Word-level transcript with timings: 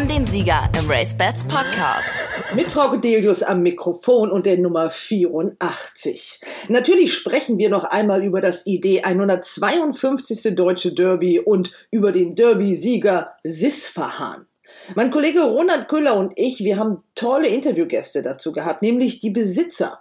haben 0.00 0.08
den 0.08 0.26
Sieger 0.26 0.70
im 0.78 0.90
Race 0.90 1.14
Bats 1.14 1.44
Podcast. 1.44 2.08
Mit 2.54 2.68
Frau 2.68 2.90
Gedelius 2.90 3.42
am 3.42 3.62
Mikrofon 3.62 4.30
und 4.30 4.46
der 4.46 4.56
Nummer 4.56 4.88
84. 4.88 6.40
Natürlich 6.68 7.12
sprechen 7.12 7.58
wir 7.58 7.68
noch 7.68 7.84
einmal 7.84 8.24
über 8.24 8.40
das 8.40 8.66
ID 8.66 9.04
152. 9.04 10.54
Deutsche 10.54 10.94
Derby 10.94 11.38
und 11.38 11.72
über 11.90 12.12
den 12.12 12.34
Derby-Sieger 12.34 13.32
Sisfahan. 13.42 14.46
Mein 14.94 15.10
Kollege 15.10 15.42
Ronald 15.42 15.88
Köhler 15.88 16.16
und 16.16 16.32
ich, 16.36 16.60
wir 16.60 16.78
haben 16.78 17.02
tolle 17.14 17.48
Interviewgäste 17.48 18.22
dazu 18.22 18.52
gehabt, 18.52 18.80
nämlich 18.80 19.20
die 19.20 19.30
Besitzer. 19.30 20.00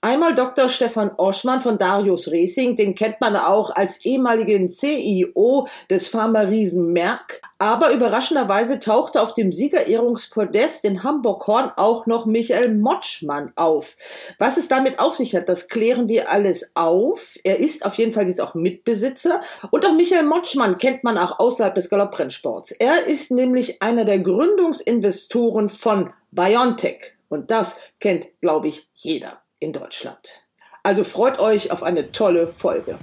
Einmal 0.00 0.36
Dr. 0.36 0.68
Stefan 0.68 1.10
Oschmann 1.16 1.60
von 1.60 1.76
Darius 1.76 2.30
Racing, 2.30 2.76
den 2.76 2.94
kennt 2.94 3.20
man 3.20 3.34
auch 3.34 3.74
als 3.74 4.04
ehemaligen 4.04 4.68
CEO 4.68 5.66
des 5.90 6.06
Pharma-Riesen 6.06 6.92
Merck. 6.92 7.42
Aber 7.58 7.90
überraschenderweise 7.90 8.78
tauchte 8.78 9.20
auf 9.20 9.34
dem 9.34 9.50
Siegerehrungspodest 9.50 10.84
in 10.84 11.02
Hamburg-Horn 11.02 11.72
auch 11.74 12.06
noch 12.06 12.26
Michael 12.26 12.76
Motschmann 12.76 13.50
auf. 13.56 13.96
Was 14.38 14.56
es 14.56 14.68
damit 14.68 15.00
auf 15.00 15.16
sich 15.16 15.34
hat, 15.34 15.48
das 15.48 15.66
klären 15.66 16.06
wir 16.06 16.30
alles 16.30 16.76
auf. 16.76 17.36
Er 17.42 17.58
ist 17.58 17.84
auf 17.84 17.94
jeden 17.94 18.12
Fall 18.12 18.28
jetzt 18.28 18.40
auch 18.40 18.54
Mitbesitzer. 18.54 19.40
Und 19.72 19.84
auch 19.84 19.94
Michael 19.94 20.26
Motschmann 20.26 20.78
kennt 20.78 21.02
man 21.02 21.18
auch 21.18 21.40
außerhalb 21.40 21.74
des 21.74 21.90
Galopprennsports. 21.90 22.70
Er 22.70 23.06
ist 23.06 23.32
nämlich 23.32 23.82
einer 23.82 24.04
der 24.04 24.20
Gründungsinvestoren 24.20 25.68
von 25.68 26.12
BioNTech. 26.30 27.16
Und 27.28 27.50
das 27.50 27.80
kennt, 27.98 28.28
glaube 28.40 28.68
ich, 28.68 28.88
jeder 28.94 29.42
in 29.60 29.72
Deutschland. 29.72 30.46
Also 30.82 31.04
freut 31.04 31.38
euch 31.38 31.70
auf 31.70 31.82
eine 31.82 32.12
tolle 32.12 32.48
Folge. 32.48 32.98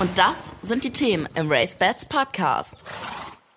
Und 0.00 0.18
das 0.18 0.36
sind 0.62 0.84
die 0.84 0.92
Themen 0.92 1.28
im 1.34 1.50
RaceBets 1.50 2.06
Podcast. 2.06 2.82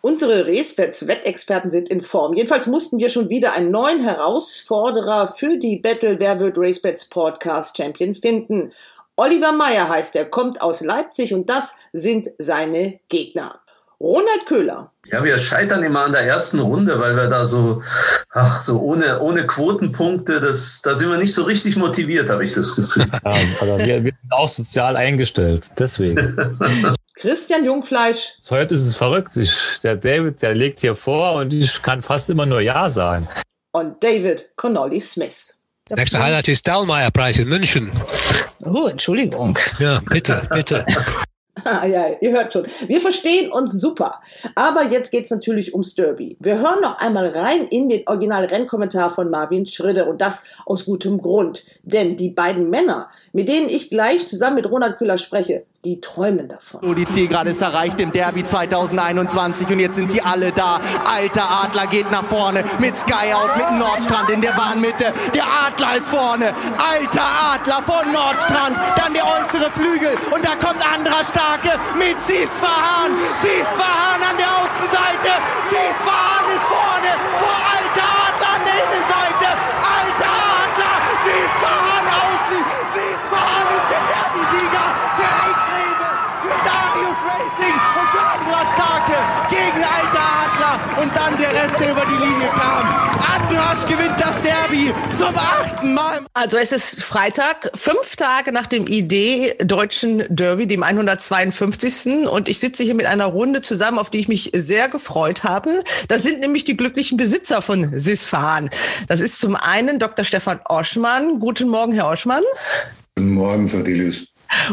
Unsere 0.01 0.45
RaceBets-Wettexperten 0.45 1.71
sind 1.71 1.89
in 1.89 2.01
Form. 2.01 2.35
Jedenfalls 2.35 2.67
mussten 2.67 2.99
wir 2.99 3.09
schon 3.09 3.29
wieder 3.29 3.53
einen 3.53 3.71
neuen 3.71 4.01
Herausforderer 4.01 5.29
für 5.29 5.57
die 5.57 5.77
Battle 5.77 6.19
Wer 6.19 6.39
wird 6.39 6.59
RaceBets 6.59 7.05
Podcast 7.05 7.75
Champion 7.75 8.13
finden. 8.13 8.71
Oliver 9.15 9.51
Meyer 9.53 9.89
heißt 9.89 10.15
er, 10.15 10.25
kommt 10.25 10.61
aus 10.61 10.81
Leipzig 10.81 11.33
und 11.33 11.49
das 11.49 11.77
sind 11.91 12.29
seine 12.37 12.99
Gegner. 13.09 13.59
Ronald 13.99 14.45
Köhler. 14.45 14.91
Ja, 15.11 15.23
wir 15.23 15.37
scheitern 15.37 15.83
immer 15.83 16.05
an 16.05 16.11
der 16.11 16.21
ersten 16.21 16.59
Runde, 16.59 16.99
weil 16.99 17.15
wir 17.15 17.27
da 17.27 17.45
so, 17.45 17.83
ach, 18.31 18.61
so 18.61 18.79
ohne, 18.79 19.19
ohne 19.19 19.45
Quotenpunkte, 19.45 20.41
das, 20.41 20.81
da 20.81 20.95
sind 20.95 21.09
wir 21.09 21.17
nicht 21.17 21.33
so 21.33 21.43
richtig 21.43 21.75
motiviert, 21.75 22.29
habe 22.29 22.43
ich 22.43 22.53
das 22.53 22.75
Gefühl. 22.75 23.05
Ja, 23.25 23.33
aber 23.61 23.79
wir, 23.79 24.03
wir 24.03 24.11
sind 24.11 24.31
auch 24.31 24.49
sozial 24.49 24.95
eingestellt, 24.95 25.69
deswegen. 25.77 26.35
Christian 27.15 27.65
Jungfleisch. 27.65 28.33
Heute 28.49 28.73
ist 28.73 28.81
es 28.81 28.95
verrückt. 28.95 29.37
Ich, 29.37 29.79
der 29.83 29.95
David, 29.95 30.41
der 30.41 30.53
legt 30.53 30.79
hier 30.81 30.95
vor 30.95 31.35
und 31.35 31.53
ich 31.53 31.81
kann 31.81 32.01
fast 32.01 32.29
immer 32.29 32.45
nur 32.45 32.61
Ja 32.61 32.89
sagen. 32.89 33.27
Und 33.71 34.03
David 34.03 34.51
Connolly 34.55 34.99
Smith. 34.99 35.59
Nächster 35.89 36.21
Highlight 36.21 36.47
ist 36.47 36.67
Dallmayr-Preis 36.67 37.37
in 37.39 37.47
München. 37.47 37.91
Oh, 38.63 38.87
Entschuldigung. 38.87 39.57
Ja, 39.79 40.01
bitte, 40.09 40.47
bitte. 40.51 40.85
Ah, 41.63 41.85
ja, 41.87 42.07
ihr 42.19 42.31
hört 42.31 42.53
schon. 42.53 42.67
Wir 42.87 42.99
verstehen 42.99 43.51
uns 43.51 43.73
super. 43.73 44.21
Aber 44.55 44.83
jetzt 44.83 45.11
geht's 45.11 45.31
natürlich 45.31 45.73
ums 45.73 45.95
Derby. 45.95 46.37
Wir 46.39 46.59
hören 46.59 46.81
noch 46.81 46.99
einmal 46.99 47.27
rein 47.27 47.65
in 47.67 47.89
den 47.89 48.07
Original-Rennkommentar 48.07 49.09
von 49.09 49.29
Marvin 49.29 49.65
Schridde 49.65 50.05
und 50.05 50.21
das 50.21 50.45
aus 50.65 50.85
gutem 50.85 51.21
Grund. 51.21 51.65
Denn 51.83 52.17
die 52.17 52.29
beiden 52.29 52.69
Männer, 52.69 53.09
mit 53.31 53.47
denen 53.47 53.69
ich 53.69 53.89
gleich 53.89 54.27
zusammen 54.27 54.55
mit 54.55 54.69
Ronald 54.69 54.97
Küller 54.97 55.17
spreche, 55.17 55.65
die 55.85 56.01
träumen 56.01 56.47
davon. 56.49 56.81
So, 56.81 56.93
die 56.93 57.07
Zielgerade 57.07 57.51
ist 57.51 57.61
erreicht 57.61 58.01
im 58.01 58.11
Derby 58.11 58.43
2021 58.43 59.67
und 59.67 59.79
jetzt 59.79 59.95
sind 59.95 60.11
sie 60.11 60.21
alle 60.21 60.51
da. 60.51 60.81
Alter 61.05 61.47
Adler 61.63 61.87
geht 61.87 62.09
nach 62.11 62.25
vorne 62.25 62.63
mit 62.79 62.97
Skyout, 62.97 63.55
mit 63.55 63.79
Nordstrand 63.79 64.31
in 64.31 64.41
der 64.41 64.53
Bahnmitte. 64.53 65.13
Der 65.33 65.45
Adler 65.45 65.97
ist 65.97 66.09
vorne. 66.09 66.53
Alter 66.77 67.27
Adler 67.53 67.81
von 67.83 68.11
Nordstrand. 68.11 68.75
Dann 68.97 69.13
der 69.13 69.23
äußere 69.23 69.69
Flügel 69.71 70.17
und 70.33 70.43
da 70.43 70.55
kommt 70.57 70.81
anderer 70.81 71.23
Starke 71.23 71.77
mit 71.95 72.17
Sisfahan. 72.25 73.13
Sisfahan 73.37 74.19
an 74.25 74.37
der 74.41 74.49
Außenseite. 74.49 75.31
Sisfahan 75.69 76.45
ist 76.49 76.65
vorne 76.65 77.11
vor 77.37 77.57
Alter 77.77 78.09
Adler 78.25 78.51
an 78.57 78.63
der 78.65 78.77
Innenseite. 78.81 79.49
Alter 79.85 80.33
Adler. 80.33 80.95
Sisfahan 81.25 82.05
außen. 82.09 82.61
Sisfahan 82.95 83.67
ist 83.77 83.87
der 83.93 84.03
Derby-Sieger. 84.09 84.85
Für 85.15 85.31
Rick 85.45 85.59
Greve, 85.67 86.09
für 86.43 86.57
Darius 86.67 87.21
Racing 87.29 87.77
und 87.99 88.07
für 88.13 88.25
Andra 88.35 88.61
Starke 88.73 89.17
gegen 89.49 89.81
Und 91.01 91.11
dann 91.15 91.37
der 91.37 91.51
Rest, 91.51 91.79
der 91.79 91.91
über 91.91 92.05
die 92.05 92.25
Linie 92.25 92.47
kam. 92.49 93.05
Andrasch 93.35 93.85
gewinnt 93.87 94.15
das 94.19 94.41
Derby 94.41 94.93
zum 95.17 95.35
achten 95.35 95.93
Mal. 95.93 96.25
Also 96.33 96.57
es 96.57 96.71
ist 96.71 97.03
Freitag, 97.03 97.71
fünf 97.75 98.15
Tage 98.15 98.51
nach 98.51 98.67
dem 98.67 98.87
ID 98.87 99.55
Deutschen 99.69 100.23
Derby, 100.29 100.67
dem 100.67 100.83
152. 100.83 102.27
Und 102.27 102.47
ich 102.47 102.59
sitze 102.59 102.83
hier 102.83 102.95
mit 102.95 103.05
einer 103.05 103.25
Runde 103.25 103.61
zusammen, 103.61 103.99
auf 103.99 104.09
die 104.09 104.19
ich 104.19 104.27
mich 104.27 104.51
sehr 104.53 104.89
gefreut 104.89 105.43
habe. 105.43 105.83
Das 106.07 106.23
sind 106.23 106.39
nämlich 106.39 106.63
die 106.63 106.77
glücklichen 106.77 107.17
Besitzer 107.17 107.61
von 107.61 107.97
Sisfahan. 107.97 108.69
Das 109.07 109.21
ist 109.21 109.39
zum 109.39 109.55
einen 109.55 109.99
Dr. 109.99 110.25
Stefan 110.25 110.59
Oschmann. 110.69 111.39
Guten 111.39 111.69
Morgen, 111.69 111.93
Herr 111.93 112.07
Oschmann. 112.07 112.43
Guten 113.15 113.33
Morgen, 113.33 113.69
Frau 113.69 113.81
Delius. 113.81 114.27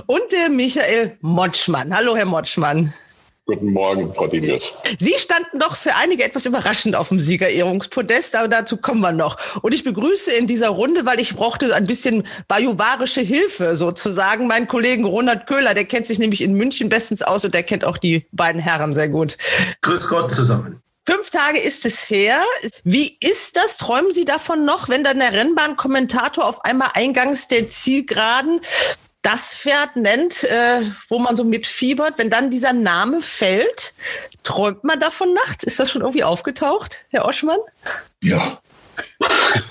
Und 0.06 0.22
der 0.32 0.48
Michael 0.48 1.16
Motschmann. 1.20 1.94
Hallo, 1.94 2.16
Herr 2.16 2.26
Motschmann. 2.26 2.92
Guten 3.44 3.72
Morgen, 3.72 4.14
Frau 4.14 4.28
Dinius. 4.28 4.70
Sie 5.00 5.14
standen 5.18 5.58
doch 5.58 5.74
für 5.74 5.96
einige 5.96 6.22
etwas 6.22 6.46
überraschend 6.46 6.94
auf 6.94 7.08
dem 7.08 7.18
Siegerehrungspodest, 7.18 8.36
aber 8.36 8.46
dazu 8.46 8.76
kommen 8.76 9.00
wir 9.00 9.10
noch. 9.10 9.36
Und 9.62 9.74
ich 9.74 9.82
begrüße 9.82 10.30
in 10.30 10.46
dieser 10.46 10.68
Runde, 10.68 11.06
weil 11.06 11.18
ich 11.18 11.34
brauchte 11.34 11.74
ein 11.74 11.84
bisschen 11.84 12.22
bajuwarische 12.46 13.20
Hilfe 13.20 13.74
sozusagen, 13.74 14.46
meinen 14.46 14.68
Kollegen 14.68 15.04
Ronald 15.04 15.48
Köhler, 15.48 15.74
der 15.74 15.86
kennt 15.86 16.06
sich 16.06 16.20
nämlich 16.20 16.40
in 16.40 16.54
München 16.54 16.88
bestens 16.88 17.22
aus 17.22 17.44
und 17.44 17.52
der 17.52 17.64
kennt 17.64 17.84
auch 17.84 17.98
die 17.98 18.28
beiden 18.30 18.60
Herren 18.60 18.94
sehr 18.94 19.08
gut. 19.08 19.36
Grüß 19.80 20.06
Gott 20.06 20.32
zusammen. 20.32 20.80
Fünf 21.04 21.30
Tage 21.30 21.58
ist 21.58 21.84
es 21.84 22.08
her. 22.08 22.40
Wie 22.84 23.16
ist 23.18 23.56
das? 23.56 23.76
Träumen 23.76 24.12
Sie 24.12 24.24
davon 24.24 24.64
noch, 24.64 24.88
wenn 24.88 25.02
dann 25.02 25.18
der 25.18 25.32
Rennbahnkommentator 25.32 26.46
auf 26.46 26.64
einmal 26.64 26.90
eingangs 26.94 27.48
der 27.48 27.68
Zielgeraden 27.68 28.60
das 29.22 29.56
Pferd 29.56 29.96
nennt, 29.96 30.44
äh, 30.44 30.82
wo 31.08 31.18
man 31.18 31.36
so 31.36 31.44
mitfiebert, 31.44 32.18
wenn 32.18 32.28
dann 32.28 32.50
dieser 32.50 32.72
Name 32.72 33.22
fällt, 33.22 33.94
träumt 34.42 34.84
man 34.84 34.98
davon 34.98 35.32
nachts? 35.32 35.64
Ist 35.64 35.78
das 35.78 35.90
schon 35.90 36.02
irgendwie 36.02 36.24
aufgetaucht, 36.24 37.04
Herr 37.10 37.24
Oschmann? 37.24 37.58
Ja. 38.20 38.60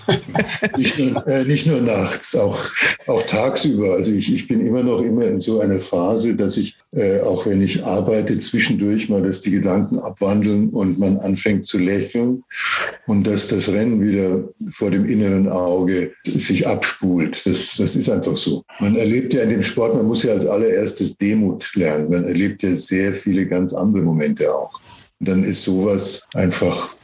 nicht, 0.77 0.99
nur, 0.99 1.27
äh, 1.27 1.43
nicht 1.45 1.67
nur 1.67 1.81
nachts, 1.81 2.35
auch, 2.35 2.57
auch 3.07 3.23
tagsüber. 3.23 3.93
Also 3.93 4.11
ich, 4.11 4.33
ich 4.33 4.47
bin 4.47 4.65
immer 4.65 4.83
noch 4.83 5.01
immer 5.01 5.25
in 5.25 5.41
so 5.41 5.59
einer 5.59 5.79
Phase, 5.79 6.35
dass 6.35 6.57
ich, 6.57 6.75
äh, 6.93 7.19
auch 7.21 7.45
wenn 7.45 7.61
ich 7.61 7.83
arbeite, 7.83 8.39
zwischendurch 8.39 9.09
mal, 9.09 9.21
dass 9.21 9.41
die 9.41 9.51
Gedanken 9.51 9.99
abwandeln 9.99 10.69
und 10.69 10.99
man 10.99 11.17
anfängt 11.19 11.67
zu 11.67 11.77
lächeln 11.77 12.43
und 13.07 13.25
dass 13.25 13.47
das 13.47 13.69
Rennen 13.69 14.01
wieder 14.01 14.43
vor 14.71 14.91
dem 14.91 15.05
inneren 15.05 15.49
Auge 15.49 16.11
sich 16.25 16.67
abspult. 16.67 17.45
Das, 17.45 17.75
das 17.77 17.95
ist 17.95 18.09
einfach 18.09 18.37
so. 18.37 18.63
Man 18.79 18.95
erlebt 18.95 19.33
ja 19.33 19.41
in 19.43 19.49
dem 19.49 19.63
Sport, 19.63 19.95
man 19.95 20.07
muss 20.07 20.23
ja 20.23 20.33
als 20.33 20.45
allererstes 20.45 21.17
Demut 21.17 21.69
lernen. 21.75 22.09
Man 22.09 22.25
erlebt 22.25 22.63
ja 22.63 22.75
sehr 22.75 23.11
viele 23.11 23.45
ganz 23.45 23.73
andere 23.73 24.03
Momente 24.03 24.53
auch. 24.53 24.79
Und 25.19 25.29
dann 25.29 25.43
ist 25.43 25.63
sowas 25.63 26.23
einfach 26.33 26.95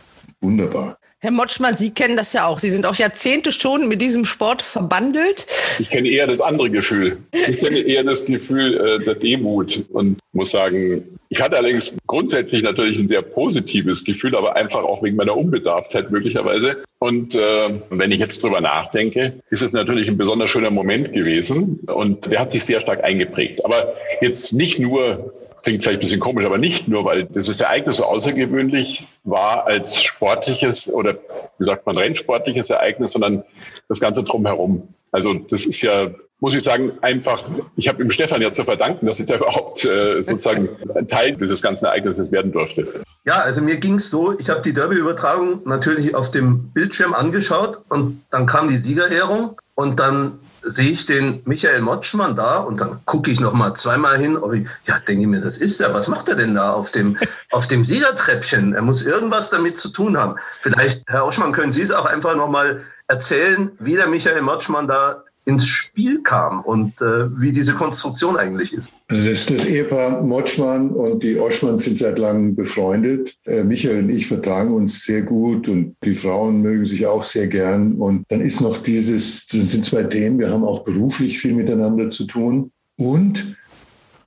wunderbar. 0.42 0.98
Herr 1.20 1.32
Motschmann, 1.32 1.76
Sie 1.76 1.90
kennen 1.90 2.16
das 2.16 2.34
ja 2.34 2.46
auch. 2.46 2.60
Sie 2.60 2.70
sind 2.70 2.86
auch 2.86 2.94
Jahrzehnte 2.94 3.52
schon 3.52 3.88
mit 3.88 4.04
diesem 4.04 4.24
Sport 4.24 4.62
verbandelt. 4.62 5.48
Ich 5.80 5.90
kenne 5.90 6.10
eher 6.10 6.28
das 6.28 6.40
andere 6.40 6.70
Gefühl. 6.70 7.18
Ich 7.32 7.58
kenne 7.60 7.80
eher 7.80 8.04
das 8.04 8.26
Gefühl 8.26 8.78
äh, 8.78 9.04
der 9.04 9.16
Demut 9.16 9.84
und 9.90 10.20
muss 10.34 10.52
sagen, 10.52 11.04
ich 11.30 11.42
hatte 11.42 11.58
allerdings 11.58 11.98
grundsätzlich 12.06 12.62
natürlich 12.62 13.00
ein 13.00 13.08
sehr 13.08 13.24
positives 13.24 14.04
Gefühl, 14.04 14.36
aber 14.36 14.56
einfach 14.56 14.84
auch 14.84 15.02
wegen 15.02 15.16
meiner 15.16 15.36
Unbedarftheit 15.36 16.12
möglicherweise. 16.12 16.84
Und 17.00 17.34
äh, 17.34 17.80
wenn 17.90 18.12
ich 18.12 18.20
jetzt 18.20 18.44
drüber 18.44 18.62
nachdenke, 18.62 19.42
ist 19.50 19.64
es 19.64 19.72
natürlich 19.72 20.08
ein 20.08 20.18
besonders 20.18 20.52
schöner 20.52 20.70
Moment 20.70 21.14
gewesen 21.14 21.80
und 21.88 22.32
der 22.32 22.42
hat 22.42 22.52
sich 22.52 22.64
sehr 22.64 22.80
stark 22.80 23.04
eingeprägt. 23.04 23.66
Aber 23.66 23.96
jetzt 24.22 24.54
nicht 24.54 24.78
nur 24.78 25.34
klingt 25.68 25.84
vielleicht 25.84 26.00
ein 26.00 26.06
bisschen 26.06 26.20
komisch, 26.22 26.46
aber 26.46 26.58
nicht 26.58 26.88
nur, 26.88 27.04
weil 27.04 27.26
dieses 27.26 27.60
Ereignis 27.60 27.98
so 27.98 28.06
außergewöhnlich 28.06 29.06
war 29.26 29.66
als 29.66 30.02
sportliches 30.02 30.88
oder 30.88 31.16
wie 31.60 31.66
sagt 31.66 31.86
man, 31.86 31.98
rennsportliches 31.98 32.70
Ereignis, 32.70 33.12
sondern 33.12 33.44
das 33.90 34.00
Ganze 34.00 34.24
drumherum. 34.24 34.88
Also 35.12 35.34
das 35.34 35.66
ist 35.66 35.82
ja, 35.82 36.08
muss 36.40 36.54
ich 36.54 36.64
sagen, 36.64 36.94
einfach, 37.02 37.44
ich 37.76 37.90
habe 37.90 38.02
ihm 38.02 38.12
Stefan 38.12 38.42
ja 38.42 38.54
zu 38.54 38.64
verdanken, 38.64 39.08
dass 39.08 39.20
ich 39.20 39.26
da 39.26 39.36
überhaupt 39.40 39.84
äh, 39.84 40.24
sozusagen 40.24 40.70
ein 40.96 41.10
Teil 41.10 41.34
dieses 41.34 41.62
ganzen 41.62 41.84
Ereignisses 41.84 42.32
werden 42.32 42.54
durfte. 42.54 42.88
Ja, 43.26 43.40
also 43.40 43.62
mir 43.62 43.76
ging 43.76 43.96
es 43.96 44.10
so, 44.10 44.40
ich 44.40 44.50
habe 44.50 44.62
die 44.62 44.74
Derby-Übertragung 44.74 45.64
natürlich 45.66 46.16
auf 46.16 46.32
dem 46.32 46.70
Bildschirm 46.70 47.14
angeschaut 47.14 47.82
und 47.90 48.24
dann 48.30 48.46
kam 48.46 48.70
die 48.70 48.78
Siegerehrung 48.78 49.60
und 49.76 50.00
dann 50.00 50.40
sehe 50.70 50.92
ich 50.92 51.06
den 51.06 51.42
Michael 51.46 51.82
Motschmann 51.82 52.36
da 52.36 52.58
und 52.58 52.80
dann 52.80 53.02
gucke 53.06 53.32
ich 53.32 53.40
noch 53.40 53.54
mal 53.54 53.74
zweimal 53.76 54.18
hin, 54.18 54.38
ob 54.38 54.54
ich, 54.54 54.68
ja, 54.84 55.00
denke 55.00 55.22
ich 55.22 55.28
mir, 55.28 55.42
das 55.42 55.58
ist 55.58 55.80
er. 55.80 55.94
Was 55.94 56.08
macht 56.08 56.30
er 56.30 56.36
denn 56.36 56.56
da 56.56 56.74
auf 56.74 56.92
dem, 56.92 57.18
auf 57.52 57.68
dem 57.68 57.84
Siegertreppchen? 57.84 58.74
Er 58.74 58.82
muss 58.82 59.02
irgendwas 59.02 59.50
damit 59.50 59.78
zu 59.78 59.90
tun 59.90 60.18
haben. 60.18 60.36
Vielleicht, 60.62 61.04
Herr 61.08 61.26
Oschmann, 61.26 61.52
können 61.52 61.72
Sie 61.72 61.82
es 61.82 61.92
auch 61.92 62.06
einfach 62.06 62.36
noch 62.36 62.50
mal 62.50 62.84
erzählen, 63.08 63.72
wie 63.80 63.96
der 63.96 64.08
Michael 64.08 64.42
Motschmann 64.42 64.88
da 64.88 65.24
ins 65.46 65.66
Spiel 65.66 66.22
kam 66.24 66.62
und 66.62 67.02
äh, 67.02 67.40
wie 67.40 67.54
diese 67.54 67.74
Konstruktion 67.74 68.38
eigentlich 68.38 68.74
ist. 68.74 68.92
Also 69.10 69.24
das, 69.30 69.46
das 69.46 69.66
Ehepaar 69.66 70.22
Motschmann 70.24 70.92
und 70.92 71.24
die 71.24 71.40
Oschmann 71.40 71.80
sind 71.80 71.98
seit 71.98 72.20
langem 72.20 72.56
befreundet. 72.56 73.38
Äh, 73.46 73.64
Michael 73.64 74.00
und 74.00 74.10
ich 74.10 74.28
vertragen 74.28 74.74
uns 74.74 75.04
sehr 75.04 75.22
gut 75.22 75.70
und 75.70 75.96
die 76.04 76.14
Frauen 76.14 76.62
mögen 76.62 76.86
sich 76.86 77.06
auch 77.06 77.24
sehr 77.24 77.48
gern. 77.48 77.94
Und 77.94 78.26
dann 78.28 78.42
ist 78.42 78.60
noch 78.60 78.78
dieses, 78.80 79.48
das 79.48 79.72
sind 79.72 79.86
zwei 79.86 80.04
Themen, 80.04 80.40
wir 80.40 80.50
haben 80.50 80.66
auch 80.66 80.84
beruflich 80.84 81.40
viel 81.40 81.54
miteinander 81.54 82.10
zu 82.10 82.26
tun. 82.26 82.70
Und 83.00 83.56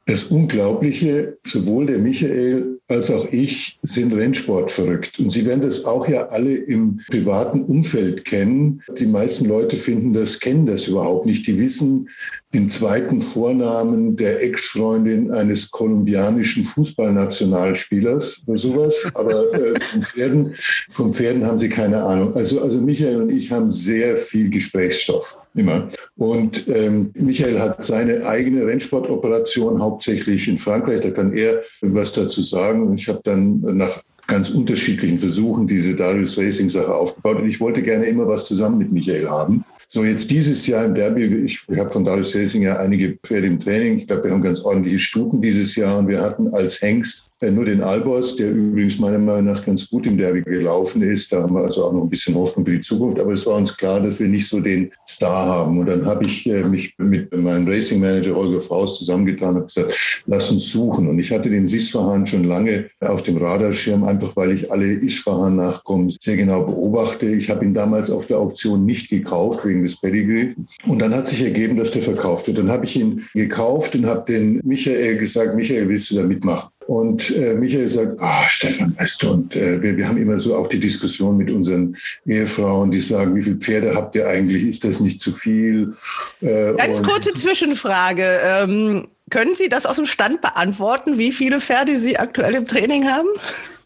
das 0.07 0.25
Unglaubliche, 0.25 1.39
sowohl 1.47 1.87
der 1.87 1.99
Michael 1.99 2.81
als 2.89 3.09
auch 3.11 3.27
ich 3.31 3.79
sind 3.83 4.13
Rennsport 4.13 4.71
verrückt. 4.71 5.19
Und 5.21 5.31
Sie 5.31 5.47
werden 5.47 5.63
das 5.63 5.85
auch 5.85 6.09
ja 6.09 6.27
alle 6.29 6.53
im 6.53 7.01
privaten 7.09 7.65
Umfeld 7.65 8.25
kennen. 8.25 8.83
Die 8.99 9.07
meisten 9.07 9.45
Leute 9.45 9.77
finden 9.77 10.13
das, 10.13 10.41
kennen 10.41 10.67
das 10.67 10.89
überhaupt 10.89 11.27
nicht. 11.27 11.47
Die 11.47 11.59
wissen, 11.59 12.09
den 12.53 12.69
zweiten 12.69 13.21
Vornamen 13.21 14.17
der 14.17 14.43
Ex-Freundin 14.43 15.31
eines 15.31 15.71
kolumbianischen 15.71 16.65
Fußballnationalspielers 16.65 18.43
oder 18.47 18.59
sowas. 18.59 19.07
Aber 19.15 19.55
äh, 19.55 19.79
von, 19.81 20.03
Pferden, 20.03 20.55
von 20.93 21.13
Pferden 21.13 21.47
haben 21.47 21.59
sie 21.59 21.69
keine 21.69 22.03
Ahnung. 22.03 22.35
Also, 22.35 22.61
also 22.61 22.81
Michael 22.81 23.23
und 23.23 23.31
ich 23.31 23.53
haben 23.53 23.71
sehr 23.71 24.17
viel 24.17 24.51
Gesprächsstoff 24.51 25.39
immer. 25.55 25.89
Und 26.17 26.67
ähm, 26.69 27.13
Michael 27.15 27.61
hat 27.61 27.85
seine 27.85 28.27
eigene 28.27 28.67
Rennsportoperation 28.67 29.81
hauptsächlich 29.81 30.49
in 30.49 30.59
Frankreich. 30.59 31.01
Da 31.03 31.11
kann 31.11 31.33
er 31.33 31.61
was 31.83 32.13
dazu 32.13 32.41
sagen. 32.43 32.93
Ich 32.95 33.09
habe 33.09 33.21
dann 33.23 33.61
nach 33.61 34.03
ganz 34.27 34.51
unterschiedlichen 34.51 35.19
Versuchen 35.19 35.67
diese 35.67 35.95
Darius 35.95 36.37
Racing 36.37 36.71
Sache 36.71 36.93
aufgebaut. 36.93 37.39
Und 37.39 37.49
ich 37.49 37.61
wollte 37.61 37.83
gerne 37.83 38.07
immer 38.07 38.27
was 38.27 38.45
zusammen 38.45 38.79
mit 38.79 38.91
Michael 38.91 39.29
haben. 39.29 39.65
So, 39.93 40.05
jetzt 40.05 40.31
dieses 40.31 40.69
Jahr 40.69 40.85
im 40.85 40.95
Derby, 40.95 41.25
ich, 41.25 41.65
ich 41.69 41.79
habe 41.79 41.91
von 41.91 42.05
Darius 42.05 42.35
Racing 42.37 42.63
ja 42.63 42.79
einige 42.79 43.19
Pferde 43.25 43.49
im 43.49 43.59
Training. 43.59 43.99
Ich 43.99 44.07
glaube, 44.07 44.23
wir 44.23 44.31
haben 44.31 44.43
ganz 44.43 44.61
ordentliche 44.61 45.01
Stuten 45.01 45.43
dieses 45.43 45.75
Jahr 45.75 45.99
und 45.99 46.07
wir 46.07 46.21
hatten 46.21 46.47
als 46.55 46.81
Hengst 46.81 47.30
nur 47.49 47.65
den 47.65 47.83
Albers, 47.83 48.37
der 48.37 48.51
übrigens 48.51 48.99
meiner 48.99 49.19
Meinung 49.19 49.47
nach 49.47 49.65
ganz 49.65 49.89
gut 49.89 50.07
im 50.07 50.19
Derby 50.19 50.43
gelaufen 50.43 51.01
ist. 51.01 51.33
Da 51.33 51.43
haben 51.43 51.55
wir 51.55 51.63
also 51.63 51.87
auch 51.87 51.93
noch 51.93 52.03
ein 52.03 52.11
bisschen 52.11 52.35
Hoffnung 52.35 52.67
für 52.67 52.73
die 52.73 52.83
Zukunft. 52.83 53.19
Aber 53.19 53.33
es 53.33 53.47
war 53.47 53.57
uns 53.57 53.75
klar, 53.75 54.01
dass 54.01 54.21
wir 54.21 54.29
nicht 54.29 54.47
so 54.47 54.61
den 54.61 54.91
Star 55.09 55.47
haben. 55.47 55.79
Und 55.79 55.87
dann 55.87 56.05
habe 56.05 56.27
ich 56.27 56.47
äh, 56.47 56.63
mich 56.65 56.95
mit 56.99 57.35
meinem 57.35 57.67
Racing 57.67 58.01
Manager 58.01 58.35
Holger 58.35 58.61
Faust 58.61 58.99
zusammengetan 58.99 59.57
und 59.57 59.75
gesagt, 59.75 60.23
lass 60.27 60.51
uns 60.51 60.69
suchen. 60.69 61.09
Und 61.09 61.19
ich 61.19 61.31
hatte 61.31 61.49
den 61.49 61.67
Sisfahan 61.67 62.27
schon 62.27 62.45
lange 62.45 62.91
auf 63.01 63.23
dem 63.23 63.39
Radarschirm, 63.39 64.05
einfach 64.05 64.37
weil 64.37 64.53
ich 64.53 64.71
alle 64.71 64.85
Isfahan-Nachkommen 64.85 66.15
sehr 66.21 66.37
genau 66.37 66.65
beobachte. 66.65 67.25
Ich 67.25 67.49
habe 67.49 67.65
ihn 67.65 67.73
damals 67.73 68.11
auf 68.11 68.27
der 68.27 68.39
Auktion 68.39 68.85
nicht 68.85 69.09
gekauft 69.09 69.65
wegen 69.65 69.83
des 69.83 69.99
Pedigree. 69.99 70.55
Und 70.87 71.01
dann 71.01 71.15
hat 71.15 71.29
sich 71.29 71.43
ergeben, 71.43 71.79
dass 71.79 71.91
der 71.91 72.03
verkauft 72.03 72.49
wird. 72.49 72.59
Dann 72.59 72.71
habe 72.71 72.85
ich 72.85 72.97
ihn 72.97 73.25
gekauft 73.35 73.95
und 73.95 74.05
habe 74.05 74.31
den 74.31 74.61
Michael 74.65 75.17
gesagt, 75.17 75.55
Michael, 75.55 75.89
willst 75.89 76.11
du 76.11 76.17
da 76.17 76.25
mitmachen? 76.25 76.71
Und 76.91 77.31
äh, 77.31 77.55
Michael 77.55 77.89
sagt, 77.89 78.21
ah, 78.21 78.49
Stefan, 78.49 78.93
weißt 78.99 79.23
du, 79.23 79.31
und 79.31 79.55
äh, 79.55 79.81
wir, 79.81 79.97
wir 79.97 80.09
haben 80.09 80.17
immer 80.17 80.41
so 80.41 80.57
auch 80.57 80.67
die 80.67 80.81
Diskussion 80.81 81.37
mit 81.37 81.49
unseren 81.49 81.97
Ehefrauen, 82.27 82.91
die 82.91 82.99
sagen, 82.99 83.37
wie 83.37 83.43
viele 83.43 83.59
Pferde 83.59 83.95
habt 83.95 84.17
ihr 84.17 84.27
eigentlich? 84.27 84.65
Ist 84.65 84.83
das 84.83 84.99
nicht 84.99 85.23
zu 85.23 85.31
viel? 85.31 85.95
Äh, 86.41 86.75
Ganz 86.75 87.01
kurze 87.01 87.33
Zwischenfrage. 87.33 88.25
Ähm, 88.45 89.07
können 89.31 89.55
Sie 89.55 89.69
das 89.69 89.87
aus 89.87 89.97
dem 89.97 90.07
Stand 90.07 90.41
beantworten, 90.41 91.17
wie 91.17 91.31
viele 91.31 91.61
Pferde 91.61 91.97
Sie 91.97 92.19
aktuell 92.19 92.57
im 92.57 92.67
Training 92.67 93.07
haben? 93.07 93.29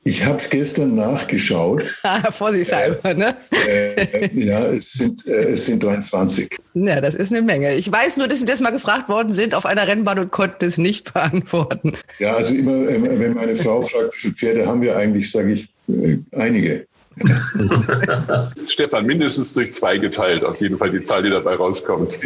Ich 0.06 0.22
habe 0.22 0.36
es 0.36 0.50
gestern 0.50 0.94
nachgeschaut. 0.94 1.82
Vorsichtshalber, 2.30 3.10
äh, 3.10 3.14
ne? 3.14 3.36
Äh, 3.66 4.28
ja, 4.34 4.64
es 4.66 4.92
sind, 4.92 5.26
äh, 5.26 5.52
es 5.52 5.64
sind 5.64 5.82
23. 5.82 6.48
Ja, 6.74 7.00
das 7.00 7.14
ist 7.14 7.32
eine 7.32 7.40
Menge. 7.40 7.74
Ich 7.74 7.90
weiß 7.90 8.18
nur, 8.18 8.28
dass 8.28 8.38
Sie 8.38 8.44
das 8.44 8.60
mal 8.60 8.70
gefragt 8.70 9.08
worden 9.08 9.32
sind 9.32 9.54
auf 9.54 9.64
einer 9.64 9.88
Rennbahn 9.88 10.18
und 10.18 10.30
konnten 10.30 10.66
es 10.66 10.76
nicht 10.76 11.12
beantworten. 11.14 11.94
Ja, 12.18 12.34
also 12.34 12.52
immer, 12.52 12.86
wenn 12.86 13.32
meine 13.32 13.56
Frau 13.56 13.80
fragt, 13.80 14.14
wie 14.14 14.18
viele 14.18 14.34
Pferde 14.34 14.66
haben 14.66 14.82
wir 14.82 14.94
eigentlich, 14.94 15.30
sage 15.30 15.54
ich, 15.54 15.68
äh, 15.88 16.18
einige. 16.32 16.86
Stefan, 18.68 19.06
mindestens 19.06 19.52
durch 19.52 19.74
zwei 19.74 19.98
geteilt, 19.98 20.44
auf 20.44 20.60
jeden 20.60 20.78
Fall 20.78 20.90
die 20.90 21.04
Zahl, 21.04 21.22
die 21.22 21.30
dabei 21.30 21.54
rauskommt. 21.54 22.14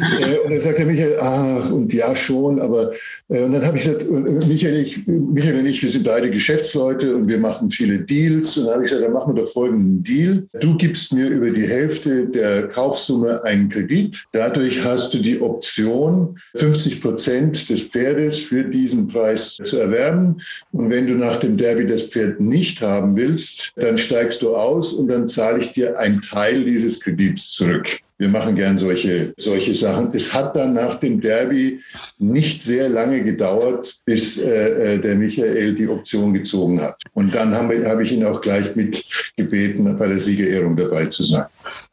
Äh, 0.00 0.38
und 0.44 0.52
dann 0.52 0.60
sagt 0.60 0.78
der 0.78 0.86
Michael, 0.86 1.16
ach, 1.20 1.70
und 1.70 1.92
ja 1.92 2.16
schon, 2.16 2.60
aber 2.60 2.90
äh, 3.28 3.44
und 3.44 3.52
dann 3.52 3.64
habe 3.64 3.78
ich 3.78 3.84
gesagt, 3.84 4.10
Michael, 4.10 4.80
ich, 4.80 5.06
Michael 5.06 5.60
und 5.60 5.66
ich, 5.66 5.82
wir 5.82 5.90
sind 5.90 6.04
beide 6.04 6.30
Geschäftsleute 6.30 7.14
und 7.14 7.28
wir 7.28 7.38
machen 7.38 7.70
viele 7.70 8.00
Deals. 8.00 8.56
Und 8.56 8.64
dann 8.64 8.74
habe 8.74 8.84
ich 8.84 8.90
gesagt, 8.90 9.06
dann 9.06 9.14
machen 9.14 9.34
wir 9.34 9.42
doch 9.42 9.52
folgenden 9.52 10.02
Deal. 10.02 10.46
Du 10.60 10.76
gibst 10.76 11.12
mir 11.12 11.28
über 11.28 11.50
die 11.50 11.66
Hälfte 11.66 12.28
der 12.28 12.68
Kaufsumme 12.68 13.42
einen 13.44 13.68
Kredit. 13.68 14.24
Dadurch 14.32 14.82
hast 14.84 15.14
du 15.14 15.18
die 15.18 15.40
Option, 15.40 16.38
50 16.56 17.00
Prozent 17.00 17.68
des 17.68 17.82
Pferdes 17.82 18.38
für 18.38 18.64
diesen 18.64 19.08
Preis 19.08 19.58
zu 19.64 19.78
erwerben. 19.78 20.40
Und 20.72 20.90
wenn 20.90 21.06
du 21.06 21.14
nach 21.14 21.36
dem 21.36 21.56
Derby 21.56 21.86
das 21.86 22.04
Pferd 22.04 22.40
nicht 22.40 22.80
haben 23.00 23.16
willst, 23.16 23.72
dann 23.76 23.98
steigst 23.98 24.42
du 24.42 24.54
aus 24.54 24.92
und 24.92 25.08
dann 25.08 25.26
zahle 25.26 25.60
ich 25.60 25.72
dir 25.72 25.98
einen 25.98 26.20
Teil 26.20 26.64
dieses 26.64 27.00
Kredits 27.00 27.50
zurück. 27.50 28.00
Wir 28.18 28.28
machen 28.28 28.54
gern 28.54 28.76
solche, 28.76 29.32
solche 29.38 29.72
Sachen. 29.72 30.08
Es 30.08 30.30
hat 30.30 30.54
dann 30.54 30.74
nach 30.74 31.00
dem 31.00 31.22
Derby 31.22 31.80
nicht 32.18 32.62
sehr 32.62 32.90
lange 32.90 33.24
gedauert, 33.24 33.98
bis 34.04 34.36
äh, 34.36 34.96
äh 34.96 34.98
der 34.98 35.16
Michael 35.16 35.74
die 35.74 35.88
Option 35.88 36.34
gezogen 36.34 36.82
hat. 36.82 37.02
Und 37.14 37.34
dann 37.34 37.54
habe 37.54 37.82
hab 37.88 37.98
ich 37.98 38.12
ihn 38.12 38.24
auch 38.24 38.42
gleich 38.42 38.76
mitgebeten, 38.76 39.96
bei 39.96 40.06
der 40.06 40.20
Siegerehrung 40.20 40.76
dabei 40.76 41.06
zu 41.06 41.22
sein. 41.22 41.46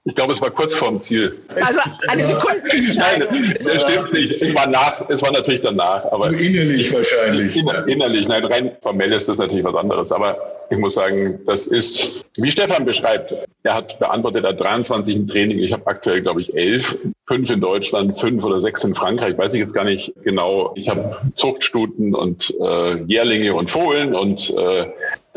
Ich 0.08 0.16
glaube, 0.16 0.32
es 0.32 0.42
war 0.42 0.52
kurz 0.52 0.74
vorm 0.74 1.02
Ziel. 1.02 1.38
Also 1.62 1.82
eine 2.08 2.24
Sekunde. 2.24 2.62
Nein, 2.96 3.58
das 3.62 3.92
stimmt 3.92 4.14
nicht. 4.14 4.32
Es 4.32 4.56
war, 4.56 4.66
nach, 4.68 5.04
es 5.10 5.22
war 5.22 5.34
natürlich 5.34 5.60
danach. 5.62 6.06
Aber 6.14 6.30
innerlich 6.30 6.94
wahrscheinlich. 6.94 7.58
Innerlich, 7.88 8.28
nein, 8.28 8.46
rein 8.46 8.72
formell 8.82 9.12
ist 9.12 9.28
das 9.28 9.38
natürlich 9.38 9.66
was 9.66 9.76
anderes. 9.76 10.14
Aber 10.14 10.38
ich 10.70 10.78
muss 10.78 10.94
sagen, 10.94 11.40
das 11.46 11.68
ist, 11.68 12.26
wie 12.38 12.50
Stefan 12.50 12.86
beschreibt, 12.86 13.34
er 13.64 13.74
hat 13.74 14.00
beantwortet, 14.00 14.46
er 14.46 14.52
hat 14.52 14.62
23 14.62 15.14
im 15.14 15.28
Training. 15.28 15.60
Ich 15.60 15.74
habe 15.74 15.86
aktuell, 15.88 16.22
glaube 16.22 16.42
ich, 16.42 16.56
elf. 16.56 16.98
Fünf 17.28 17.50
in 17.50 17.60
Deutschland, 17.60 18.18
fünf 18.18 18.42
oder 18.46 18.62
sechs 18.62 18.86
in 18.86 18.96
Frankreich, 18.96 19.38
weiß 19.38 19.54
ich 19.54 19.60
jetzt 19.60 19.74
gar 19.74 19.84
nicht 19.84 20.14
genau. 20.24 20.72
Ich 20.76 20.88
habe 20.88 21.18
Zuchtstuten 21.36 22.16
und 22.16 22.54
äh, 22.62 23.04
Jährlinge 23.04 23.54
und 23.54 23.70
Fohlen 23.70 24.16
und 24.16 24.50
äh, 24.58 24.88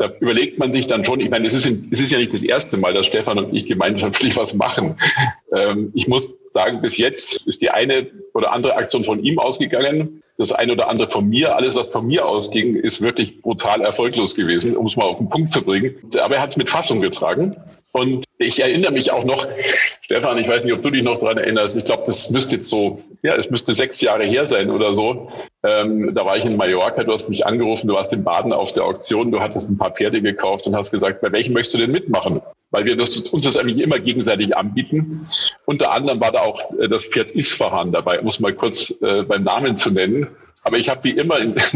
da 0.01 0.11
überlegt 0.19 0.57
man 0.57 0.71
sich 0.71 0.87
dann 0.87 1.05
schon, 1.05 1.19
ich 1.19 1.29
meine, 1.29 1.45
es 1.45 1.53
ist, 1.53 1.65
es 1.91 2.01
ist 2.01 2.11
ja 2.11 2.17
nicht 2.17 2.33
das 2.33 2.41
erste 2.41 2.75
Mal, 2.77 2.93
dass 2.93 3.05
Stefan 3.05 3.37
und 3.37 3.55
ich 3.55 3.67
gemeinschaftlich 3.67 4.35
was 4.35 4.53
machen. 4.53 4.97
Ähm, 5.53 5.91
ich 5.93 6.07
muss 6.07 6.27
sagen, 6.53 6.81
bis 6.81 6.97
jetzt 6.97 7.45
ist 7.45 7.61
die 7.61 7.69
eine 7.69 8.07
oder 8.33 8.51
andere 8.51 8.75
Aktion 8.75 9.03
von 9.03 9.23
ihm 9.23 9.37
ausgegangen 9.37 10.21
das 10.41 10.51
eine 10.51 10.73
oder 10.73 10.89
andere 10.89 11.09
von 11.09 11.29
mir. 11.29 11.55
Alles, 11.55 11.75
was 11.75 11.89
von 11.89 12.07
mir 12.07 12.25
ausging, 12.25 12.75
ist 12.75 13.01
wirklich 13.01 13.41
brutal 13.41 13.81
erfolglos 13.81 14.35
gewesen, 14.35 14.75
um 14.75 14.87
es 14.87 14.97
mal 14.97 15.05
auf 15.05 15.19
den 15.19 15.29
Punkt 15.29 15.53
zu 15.53 15.63
bringen. 15.63 15.95
Aber 16.19 16.35
er 16.35 16.41
hat 16.41 16.49
es 16.49 16.57
mit 16.57 16.69
Fassung 16.69 16.99
getragen. 16.99 17.55
Und 17.93 18.25
ich 18.37 18.59
erinnere 18.59 18.91
mich 18.91 19.11
auch 19.11 19.23
noch, 19.23 19.45
Stefan, 20.01 20.37
ich 20.39 20.47
weiß 20.47 20.63
nicht, 20.63 20.73
ob 20.73 20.81
du 20.81 20.89
dich 20.89 21.03
noch 21.03 21.19
daran 21.19 21.37
erinnerst, 21.37 21.75
ich 21.75 21.85
glaube, 21.85 22.03
das 22.07 22.29
müsste 22.29 22.55
jetzt 22.55 22.69
so, 22.69 23.01
ja, 23.23 23.35
es 23.35 23.49
müsste 23.49 23.73
sechs 23.73 24.01
Jahre 24.01 24.23
her 24.23 24.47
sein 24.47 24.69
oder 24.69 24.93
so. 24.93 25.31
Ähm, 25.63 26.13
da 26.13 26.25
war 26.25 26.37
ich 26.37 26.45
in 26.45 26.57
Mallorca, 26.57 27.03
du 27.03 27.13
hast 27.13 27.29
mich 27.29 27.45
angerufen, 27.45 27.87
du 27.87 27.93
warst 27.93 28.11
in 28.13 28.23
Baden 28.23 28.51
auf 28.51 28.73
der 28.73 28.83
Auktion, 28.83 29.31
du 29.31 29.39
hattest 29.39 29.69
ein 29.69 29.77
paar 29.77 29.91
Pferde 29.91 30.21
gekauft 30.21 30.65
und 30.65 30.75
hast 30.75 30.91
gesagt, 30.91 31.21
bei 31.21 31.31
welchem 31.31 31.53
möchtest 31.53 31.75
du 31.75 31.77
denn 31.79 31.91
mitmachen? 31.91 32.41
Weil 32.71 32.85
wir 32.85 32.95
das, 32.95 33.15
uns 33.17 33.45
das 33.45 33.57
eigentlich 33.57 33.79
immer 33.79 33.99
gegenseitig 33.99 34.55
anbieten. 34.55 35.27
Unter 35.65 35.91
anderem 35.91 36.21
war 36.21 36.31
da 36.31 36.39
auch 36.39 36.71
äh, 36.79 36.87
das 36.87 37.05
Pferd 37.05 37.31
Isfahan 37.31 37.91
dabei, 37.91 38.19
um 38.19 38.27
es 38.27 38.39
mal 38.39 38.53
kurz 38.53 38.89
äh, 39.01 39.23
beim 39.23 39.43
Namen 39.43 39.77
zu 39.77 39.91
nennen. 39.91 40.27
Aber 40.63 40.77
ich 40.77 40.89
habe 40.89 41.03
wie 41.03 41.11
immer 41.11 41.39
in, 41.39 41.55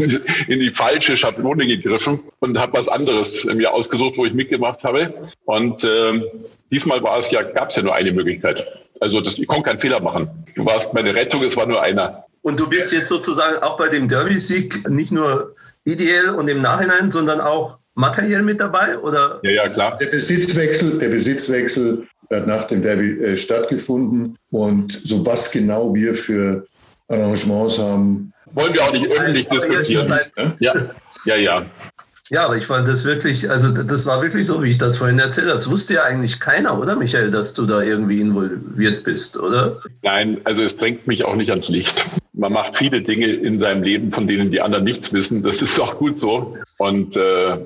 in, 0.48 0.60
die 0.60 0.70
falsche 0.70 1.16
Schablone 1.16 1.66
gegriffen 1.66 2.20
und 2.40 2.58
habe 2.58 2.78
was 2.78 2.88
anderes 2.88 3.44
mir 3.44 3.72
ausgesucht, 3.72 4.14
wo 4.16 4.24
ich 4.24 4.32
mitgemacht 4.32 4.84
habe. 4.84 5.14
Und 5.44 5.84
äh, 5.84 6.22
diesmal 6.70 7.02
war 7.02 7.18
es 7.18 7.30
ja, 7.30 7.42
gab 7.42 7.70
es 7.70 7.76
ja 7.76 7.82
nur 7.82 7.94
eine 7.94 8.12
Möglichkeit. 8.12 8.66
Also 9.00 9.20
das, 9.20 9.34
ich 9.38 9.46
konnte 9.46 9.64
keinen 9.64 9.80
Fehler 9.80 10.00
machen. 10.00 10.28
Du 10.54 10.64
warst 10.64 10.92
meine 10.94 11.14
Rettung, 11.14 11.42
es 11.42 11.56
war 11.56 11.66
nur 11.66 11.82
einer. 11.82 12.24
Und 12.42 12.60
du 12.60 12.68
bist 12.68 12.92
jetzt 12.92 13.08
sozusagen 13.08 13.62
auch 13.62 13.76
bei 13.76 13.88
dem 13.88 14.08
Derby-Sieg 14.08 14.88
nicht 14.88 15.12
nur 15.12 15.54
ideell 15.84 16.30
und 16.30 16.48
im 16.48 16.60
Nachhinein, 16.60 17.10
sondern 17.10 17.40
auch 17.40 17.78
materiell 17.94 18.42
mit 18.42 18.60
dabei? 18.60 18.98
Oder? 18.98 19.40
Ja, 19.42 19.50
ja, 19.50 19.68
klar. 19.68 19.96
Der 19.98 20.06
Besitzwechsel, 20.06 20.98
der 20.98 21.08
Besitzwechsel 21.08 22.06
hat 22.32 22.46
nach 22.46 22.64
dem 22.64 22.82
Derby 22.82 23.20
äh, 23.22 23.36
stattgefunden. 23.36 24.38
Und 24.50 25.00
so 25.04 25.24
was 25.26 25.50
genau 25.50 25.94
wir 25.94 26.14
für 26.14 26.66
Arrangements 27.08 27.78
haben, 27.78 28.32
wollen 28.52 28.72
wir 28.74 28.84
auch 28.84 28.92
nicht 28.92 29.10
öffentlich 29.10 29.48
diskutieren. 29.48 30.14
Ja, 30.60 30.74
ja, 31.24 31.36
ja. 31.36 31.66
Ja, 32.30 32.44
aber 32.44 32.56
ich 32.56 32.66
fand 32.66 32.88
das 32.88 33.04
wirklich, 33.04 33.48
also 33.50 33.70
das 33.70 34.04
war 34.04 34.20
wirklich 34.20 34.46
so, 34.46 34.62
wie 34.62 34.70
ich 34.70 34.78
das 34.78 34.96
vorhin 34.96 35.18
erzählt 35.18 35.46
habe. 35.46 35.56
Das 35.56 35.70
wusste 35.70 35.94
ja 35.94 36.02
eigentlich 36.04 36.40
keiner, 36.40 36.78
oder 36.78 36.96
Michael, 36.96 37.30
dass 37.30 37.52
du 37.52 37.66
da 37.66 37.82
irgendwie 37.82 38.20
involviert 38.20 39.04
bist, 39.04 39.36
oder? 39.36 39.80
Nein, 40.02 40.40
also 40.44 40.62
es 40.62 40.76
drängt 40.76 41.06
mich 41.06 41.24
auch 41.24 41.36
nicht 41.36 41.50
ans 41.50 41.68
Licht. 41.68 42.04
Man 42.32 42.52
macht 42.52 42.76
viele 42.76 43.00
Dinge 43.00 43.26
in 43.26 43.60
seinem 43.60 43.82
Leben, 43.82 44.12
von 44.12 44.26
denen 44.26 44.50
die 44.50 44.60
anderen 44.60 44.84
nichts 44.84 45.12
wissen. 45.12 45.42
Das 45.42 45.62
ist 45.62 45.80
auch 45.80 45.96
gut 45.96 46.18
so. 46.18 46.56
Und 46.78 47.16
äh, 47.16 47.58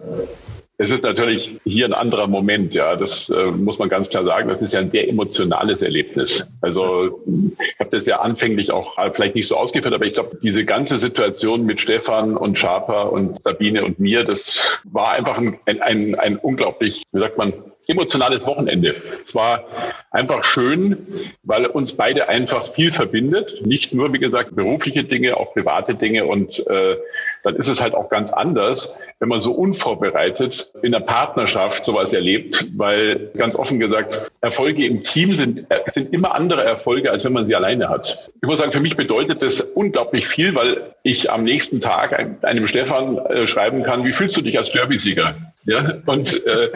es 0.81 0.89
ist 0.89 1.03
natürlich 1.03 1.59
hier 1.65 1.85
ein 1.85 1.93
anderer 1.93 2.27
Moment, 2.27 2.73
ja. 2.73 2.97
Das 2.97 3.29
äh, 3.29 3.51
muss 3.51 3.79
man 3.79 3.91
ganz 3.91 4.09
klar 4.09 4.25
sagen. 4.25 4.49
Das 4.49 4.63
ist 4.63 4.73
ja 4.73 4.81
ein 4.81 4.89
sehr 4.89 5.07
emotionales 5.11 5.83
Erlebnis. 5.83 6.51
Also 6.63 7.21
ich 7.27 7.79
habe 7.79 7.91
das 7.91 8.07
ja 8.07 8.21
anfänglich 8.21 8.71
auch 8.71 8.97
vielleicht 9.13 9.35
nicht 9.35 9.47
so 9.47 9.59
ausgeführt, 9.59 9.93
aber 9.93 10.07
ich 10.07 10.15
glaube, 10.15 10.39
diese 10.43 10.65
ganze 10.65 10.97
Situation 10.97 11.67
mit 11.67 11.83
Stefan 11.83 12.35
und 12.35 12.59
Schaper 12.59 13.13
und 13.13 13.43
Sabine 13.45 13.85
und 13.85 14.01
mir, 14.01 14.25
das 14.25 14.81
war 14.85 15.13
einfach 15.13 15.37
ein, 15.37 15.59
ein, 15.67 15.83
ein, 15.83 16.15
ein 16.15 16.37
unglaublich, 16.39 17.03
wie 17.13 17.21
sagt 17.21 17.37
man, 17.37 17.53
emotionales 17.91 18.47
Wochenende. 18.47 18.95
Es 19.25 19.35
war 19.35 19.65
einfach 20.11 20.45
schön, 20.45 21.07
weil 21.43 21.67
uns 21.67 21.93
beide 21.93 22.29
einfach 22.29 22.73
viel 22.73 22.93
verbindet. 22.93 23.65
Nicht 23.65 23.93
nur, 23.93 24.13
wie 24.13 24.19
gesagt, 24.19 24.55
berufliche 24.55 25.05
Dinge, 25.05 25.37
auch 25.37 25.53
private 25.53 25.95
Dinge. 25.95 26.25
Und 26.25 26.67
äh, 26.69 26.97
dann 27.43 27.57
ist 27.57 27.69
es 27.69 27.81
halt 27.81 27.95
auch 27.95 28.09
ganz 28.09 28.33
anders, 28.33 28.99
wenn 29.19 29.29
man 29.29 29.41
so 29.41 29.53
unvorbereitet 29.53 30.73
in 30.83 30.93
der 30.93 31.01
Partnerschaft 31.01 31.85
sowas 31.85 32.13
erlebt, 32.13 32.67
weil 32.77 33.31
ganz 33.37 33.55
offen 33.55 33.79
gesagt, 33.79 34.31
Erfolge 34.41 34.87
im 34.87 35.05
Team 35.05 35.37
sind, 35.37 35.67
sind 35.87 36.13
immer 36.13 36.35
andere 36.35 36.63
Erfolge, 36.65 37.11
als 37.11 37.25
wenn 37.25 37.33
man 37.33 37.47
sie 37.47 37.55
alleine 37.55 37.89
hat. 37.89 38.31
Ich 38.43 38.49
muss 38.49 38.59
sagen, 38.59 38.73
für 38.73 38.81
mich 38.81 38.97
bedeutet 38.97 39.43
das 39.43 39.61
unglaublich 39.61 40.27
viel, 40.27 40.55
weil 40.55 40.95
ich 41.03 41.31
am 41.31 41.45
nächsten 41.45 41.81
Tag 41.81 42.45
einem 42.45 42.67
Stefan 42.67 43.19
äh, 43.19 43.47
schreiben 43.47 43.83
kann, 43.83 44.05
wie 44.05 44.13
fühlst 44.13 44.37
du 44.37 44.43
dich 44.43 44.59
als 44.59 44.73
Derby-Sieger? 44.73 45.35
Ja, 45.65 45.99
und, 46.07 46.47
äh, 46.47 46.71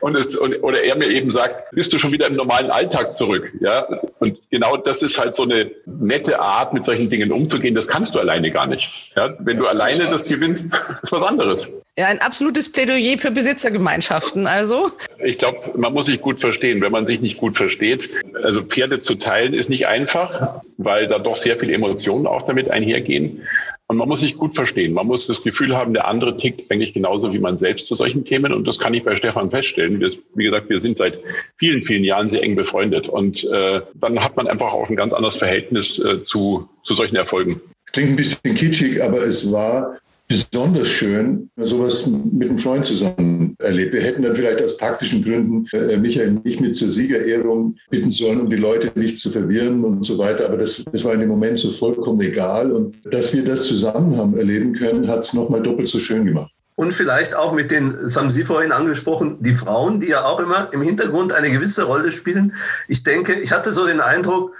und, 0.00 0.16
es, 0.16 0.34
und 0.34 0.62
oder 0.62 0.82
er 0.82 0.96
mir 0.96 1.08
eben 1.08 1.30
sagt, 1.30 1.70
bist 1.72 1.92
du 1.92 1.98
schon 1.98 2.10
wieder 2.10 2.26
im 2.26 2.36
normalen 2.36 2.70
Alltag 2.70 3.12
zurück? 3.12 3.52
Ja, 3.60 3.86
und 4.18 4.38
genau 4.50 4.78
das 4.78 5.02
ist 5.02 5.18
halt 5.18 5.36
so 5.36 5.42
eine 5.42 5.70
nette 5.84 6.40
Art, 6.40 6.72
mit 6.72 6.84
solchen 6.84 7.10
Dingen 7.10 7.32
umzugehen. 7.32 7.74
Das 7.74 7.86
kannst 7.86 8.14
du 8.14 8.18
alleine 8.18 8.50
gar 8.50 8.66
nicht. 8.66 8.88
Ja, 9.14 9.34
wenn 9.40 9.58
du 9.58 9.66
alleine 9.66 9.98
das 9.98 10.28
gewinnst, 10.28 10.66
ist 11.02 11.12
was 11.12 11.22
anderes. 11.22 11.68
Ja, 11.98 12.06
ein 12.06 12.20
absolutes 12.20 12.70
Plädoyer 12.70 13.18
für 13.18 13.30
Besitzergemeinschaften, 13.30 14.46
also. 14.46 14.90
Ich 15.22 15.38
glaube, 15.38 15.76
man 15.76 15.92
muss 15.92 16.06
sich 16.06 16.20
gut 16.20 16.40
verstehen. 16.40 16.80
Wenn 16.80 16.92
man 16.92 17.04
sich 17.04 17.20
nicht 17.20 17.36
gut 17.36 17.56
versteht, 17.56 18.08
also 18.42 18.62
Pferde 18.62 19.00
zu 19.00 19.16
teilen 19.16 19.54
ist 19.54 19.68
nicht 19.68 19.86
einfach, 19.86 20.62
weil 20.78 21.08
da 21.08 21.18
doch 21.18 21.36
sehr 21.36 21.56
viele 21.56 21.74
Emotionen 21.74 22.26
auch 22.26 22.46
damit 22.46 22.70
einhergehen. 22.70 23.42
Und 23.88 23.96
man 23.96 24.08
muss 24.08 24.20
sich 24.20 24.36
gut 24.36 24.54
verstehen. 24.54 24.92
Man 24.92 25.08
muss 25.08 25.26
das 25.26 25.42
Gefühl 25.42 25.76
haben, 25.76 25.92
der 25.92 26.06
andere 26.06 26.36
tickt 26.36 26.70
eigentlich 26.70 26.94
genauso 26.94 27.32
wie 27.32 27.40
man 27.40 27.58
selbst 27.58 27.88
zu 27.88 27.96
solchen 27.96 28.24
Themen. 28.24 28.52
Und 28.52 28.68
das 28.68 28.78
kann 28.78 28.94
ich 28.94 29.02
bei 29.02 29.16
Stefan 29.16 29.50
feststellen. 29.50 29.98
Wir, 29.98 30.12
wie 30.36 30.44
gesagt, 30.44 30.70
wir 30.70 30.80
sind 30.80 30.98
seit 30.98 31.18
vielen, 31.58 31.82
vielen 31.82 32.04
Jahren 32.04 32.28
sehr 32.28 32.44
eng 32.44 32.54
befreundet. 32.54 33.08
Und 33.08 33.42
äh, 33.50 33.80
dann 33.94 34.22
hat 34.22 34.36
man 34.36 34.46
einfach 34.46 34.72
auch 34.72 34.88
ein 34.88 34.94
ganz 34.94 35.12
anderes 35.12 35.36
Verhältnis 35.36 35.98
äh, 35.98 36.24
zu, 36.24 36.68
zu 36.84 36.94
solchen 36.94 37.16
Erfolgen. 37.16 37.60
Klingt 37.92 38.10
ein 38.10 38.16
bisschen 38.16 38.54
kitschig, 38.54 39.02
aber 39.02 39.16
es 39.16 39.50
war 39.50 39.98
besonders 40.30 40.88
schön, 40.88 41.50
sowas 41.56 42.06
mit 42.06 42.48
einem 42.48 42.58
Freund 42.58 42.86
zusammen 42.86 43.56
erlebt. 43.58 43.92
Wir 43.92 44.00
hätten 44.00 44.22
dann 44.22 44.36
vielleicht 44.36 44.62
aus 44.62 44.76
taktischen 44.76 45.24
Gründen 45.24 45.66
äh, 45.72 45.96
Michael 45.96 46.40
nicht 46.44 46.60
mit 46.60 46.76
zur 46.76 46.88
Siegerehrung 46.88 47.74
bitten 47.90 48.12
sollen, 48.12 48.40
um 48.40 48.48
die 48.48 48.56
Leute 48.56 48.92
nicht 48.94 49.18
zu 49.18 49.28
verwirren 49.28 49.84
und 49.84 50.06
so 50.06 50.16
weiter. 50.18 50.46
Aber 50.46 50.56
das, 50.56 50.84
das 50.92 51.04
war 51.04 51.14
in 51.14 51.20
dem 51.20 51.30
Moment 51.30 51.58
so 51.58 51.72
vollkommen 51.72 52.20
egal. 52.20 52.70
Und 52.70 52.94
dass 53.12 53.32
wir 53.32 53.42
das 53.42 53.64
zusammen 53.64 54.16
haben 54.16 54.36
erleben 54.36 54.72
können, 54.72 55.08
hat 55.08 55.24
es 55.24 55.34
nochmal 55.34 55.62
doppelt 55.62 55.88
so 55.88 55.98
schön 55.98 56.24
gemacht. 56.24 56.52
Und 56.76 56.94
vielleicht 56.94 57.34
auch 57.34 57.52
mit 57.52 57.72
den, 57.72 57.98
das 58.00 58.16
haben 58.16 58.30
Sie 58.30 58.44
vorhin 58.44 58.70
angesprochen, 58.70 59.36
die 59.40 59.52
Frauen, 59.52 59.98
die 59.98 60.10
ja 60.10 60.24
auch 60.24 60.38
immer 60.38 60.72
im 60.72 60.82
Hintergrund 60.82 61.32
eine 61.32 61.50
gewisse 61.50 61.82
Rolle 61.82 62.12
spielen. 62.12 62.54
Ich 62.86 63.02
denke, 63.02 63.34
ich 63.34 63.50
hatte 63.50 63.72
so 63.72 63.84
den 63.84 64.00
Eindruck, 64.00 64.54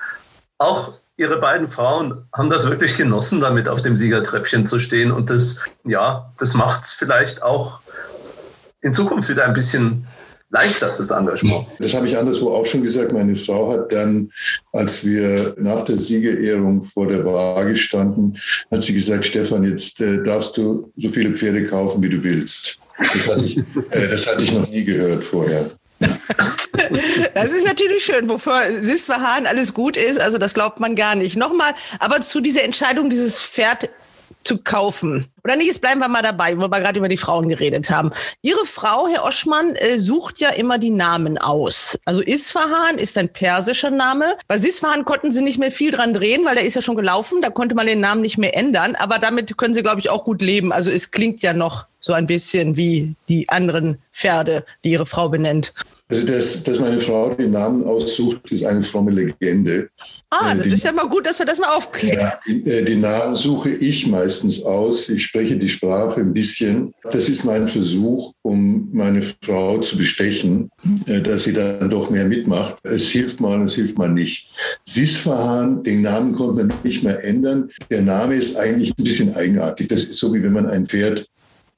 auch 0.59 1.00
Ihre 1.21 1.39
beiden 1.39 1.69
Frauen 1.69 2.25
haben 2.33 2.49
das 2.49 2.65
wirklich 2.67 2.97
genossen, 2.97 3.41
damit 3.41 3.69
auf 3.69 3.83
dem 3.83 3.95
Siegertreppchen 3.95 4.67
zu 4.67 4.79
stehen. 4.79 5.13
Und 5.13 5.29
das, 5.29 5.59
ja, 5.85 6.33
das 6.39 6.55
macht 6.55 6.85
es 6.85 6.93
vielleicht 6.93 7.43
auch 7.43 7.81
in 8.81 8.95
Zukunft 8.95 9.29
wieder 9.29 9.45
ein 9.45 9.53
bisschen 9.53 10.07
leichter, 10.49 10.95
das 10.97 11.11
Engagement. 11.11 11.67
Das 11.79 11.93
habe 11.93 12.09
ich 12.09 12.17
anderswo 12.17 12.55
auch 12.55 12.65
schon 12.65 12.83
gesagt. 12.83 13.13
Meine 13.13 13.37
Frau 13.37 13.71
hat 13.71 13.93
dann, 13.93 14.31
als 14.73 15.05
wir 15.05 15.55
nach 15.59 15.85
der 15.85 15.97
Siegerehrung 15.97 16.85
vor 16.85 17.07
der 17.07 17.23
Waage 17.23 17.77
standen, 17.77 18.39
hat 18.71 18.83
sie 18.83 18.95
gesagt, 18.95 19.27
Stefan, 19.27 19.65
jetzt 19.65 20.01
äh, 20.01 20.25
darfst 20.25 20.57
du 20.57 20.91
so 20.97 21.11
viele 21.11 21.37
Pferde 21.37 21.67
kaufen, 21.67 22.03
wie 22.03 22.09
du 22.09 22.25
willst. 22.25 22.79
Das 22.99 23.29
hatte 23.29 23.45
ich, 23.45 23.59
äh, 23.59 24.09
das 24.09 24.27
hatte 24.27 24.43
ich 24.43 24.55
noch 24.55 24.67
nie 24.71 24.87
gehört 24.87 25.23
vorher. 25.23 25.71
Das 27.35 27.53
ist 27.53 27.67
natürlich 27.67 28.05
schön, 28.05 28.29
wofür 28.29 28.61
Sis 28.71 29.07
Verhahn 29.07 29.47
alles 29.47 29.75
gut 29.75 29.97
ist. 29.97 30.21
Also 30.21 30.39
das 30.39 30.55
glaubt 30.55 30.81
man 30.81 30.97
gar 30.97 31.15
nicht. 31.15 31.37
Nochmal, 31.37 31.75
aber 31.99 32.21
zu 32.21 32.41
dieser 32.41 32.65
Entscheidung, 32.65 33.11
dieses 33.11 33.43
Pferd 33.43 33.89
zu 34.43 34.59
kaufen. 34.59 35.27
Oder 35.45 35.57
nicht, 35.57 35.69
jetzt 35.69 35.81
bleiben 35.81 36.01
wir 36.01 36.09
mal 36.09 36.23
dabei, 36.23 36.57
wo 36.57 36.63
wir 36.63 36.81
gerade 36.81 36.99
über 36.99 37.09
die 37.09 37.17
Frauen 37.17 37.49
geredet 37.49 37.91
haben. 37.91 38.11
Ihre 38.43 38.65
Frau, 38.67 39.07
Herr 39.09 39.25
Oschmann, 39.25 39.75
äh, 39.77 39.99
sucht 39.99 40.39
ja 40.39 40.51
immer 40.51 40.79
die 40.79 40.91
Namen 40.91 41.39
aus. 41.39 41.99
Also 42.05 42.23
Isfahan 42.23 42.99
ist 42.99 43.17
ein 43.17 43.29
persischer 43.29 43.91
Name. 43.91 44.37
Bei 44.49 44.59
Sisfahan 44.59 45.05
konnten 45.05 45.33
sie 45.33 45.43
nicht 45.43 45.59
mehr 45.59 45.71
viel 45.71 45.91
dran 45.91 46.15
drehen, 46.15 46.45
weil 46.45 46.57
der 46.57 46.65
ist 46.65 46.75
ja 46.75 46.83
schon 46.83 46.97
gelaufen. 46.97 47.43
Da 47.43 47.51
konnte 47.51 47.75
man 47.75 47.87
den 47.87 48.01
Namen 48.01 48.23
nicht 48.23 48.39
mehr 48.39 48.57
ändern. 48.57 48.97
Aber 48.97 49.19
damit 49.19 49.57
können 49.57 49.75
sie, 49.75 49.83
glaube 49.83 50.01
ich, 50.01 50.11
auch 50.11 50.25
gut 50.25 50.43
leben. 50.43 50.73
Also 50.73 50.91
es 50.91 51.11
klingt 51.11 51.43
ja 51.43 51.53
noch 51.53 51.87
so 52.01 52.13
ein 52.13 52.27
bisschen 52.27 52.77
wie 52.77 53.15
die 53.29 53.49
anderen 53.49 54.01
Pferde, 54.13 54.65
die 54.85 54.91
ihre 54.91 55.07
Frau 55.07 55.29
benennt. 55.29 55.73
Also, 56.11 56.27
dass, 56.27 56.63
dass 56.65 56.81
meine 56.81 57.01
Frau 57.01 57.35
den 57.35 57.53
Namen 57.53 57.85
aussucht, 57.85 58.51
ist 58.51 58.65
eine 58.65 58.83
fromme 58.83 59.13
Legende. 59.13 59.89
Ah, 60.31 60.55
das 60.55 60.67
die, 60.67 60.75
ist 60.75 60.85
ja 60.85 60.93
mal 60.93 61.09
gut, 61.09 61.25
dass 61.25 61.39
er 61.39 61.47
das 61.47 61.59
mal 61.59 61.69
aufklärt. 61.77 62.17
Ja, 62.17 62.41
die, 62.47 62.69
äh, 62.69 62.85
die, 62.85 62.97
Namen 62.97 63.37
suche 63.37 63.71
ich 63.71 64.07
meistens 64.09 64.63
aus. 64.65 65.09
Ich 65.09 65.27
spreche 65.27 65.57
die 65.57 65.69
Sprache 65.69 66.21
ein 66.21 66.33
bisschen. 66.33 66.93
Das 67.13 67.29
ist 67.29 67.45
mein 67.45 67.69
Versuch, 67.69 68.33
um 68.43 68.89
meine 68.93 69.23
Frau 69.45 69.79
zu 69.79 69.97
bestechen, 69.97 70.69
äh, 71.07 71.21
dass 71.21 71.45
sie 71.45 71.53
dann 71.53 71.91
doch 71.91 72.11
mehr 72.11 72.25
mitmacht. 72.25 72.77
Es 72.83 73.09
hilft 73.09 73.41
mal, 73.41 73.63
es 73.63 73.75
hilft 73.75 73.97
mal 73.97 74.11
nicht. 74.11 74.49
Sisfahan, 74.85 75.83
den 75.85 76.03
Namen 76.03 76.35
konnte 76.35 76.65
man 76.65 76.73
nicht 76.83 77.05
mehr 77.05 77.23
ändern. 77.25 77.69
Der 77.91 78.03
Name 78.03 78.35
ist 78.35 78.57
eigentlich 78.57 78.93
ein 78.99 79.05
bisschen 79.05 79.35
eigenartig. 79.37 79.89
Das 79.89 80.01
ist 80.01 80.17
so, 80.17 80.35
wie 80.35 80.43
wenn 80.43 80.53
man 80.53 80.67
ein 80.67 80.87
Pferd 80.87 81.27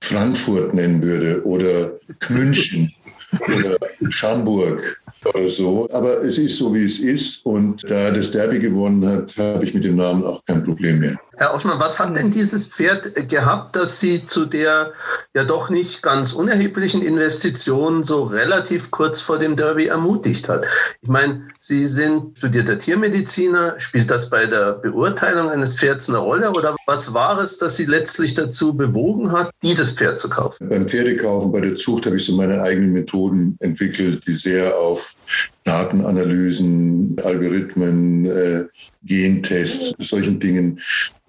Frankfurt 0.02 0.74
nennen 0.74 1.00
würde 1.02 1.44
oder 1.44 1.98
München 2.28 2.92
oder 3.40 3.76
Schamburg 4.10 5.00
oder 5.24 5.48
so. 5.48 5.88
Aber 5.92 6.18
es 6.22 6.38
ist 6.38 6.58
so, 6.58 6.74
wie 6.74 6.84
es 6.84 6.98
ist. 6.98 7.44
Und 7.46 7.82
da 7.88 8.10
das 8.10 8.30
Derby 8.30 8.58
gewonnen 8.58 9.06
hat, 9.06 9.36
habe 9.36 9.64
ich 9.64 9.74
mit 9.74 9.84
dem 9.84 9.96
Namen 9.96 10.24
auch 10.24 10.44
kein 10.44 10.64
Problem 10.64 11.00
mehr. 11.00 11.18
Herr 11.36 11.54
Oschmann, 11.54 11.80
was 11.80 11.98
hat 11.98 12.14
denn 12.14 12.30
dieses 12.30 12.66
Pferd 12.66 13.28
gehabt, 13.28 13.74
dass 13.74 14.00
Sie 14.00 14.26
zu 14.26 14.44
der 14.44 14.92
ja 15.34 15.44
doch 15.44 15.70
nicht 15.70 16.02
ganz 16.02 16.34
unerheblichen 16.34 17.02
Investition 17.02 18.04
so 18.04 18.24
relativ 18.24 18.90
kurz 18.90 19.20
vor 19.20 19.38
dem 19.38 19.56
Derby 19.56 19.86
ermutigt 19.86 20.50
hat? 20.50 20.66
Ich 21.00 21.08
meine, 21.08 21.48
Sie 21.58 21.86
sind 21.86 22.36
studierter 22.36 22.78
Tiermediziner. 22.78 23.80
Spielt 23.80 24.10
das 24.10 24.28
bei 24.28 24.44
der 24.44 24.72
Beurteilung 24.72 25.48
eines 25.48 25.74
Pferds 25.74 26.10
eine 26.10 26.18
Rolle? 26.18 26.50
Oder 26.50 26.76
was 26.86 27.14
war 27.14 27.40
es, 27.40 27.56
das 27.56 27.76
Sie 27.76 27.86
letztlich 27.86 28.34
dazu 28.34 28.74
bewogen 28.74 29.32
hat, 29.32 29.52
dieses 29.62 29.90
Pferd 29.90 30.18
zu 30.18 30.28
kaufen? 30.28 30.68
Beim 30.68 30.86
Pferdekaufen, 30.86 31.50
bei 31.50 31.60
der 31.60 31.76
Zucht 31.76 32.04
habe 32.04 32.16
ich 32.16 32.26
so 32.26 32.34
meine 32.34 32.60
eigenen 32.60 32.92
Methoden 32.92 33.56
entwickelt, 33.60 34.26
die 34.26 34.34
sehr 34.34 34.76
auf 34.76 35.16
Datenanalysen, 35.64 37.16
Algorithmen, 37.22 38.26
äh, 38.26 38.64
Gentests, 39.04 39.94
solchen 39.98 40.38
Dingen 40.38 40.80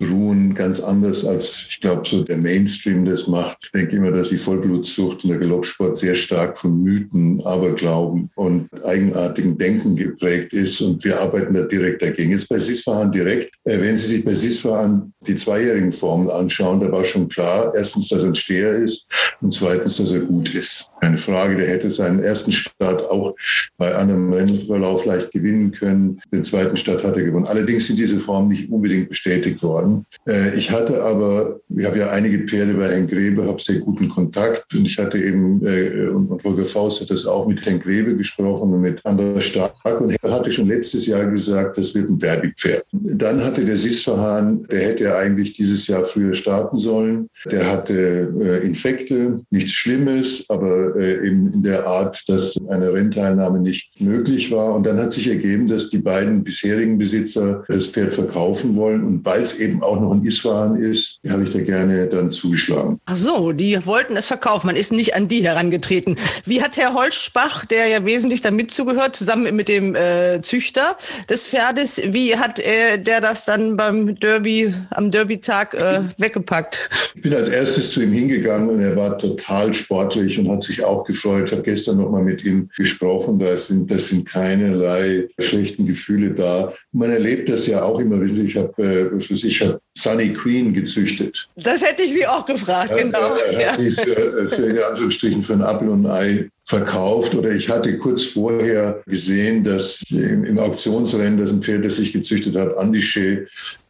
ruhen 0.01 0.53
ganz 0.53 0.79
anders 0.79 1.25
als, 1.25 1.65
ich 1.69 1.79
glaube, 1.79 2.01
so 2.05 2.23
der 2.23 2.37
Mainstream 2.37 3.05
das 3.05 3.27
macht. 3.27 3.57
Ich 3.63 3.71
denke 3.71 3.95
immer, 3.95 4.11
dass 4.11 4.29
die 4.29 4.37
Vollblutzucht 4.37 5.23
und 5.23 5.29
der 5.29 5.39
Galoppsport 5.39 5.97
sehr 5.97 6.15
stark 6.15 6.57
von 6.57 6.83
Mythen, 6.83 7.41
Aberglauben 7.45 8.29
und 8.35 8.67
eigenartigen 8.85 9.57
Denken 9.57 9.95
geprägt 9.95 10.53
ist 10.53 10.81
und 10.81 11.03
wir 11.03 11.19
arbeiten 11.19 11.53
da 11.53 11.63
direkt 11.63 12.01
dagegen. 12.01 12.31
Jetzt 12.31 12.49
bei 12.49 12.59
Sisfahan 12.59 13.11
direkt, 13.11 13.53
äh, 13.65 13.79
wenn 13.79 13.95
Sie 13.95 14.15
sich 14.15 14.25
bei 14.25 14.33
Sisfahan 14.33 15.13
die 15.27 15.35
zweijährigen 15.35 15.91
Formen 15.91 16.29
anschauen, 16.29 16.81
da 16.81 16.91
war 16.91 17.05
schon 17.05 17.29
klar, 17.29 17.73
erstens, 17.75 18.09
dass 18.09 18.23
er 18.23 18.29
ein 18.29 18.35
Steher 18.35 18.73
ist 18.73 19.05
und 19.41 19.53
zweitens, 19.53 19.97
dass 19.97 20.11
er 20.11 20.21
gut 20.21 20.53
ist. 20.53 20.91
Keine 21.01 21.17
Frage, 21.17 21.55
der 21.55 21.67
hätte 21.67 21.91
seinen 21.91 22.19
ersten 22.19 22.51
Start 22.51 23.09
auch 23.09 23.35
bei 23.77 23.95
einem 23.95 24.22
Rennverlauf 24.31 25.05
leicht 25.05 25.31
gewinnen 25.31 25.71
können. 25.71 26.21
Den 26.31 26.45
zweiten 26.45 26.77
Start 26.77 27.03
hat 27.03 27.17
er 27.17 27.23
gewonnen. 27.23 27.47
Allerdings 27.47 27.87
sind 27.87 27.97
diese 27.97 28.17
Formen 28.17 28.49
nicht 28.49 28.71
unbedingt 28.71 29.09
bestätigt 29.09 29.61
worden. 29.63 30.05
Äh, 30.27 30.55
ich 30.55 30.69
hatte 30.71 31.01
aber, 31.03 31.59
ich 31.69 31.85
habe 31.85 31.99
ja 31.99 32.11
einige 32.11 32.45
Pferde 32.45 32.75
bei 32.75 32.89
Herrn 32.89 33.07
Grebe, 33.07 33.45
habe 33.45 33.61
sehr 33.61 33.79
guten 33.79 34.09
Kontakt 34.09 34.73
und 34.73 34.85
ich 34.85 34.97
hatte 34.97 35.17
eben, 35.17 35.65
äh, 35.65 36.07
und 36.07 36.43
Holger 36.43 36.65
Faust 36.65 37.01
hat 37.01 37.09
das 37.09 37.25
auch 37.25 37.47
mit 37.47 37.65
Herrn 37.65 37.79
Grebe 37.79 38.15
gesprochen 38.15 38.73
und 38.73 38.81
mit 38.81 39.03
Andras 39.05 39.45
Stark 39.45 39.73
und 39.99 40.15
er 40.21 40.31
hatte 40.31 40.51
schon 40.51 40.67
letztes 40.67 41.07
Jahr 41.07 41.25
gesagt, 41.25 41.77
das 41.77 41.93
wird 41.95 42.09
ein 42.09 42.19
Derby-Pferd. 42.19 42.85
Dann 42.91 43.43
hatte 43.43 43.65
der 43.65 43.75
Sisfahan, 43.75 44.63
der 44.63 44.79
hätte 44.79 45.03
ja 45.05 45.17
eigentlich 45.17 45.53
dieses 45.53 45.87
Jahr 45.87 46.05
früher 46.05 46.33
starten 46.33 46.77
sollen. 46.77 47.29
Der 47.51 47.69
hatte 47.69 48.33
äh, 48.41 48.65
Infekte, 48.65 49.41
nichts 49.49 49.71
Schlimmes, 49.71 50.45
aber 50.49 50.95
äh, 50.95 51.27
eben 51.27 51.51
in 51.53 51.63
der 51.63 51.85
Art, 51.85 52.23
dass 52.27 52.55
eine 52.69 52.93
Rennteilnahme 52.93 53.59
nicht 53.59 53.89
möglich 53.99 54.12
war. 54.51 54.75
Und 54.75 54.85
dann 54.85 54.97
hat 54.97 55.11
sich 55.11 55.27
ergeben, 55.27 55.67
dass 55.67 55.89
die 55.89 55.99
beiden 55.99 56.43
bisherigen 56.43 56.97
Besitzer 56.97 57.63
das 57.67 57.87
Pferd 57.87 58.13
verkaufen 58.13 58.75
wollen. 58.75 59.03
Und 59.03 59.25
weil 59.25 59.41
es 59.41 59.59
eben 59.59 59.81
auch 59.83 59.99
noch 59.99 60.11
ein 60.11 60.21
Isfahan 60.23 60.75
ist, 60.75 61.19
habe 61.29 61.43
ich 61.43 61.51
da 61.51 61.59
gerne 61.59 62.07
dann 62.07 62.31
zugeschlagen. 62.31 62.99
Ach 63.05 63.15
so, 63.15 63.51
die 63.51 63.77
wollten 63.85 64.15
es 64.15 64.27
verkaufen. 64.27 64.67
Man 64.67 64.75
ist 64.75 64.91
nicht 64.91 65.15
an 65.15 65.27
die 65.27 65.43
herangetreten. 65.43 66.17
Wie 66.45 66.61
hat 66.61 66.77
Herr 66.77 66.93
Holzbach, 66.93 67.65
der 67.65 67.87
ja 67.87 68.05
wesentlich 68.05 68.41
damit 68.41 68.71
zugehört, 68.71 69.15
zusammen 69.15 69.55
mit 69.55 69.67
dem 69.67 69.95
äh, 69.95 70.41
Züchter 70.41 70.97
des 71.29 71.47
Pferdes, 71.47 72.01
wie 72.05 72.37
hat 72.37 72.59
äh, 72.59 72.97
der 72.97 73.21
das 73.21 73.45
dann 73.45 73.77
beim 73.77 74.15
Derby, 74.19 74.73
am 74.91 75.11
Derby-Tag 75.11 75.73
äh, 75.73 76.01
weggepackt? 76.17 76.89
Ich 77.15 77.21
bin 77.21 77.33
als 77.33 77.49
erstes 77.49 77.91
zu 77.91 78.03
ihm 78.03 78.11
hingegangen 78.11 78.69
und 78.69 78.81
er 78.81 78.95
war 78.95 79.17
total 79.17 79.73
sportlich 79.73 80.37
und 80.39 80.49
hat 80.49 80.63
sich 80.63 80.83
auch 80.83 81.05
gefreut. 81.05 81.45
Ich 81.47 81.51
habe 81.51 81.63
gestern 81.63 81.97
noch 81.97 82.11
mal 82.11 82.23
mit 82.23 82.43
ihm 82.43 82.69
gesprochen. 82.75 83.39
Da 83.39 83.57
sind, 83.57 83.89
das 83.91 84.02
sind 84.09 84.27
keinerlei 84.27 85.27
schlechten 85.39 85.85
Gefühle 85.85 86.33
da. 86.33 86.73
Man 86.91 87.11
erlebt 87.11 87.49
das 87.49 87.67
ja 87.67 87.83
auch 87.83 87.99
immer. 87.99 88.21
Ich 88.21 88.55
habe, 88.55 88.81
äh, 88.81 89.09
was 89.11 89.29
weiß 89.29 89.43
ich, 89.43 89.61
habe 89.61 89.79
Sunny 89.97 90.33
Queen 90.33 90.73
gezüchtet. 90.73 91.47
Das 91.57 91.83
hätte 91.83 92.03
ich 92.03 92.13
Sie 92.13 92.25
auch 92.25 92.45
gefragt, 92.45 92.91
ja, 92.91 92.97
genau. 92.97 93.19
Hat 93.19 93.61
ja. 93.61 93.73
für, 93.73 94.11
äh, 94.11 94.47
für, 94.47 94.69
in 94.69 94.79
Anführungsstrichen 94.79 95.41
für 95.41 95.53
ein 95.53 95.61
Apfel 95.61 95.89
und 95.89 96.05
ein 96.05 96.11
Ei 96.11 96.49
verkauft 96.65 97.35
oder 97.35 97.51
ich 97.51 97.69
hatte 97.69 97.97
kurz 97.97 98.23
vorher 98.23 99.01
gesehen, 99.05 99.63
dass 99.63 100.01
im, 100.09 100.45
im 100.45 100.57
Auktionsrennen, 100.57 101.37
das 101.37 101.51
ein 101.51 101.61
Pferd, 101.61 101.85
das 101.85 101.97
sich 101.97 102.13
gezüchtet 102.13 102.57
hat, 102.57 102.75
Andiche, 102.77 103.19
äh, 103.41 103.45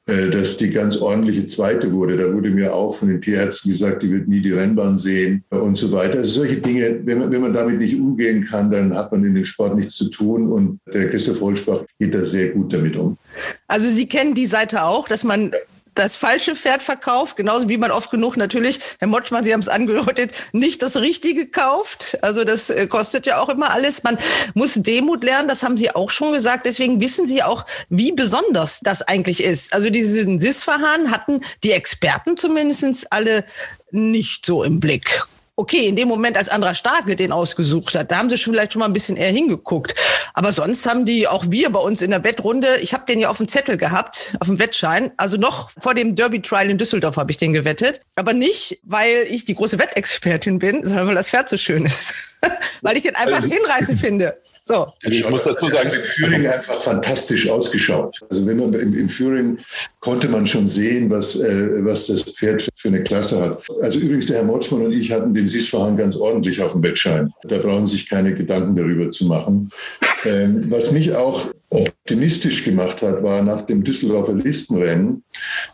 dass 0.06 0.58
die 0.58 0.70
ganz 0.70 0.98
ordentliche 0.98 1.48
zweite 1.48 1.92
wurde. 1.92 2.18
Da 2.18 2.34
wurde 2.34 2.50
mir 2.50 2.74
auch 2.74 2.94
von 2.94 3.08
den 3.08 3.22
Tierärzten 3.22 3.72
gesagt, 3.72 4.04
die 4.04 4.12
wird 4.12 4.28
nie 4.28 4.42
die 4.42 4.52
Rennbahn 4.52 4.98
sehen 4.98 5.44
und 5.50 5.78
so 5.78 5.92
weiter. 5.94 6.20
Also 6.20 6.42
solche 6.42 6.58
Dinge, 6.58 7.02
wenn 7.06 7.20
man, 7.20 7.32
wenn 7.32 7.42
man 7.42 7.54
damit 7.54 7.80
nicht 7.80 7.98
umgehen 7.98 8.44
kann, 8.44 8.70
dann 8.70 8.94
hat 8.94 9.12
man 9.14 9.24
in 9.24 9.34
dem 9.34 9.46
Sport 9.46 9.78
nichts 9.78 9.96
zu 9.96 10.10
tun 10.10 10.50
und 10.50 10.80
der 10.94 11.10
Christoph 11.10 11.40
Holzbach 11.40 11.86
geht 12.00 12.14
da 12.14 12.20
sehr 12.20 12.50
gut 12.50 12.74
damit 12.74 12.98
um. 12.98 13.18
Also 13.68 13.88
Sie 13.88 14.08
kennen 14.08 14.36
die 14.36 14.46
Seite 14.46 14.84
auch, 14.84 15.08
dass 15.08 15.24
man 15.24 15.54
das 15.96 16.16
falsche 16.16 16.56
Pferd 16.56 16.84
verkauft, 16.84 17.38
genauso 17.38 17.70
wie 17.70 17.78
man 17.78 17.92
oft 17.92 18.12
genug 18.12 18.38
natürlich, 18.38 18.80
Herr 19.00 19.08
Motschmann, 19.08 19.44
Sie 19.44 19.54
haben 19.54 19.62
es 19.62 19.68
angedeutet, 19.68 20.32
nicht 20.52 20.82
das 20.82 20.98
Richtige 20.98 21.48
kauft. 21.48 22.18
Also 22.22 22.44
das 22.44 22.70
äh, 22.70 22.88
kostet 22.88 23.26
ja 23.26 23.40
auch 23.40 23.50
immer 23.50 23.72
alles. 23.72 24.04
Man 24.04 24.18
muss 24.54 24.74
Demut 24.76 25.24
lernen, 25.24 25.48
das 25.48 25.64
haben 25.64 25.78
Sie 25.78 25.94
auch 25.96 26.10
schon 26.10 26.34
gesagt. 26.34 26.66
Deswegen 26.66 27.02
wissen 27.02 27.28
Sie 27.28 27.44
auch, 27.44 27.66
wie 27.90 28.12
besonders 28.12 28.80
das 28.82 29.02
eigentlich 29.02 29.44
ist. 29.44 29.74
Also 29.74 29.90
diesen 29.90 30.40
SIS-Verfahren 30.40 31.12
hatten 31.12 31.42
die 31.64 31.72
Experten 31.72 32.38
zumindest 32.38 33.12
alle 33.12 33.46
nicht 33.92 34.46
so 34.46 34.64
im 34.64 34.80
Blick 34.80 35.24
okay, 35.64 35.88
in 35.88 35.96
dem 35.96 36.10
Moment, 36.10 36.36
als 36.36 36.50
Andra 36.50 36.74
Starke 36.74 37.16
den 37.16 37.32
ausgesucht 37.32 37.96
hat, 37.96 38.12
da 38.12 38.18
haben 38.18 38.30
sie 38.30 38.38
schon 38.38 38.54
vielleicht 38.54 38.74
schon 38.74 38.82
mal 38.82 38.88
ein 38.88 38.92
bisschen 38.92 39.16
eher 39.16 39.30
hingeguckt. 39.30 39.96
Aber 40.34 40.52
sonst 40.52 40.86
haben 40.86 41.06
die, 41.06 41.26
auch 41.26 41.46
wir 41.48 41.70
bei 41.72 41.80
uns 41.80 42.02
in 42.02 42.12
der 42.12 42.22
Wettrunde, 42.26 42.68
ich 42.82 42.94
habe 42.94 43.06
den 43.06 43.22
ja 43.22 43.30
auf 43.30 43.38
dem 43.38 43.48
Zettel 43.48 43.78
gehabt, 43.78 44.36
auf 44.42 44.48
dem 44.48 44.60
Wettschein. 44.60 45.14
Also 45.16 45.38
noch 45.38 45.70
vor 45.80 45.94
dem 45.94 46.18
Derby-Trial 46.18 46.70
in 46.70 46.78
Düsseldorf 46.78 47.16
habe 47.16 47.32
ich 47.32 47.38
den 47.38 47.54
gewettet. 47.54 48.02
Aber 48.16 48.34
nicht, 48.34 48.80
weil 48.84 49.26
ich 49.30 49.46
die 49.46 49.56
große 49.56 49.80
Wettexpertin 49.80 50.60
bin, 50.60 50.84
sondern 50.84 51.08
weil 51.08 51.16
das 51.16 51.30
Pferd 51.30 51.48
so 51.48 51.56
schön 51.56 51.86
ist. 51.86 52.36
weil 52.82 52.98
ich 52.98 53.04
den 53.04 53.16
einfach 53.16 53.44
also, 53.44 53.48
hinreißend 53.48 54.02
finde. 54.02 54.38
So. 54.66 54.88
Ich 55.02 55.30
muss 55.30 55.44
dazu 55.44 55.68
sagen, 55.68 55.90
in 55.90 56.06
Führing 56.06 56.48
einfach 56.48 56.80
fantastisch 56.82 57.50
ausgeschaut. 57.50 58.18
Also 58.30 58.46
wenn 58.46 58.58
man 58.58 58.74
im, 58.74 58.94
im 58.94 59.10
Führing 59.10 59.58
konnte 60.00 60.30
man 60.30 60.48
schon 60.48 60.70
sehen, 60.70 61.10
was, 61.10 61.36
äh, 61.36 61.84
was 61.84 62.06
das 62.06 62.24
Pferd 62.24 62.62
für, 62.62 62.70
für, 62.78 62.88
eine 62.88 63.04
Klasse 63.04 63.42
hat. 63.42 63.62
Also 63.82 64.00
übrigens, 64.00 64.28
der 64.28 64.38
Herr 64.38 64.46
Motschmann 64.46 64.86
und 64.86 64.94
ich 64.94 65.12
hatten 65.12 65.34
den 65.34 65.50
Sisfahan 65.50 65.98
ganz 65.98 66.16
ordentlich 66.16 66.62
auf 66.62 66.72
dem 66.72 66.84
Wettschein. 66.84 67.30
Da 67.44 67.58
brauchen 67.58 67.88
sich 67.88 68.10
keine 68.10 68.34
Gedanken 68.34 68.78
darüber 68.78 69.12
zu 69.12 69.26
machen. 69.26 69.70
Ähm, 70.24 70.66
was 70.70 70.94
mich 70.94 71.14
auch 71.14 71.50
optimistisch 71.70 72.64
gemacht 72.64 73.02
hat, 73.02 73.22
war 73.22 73.42
nach 73.42 73.62
dem 73.64 73.84
Düsseldorfer 73.84 74.36
Listenrennen 74.36 75.24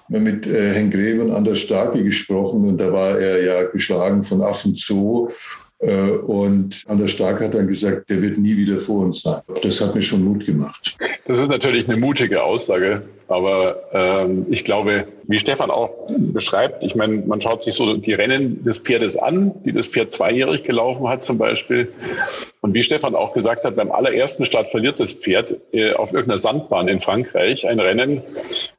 mit 0.07 0.47
äh, 0.47 0.73
Herrn 0.73 0.89
Greve 0.89 1.21
und 1.21 1.31
Anders 1.31 1.59
Starke 1.59 2.03
gesprochen 2.03 2.65
und 2.65 2.79
da 2.79 2.91
war 2.91 3.19
er 3.19 3.43
ja 3.43 3.63
geschlagen 3.65 4.23
von 4.23 4.41
Affenzoo 4.41 5.29
äh, 5.29 5.68
und 5.79 6.83
Anders 6.87 7.11
Stark 7.11 7.39
hat 7.39 7.53
dann 7.53 7.67
gesagt, 7.67 8.09
der 8.09 8.21
wird 8.21 8.37
nie 8.37 8.57
wieder 8.57 8.77
vor 8.77 9.05
uns 9.05 9.21
sein. 9.21 9.41
Das 9.63 9.79
hat 9.79 9.95
mir 9.95 10.01
schon 10.01 10.25
Mut 10.25 10.45
gemacht. 10.45 10.97
Das 11.25 11.39
ist 11.39 11.47
natürlich 11.47 11.87
eine 11.87 11.95
mutige 11.95 12.43
Aussage, 12.43 13.03
aber 13.29 13.83
ähm, 13.93 14.47
ich 14.49 14.65
glaube, 14.65 15.07
wie 15.27 15.39
Stefan 15.39 15.71
auch 15.71 15.91
beschreibt, 16.09 16.83
ich 16.83 16.95
meine, 16.95 17.17
man 17.17 17.39
schaut 17.39 17.63
sich 17.63 17.75
so 17.75 17.95
die 17.95 18.13
Rennen 18.13 18.63
des 18.65 18.79
Pferdes 18.79 19.15
an, 19.15 19.53
die 19.63 19.71
das 19.71 19.87
Pferd 19.87 20.11
zweijährig 20.11 20.63
gelaufen 20.63 21.07
hat 21.07 21.23
zum 21.23 21.37
Beispiel. 21.37 21.93
Und 22.61 22.73
wie 22.73 22.83
Stefan 22.83 23.15
auch 23.15 23.33
gesagt 23.33 23.63
hat, 23.63 23.75
beim 23.75 23.91
allerersten 23.91 24.43
Start 24.43 24.71
verliert 24.71 24.99
das 24.99 25.13
Pferd 25.13 25.55
äh, 25.71 25.93
auf 25.93 26.11
irgendeiner 26.11 26.39
Sandbahn 26.39 26.87
in 26.89 26.99
Frankreich 26.99 27.67
ein 27.67 27.79
Rennen 27.79 28.21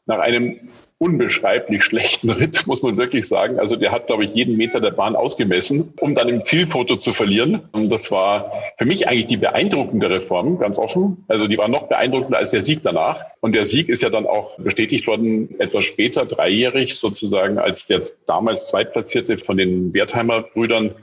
nach 0.07 0.19
einem 0.19 0.57
unbeschreiblich 1.01 1.83
schlechten 1.83 2.29
Ritt, 2.29 2.67
muss 2.67 2.83
man 2.83 2.99
wirklich 2.99 3.27
sagen. 3.27 3.59
Also 3.59 3.75
der 3.75 3.91
hat, 3.91 4.07
glaube 4.07 4.25
ich, 4.25 4.35
jeden 4.35 4.59
Meter 4.59 4.81
der 4.81 4.91
Bahn 4.91 5.17
ausgemessen, 5.17 5.95
um 5.99 6.15
dann 6.15 6.29
im 6.29 6.45
Zielfoto 6.45 6.97
zu 6.97 7.15
verlieren. 7.15 7.63
Und 7.73 7.89
das 7.89 8.11
war 8.11 8.53
für 8.77 8.85
mich 8.85 9.09
eigentlich 9.09 9.27
die 9.27 9.39
beeindruckende 9.39 10.11
Reform, 10.11 10.59
ganz 10.59 10.77
offen. 10.77 11.25
Also 11.27 11.49
die 11.49 11.57
war 11.57 11.69
noch 11.69 11.89
beeindruckender 11.89 12.37
als 12.37 12.51
der 12.51 12.63
Sieg 12.63 12.81
danach. 12.83 13.25
Und 13.41 13.55
der 13.55 13.65
Sieg 13.65 13.89
ist 13.89 14.03
ja 14.03 14.11
dann 14.11 14.27
auch 14.27 14.59
bestätigt 14.59 15.07
worden, 15.07 15.59
etwas 15.59 15.85
später, 15.85 16.27
dreijährig 16.27 16.97
sozusagen, 16.97 17.57
als 17.57 17.87
der 17.87 18.03
damals 18.27 18.67
Zweitplatzierte 18.67 19.39
von 19.39 19.57
den 19.57 19.95
Wertheimer 19.95 20.43
Brüdern 20.43 20.95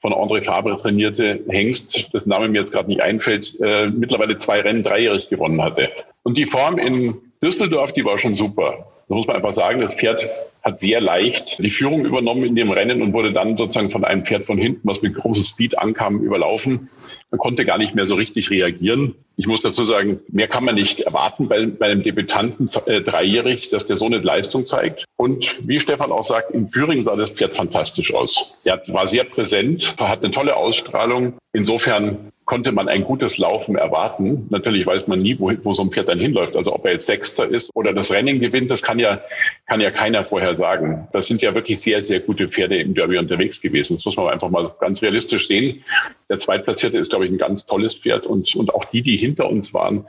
von 0.00 0.12
André 0.12 0.42
Fabre 0.42 0.76
trainierte 0.80 1.40
Hengst, 1.48 2.14
das 2.14 2.24
Name 2.24 2.48
mir 2.48 2.60
jetzt 2.60 2.72
gerade 2.72 2.88
nicht 2.88 3.02
einfällt, 3.02 3.58
äh, 3.60 3.88
mittlerweile 3.88 4.38
zwei 4.38 4.60
Rennen 4.60 4.84
dreijährig 4.84 5.28
gewonnen 5.28 5.60
hatte. 5.60 5.90
Und 6.22 6.38
die 6.38 6.46
Form 6.46 6.78
in 6.78 7.16
Düsseldorf, 7.42 7.92
die 7.92 8.04
war 8.04 8.16
schon 8.16 8.36
super. 8.36 8.86
Da 9.10 9.16
muss 9.16 9.26
man 9.26 9.34
einfach 9.34 9.54
sagen, 9.54 9.80
das 9.80 9.92
Pferd 9.92 10.24
hat 10.62 10.78
sehr 10.78 11.00
leicht 11.00 11.58
die 11.58 11.72
Führung 11.72 12.04
übernommen 12.04 12.44
in 12.44 12.54
dem 12.54 12.70
Rennen 12.70 13.02
und 13.02 13.12
wurde 13.12 13.32
dann 13.32 13.56
sozusagen 13.56 13.90
von 13.90 14.04
einem 14.04 14.24
Pferd 14.24 14.44
von 14.44 14.56
hinten, 14.56 14.86
was 14.86 15.02
mit 15.02 15.16
großem 15.16 15.42
Speed 15.42 15.76
ankam, 15.78 16.20
überlaufen. 16.20 16.90
Man 17.32 17.38
konnte 17.38 17.64
gar 17.64 17.76
nicht 17.76 17.96
mehr 17.96 18.06
so 18.06 18.14
richtig 18.14 18.50
reagieren. 18.50 19.16
Ich 19.36 19.48
muss 19.48 19.62
dazu 19.62 19.82
sagen, 19.82 20.20
mehr 20.28 20.46
kann 20.46 20.64
man 20.64 20.76
nicht 20.76 21.00
erwarten 21.00 21.48
bei, 21.48 21.66
bei 21.66 21.86
einem 21.86 22.04
Debütanten 22.04 22.70
äh, 22.86 23.00
dreijährig, 23.00 23.70
dass 23.70 23.88
der 23.88 23.96
so 23.96 24.04
eine 24.04 24.18
Leistung 24.18 24.64
zeigt. 24.64 25.06
Und 25.16 25.56
wie 25.66 25.80
Stefan 25.80 26.12
auch 26.12 26.24
sagt, 26.24 26.52
im 26.52 26.68
Führing 26.68 27.02
sah 27.02 27.16
das 27.16 27.30
Pferd 27.30 27.56
fantastisch 27.56 28.14
aus. 28.14 28.58
Er 28.62 28.80
war 28.86 29.08
sehr 29.08 29.24
präsent, 29.24 29.96
hat 29.98 30.22
eine 30.22 30.32
tolle 30.32 30.54
Ausstrahlung. 30.54 31.32
Insofern 31.52 32.30
konnte 32.50 32.72
man 32.72 32.88
ein 32.88 33.04
gutes 33.04 33.38
Laufen 33.38 33.76
erwarten. 33.76 34.48
Natürlich 34.50 34.84
weiß 34.84 35.06
man 35.06 35.22
nie, 35.22 35.38
wo, 35.38 35.52
wo 35.62 35.72
so 35.72 35.82
ein 35.82 35.92
Pferd 35.92 36.08
dann 36.08 36.18
hinläuft. 36.18 36.56
Also 36.56 36.74
ob 36.74 36.84
er 36.84 36.94
jetzt 36.94 37.06
Sechster 37.06 37.46
ist 37.46 37.70
oder 37.74 37.92
das 37.92 38.10
Rennen 38.10 38.40
gewinnt, 38.40 38.72
das 38.72 38.82
kann 38.82 38.98
ja, 38.98 39.20
kann 39.66 39.80
ja 39.80 39.92
keiner 39.92 40.24
vorher 40.24 40.56
sagen. 40.56 41.06
Das 41.12 41.26
sind 41.26 41.42
ja 41.42 41.54
wirklich 41.54 41.80
sehr, 41.80 42.02
sehr 42.02 42.18
gute 42.18 42.48
Pferde 42.48 42.76
im 42.78 42.92
Derby 42.92 43.18
unterwegs 43.18 43.60
gewesen. 43.60 43.94
Das 43.94 44.04
muss 44.04 44.16
man 44.16 44.30
einfach 44.30 44.50
mal 44.50 44.74
ganz 44.80 45.00
realistisch 45.00 45.46
sehen. 45.46 45.84
Der 46.28 46.40
Zweitplatzierte 46.40 46.98
ist, 46.98 47.10
glaube 47.10 47.26
ich, 47.26 47.30
ein 47.30 47.38
ganz 47.38 47.66
tolles 47.66 47.94
Pferd 47.94 48.26
und, 48.26 48.52
und 48.56 48.74
auch 48.74 48.84
die, 48.86 49.02
die 49.02 49.16
hinter 49.16 49.48
uns 49.48 49.72
waren, 49.72 50.06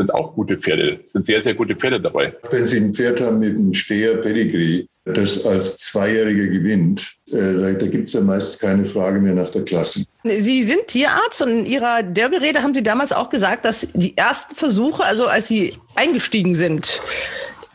sind 0.00 0.14
auch 0.14 0.34
gute 0.34 0.56
Pferde, 0.56 0.98
sind 1.12 1.26
sehr, 1.26 1.42
sehr 1.42 1.52
gute 1.52 1.76
Pferde 1.76 2.00
dabei. 2.00 2.34
Wenn 2.50 2.66
Sie 2.66 2.78
ein 2.78 2.94
Pferd 2.94 3.20
haben 3.20 3.38
mit 3.38 3.50
einem 3.50 3.74
Steher 3.74 4.16
Pedigree, 4.16 4.86
das 5.04 5.44
als 5.44 5.76
Zweijähriger 5.76 6.46
gewinnt, 6.46 7.16
äh, 7.30 7.36
da, 7.36 7.72
da 7.72 7.86
gibt 7.86 8.08
es 8.08 8.14
ja 8.14 8.22
meist 8.22 8.60
keine 8.60 8.86
Frage 8.86 9.20
mehr 9.20 9.34
nach 9.34 9.50
der 9.50 9.62
Klasse. 9.62 10.04
Sie 10.24 10.62
sind 10.62 10.86
Tierarzt 10.86 11.42
und 11.42 11.50
in 11.50 11.66
Ihrer 11.66 12.02
Derby-Rede 12.02 12.62
haben 12.62 12.72
Sie 12.72 12.82
damals 12.82 13.12
auch 13.12 13.28
gesagt, 13.28 13.66
dass 13.66 13.88
die 13.92 14.16
ersten 14.16 14.54
Versuche, 14.54 15.04
also 15.04 15.26
als 15.26 15.48
Sie 15.48 15.74
eingestiegen 15.96 16.54
sind, 16.54 17.02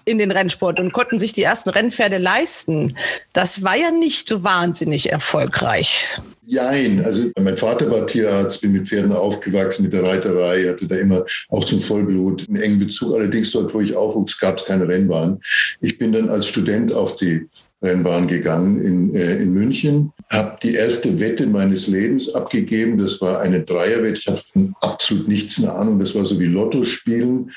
in 0.06 0.18
den 0.18 0.32
Rennsport 0.32 0.80
und 0.80 0.94
konnten 0.94 1.20
sich 1.20 1.34
die 1.34 1.44
ersten 1.44 1.70
Rennpferde 1.70 2.18
leisten. 2.18 2.96
Das 3.34 3.62
war 3.64 3.76
ja 3.76 3.92
nicht 3.92 4.30
so 4.30 4.44
wahnsinnig 4.44 5.12
erfolgreich. 5.12 6.20
Jein, 6.47 7.03
also 7.03 7.31
mein 7.41 7.58
Vater 7.58 7.89
war 7.89 8.05
Tierarzt, 8.05 8.62
bin 8.62 8.73
mit 8.73 8.88
Pferden 8.88 9.12
aufgewachsen, 9.12 9.84
mit 9.84 9.93
der 9.93 10.03
Reiterei, 10.03 10.65
hatte 10.65 10.88
da 10.88 10.95
immer 10.95 11.25
auch 11.49 11.65
zum 11.65 11.79
Vollblut 11.79 12.47
einen 12.47 12.62
engen 12.62 12.79
Bezug. 12.79 13.15
Allerdings 13.15 13.51
dort, 13.51 13.73
wo 13.73 13.81
ich 13.81 13.95
aufwuchs, 13.95 14.39
gab 14.39 14.58
es 14.58 14.65
keine 14.65 14.88
Rennbahn. 14.88 15.39
Ich 15.81 15.97
bin 15.97 16.12
dann 16.12 16.29
als 16.29 16.47
Student 16.47 16.93
auf 16.93 17.15
die 17.15 17.47
Rennbahn 17.81 18.27
gegangen 18.27 18.79
in, 18.79 19.15
äh, 19.15 19.38
in 19.38 19.53
München, 19.53 20.12
habe 20.29 20.58
die 20.62 20.75
erste 20.75 21.19
Wette 21.19 21.47
meines 21.47 21.88
Lebens 21.88 22.34
abgegeben. 22.34 22.97
Das 22.97 23.21
war 23.21 23.39
eine 23.39 23.62
Dreierwette. 23.62 24.19
Ich 24.19 24.27
hatte 24.27 24.43
von 24.51 24.75
absolut 24.81 25.27
nichts 25.27 25.58
eine 25.60 25.73
Ahnung. 25.73 25.99
Das 25.99 26.15
war 26.15 26.25
so 26.25 26.39
wie 26.39 26.45
Lotto 26.45 26.84
spielen 26.84 27.51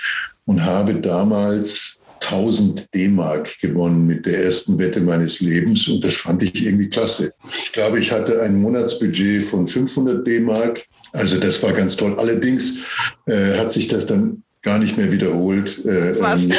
und 0.46 0.64
habe 0.64 0.94
damals 0.94 1.97
1000 2.20 2.88
D-Mark 2.94 3.58
gewonnen 3.60 4.06
mit 4.06 4.26
der 4.26 4.44
ersten 4.44 4.78
Wette 4.78 5.00
meines 5.00 5.40
Lebens 5.40 5.88
und 5.88 6.04
das 6.04 6.16
fand 6.16 6.42
ich 6.42 6.64
irgendwie 6.64 6.88
klasse. 6.88 7.32
Ich 7.64 7.72
glaube, 7.72 8.00
ich 8.00 8.10
hatte 8.12 8.40
ein 8.42 8.60
Monatsbudget 8.60 9.42
von 9.42 9.66
500 9.66 10.26
D-Mark. 10.26 10.84
Also 11.12 11.38
das 11.38 11.62
war 11.62 11.72
ganz 11.72 11.96
toll. 11.96 12.14
Allerdings 12.18 13.14
äh, 13.26 13.56
hat 13.58 13.72
sich 13.72 13.88
das 13.88 14.06
dann 14.06 14.42
gar 14.62 14.78
nicht 14.78 14.96
mehr 14.96 15.10
wiederholt. 15.10 15.84
Äh, 15.84 16.20
Was? 16.20 16.46
Ähm, 16.46 16.50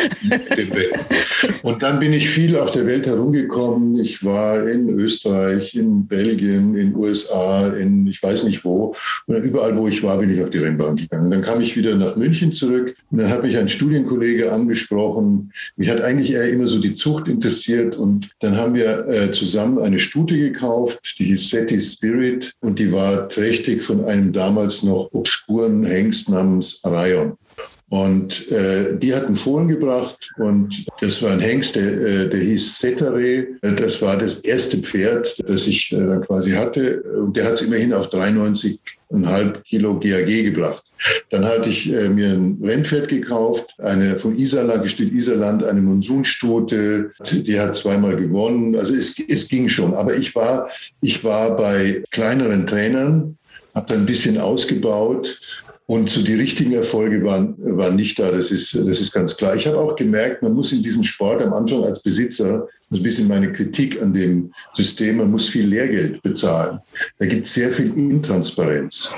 und 1.63 1.83
dann 1.83 1.99
bin 1.99 2.13
ich 2.13 2.29
viel 2.29 2.55
auf 2.57 2.71
der 2.71 2.85
Welt 2.85 3.05
herumgekommen. 3.05 3.99
Ich 3.99 4.23
war 4.23 4.67
in 4.67 4.89
Österreich, 4.89 5.75
in 5.75 6.07
Belgien, 6.07 6.75
in 6.75 6.95
USA, 6.95 7.67
in 7.67 8.07
ich 8.07 8.21
weiß 8.21 8.43
nicht 8.45 8.63
wo. 8.63 8.95
Und 9.27 9.35
überall, 9.43 9.75
wo 9.77 9.87
ich 9.87 10.01
war, 10.03 10.17
bin 10.17 10.29
ich 10.29 10.41
auf 10.41 10.49
die 10.49 10.59
Rennbahn 10.59 10.95
gegangen. 10.95 11.31
Dann 11.31 11.41
kam 11.41 11.61
ich 11.61 11.75
wieder 11.75 11.95
nach 11.95 12.15
München 12.15 12.53
zurück 12.53 12.95
und 13.11 13.19
dann 13.19 13.29
hat 13.29 13.43
mich 13.43 13.57
ein 13.57 13.69
Studienkollege 13.69 14.51
angesprochen. 14.51 15.51
Mich 15.75 15.89
hat 15.89 16.01
eigentlich 16.01 16.33
eher 16.33 16.49
immer 16.49 16.67
so 16.67 16.79
die 16.79 16.95
Zucht 16.95 17.27
interessiert 17.27 17.95
und 17.95 18.29
dann 18.39 18.55
haben 18.57 18.75
wir 18.75 19.07
äh, 19.07 19.31
zusammen 19.31 19.79
eine 19.79 19.99
Stute 19.99 20.37
gekauft, 20.37 21.15
die 21.19 21.25
hieß 21.25 21.49
Seti 21.49 21.79
Spirit 21.79 22.53
und 22.61 22.79
die 22.79 22.91
war 22.91 23.29
trächtig 23.29 23.83
von 23.83 24.03
einem 24.05 24.33
damals 24.33 24.83
noch 24.83 25.09
obskuren 25.13 25.85
Hengst 25.85 26.29
namens 26.29 26.83
Arayon. 26.83 27.37
Und 27.89 28.51
äh, 28.51 28.97
die 28.99 29.13
hatten 29.15 29.35
Fohlen 29.35 29.67
gebracht 29.67 30.31
und 30.37 30.85
das 31.01 31.23
war 31.23 31.31
ein 31.31 31.39
Hengst, 31.39 31.75
der, 31.75 31.91
äh, 31.91 32.29
der 32.29 32.39
hieß 32.39 32.79
Setare. 32.79 33.47
Das 33.61 33.99
war 34.01 34.15
das 34.15 34.35
erste 34.41 34.77
Pferd, 34.77 35.35
das 35.47 35.65
ich 35.65 35.91
äh, 35.91 36.17
quasi 36.27 36.51
hatte. 36.51 37.01
Und 37.19 37.35
der 37.35 37.45
hat 37.45 37.55
es 37.55 37.61
immerhin 37.63 37.91
auf 37.93 38.11
93,5 38.13 39.61
Kilo 39.63 39.99
GAG 39.99 40.27
gebracht. 40.27 40.83
Dann 41.31 41.43
hatte 41.43 41.69
ich 41.69 41.91
äh, 41.91 42.09
mir 42.09 42.29
ein 42.29 42.59
Rennpferd 42.63 43.07
gekauft, 43.07 43.73
eine 43.79 44.17
von 44.17 44.37
Iserland, 44.37 44.83
Gestüt 44.83 45.11
Iserland, 45.11 45.63
eine 45.63 45.81
Monsunstute. 45.81 47.11
Die 47.31 47.59
hat 47.59 47.75
zweimal 47.75 48.15
gewonnen. 48.17 48.75
Also 48.75 48.93
es, 48.93 49.17
es 49.29 49.47
ging 49.47 49.67
schon. 49.67 49.95
Aber 49.95 50.13
ich 50.15 50.35
war, 50.35 50.69
ich 51.01 51.23
war 51.23 51.55
bei 51.55 52.03
kleineren 52.11 52.67
Trainern, 52.67 53.35
habe 53.73 53.87
dann 53.87 54.01
ein 54.01 54.05
bisschen 54.05 54.37
ausgebaut 54.37 55.39
und 55.89 56.07
so 56.07 56.21
die 56.21 56.35
richtigen 56.35 56.73
Erfolge 56.73 57.23
waren, 57.23 57.55
waren 57.57 57.95
nicht 57.95 58.19
da, 58.19 58.29
das 58.31 58.51
ist, 58.51 58.75
das 58.75 59.01
ist 59.01 59.11
ganz 59.11 59.35
klar. 59.35 59.55
Ich 59.55 59.65
habe 59.65 59.79
auch 59.79 59.95
gemerkt, 59.95 60.43
man 60.43 60.53
muss 60.53 60.71
in 60.71 60.83
diesem 60.83 61.01
Sport 61.01 61.41
am 61.41 61.51
Anfang 61.51 61.83
als 61.83 61.99
Besitzer, 61.99 62.67
das 62.91 62.99
ist 62.99 62.99
ein 62.99 63.03
bisschen 63.03 63.27
meine 63.27 63.51
Kritik 63.51 63.99
an 63.99 64.13
dem 64.13 64.53
System, 64.75 65.17
man 65.17 65.31
muss 65.31 65.49
viel 65.49 65.65
Lehrgeld 65.65 66.21
bezahlen. 66.21 66.77
Da 67.17 67.25
gibt 67.25 67.47
es 67.47 67.55
sehr 67.55 67.71
viel 67.71 67.91
Intransparenz. 67.97 69.11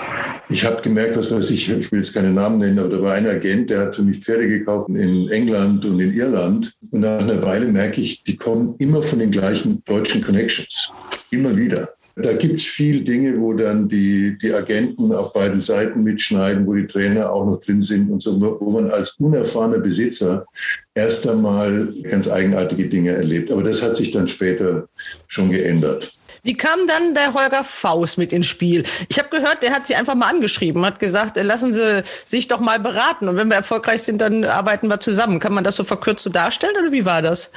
Ich 0.48 0.64
habe 0.64 0.82
gemerkt, 0.82 1.18
was 1.18 1.30
weiß 1.30 1.50
ich, 1.50 1.70
ich 1.70 1.92
will 1.92 2.00
jetzt 2.00 2.14
keine 2.14 2.32
Namen 2.32 2.60
nennen, 2.60 2.80
aber 2.80 2.88
da 2.88 3.02
war 3.02 3.14
ein 3.16 3.28
Agent, 3.28 3.70
der 3.70 3.82
hat 3.82 3.96
für 3.96 4.04
mich 4.04 4.20
Pferde 4.24 4.48
gekauft 4.48 4.88
in 4.88 5.28
England 5.28 5.84
und 5.84 6.00
in 6.00 6.14
Irland. 6.14 6.74
Und 6.92 7.02
nach 7.02 7.20
einer 7.20 7.42
Weile 7.42 7.66
merke 7.66 8.00
ich, 8.00 8.24
die 8.24 8.38
kommen 8.38 8.76
immer 8.78 9.04
von 9.04 9.20
den 9.20 9.32
gleichen 9.32 9.84
deutschen 9.84 10.22
Connections. 10.22 10.94
Immer 11.32 11.58
wieder. 11.58 11.90
Da 12.16 12.34
gibt 12.34 12.60
es 12.60 12.66
viel 12.66 13.04
Dinge, 13.04 13.40
wo 13.40 13.54
dann 13.54 13.88
die, 13.88 14.38
die 14.42 14.54
Agenten 14.54 15.14
auf 15.14 15.34
beiden 15.34 15.62
Seiten 15.62 16.04
mitschneiden, 16.04 16.68
wo 16.68 16.74
die 16.74 16.88
Trainer 16.88 17.32
auch 17.32 17.46
noch 17.46 17.60
drin 17.62 17.82
sind 17.82 18.10
und 18.10 18.22
so, 18.22 18.40
wo 18.60 18.72
man 18.72 18.90
als 18.92 19.12
unerfahrener 19.20 19.80
Besitzer 19.80 20.46
erst 20.94 21.28
einmal 21.28 21.94
ganz 22.04 22.28
eigenartige 22.28 22.90
Dinge 22.90 23.12
erlebt. 23.12 23.52
Aber 23.52 23.64
das 23.64 23.82
hat 23.82 23.96
sich 23.98 24.12
dann 24.12 24.28
später 24.28 24.88
schon 25.28 25.52
geändert. 25.52 26.12
Wie 26.44 26.56
kam 26.56 26.88
dann 26.88 27.14
der 27.14 27.36
Holger 27.36 27.64
Faust 27.64 28.18
mit 28.18 28.34
ins 28.34 28.48
Spiel? 28.48 28.84
Ich 29.10 29.20
habe 29.20 29.30
gehört, 29.30 29.62
der 29.62 29.72
hat 29.72 29.86
Sie 29.86 29.94
einfach 29.94 30.16
mal 30.16 30.28
angeschrieben, 30.28 30.84
hat 30.84 31.00
gesagt, 31.00 31.38
äh, 31.38 31.44
lassen 31.44 31.74
Sie 31.74 32.02
sich 32.26 32.48
doch 32.48 32.60
mal 32.60 32.80
beraten 32.80 33.30
und 33.30 33.38
wenn 33.38 33.48
wir 33.48 33.58
erfolgreich 33.58 34.02
sind, 34.02 34.22
dann 34.22 34.44
arbeiten 34.44 34.88
wir 34.88 35.00
zusammen. 35.00 35.40
Kann 35.40 35.54
man 35.54 35.64
das 35.64 35.76
so 35.76 35.84
verkürzt 35.84 36.24
so 36.24 36.32
darstellen 36.32 36.76
oder 36.82 36.92
wie 36.92 37.06
war 37.06 37.22
das? 37.22 37.52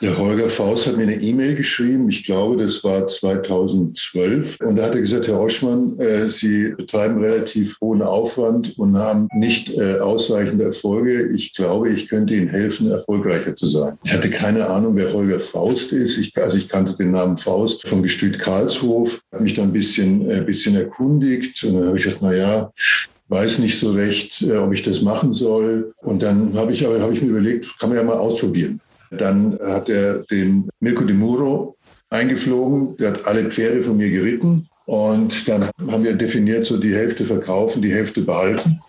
Der 0.00 0.16
Holger 0.16 0.48
Faust 0.48 0.86
hat 0.86 0.96
mir 0.96 1.02
eine 1.02 1.16
E-Mail 1.16 1.54
geschrieben, 1.54 2.08
ich 2.08 2.24
glaube, 2.24 2.62
das 2.62 2.82
war 2.82 3.06
2012 3.06 4.58
und 4.60 4.76
da 4.76 4.84
hat 4.84 4.94
er 4.94 5.02
gesagt, 5.02 5.28
Herr 5.28 5.40
Oschmann, 5.40 5.98
äh, 5.98 6.30
Sie 6.30 6.74
betreiben 6.76 7.22
relativ 7.22 7.78
hohen 7.82 8.00
Aufwand 8.00 8.78
und 8.78 8.96
haben 8.96 9.28
nicht 9.34 9.70
äh, 9.76 9.98
ausreichende 10.00 10.64
Erfolge. 10.64 11.30
Ich 11.36 11.52
glaube, 11.52 11.90
ich 11.90 12.08
könnte 12.08 12.32
Ihnen 12.34 12.48
helfen, 12.48 12.90
erfolgreicher 12.90 13.54
zu 13.54 13.66
sein. 13.66 13.98
Ich 14.04 14.12
hatte 14.12 14.30
keine 14.30 14.66
Ahnung, 14.66 14.96
wer 14.96 15.12
Holger 15.12 15.40
Faust 15.40 15.92
ist. 15.92 16.16
Ich, 16.16 16.32
also 16.36 16.56
ich 16.56 16.68
kannte 16.68 16.96
den 16.96 17.10
Namen 17.10 17.36
Faust 17.36 17.86
vom 17.86 18.02
Gestüt 18.14 18.38
Karlshof, 18.38 19.20
habe 19.32 19.42
mich 19.42 19.54
dann 19.54 19.70
ein 19.70 19.72
bisschen, 19.72 20.30
äh, 20.30 20.40
bisschen 20.42 20.76
erkundigt 20.76 21.64
und 21.64 21.74
dann 21.74 21.88
habe 21.88 21.98
ich 21.98 22.04
gesagt, 22.04 22.22
na 22.22 22.32
ja, 22.32 22.70
weiß 23.28 23.58
nicht 23.58 23.76
so 23.76 23.90
recht, 23.90 24.40
äh, 24.42 24.56
ob 24.56 24.72
ich 24.72 24.84
das 24.84 25.02
machen 25.02 25.32
soll. 25.32 25.92
Und 26.02 26.22
dann 26.22 26.54
habe 26.54 26.72
ich, 26.72 26.86
aber 26.86 27.00
habe 27.00 27.12
ich 27.12 27.22
mir 27.22 27.30
überlegt, 27.30 27.76
kann 27.80 27.88
man 27.88 27.98
ja 27.98 28.04
mal 28.04 28.16
ausprobieren. 28.16 28.80
Dann 29.10 29.58
hat 29.60 29.88
er 29.88 30.20
den 30.30 30.68
Mirko 30.78 31.02
de 31.02 31.16
Muro 31.16 31.76
eingeflogen, 32.10 32.96
der 32.98 33.14
hat 33.14 33.26
alle 33.26 33.50
Pferde 33.50 33.82
von 33.82 33.96
mir 33.96 34.10
geritten. 34.10 34.68
Und 34.86 35.48
dann 35.48 35.70
haben 35.90 36.04
wir 36.04 36.12
definiert, 36.12 36.66
so 36.66 36.76
die 36.76 36.94
Hälfte 36.94 37.24
verkaufen, 37.24 37.80
die 37.80 37.92
Hälfte 37.92 38.20
behalten. 38.20 38.80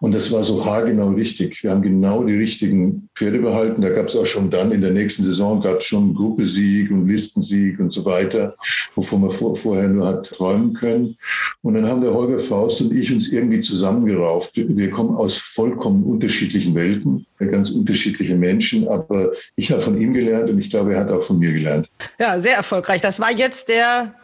Und 0.00 0.14
das 0.14 0.30
war 0.30 0.42
so 0.42 0.64
haargenau 0.64 1.08
richtig. 1.10 1.62
Wir 1.64 1.72
haben 1.72 1.82
genau 1.82 2.22
die 2.22 2.36
richtigen 2.36 3.08
Pferde 3.16 3.40
behalten. 3.40 3.82
Da 3.82 3.90
gab 3.90 4.06
es 4.06 4.14
auch 4.14 4.26
schon 4.26 4.50
dann 4.50 4.70
in 4.70 4.80
der 4.80 4.92
nächsten 4.92 5.24
Saison 5.24 5.60
gab 5.60 5.78
es 5.78 5.84
schon 5.84 6.14
Gruppesieg 6.14 6.92
und 6.92 7.08
Listensieg 7.08 7.80
und 7.80 7.92
so 7.92 8.04
weiter, 8.04 8.54
wovon 8.94 9.22
man 9.22 9.30
vor, 9.30 9.56
vorher 9.56 9.88
nur 9.88 10.06
hat 10.06 10.26
träumen 10.30 10.74
können. 10.74 11.16
Und 11.62 11.74
dann 11.74 11.86
haben 11.86 12.02
der 12.02 12.14
Holger 12.14 12.38
Faust 12.38 12.80
und 12.80 12.92
ich 12.92 13.12
uns 13.12 13.32
irgendwie 13.32 13.60
zusammengerauft. 13.60 14.52
Wir 14.54 14.90
kommen 14.90 15.16
aus 15.16 15.36
vollkommen 15.36 16.04
unterschiedlichen 16.04 16.74
Welten, 16.76 17.26
ganz 17.38 17.70
unterschiedliche 17.70 18.36
Menschen. 18.36 18.86
Aber 18.88 19.32
ich 19.56 19.72
habe 19.72 19.82
von 19.82 20.00
ihm 20.00 20.14
gelernt 20.14 20.50
und 20.50 20.60
ich 20.60 20.70
glaube, 20.70 20.94
er 20.94 21.00
hat 21.00 21.10
auch 21.10 21.22
von 21.22 21.40
mir 21.40 21.52
gelernt. 21.52 21.88
Ja, 22.20 22.38
sehr 22.38 22.56
erfolgreich. 22.56 23.00
Das 23.00 23.18
war 23.18 23.32
jetzt 23.32 23.68
der 23.68 24.14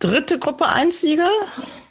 dritte 0.00 0.38
Gruppe 0.38 0.64
1-Sieger? 0.64 1.30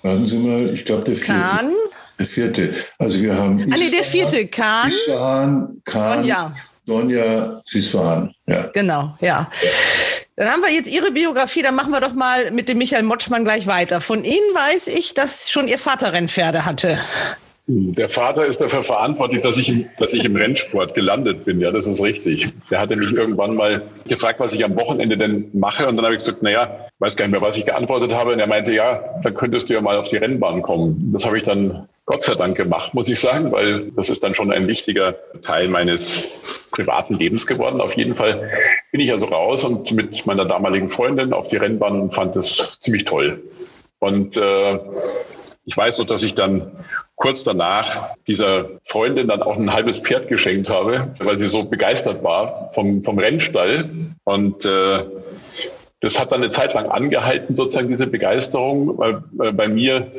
Warten 0.04 0.28
Sie 0.28 0.38
mal, 0.38 0.70
ich 0.74 0.84
glaube, 0.84 1.06
der 1.06 1.16
vierte. 1.16 1.40
Kahn? 1.40 1.74
Der 2.20 2.26
vierte. 2.26 2.74
Also 2.98 3.22
wir 3.22 3.36
haben. 3.38 3.62
Ah, 3.72 3.78
nee, 3.78 3.90
der 3.90 4.04
vierte. 4.04 4.46
Kahn. 4.48 4.90
Isfahan, 4.90 5.82
Kahn, 5.86 6.18
Donja. 6.18 6.54
Donja, 6.86 7.62
Sisfahan. 7.66 8.34
Ja. 8.48 8.68
Genau, 8.74 9.16
ja. 9.22 9.50
Dann 10.36 10.50
haben 10.50 10.62
wir 10.62 10.72
jetzt 10.72 10.90
Ihre 10.90 11.12
Biografie, 11.12 11.62
dann 11.62 11.76
machen 11.76 11.92
wir 11.92 12.00
doch 12.00 12.14
mal 12.14 12.52
mit 12.52 12.70
dem 12.70 12.78
Michael 12.78 13.04
Motschmann 13.04 13.44
gleich 13.44 13.68
weiter. 13.68 14.02
Von 14.02 14.24
Ihnen 14.24 14.54
weiß 14.54 14.88
ich, 14.88 15.14
dass 15.14 15.52
schon 15.52 15.68
Ihr 15.68 15.80
Vater 15.80 16.14
Rennpferde 16.14 16.66
hatte. 16.66 16.98
Der 17.72 18.10
Vater 18.10 18.48
ist 18.48 18.60
dafür 18.60 18.82
verantwortlich, 18.82 19.42
dass 19.42 19.56
ich, 19.56 19.70
im, 19.70 19.86
dass 20.00 20.12
ich 20.12 20.26
im 20.26 20.36
Rennsport 20.36 20.96
gelandet 20.96 21.46
bin. 21.46 21.62
Ja, 21.62 21.70
das 21.70 21.86
ist 21.86 22.02
richtig. 22.02 22.48
Der 22.72 22.80
hatte 22.80 22.96
mich 22.96 23.12
irgendwann 23.12 23.56
mal 23.56 23.84
gefragt, 24.08 24.40
was 24.40 24.54
ich 24.54 24.66
am 24.66 24.76
Wochenende 24.76 25.18
denn 25.18 25.52
mache. 25.54 25.88
Und 25.88 25.96
dann 25.96 26.06
habe 26.06 26.16
ich 26.16 26.24
gesagt, 26.24 26.42
naja, 26.42 26.88
weiß 26.98 27.16
gar 27.16 27.26
nicht 27.26 27.32
mehr, 27.32 27.48
was 27.48 27.58
ich 27.58 27.68
geantwortet 27.68 28.12
habe. 28.12 28.34
Und 28.34 28.40
er 28.40 28.48
meinte, 28.48 28.74
ja, 28.74 29.22
dann 29.22 29.36
könntest 29.36 29.70
du 29.70 29.74
ja 29.74 29.82
mal 29.82 29.98
auf 29.98 30.10
die 30.10 30.18
Rennbahn 30.18 30.64
kommen. 30.64 31.12
Das 31.14 31.26
habe 31.26 31.38
ich 31.38 31.44
dann 31.44 31.88
Gott 32.08 32.24
sei 32.24 32.34
Dank 32.34 32.58
gemacht, 32.58 32.96
muss 32.96 33.08
ich 33.08 33.20
sagen, 33.20 33.52
weil 33.52 33.92
das 33.92 34.10
ist 34.10 34.24
dann 34.24 34.34
schon 34.34 34.52
ein 34.52 34.68
wichtiger 34.68 35.14
Teil 35.44 35.68
meines 35.68 36.28
privaten 36.72 37.20
Lebens 37.20 37.46
geworden. 37.46 37.82
Auf 37.82 37.96
jeden 37.96 38.16
Fall 38.16 38.50
bin 38.92 39.00
ich 39.00 39.12
also 39.12 39.26
raus 39.26 39.64
und 39.64 39.92
mit 39.92 40.26
meiner 40.26 40.46
damaligen 40.46 40.90
Freundin 40.90 41.34
auf 41.34 41.50
die 41.50 41.58
Rennbahn 41.58 42.02
und 42.02 42.16
fand 42.16 42.36
das 42.36 42.80
ziemlich 42.82 43.06
toll. 43.06 43.44
Und 44.00 44.38
äh, 44.38 44.80
ich 45.66 45.78
weiß 45.78 46.00
noch, 46.00 46.08
dass 46.08 46.24
ich 46.24 46.34
dann 46.34 46.72
kurz 47.20 47.44
danach 47.44 48.16
dieser 48.28 48.70
Freundin 48.86 49.28
dann 49.28 49.44
auch 49.44 49.58
ein 49.58 49.74
halbes 49.74 50.00
Pferd 50.00 50.30
geschenkt 50.30 50.70
habe, 50.70 51.14
weil 51.20 51.38
sie 51.38 51.48
so 51.48 51.64
begeistert 51.64 52.24
war 52.24 52.72
vom, 52.74 53.04
vom 53.04 53.20
Rennstall. 53.20 53.90
Und 54.24 54.64
äh, 54.64 55.04
das 56.00 56.18
hat 56.18 56.32
dann 56.32 56.42
eine 56.42 56.50
Zeit 56.50 56.74
lang 56.74 56.88
angehalten, 56.88 57.58
sozusagen 57.58 57.90
diese 57.90 58.08
Begeisterung, 58.08 58.98
weil, 58.98 59.22
weil 59.34 59.52
bei 59.52 59.68
mir 59.68 60.10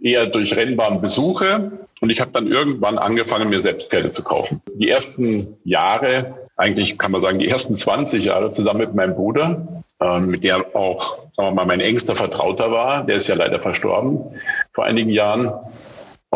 eher 0.00 0.26
durch 0.26 0.56
Rennbahnbesuche. 0.56 1.72
Und 2.00 2.10
ich 2.10 2.20
habe 2.20 2.30
dann 2.32 2.46
irgendwann 2.46 2.96
angefangen, 2.96 3.50
mir 3.50 3.60
selbst 3.60 3.90
Pferde 3.90 4.10
zu 4.10 4.24
kaufen. 4.24 4.62
Die 4.74 4.88
ersten 4.88 5.58
Jahre, 5.64 6.48
eigentlich 6.56 6.96
kann 6.96 7.12
man 7.12 7.20
sagen, 7.20 7.38
die 7.38 7.48
ersten 7.48 7.76
20 7.76 8.24
Jahre 8.24 8.50
zusammen 8.50 8.80
mit 8.80 8.94
meinem 8.94 9.14
Bruder, 9.14 9.84
ähm, 10.00 10.28
mit 10.28 10.42
der 10.42 10.74
auch, 10.74 11.18
sagen 11.36 11.48
wir 11.48 11.52
mal, 11.52 11.66
mein 11.66 11.80
engster 11.80 12.16
Vertrauter 12.16 12.70
war. 12.70 13.04
Der 13.04 13.16
ist 13.16 13.28
ja 13.28 13.34
leider 13.34 13.60
verstorben 13.60 14.20
vor 14.72 14.86
einigen 14.86 15.10
Jahren. 15.10 15.52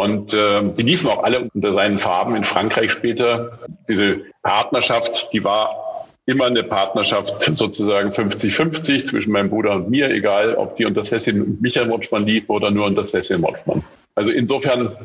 Und 0.01 0.33
äh, 0.33 0.63
die 0.79 0.83
liefen 0.83 1.11
auch 1.11 1.23
alle 1.25 1.51
unter 1.53 1.75
seinen 1.75 1.99
Farben 1.99 2.35
in 2.35 2.43
Frankreich 2.43 2.91
später. 2.91 3.59
Diese 3.87 4.23
Partnerschaft, 4.43 5.29
die 5.35 5.45
war 5.45 6.07
immer 6.25 6.47
eine 6.47 6.63
Partnerschaft 6.63 7.45
sozusagen 7.55 8.09
50-50 8.09 9.05
zwischen 9.05 9.31
meinem 9.31 9.51
Bruder 9.51 9.75
und 9.75 9.91
mir, 9.91 10.11
egal 10.11 10.55
ob 10.55 10.77
die 10.77 10.87
unter 10.87 11.03
und 11.03 11.61
Michael 11.61 11.89
Motschmann 11.89 12.25
lief 12.25 12.49
oder 12.49 12.71
nur 12.71 12.87
unter 12.87 13.05
Cecil 13.05 13.39
Motschmann. 13.39 13.83
Also 14.15 14.31
insofern, 14.31 14.97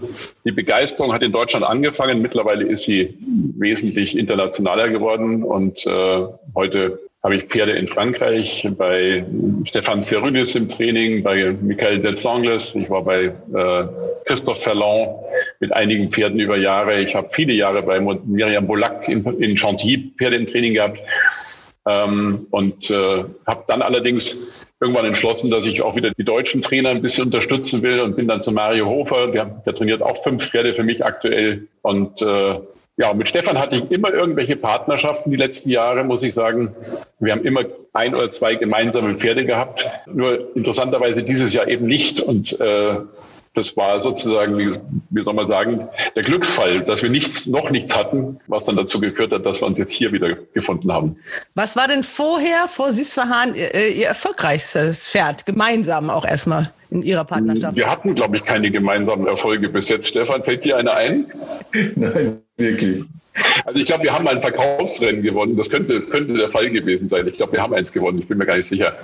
die 0.46 0.52
Begeisterung 0.52 1.12
hat 1.12 1.24
in 1.24 1.34
Deutschland 1.34 1.66
angefangen. 1.66 2.22
Mittlerweile 2.22 2.64
ist 2.64 2.84
sie 2.84 3.18
wesentlich 3.58 4.18
internationaler 4.18 4.90
geworden 4.90 5.44
und 5.44 5.86
äh, 5.86 6.26
heute 6.56 7.00
habe 7.26 7.38
ich 7.38 7.46
Pferde 7.46 7.72
in 7.72 7.88
Frankreich, 7.88 8.68
bei 8.78 9.26
Stefan 9.64 10.00
Cerudis 10.00 10.54
im 10.54 10.70
Training, 10.70 11.24
bei 11.24 11.56
Michael 11.60 11.98
Delsangles. 11.98 12.76
Ich 12.76 12.88
war 12.88 13.04
bei 13.04 13.24
äh, 13.24 13.88
Christophe 14.26 14.62
Ferland 14.62 15.10
mit 15.60 15.74
einigen 15.74 16.12
Pferden 16.12 16.40
über 16.40 16.56
Jahre. 16.56 17.02
Ich 17.02 17.16
habe 17.16 17.28
viele 17.32 17.54
Jahre 17.54 17.82
bei 17.82 18.00
Miriam 18.00 18.68
Bolac 18.68 19.10
in, 19.10 19.26
in 19.42 19.58
Chantilly 19.58 20.12
Pferde 20.16 20.36
im 20.36 20.46
Training 20.46 20.76
gehabt. 20.76 21.00
Ähm, 21.88 22.46
und 22.52 22.92
äh, 22.92 23.24
habe 23.48 23.64
dann 23.70 23.82
allerdings 23.82 24.36
irgendwann 24.80 25.06
entschlossen, 25.06 25.50
dass 25.50 25.66
ich 25.66 25.82
auch 25.82 25.96
wieder 25.96 26.12
die 26.12 26.26
deutschen 26.26 26.62
Trainer 26.62 26.90
ein 26.90 27.02
bisschen 27.02 27.24
unterstützen 27.24 27.82
will 27.82 28.02
und 28.02 28.16
bin 28.18 28.28
dann 28.28 28.44
zu 28.44 28.52
Mario 28.52 28.86
Hofer. 28.86 29.32
Der, 29.32 29.46
der 29.66 29.74
trainiert 29.74 30.04
auch 30.04 30.24
fünf 30.24 30.48
Pferde 30.48 30.76
für 30.76 30.84
mich 30.84 31.04
aktuell. 31.04 31.68
Und 31.82 32.22
äh, 32.22 32.60
ja, 32.98 33.14
mit 33.14 33.28
Stefan 33.28 33.58
hatte 33.58 33.76
ich 33.76 33.92
immer 33.92 34.14
irgendwelche 34.14 34.56
Partnerschaften 34.56 35.30
die 35.30 35.36
letzten 35.36 35.70
Jahre, 35.70 36.04
muss 36.04 36.24
ich 36.24 36.34
sagen. 36.34 36.74
Wir 37.20 37.34
haben 37.34 37.44
immer 37.44 37.64
ein 37.92 38.16
oder 38.16 38.32
zwei 38.32 38.56
gemeinsame 38.56 39.16
Pferde 39.16 39.46
gehabt. 39.46 39.86
Nur 40.06 40.56
interessanterweise 40.56 41.24
dieses 41.24 41.52
Jahr 41.54 41.68
eben 41.68 41.88
nicht. 41.88 42.22
Und 42.22 42.58
äh, 42.62 42.96
das 43.54 43.76
war 43.76 44.00
sozusagen, 44.00 44.58
wie, 44.58 44.80
wie 45.10 45.24
soll 45.24 45.34
man 45.34 45.48
sagen, 45.48 45.90
der 46.16 46.24
Glücksfall, 46.24 46.82
dass 46.82 47.02
wir 47.02 47.10
nichts, 47.10 47.46
noch 47.48 47.70
nichts 47.70 47.94
hatten, 47.94 48.40
was 48.48 48.64
dann 48.64 48.78
dazu 48.78 49.02
geführt 49.02 49.34
hat, 49.34 49.46
dass 49.46 49.60
wir 49.60 49.68
uns 49.68 49.78
jetzt 49.78 49.92
hier 49.92 50.14
wieder 50.14 50.34
gefunden 50.54 50.92
haben. 50.92 51.18
Was 51.54 51.76
war 51.76 51.90
denn 51.90 52.04
vorher, 52.04 52.68
vor 52.70 52.92
Sisfahan, 52.92 53.56
ihr, 53.56 53.74
Ihr 53.94 54.08
erfolgreichstes 54.08 55.10
Pferd? 55.10 55.46
Gemeinsam 55.46 56.10
auch 56.10 56.26
erstmal 56.26 56.72
in 56.92 57.02
Ihrer 57.02 57.26
Partnerschaft? 57.26 57.76
Wir 57.76 57.92
hatten, 57.92 58.16
glaube 58.16 58.38
ich, 58.38 58.46
keine 58.46 58.72
gemeinsamen 58.72 59.28
Erfolge 59.28 59.68
bis 59.68 59.90
jetzt. 59.90 60.08
Stefan, 60.08 60.44
fällt 60.44 60.64
dir 60.64 60.78
einer 60.78 60.94
ein? 60.94 61.26
Nein, 61.96 62.42
wirklich. 62.58 63.04
Also 63.66 63.80
ich 63.80 63.86
glaube, 63.86 64.04
wir 64.04 64.14
haben 64.14 64.28
ein 64.28 64.42
Verkaufsrennen 64.42 65.22
gewonnen. 65.22 65.58
Das 65.58 65.70
könnte, 65.70 66.02
könnte 66.02 66.36
der 66.36 66.50
Fall 66.50 66.70
gewesen 66.70 67.10
sein. 67.10 67.28
Ich 67.28 67.36
glaube, 67.36 67.54
wir 67.54 67.62
haben 67.62 67.74
eins 67.74 67.92
gewonnen. 67.92 68.20
Ich 68.20 68.28
bin 68.28 68.38
mir 68.38 68.46
gar 68.46 68.58
nicht 68.58 68.70
sicher. 68.70 68.96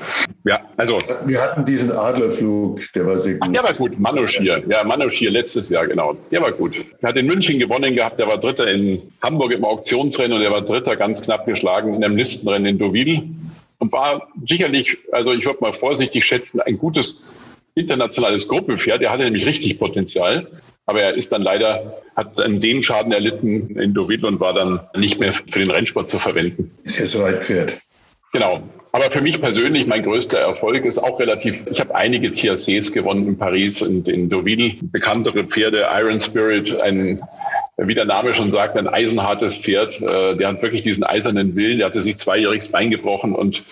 Ja, 0.46 0.62
also. 0.78 1.00
Wir 1.26 1.42
hatten 1.42 1.66
diesen 1.66 1.92
Adlerflug, 1.92 2.80
der 2.96 3.06
war 3.08 3.20
sehr 3.20 3.34
gut. 3.34 3.42
Ach, 3.44 3.52
der 3.52 3.64
war 3.64 3.74
gut. 3.74 4.00
Manoschir. 4.00 4.64
Ja, 4.68 4.84
Manoschir 4.84 5.32
letztes 5.32 5.70
Jahr, 5.70 5.88
genau. 5.88 6.16
Der 6.32 6.42
war 6.42 6.52
gut. 6.52 6.76
Er 7.02 7.10
hat 7.10 7.18
in 7.18 7.26
München 7.26 7.60
gewonnen 7.60 7.96
gehabt. 7.96 8.20
Der 8.20 8.28
war 8.28 8.38
Dritter 8.38 8.68
in 8.68 9.02
Hamburg 9.22 9.52
im 9.52 9.66
Auktionsrennen 9.66 10.34
und 10.34 10.42
der 10.42 10.52
war 10.52 10.62
Dritter 10.62 10.96
ganz 10.96 11.22
knapp 11.22 11.46
geschlagen 11.46 11.94
in 11.94 12.04
einem 12.04 12.16
Listenrennen 12.16 12.68
in 12.68 12.78
Deauville. 12.78 13.24
Und 13.80 13.92
war 13.92 14.28
sicherlich, 14.48 14.98
also 15.12 15.34
ich 15.34 15.44
würde 15.44 15.60
mal 15.60 15.74
vorsichtig 15.74 16.24
schätzen, 16.24 16.62
ein 16.62 16.78
gutes 16.78 17.16
internationales 17.74 18.48
Gruppenpferd. 18.48 19.02
Der 19.02 19.12
hatte 19.12 19.24
nämlich 19.24 19.46
richtig 19.46 19.80
Potenzial. 19.80 20.48
Aber 20.86 21.02
er 21.02 21.14
ist 21.14 21.32
dann 21.32 21.42
leider, 21.42 22.02
hat 22.16 22.40
einen 22.40 22.60
Sehenschaden 22.60 23.12
erlitten 23.12 23.78
in 23.78 23.94
Deauville 23.94 24.28
und 24.28 24.40
war 24.40 24.54
dann 24.54 24.82
nicht 24.96 25.20
mehr 25.20 25.34
für 25.34 25.60
den 25.60 25.72
Rennsport 25.72 26.10
zu 26.10 26.18
verwenden. 26.18 26.72
Ist 26.84 27.00
ja 27.00 27.06
so 27.06 27.24
ein 27.24 27.36
Pferd. 27.36 27.78
Genau. 28.34 28.64
Aber 28.94 29.10
für 29.10 29.22
mich 29.22 29.40
persönlich, 29.40 29.88
mein 29.88 30.04
größter 30.04 30.40
Erfolg 30.40 30.84
ist 30.84 30.98
auch 30.98 31.18
relativ, 31.20 31.66
ich 31.72 31.80
habe 31.80 31.96
einige 31.96 32.34
TRCs 32.34 32.92
gewonnen 32.92 33.26
in 33.26 33.38
Paris 33.38 33.82
und 33.82 34.08
in 34.10 34.30
Deauville. 34.30 34.76
Bekanntere 34.82 35.46
Pferde, 35.46 35.88
Iron 35.94 36.20
Spirit, 36.20 36.80
ein, 36.82 37.22
wie 37.78 37.96
der 37.96 38.06
Name 38.06 38.34
schon 38.34 38.52
sagt, 38.52 38.76
ein 38.76 38.88
eisenhartes 38.88 39.56
Pferd. 39.56 40.02
Äh, 40.02 40.36
der 40.36 40.50
hat 40.50 40.62
wirklich 40.62 40.84
diesen 40.84 41.06
eisernen 41.06 41.56
Willen. 41.56 41.78
Der 41.78 41.88
hatte 41.88 42.02
sich 42.02 42.18
zweijähriges 42.18 42.68
Bein 42.68 42.92
gebrochen 42.92 43.34
und 43.34 43.64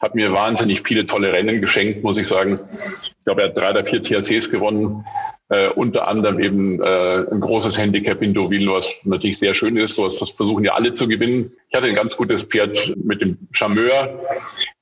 hat 0.00 0.14
mir 0.14 0.32
wahnsinnig 0.32 0.82
viele 0.84 1.06
tolle 1.06 1.32
Rennen 1.32 1.60
geschenkt, 1.60 2.02
muss 2.02 2.16
ich 2.16 2.26
sagen. 2.26 2.58
Ich 3.02 3.24
glaube, 3.24 3.42
er 3.42 3.48
hat 3.48 3.56
drei 3.56 3.70
oder 3.70 3.84
vier 3.84 4.02
TRCs 4.02 4.50
gewonnen. 4.50 5.04
Äh, 5.52 5.68
unter 5.68 6.08
anderem 6.08 6.40
eben 6.40 6.82
äh, 6.82 7.26
ein 7.30 7.40
großes 7.40 7.76
Handicap 7.76 8.22
in 8.22 8.32
Deauville, 8.32 8.72
was 8.72 8.88
natürlich 9.04 9.38
sehr 9.38 9.52
schön 9.52 9.76
ist. 9.76 9.96
So 9.96 10.04
was 10.04 10.30
versuchen 10.30 10.64
ja 10.64 10.72
alle 10.72 10.94
zu 10.94 11.06
gewinnen. 11.06 11.52
Ich 11.68 11.76
hatte 11.76 11.88
ein 11.88 11.94
ganz 11.94 12.16
gutes 12.16 12.44
Pferd 12.44 12.96
mit 13.04 13.20
dem 13.20 13.36
Charmeur, 13.50 14.18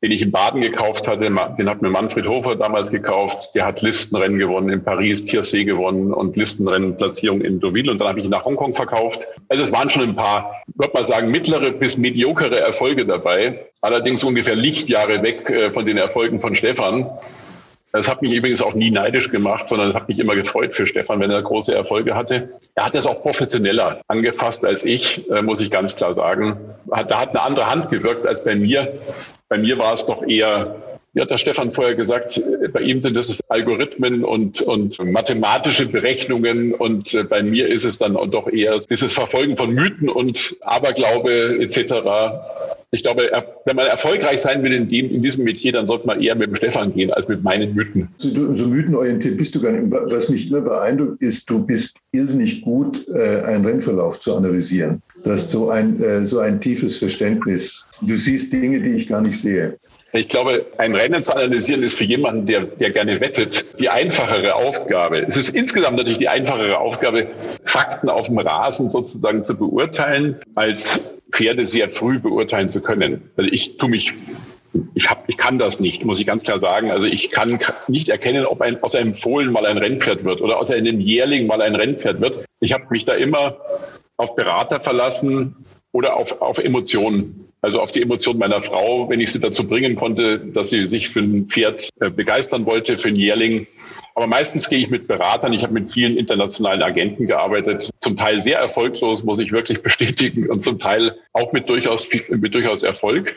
den 0.00 0.12
ich 0.12 0.22
in 0.22 0.30
Baden 0.30 0.61
gekauft 0.61 1.09
hatte. 1.09 1.24
Den 1.24 1.68
hat 1.68 1.83
mir 1.83 1.90
Manfred 1.90 2.28
Hofer 2.28 2.54
damals 2.54 2.88
gekauft. 2.92 3.50
Der 3.56 3.66
hat 3.66 3.83
Listenrennen 3.83 4.38
gewonnen 4.38 4.68
in 4.68 4.85
Paris, 4.85 5.24
Tiersee 5.24 5.64
gewonnen 5.64 6.12
und 6.12 6.37
Listenrennenplatzierung 6.37 7.40
in 7.40 7.59
Deauville. 7.59 7.90
Und 7.90 7.98
dann 7.98 8.06
habe 8.06 8.20
ich 8.20 8.26
ihn 8.26 8.30
nach 8.30 8.44
Hongkong 8.44 8.72
verkauft. 8.72 9.18
Also 9.48 9.64
es 9.64 9.72
waren 9.72 9.90
schon 9.90 10.02
ein 10.02 10.14
paar, 10.14 10.54
würde 10.76 10.92
mal 10.94 11.09
sagen, 11.09 11.33
mittlere 11.33 11.72
bis 11.72 11.96
mediokere 11.96 12.61
Erfolge 12.61 13.04
dabei. 13.06 13.66
Allerdings 13.80 14.22
ungefähr 14.22 14.54
Lichtjahre 14.54 15.20
weg 15.24 15.50
äh, 15.50 15.72
von 15.72 15.85
den 15.85 15.96
Erfolgen 15.96 16.40
von 16.40 16.54
Stefan. 16.54 17.11
Das 17.92 18.09
hat 18.09 18.22
mich 18.22 18.33
übrigens 18.33 18.62
auch 18.62 18.74
nie 18.74 18.90
neidisch 18.90 19.31
gemacht, 19.31 19.68
sondern 19.68 19.90
es 19.90 19.94
hat 19.94 20.09
mich 20.09 20.18
immer 20.18 20.37
gefreut 20.37 20.72
für 20.72 20.87
Stefan, 20.87 21.18
wenn 21.20 21.31
er 21.31 21.42
große 21.42 21.74
Erfolge 21.74 22.14
hatte. 22.14 22.61
Er 22.76 22.87
hat 22.87 22.94
das 22.94 23.05
auch 23.05 23.22
professioneller 23.22 24.00
angefasst 24.07 24.64
als 24.64 24.85
ich, 24.85 25.29
äh, 25.31 25.42
muss 25.42 25.61
ich 25.61 25.70
ganz 25.70 25.96
klar 25.96 26.14
sagen. 26.14 26.59
Da 26.87 27.20
hat 27.20 27.31
eine 27.31 27.42
andere 27.42 27.66
Hand 27.66 27.90
gewirkt 27.90 28.26
als 28.26 28.44
bei 28.44 28.55
mir. 28.55 29.00
Bei 29.48 29.59
mir 29.59 29.79
war 29.79 29.94
es 29.94 30.07
doch 30.07 30.22
eher 30.22 30.76
wie 31.12 31.20
hat 31.20 31.30
der 31.30 31.38
Stefan 31.38 31.72
vorher 31.72 31.96
gesagt, 31.96 32.40
bei 32.72 32.80
ihm 32.80 33.02
sind 33.02 33.16
es 33.16 33.40
Algorithmen 33.48 34.24
und, 34.24 34.62
und 34.62 34.98
mathematische 35.04 35.86
Berechnungen 35.86 36.72
und 36.72 37.12
äh, 37.14 37.24
bei 37.24 37.42
mir 37.42 37.68
ist 37.68 37.84
es 37.84 37.98
dann 37.98 38.14
doch 38.30 38.48
eher 38.48 38.78
dieses 38.78 39.12
Verfolgen 39.12 39.56
von 39.56 39.74
Mythen 39.74 40.08
und 40.08 40.56
Aberglaube 40.60 41.58
etc. 41.60 41.94
Ich 42.92 43.02
glaube, 43.02 43.30
wenn 43.64 43.76
man 43.76 43.86
erfolgreich 43.86 44.40
sein 44.40 44.62
will 44.62 44.72
in, 44.72 44.88
dem, 44.88 45.10
in 45.10 45.22
diesem 45.22 45.44
Metier, 45.44 45.72
dann 45.72 45.88
sollte 45.88 46.06
man 46.06 46.22
eher 46.22 46.36
mit 46.36 46.48
dem 46.48 46.56
Stefan 46.56 46.94
gehen 46.94 47.12
als 47.12 47.26
mit 47.26 47.42
meinen 47.42 47.74
Mythen. 47.74 48.08
So, 48.16 48.54
so 48.54 48.66
mythenorientiert 48.66 49.36
bist 49.36 49.54
du 49.54 49.60
gar 49.60 49.72
nicht. 49.72 49.90
Was 49.90 50.28
mich 50.28 50.48
immer 50.48 50.60
beeindruckt, 50.60 51.22
ist, 51.22 51.48
du 51.50 51.66
bist 51.66 51.98
irrsinnig 52.12 52.62
gut, 52.62 53.06
äh, 53.08 53.42
einen 53.42 53.64
Rennverlauf 53.64 54.20
zu 54.20 54.36
analysieren. 54.36 55.02
Du 55.24 55.30
hast 55.30 55.50
so 55.50 55.70
ein, 55.70 56.00
äh, 56.00 56.26
so 56.26 56.38
ein 56.38 56.60
tiefes 56.60 56.98
Verständnis. 56.98 57.88
Du 58.00 58.16
siehst 58.16 58.52
Dinge, 58.52 58.80
die 58.80 58.92
ich 58.92 59.08
gar 59.08 59.20
nicht 59.20 59.40
sehe. 59.40 59.78
Ich 60.12 60.28
glaube, 60.28 60.66
ein 60.78 60.94
Rennen 60.94 61.22
zu 61.22 61.34
analysieren 61.34 61.84
ist 61.84 61.96
für 61.96 62.04
jemanden, 62.04 62.46
der, 62.46 62.62
der 62.62 62.90
gerne 62.90 63.20
wettet, 63.20 63.78
die 63.78 63.88
einfachere 63.88 64.56
Aufgabe. 64.56 65.20
Es 65.20 65.36
ist 65.36 65.54
insgesamt 65.54 65.98
natürlich 65.98 66.18
die 66.18 66.28
einfachere 66.28 66.78
Aufgabe, 66.78 67.28
Fakten 67.64 68.08
auf 68.08 68.26
dem 68.26 68.38
Rasen 68.38 68.90
sozusagen 68.90 69.44
zu 69.44 69.56
beurteilen, 69.56 70.40
als 70.56 71.14
Pferde 71.30 71.64
sehr 71.64 71.88
früh 71.88 72.18
beurteilen 72.18 72.70
zu 72.70 72.80
können. 72.80 73.30
Also 73.36 73.50
ich 73.52 73.76
tue 73.76 73.88
mich 73.88 74.12
ich, 74.94 75.10
hab, 75.10 75.28
ich 75.28 75.36
kann 75.36 75.58
das 75.58 75.80
nicht, 75.80 76.04
muss 76.04 76.20
ich 76.20 76.26
ganz 76.26 76.42
klar 76.42 76.60
sagen. 76.60 76.90
Also 76.90 77.06
ich 77.06 77.30
kann 77.30 77.58
nicht 77.88 78.08
erkennen, 78.08 78.46
ob 78.46 78.60
ein, 78.60 78.82
aus 78.82 78.94
einem 78.94 79.14
Fohlen 79.14 79.50
mal 79.50 79.66
ein 79.66 79.78
Rennpferd 79.78 80.24
wird 80.24 80.40
oder 80.40 80.58
aus 80.58 80.70
einem 80.70 81.00
Jährling 81.00 81.46
mal 81.46 81.60
ein 81.60 81.74
Rennpferd 81.74 82.20
wird. 82.20 82.44
Ich 82.60 82.72
habe 82.72 82.84
mich 82.90 83.04
da 83.04 83.14
immer 83.14 83.56
auf 84.16 84.36
Berater 84.36 84.80
verlassen 84.80 85.56
oder 85.92 86.16
auf, 86.16 86.40
auf 86.40 86.58
Emotionen. 86.58 87.49
Also 87.62 87.80
auf 87.80 87.92
die 87.92 88.02
Emotionen 88.02 88.38
meiner 88.38 88.62
Frau, 88.62 89.08
wenn 89.10 89.20
ich 89.20 89.32
sie 89.32 89.40
dazu 89.40 89.66
bringen 89.66 89.94
konnte, 89.94 90.38
dass 90.38 90.70
sie 90.70 90.86
sich 90.86 91.10
für 91.10 91.20
ein 91.20 91.46
Pferd 91.46 91.90
äh, 92.00 92.08
begeistern 92.08 92.64
wollte, 92.64 92.96
für 92.96 93.08
ein 93.08 93.16
Jährling. 93.16 93.66
Aber 94.14 94.26
meistens 94.26 94.68
gehe 94.68 94.78
ich 94.78 94.88
mit 94.88 95.06
Beratern. 95.06 95.52
Ich 95.52 95.62
habe 95.62 95.74
mit 95.74 95.90
vielen 95.90 96.16
internationalen 96.16 96.82
Agenten 96.82 97.26
gearbeitet. 97.26 97.90
Zum 98.00 98.16
Teil 98.16 98.40
sehr 98.40 98.58
erfolglos, 98.58 99.24
muss 99.24 99.38
ich 99.38 99.52
wirklich 99.52 99.82
bestätigen, 99.82 100.48
und 100.48 100.62
zum 100.62 100.78
Teil 100.78 101.16
auch 101.32 101.52
mit 101.52 101.68
durchaus, 101.68 102.06
mit 102.28 102.54
durchaus 102.54 102.82
Erfolg. 102.82 103.36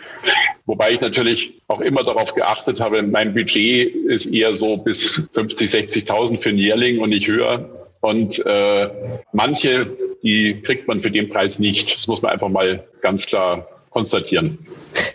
Wobei 0.66 0.92
ich 0.92 1.02
natürlich 1.02 1.62
auch 1.68 1.82
immer 1.82 2.04
darauf 2.04 2.34
geachtet 2.34 2.80
habe, 2.80 3.04
mein 3.04 3.34
Budget 3.34 3.94
ist 3.94 4.26
eher 4.28 4.56
so 4.56 4.78
bis 4.78 5.30
50, 5.34 5.70
60.000 5.70 6.40
für 6.40 6.50
ein 6.50 6.58
Jährling 6.58 7.00
und 7.00 7.10
nicht 7.10 7.28
höher. 7.28 7.70
Und 8.00 8.46
äh, 8.46 8.90
manche, 9.34 9.88
die 10.24 10.62
kriegt 10.62 10.88
man 10.88 11.02
für 11.02 11.12
den 11.12 11.30
Preis 11.30 11.60
nicht. 11.60 11.96
Das 11.96 12.08
muss 12.08 12.22
man 12.22 12.32
einfach 12.32 12.50
mal 12.50 12.86
ganz 13.02 13.26
klar 13.26 13.68
konstatieren. 13.94 14.58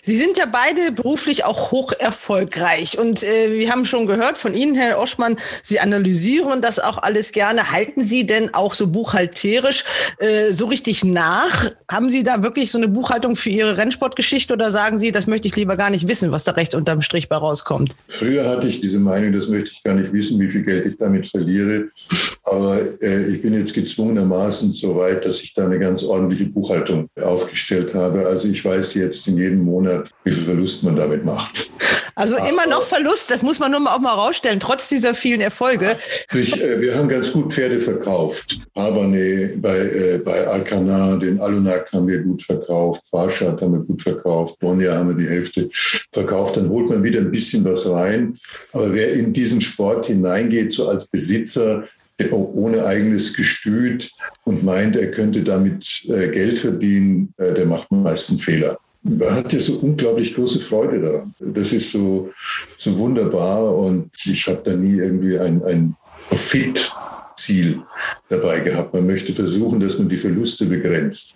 Sie 0.03 0.17
sind 0.17 0.37
ja 0.39 0.47
beide 0.47 0.93
beruflich 0.93 1.45
auch 1.45 1.71
hoch 1.71 1.93
erfolgreich. 1.99 2.99
Und 2.99 3.23
äh, 3.23 3.53
wir 3.53 3.71
haben 3.71 3.85
schon 3.85 4.07
gehört 4.07 4.39
von 4.39 4.55
Ihnen, 4.55 4.75
Herr 4.75 4.99
Oschmann, 4.99 5.37
Sie 5.63 5.81
analysieren 5.81 6.61
das 6.61 6.79
auch 6.79 6.99
alles 6.99 7.33
gerne. 7.33 7.73
Halten 7.73 8.05
Sie 8.05 8.27
denn 8.27 8.55
auch 8.55 8.75
so 8.75 8.87
buchhalterisch 8.87 9.85
äh, 10.19 10.53
so 10.53 10.67
richtig 10.67 11.05
nach? 11.05 11.71
Haben 11.91 12.11
Sie 12.11 12.23
da 12.23 12.43
wirklich 12.43 12.71
so 12.71 12.79
eine 12.79 12.89
Buchhaltung 12.89 13.37
für 13.37 13.51
Ihre 13.51 13.77
Rennsportgeschichte 13.77 14.53
oder 14.53 14.71
sagen 14.71 14.99
Sie, 14.99 15.13
das 15.13 15.27
möchte 15.27 15.49
ich 15.49 15.57
lieber 15.57 15.77
gar 15.77 15.91
nicht 15.91 16.09
wissen, 16.09 16.33
was 16.33 16.45
da 16.45 16.53
rechts 16.53 16.75
unterm 16.75 17.03
Strich 17.03 17.29
bei 17.29 17.37
rauskommt? 17.37 17.97
Früher 18.09 18.49
hatte 18.49 18.67
ich 18.67 18.81
diese 18.81 18.99
Meinung, 18.99 19.33
das 19.33 19.49
möchte 19.49 19.71
ich 19.73 19.83
gar 19.83 19.95
nicht 19.95 20.13
wissen, 20.13 20.41
wie 20.41 20.49
viel 20.49 20.63
Geld 20.63 20.87
ich 20.87 20.97
damit 20.97 21.27
verliere. 21.27 21.89
Aber 22.45 22.79
äh, 23.03 23.27
ich 23.33 23.43
bin 23.43 23.55
jetzt 23.55 23.75
gezwungenermaßen 23.75 24.73
so 24.73 24.97
weit, 24.97 25.25
dass 25.25 25.43
ich 25.43 25.55
da 25.55 25.67
eine 25.67 25.79
ganz 25.79 26.03
ordentliche 26.03 26.47
Buchhaltung 26.47 27.09
aufgestellt 27.23 27.95
habe. 27.95 28.27
Also 28.27 28.49
ich 28.49 28.65
weiß 28.65 28.95
jetzt 28.95 29.29
in 29.29 29.39
jedem 29.39 29.68
Monat, 29.69 30.11
wie 30.25 30.33
viel 30.33 30.45
Verlust 30.45 30.83
man 30.83 30.97
damit 30.97 31.25
macht. 31.25 31.71
Also 32.19 32.37
Aber 32.37 32.49
immer 32.49 32.67
noch 32.67 32.83
Verlust, 32.83 33.31
das 33.31 33.43
muss 33.45 33.61
man 33.61 33.71
nur 33.71 33.79
mal 33.79 33.95
auch 33.95 34.01
mal 34.01 34.13
rausstellen, 34.13 34.59
trotz 34.59 34.89
dieser 34.89 35.15
vielen 35.15 35.41
Erfolge. 35.41 35.97
Ich, 36.35 36.61
äh, 36.61 36.81
wir 36.81 36.97
haben 36.97 37.09
ganz 37.09 37.33
gut 37.33 37.55
Pferde 37.55 37.79
verkauft. 37.79 38.59
Albany 38.75 39.51
bei, 39.59 39.77
äh, 39.79 40.19
bei 40.25 40.47
Alcana, 40.49 41.17
den 41.17 41.41
Alunak 41.41 41.93
haben 41.93 42.09
wir 42.09 42.19
gut 42.19 42.43
verkauft, 42.43 43.03
Farshad 43.09 43.63
haben 43.63 43.73
wir 43.73 43.83
gut 43.83 44.03
verkauft, 44.03 44.59
Bonja 44.59 44.97
haben 44.97 45.11
wir 45.11 45.25
die 45.25 45.33
Hälfte 45.33 45.69
verkauft. 46.13 46.57
Dann 46.57 46.69
holt 46.69 46.89
man 46.89 47.05
wieder 47.05 47.21
ein 47.21 47.31
bisschen 47.31 47.65
was 47.65 47.89
rein. 47.89 48.37
Aber 48.73 48.93
wer 48.93 49.13
in 49.13 49.33
diesen 49.33 49.61
Sport 49.61 50.07
hineingeht, 50.07 50.73
so 50.73 50.89
als 50.89 51.07
Besitzer, 51.07 51.85
ohne 52.33 52.85
eigenes 52.85 53.33
Gestüt 53.33 54.11
und 54.45 54.65
meint, 54.65 54.97
er 54.97 55.13
könnte 55.13 55.43
damit 55.43 56.03
äh, 56.09 56.29
Geld 56.29 56.59
verdienen, 56.59 57.33
äh, 57.37 57.55
der 57.55 57.67
macht 57.67 57.91
meist 57.93 58.31
einen 58.31 58.41
Fehler. 58.41 58.79
Man 59.09 59.31
hat 59.31 59.53
ja 59.53 59.59
so 59.59 59.79
unglaublich 59.79 60.35
große 60.35 60.61
Freude 60.61 61.01
daran. 61.01 61.35
Das 61.39 61.73
ist 61.73 61.91
so, 61.91 62.31
so 62.77 62.97
wunderbar 62.99 63.77
und 63.77 64.11
ich 64.25 64.47
habe 64.47 64.63
da 64.65 64.75
nie 64.75 64.99
irgendwie 64.99 65.39
ein, 65.39 65.63
ein 65.65 65.97
Profitziel 66.29 67.83
dabei 68.29 68.61
gehabt. 68.61 68.93
Man 68.93 69.07
möchte 69.07 69.33
versuchen, 69.33 69.81
dass 69.81 69.99
man 69.99 70.09
die 70.09 70.17
Verluste 70.17 70.67
begrenzt. 70.67 71.35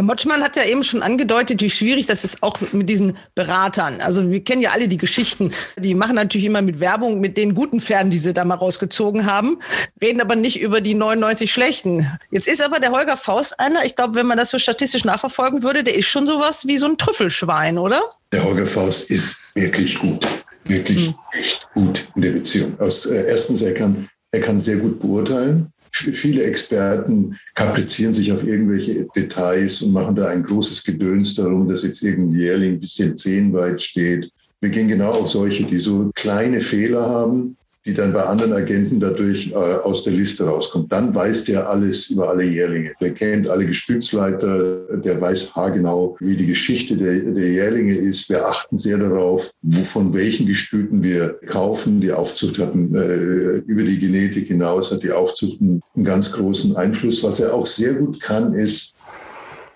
Herr 0.00 0.06
Motschmann 0.06 0.42
hat 0.42 0.56
ja 0.56 0.64
eben 0.64 0.82
schon 0.82 1.02
angedeutet, 1.02 1.60
wie 1.60 1.68
schwierig 1.68 2.06
das 2.06 2.24
ist 2.24 2.42
auch 2.42 2.58
mit 2.72 2.88
diesen 2.88 3.18
Beratern. 3.34 4.00
Also 4.00 4.30
wir 4.30 4.42
kennen 4.42 4.62
ja 4.62 4.70
alle 4.70 4.88
die 4.88 4.96
Geschichten. 4.96 5.52
Die 5.76 5.94
machen 5.94 6.14
natürlich 6.14 6.46
immer 6.46 6.62
mit 6.62 6.80
Werbung 6.80 7.20
mit 7.20 7.36
den 7.36 7.54
guten 7.54 7.82
Pferden, 7.82 8.10
die 8.10 8.16
sie 8.16 8.32
da 8.32 8.46
mal 8.46 8.54
rausgezogen 8.54 9.26
haben, 9.26 9.58
reden 10.00 10.22
aber 10.22 10.36
nicht 10.36 10.58
über 10.58 10.80
die 10.80 10.94
99 10.94 11.52
schlechten. 11.52 12.06
Jetzt 12.30 12.48
ist 12.48 12.62
aber 12.62 12.80
der 12.80 12.92
Holger 12.92 13.18
Faust 13.18 13.60
einer, 13.60 13.84
ich 13.84 13.94
glaube, 13.94 14.14
wenn 14.14 14.24
man 14.24 14.38
das 14.38 14.48
so 14.48 14.58
statistisch 14.58 15.04
nachverfolgen 15.04 15.62
würde, 15.62 15.84
der 15.84 15.94
ist 15.94 16.06
schon 16.06 16.26
sowas 16.26 16.66
wie 16.66 16.78
so 16.78 16.86
ein 16.86 16.96
Trüffelschwein, 16.96 17.76
oder? 17.76 18.00
Der 18.32 18.42
Holger 18.42 18.66
Faust 18.66 19.10
ist 19.10 19.36
wirklich 19.52 19.98
gut. 19.98 20.26
Wirklich 20.64 21.08
hm. 21.08 21.14
echt 21.38 21.68
gut 21.74 22.06
in 22.16 22.22
der 22.22 22.30
Beziehung. 22.30 22.80
Aus, 22.80 23.04
äh, 23.04 23.26
erstens, 23.28 23.60
er 23.60 23.74
kann, 23.74 24.08
er 24.32 24.40
kann 24.40 24.62
sehr 24.62 24.78
gut 24.78 24.98
beurteilen. 24.98 25.70
Viele 25.92 26.44
Experten 26.44 27.36
kaprizieren 27.54 28.14
sich 28.14 28.32
auf 28.32 28.46
irgendwelche 28.46 29.06
Details 29.16 29.82
und 29.82 29.92
machen 29.92 30.14
da 30.14 30.28
ein 30.28 30.44
großes 30.44 30.84
Gedöns 30.84 31.34
darum, 31.34 31.68
dass 31.68 31.82
jetzt 31.82 32.02
irgendein 32.02 32.38
Jährling 32.38 32.74
ein 32.74 32.80
bisschen 32.80 33.16
zehnweit 33.16 33.82
steht. 33.82 34.30
Wir 34.60 34.70
gehen 34.70 34.88
genau 34.88 35.10
auf 35.10 35.28
solche, 35.28 35.64
die 35.64 35.78
so 35.78 36.10
kleine 36.14 36.60
Fehler 36.60 37.08
haben, 37.08 37.56
die 37.90 37.96
dann 37.96 38.12
bei 38.12 38.22
anderen 38.22 38.52
Agenten 38.52 39.00
dadurch 39.00 39.50
äh, 39.50 39.54
aus 39.54 40.04
der 40.04 40.12
Liste 40.12 40.44
rauskommt. 40.44 40.92
Dann 40.92 41.12
weiß 41.12 41.44
der 41.44 41.68
alles 41.68 42.08
über 42.08 42.30
alle 42.30 42.44
Jährlinge. 42.44 42.92
Der 43.00 43.12
kennt 43.12 43.48
alle 43.48 43.66
Gestützleiter, 43.66 44.98
der 44.98 45.20
weiß 45.20 45.54
haargenau, 45.56 46.16
wie 46.20 46.36
die 46.36 46.46
Geschichte 46.46 46.96
der, 46.96 47.32
der 47.32 47.48
Jährlinge 47.48 47.94
ist. 47.94 48.28
Wir 48.28 48.46
achten 48.46 48.78
sehr 48.78 48.98
darauf, 48.98 49.52
wo, 49.62 49.82
von 49.82 50.14
welchen 50.14 50.46
Gestüten 50.46 51.02
wir 51.02 51.34
kaufen. 51.46 52.00
Die 52.00 52.12
Aufzucht 52.12 52.58
hatten 52.58 52.94
äh, 52.94 53.58
über 53.66 53.82
die 53.82 53.98
Genetik 53.98 54.46
hinaus, 54.46 54.92
hat 54.92 55.02
die 55.02 55.10
Aufzucht 55.10 55.60
einen, 55.60 55.82
einen 55.96 56.04
ganz 56.04 56.30
großen 56.30 56.76
Einfluss. 56.76 57.24
Was 57.24 57.40
er 57.40 57.52
auch 57.52 57.66
sehr 57.66 57.94
gut 57.94 58.20
kann, 58.20 58.54
ist, 58.54 58.94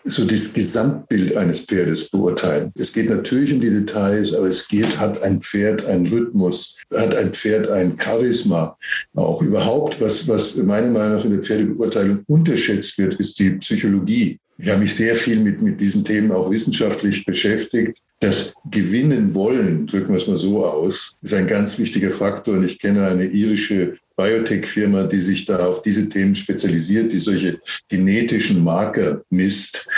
so 0.04 0.24
das 0.24 0.52
Gesamtbild 0.52 1.36
eines 1.36 1.60
Pferdes 1.60 2.10
beurteilen. 2.10 2.70
Es 2.76 2.92
geht 2.92 3.08
natürlich 3.08 3.52
um 3.52 3.60
die 3.60 3.70
Details, 3.70 4.34
aber 4.34 4.46
es 4.46 4.68
geht, 4.68 4.98
hat 4.98 5.22
ein 5.22 5.40
Pferd 5.40 5.84
einen 5.86 6.06
Rhythmus, 6.06 6.76
hat 6.94 7.16
ein 7.16 7.32
Pferd 7.32 7.70
ein 7.70 7.98
Charisma. 7.98 8.76
Auch 9.14 9.40
überhaupt, 9.40 10.00
was, 10.00 10.28
was 10.28 10.56
meiner 10.56 10.90
Meinung 10.90 11.16
nach 11.16 11.24
in 11.24 11.32
der 11.32 11.42
Pferdebeurteilung 11.42 12.22
unterschätzt 12.26 12.98
wird, 12.98 13.14
ist 13.14 13.38
die 13.38 13.50
Psychologie. 13.56 14.38
Ich 14.58 14.70
habe 14.70 14.82
mich 14.82 14.94
sehr 14.94 15.16
viel 15.16 15.40
mit, 15.40 15.62
mit 15.62 15.80
diesen 15.80 16.04
Themen 16.04 16.30
auch 16.30 16.50
wissenschaftlich 16.50 17.24
beschäftigt. 17.24 17.98
Das 18.20 18.54
Gewinnen 18.70 19.34
wollen, 19.34 19.86
drücken 19.86 20.12
wir 20.12 20.18
es 20.18 20.28
mal 20.28 20.38
so 20.38 20.64
aus, 20.64 21.12
ist 21.22 21.34
ein 21.34 21.48
ganz 21.48 21.78
wichtiger 21.78 22.10
Faktor. 22.10 22.54
Und 22.54 22.64
ich 22.64 22.78
kenne 22.78 23.06
eine 23.06 23.24
irische 23.24 23.96
Biotech-Firma, 24.16 25.04
die 25.04 25.20
sich 25.20 25.44
da 25.46 25.58
auf 25.66 25.82
diese 25.82 26.08
Themen 26.08 26.34
spezialisiert, 26.34 27.12
die 27.12 27.18
solche 27.18 27.58
genetischen 27.88 28.62
Marker 28.62 29.22
misst. 29.30 29.88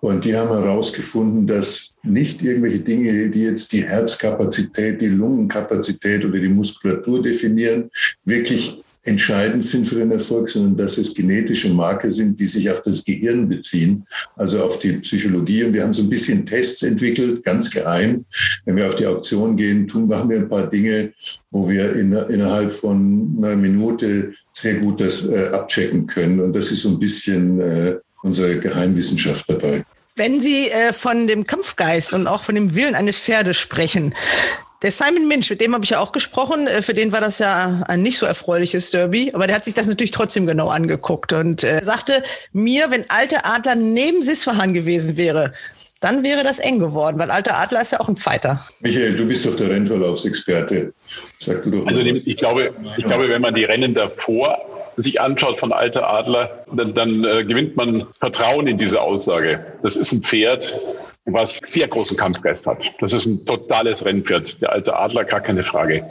Und 0.00 0.24
die 0.24 0.34
haben 0.34 0.48
herausgefunden, 0.48 1.46
dass 1.46 1.90
nicht 2.02 2.42
irgendwelche 2.42 2.80
Dinge, 2.80 3.30
die 3.30 3.44
jetzt 3.44 3.72
die 3.72 3.84
Herzkapazität, 3.84 5.00
die 5.00 5.08
Lungenkapazität 5.08 6.24
oder 6.24 6.38
die 6.38 6.48
Muskulatur 6.48 7.22
definieren, 7.22 7.90
wirklich 8.24 8.82
entscheidend 9.04 9.64
sind 9.64 9.88
für 9.88 9.96
den 9.96 10.12
Erfolg, 10.12 10.50
sondern 10.50 10.76
dass 10.76 10.98
es 10.98 11.14
genetische 11.14 11.70
Marker 11.70 12.10
sind, 12.10 12.38
die 12.38 12.44
sich 12.44 12.70
auf 12.70 12.82
das 12.82 13.04
Gehirn 13.04 13.48
beziehen, 13.48 14.06
also 14.36 14.62
auf 14.62 14.78
die 14.78 14.92
Psychologie. 14.94 15.64
Und 15.64 15.74
wir 15.74 15.82
haben 15.82 15.94
so 15.94 16.02
ein 16.02 16.10
bisschen 16.10 16.44
Tests 16.44 16.82
entwickelt, 16.82 17.42
ganz 17.44 17.70
geheim. 17.70 18.24
Wenn 18.66 18.76
wir 18.76 18.88
auf 18.88 18.96
die 18.96 19.06
Auktion 19.06 19.56
gehen, 19.56 19.86
tun, 19.86 20.08
machen 20.08 20.28
wir 20.28 20.38
ein 20.38 20.48
paar 20.48 20.68
Dinge, 20.68 21.12
wo 21.50 21.68
wir 21.68 21.94
in, 21.96 22.12
innerhalb 22.12 22.72
von 22.72 23.34
einer 23.38 23.56
Minute 23.56 24.34
sehr 24.52 24.74
gut 24.74 25.00
das 25.00 25.26
äh, 25.26 25.48
abchecken 25.52 26.06
können. 26.06 26.40
Und 26.40 26.54
das 26.54 26.70
ist 26.70 26.82
so 26.82 26.90
ein 26.90 26.98
bisschen 26.98 27.60
äh, 27.60 27.96
unsere 28.22 28.58
Geheimwissenschaft 28.58 29.48
dabei. 29.48 29.82
Wenn 30.16 30.42
Sie 30.42 30.68
äh, 30.68 30.92
von 30.92 31.26
dem 31.26 31.46
Kampfgeist 31.46 32.12
und 32.12 32.26
auch 32.26 32.42
von 32.42 32.54
dem 32.54 32.74
Willen 32.74 32.94
eines 32.94 33.18
Pferdes 33.18 33.56
sprechen, 33.56 34.14
der 34.82 34.92
Simon 34.92 35.28
Minch, 35.28 35.50
mit 35.50 35.60
dem 35.60 35.74
habe 35.74 35.84
ich 35.84 35.90
ja 35.90 36.00
auch 36.00 36.12
gesprochen. 36.12 36.66
Äh, 36.66 36.82
für 36.82 36.94
den 36.94 37.12
war 37.12 37.20
das 37.20 37.38
ja 37.38 37.82
ein 37.88 38.02
nicht 38.02 38.18
so 38.18 38.26
erfreuliches 38.26 38.90
Derby, 38.90 39.30
aber 39.34 39.46
der 39.46 39.56
hat 39.56 39.64
sich 39.64 39.74
das 39.74 39.86
natürlich 39.86 40.10
trotzdem 40.10 40.46
genau 40.46 40.68
angeguckt 40.68 41.32
und 41.32 41.64
äh, 41.64 41.80
sagte 41.82 42.22
mir, 42.52 42.90
wenn 42.90 43.04
Alte 43.08 43.44
Adler 43.44 43.74
neben 43.74 44.22
Sisfahan 44.22 44.72
gewesen 44.72 45.16
wäre, 45.16 45.52
dann 46.00 46.22
wäre 46.22 46.42
das 46.42 46.58
eng 46.58 46.78
geworden, 46.78 47.18
weil 47.18 47.30
Alter 47.30 47.58
Adler 47.58 47.82
ist 47.82 47.92
ja 47.92 48.00
auch 48.00 48.08
ein 48.08 48.16
Fighter. 48.16 48.64
Michael, 48.80 49.16
du 49.16 49.26
bist 49.26 49.44
doch 49.44 49.54
der 49.54 49.68
Rennverlaufsexperte. 49.68 50.94
Sag 51.38 51.62
du 51.62 51.70
doch 51.70 51.86
also 51.86 52.02
mal, 52.02 52.16
ich, 52.16 52.36
glaube, 52.38 52.72
ich 52.96 53.04
glaube, 53.04 53.28
wenn 53.28 53.42
man 53.42 53.54
die 53.54 53.64
Rennen 53.64 53.94
davor 53.94 54.58
sich 54.96 55.20
anschaut 55.20 55.58
von 55.58 55.72
Alter 55.72 56.08
Adler, 56.08 56.64
dann, 56.74 56.94
dann 56.94 57.24
äh, 57.24 57.44
gewinnt 57.44 57.76
man 57.76 58.06
Vertrauen 58.18 58.66
in 58.66 58.78
diese 58.78 59.00
Aussage. 59.00 59.64
Das 59.82 59.94
ist 59.94 60.12
ein 60.12 60.22
Pferd, 60.22 60.72
was 61.24 61.60
sehr 61.66 61.88
großen 61.88 62.16
Kampfgeist 62.16 62.66
hat. 62.66 62.92
Das 63.00 63.12
ist 63.12 63.26
ein 63.26 63.44
totales 63.44 64.04
Rennpferd. 64.04 64.60
Der 64.60 64.72
alte 64.72 64.96
Adler, 64.96 65.24
gar 65.24 65.40
keine 65.40 65.62
Frage. 65.62 66.04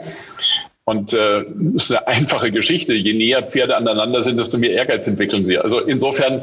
Und 0.84 1.12
äh, 1.12 1.44
das 1.56 1.84
ist 1.84 1.90
eine 1.92 2.06
einfache 2.08 2.50
Geschichte. 2.50 2.94
Je 2.94 3.12
näher 3.12 3.42
Pferde 3.42 3.76
aneinander 3.76 4.22
sind, 4.22 4.38
desto 4.38 4.58
mehr 4.58 4.72
Ehrgeiz 4.72 5.06
entwickeln 5.06 5.44
sie. 5.44 5.58
Also 5.58 5.80
insofern 5.80 6.42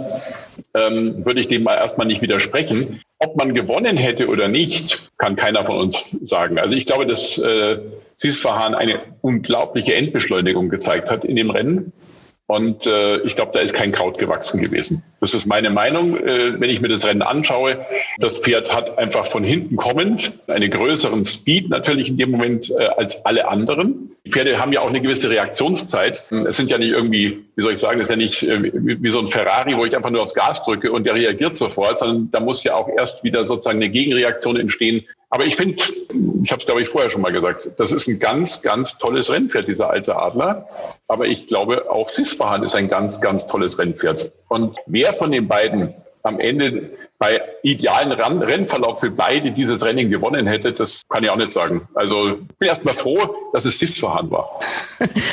ähm, 0.73 1.25
würde 1.25 1.41
ich 1.41 1.47
dem 1.47 1.63
mal 1.63 1.75
erstmal 1.75 2.07
nicht 2.07 2.21
widersprechen. 2.21 3.01
Ob 3.19 3.35
man 3.35 3.53
gewonnen 3.53 3.97
hätte 3.97 4.27
oder 4.27 4.47
nicht, 4.47 5.11
kann 5.17 5.35
keiner 5.35 5.65
von 5.65 5.77
uns 5.77 6.05
sagen. 6.21 6.59
Also 6.59 6.75
ich 6.75 6.85
glaube, 6.85 7.07
dass 7.07 7.37
äh, 7.39 7.79
Sisfahan 8.15 8.73
eine 8.73 8.99
unglaubliche 9.21 9.95
Endbeschleunigung 9.95 10.69
gezeigt 10.69 11.09
hat 11.09 11.25
in 11.25 11.35
dem 11.35 11.49
Rennen. 11.49 11.91
Und 12.47 12.85
äh, 12.85 13.17
ich 13.19 13.35
glaube, 13.35 13.51
da 13.53 13.59
ist 13.59 13.73
kein 13.73 13.91
Kraut 13.91 14.17
gewachsen 14.17 14.61
gewesen. 14.61 15.03
Das 15.19 15.33
ist 15.33 15.45
meine 15.47 15.69
Meinung, 15.69 16.15
äh, 16.17 16.57
wenn 16.59 16.69
ich 16.69 16.79
mir 16.79 16.87
das 16.87 17.05
Rennen 17.05 17.21
anschaue. 17.21 17.85
Das 18.19 18.37
Pferd 18.37 18.73
hat 18.73 18.97
einfach 18.97 19.27
von 19.27 19.43
hinten 19.43 19.75
kommend 19.75 20.31
einen 20.47 20.71
größeren 20.71 21.25
Speed 21.25 21.69
natürlich 21.69 22.07
in 22.07 22.17
dem 22.17 22.31
Moment 22.31 22.69
äh, 22.69 22.85
als 22.85 23.25
alle 23.25 23.49
anderen. 23.49 24.15
Die 24.23 24.31
Pferde 24.31 24.59
haben 24.59 24.71
ja 24.71 24.79
auch 24.79 24.87
eine 24.87 25.01
gewisse 25.01 25.29
Reaktionszeit. 25.29 26.23
Es 26.31 26.55
sind 26.55 26.71
ja 26.71 26.77
nicht 26.77 26.91
irgendwie, 26.91 27.43
wie 27.57 27.61
soll 27.61 27.73
ich 27.73 27.79
sagen, 27.79 27.99
es 27.99 28.03
ist 28.03 28.11
ja 28.11 28.15
nicht 28.15 28.43
äh, 28.43 28.63
wie, 28.63 29.03
wie 29.03 29.09
so 29.09 29.19
ein 29.19 29.27
Ferrari, 29.27 29.75
wo 29.75 29.83
ich 29.83 29.93
einfach 29.93 30.09
nur 30.09 30.23
aufs 30.23 30.33
Gas 30.33 30.63
drücke 30.63 30.89
und 30.93 31.05
der 31.05 31.15
reagiert 31.15 31.57
sofort, 31.57 31.99
sondern 31.99 32.31
da 32.31 32.39
muss 32.39 32.63
ja 32.63 32.75
auch 32.75 32.87
erst 32.87 33.25
wieder 33.25 33.43
sozusagen 33.43 33.79
eine 33.79 33.89
Gegenreaktion 33.89 34.55
entstehen, 34.55 35.03
aber 35.29 35.45
ich 35.45 35.55
finde, 35.55 35.83
ich 36.43 36.51
habe 36.51 36.61
es 36.61 36.65
glaube 36.65 36.81
ich 36.81 36.89
vorher 36.89 37.09
schon 37.09 37.21
mal 37.21 37.31
gesagt, 37.31 37.69
das 37.77 37.91
ist 37.91 38.07
ein 38.07 38.19
ganz, 38.19 38.61
ganz 38.61 38.97
tolles 38.97 39.29
Rennpferd, 39.29 39.67
dieser 39.67 39.89
alte 39.89 40.15
Adler. 40.15 40.67
Aber 41.07 41.25
ich 41.25 41.47
glaube, 41.47 41.89
auch 41.91 42.09
Sisfahan 42.09 42.63
ist 42.63 42.75
ein 42.75 42.87
ganz, 42.87 43.19
ganz 43.19 43.45
tolles 43.47 43.77
Rennpferd. 43.77 44.31
Und 44.47 44.77
wer 44.85 45.13
von 45.13 45.31
den 45.31 45.47
beiden 45.47 45.93
am 46.23 46.39
Ende 46.39 46.91
bei 47.19 47.41
idealen 47.63 48.11
Rennverlauf 48.11 48.99
für 48.99 49.09
beide 49.09 49.51
dieses 49.51 49.83
Rennen 49.83 50.09
gewonnen 50.09 50.45
hätte, 50.45 50.71
das 50.71 51.01
kann 51.09 51.23
ich 51.23 51.29
auch 51.29 51.37
nicht 51.37 51.53
sagen. 51.53 51.87
Also 51.95 52.29
ich 52.29 52.57
bin 52.59 52.67
erst 52.67 52.85
mal 52.85 52.93
froh, 52.93 53.35
dass 53.53 53.65
es 53.65 53.79
Sisfahan 53.79 54.29
war. 54.29 54.59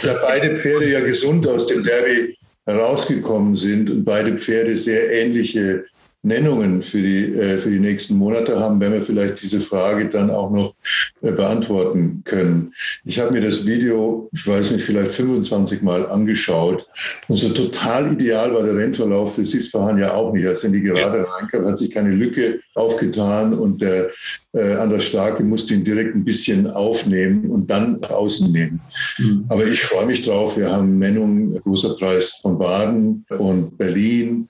Da 0.02 0.14
beide 0.22 0.59
Pferde 0.59 0.90
ja 0.90 1.00
gesund 1.00 1.46
aus 1.46 1.66
dem 1.66 1.85
Derby 1.85 2.37
herausgekommen 2.66 3.54
sind 3.54 3.90
und 3.90 4.04
beide 4.04 4.33
Pferde 4.38 4.74
sehr 4.76 5.11
ähnliche 5.12 5.85
Nennungen 6.25 6.81
für 6.81 7.03
die, 7.03 7.35
äh, 7.35 7.59
für 7.59 7.71
die 7.71 7.79
nächsten 7.79 8.17
Monate 8.17 8.59
haben, 8.59 8.81
werden 8.81 8.95
wir 8.95 9.03
vielleicht 9.03 9.43
diese 9.43 9.61
Frage 9.61 10.09
dann 10.09 10.31
auch 10.31 10.51
noch 10.51 10.75
äh, 11.21 11.33
beantworten 11.33 12.23
können. 12.25 12.73
Ich 13.05 13.21
habe 13.21 13.33
mir 13.33 13.43
das 13.43 13.67
Video, 13.67 14.31
ich 14.33 14.47
weiß 14.47 14.73
nicht, 14.73 14.85
vielleicht 14.85 15.13
25 15.13 15.83
Mal 15.83 16.07
angeschaut 16.09 16.87
und 17.29 17.37
so 17.37 17.51
total 17.51 18.11
ideal 18.11 18.55
war 18.55 18.63
der 18.63 18.75
Rennverlauf 18.75 19.35
für 19.35 19.45
Sisfahan 19.45 19.99
ja 19.99 20.15
auch 20.15 20.33
nicht. 20.33 20.47
Als 20.47 20.63
er 20.63 20.69
in 20.69 20.73
die 20.73 20.81
Gerade 20.81 21.19
ja. 21.19 21.25
reinkam, 21.25 21.67
hat 21.67 21.79
sich 21.79 21.91
keine 21.91 22.11
Lücke 22.11 22.59
aufgetan 22.75 23.53
und 23.53 23.83
der 23.83 24.11
äh, 24.55 24.75
Anders 24.77 25.05
Starke 25.05 25.45
musste 25.45 25.75
ihn 25.75 25.85
direkt 25.85 26.15
ein 26.15 26.25
bisschen 26.25 26.71
aufnehmen 26.71 27.47
und 27.51 27.71
dann 27.71 28.03
außen 28.03 28.51
nehmen. 28.51 28.81
Mhm. 29.19 29.45
Aber 29.51 29.67
ich 29.67 29.83
freue 29.83 30.07
mich 30.07 30.23
drauf. 30.23 30.57
Wir 30.57 30.73
haben 30.73 30.99
Nennungen, 30.99 31.55
großer 31.63 31.97
Preis 31.97 32.39
von 32.41 32.59
Baden 32.59 33.27
und 33.39 33.77
Berlin. 33.77 34.49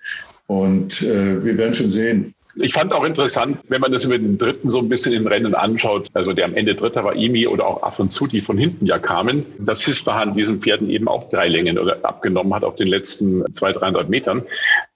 Und 0.55 1.03
äh, 1.03 1.45
wir 1.45 1.59
werden 1.59 1.75
schon 1.75 1.91
sehen. 1.91 2.33
Ich 2.57 2.73
fand 2.73 2.93
auch 2.93 3.03
interessant, 3.03 3.59
wenn 3.69 3.81
man 3.81 3.91
das 3.91 4.05
über 4.05 4.17
den 4.17 4.39
Dritten 4.39 4.71
so 4.71 4.79
ein 4.79 4.89
bisschen 4.89 5.13
im 5.13 5.27
Rennen 5.27 5.57
anschaut, 5.57 6.09
also 6.13 6.33
der 6.33 6.45
am 6.45 6.55
Ende 6.55 6.77
Dritter 6.77 7.03
war 7.03 7.17
Imi 7.17 7.49
oder 7.49 7.67
auch 7.67 7.83
Af 7.83 7.99
und 7.99 8.13
zu, 8.13 8.29
die 8.29 8.41
von 8.41 8.57
hinten 8.57 8.87
ja 8.87 9.01
kamen, 9.01 9.45
dass 9.59 9.85
Hispahan 9.85 10.35
diesen 10.35 10.61
Pferden 10.61 10.89
eben 10.89 11.09
auch 11.09 11.29
drei 11.31 11.49
Längen 11.49 11.77
oder 11.77 11.99
abgenommen 12.05 12.55
hat 12.55 12.63
auf 12.63 12.77
den 12.77 12.87
letzten 12.87 13.45
200, 13.57 13.83
300 13.83 14.09
Metern. 14.09 14.43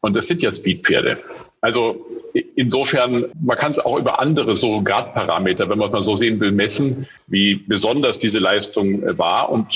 Und 0.01 0.15
das 0.15 0.29
sind 0.29 0.41
ja 0.41 0.53
Speedpferde. 0.53 1.19
Also 1.61 2.07
insofern, 2.55 3.27
man 3.43 3.59
kann 3.59 3.73
es 3.73 3.81
auch 3.81 3.99
über 3.99 4.21
andere 4.21 4.55
Surrogatparameter, 4.55 5.69
wenn 5.69 5.79
man 5.79 5.89
es 5.89 5.93
mal 5.93 6.03
so 6.03 6.15
sehen 6.15 6.39
will, 6.39 6.53
messen, 6.53 7.09
wie 7.27 7.57
besonders 7.57 8.21
diese 8.21 8.39
Leistung 8.39 9.03
war. 9.19 9.51
Und 9.51 9.67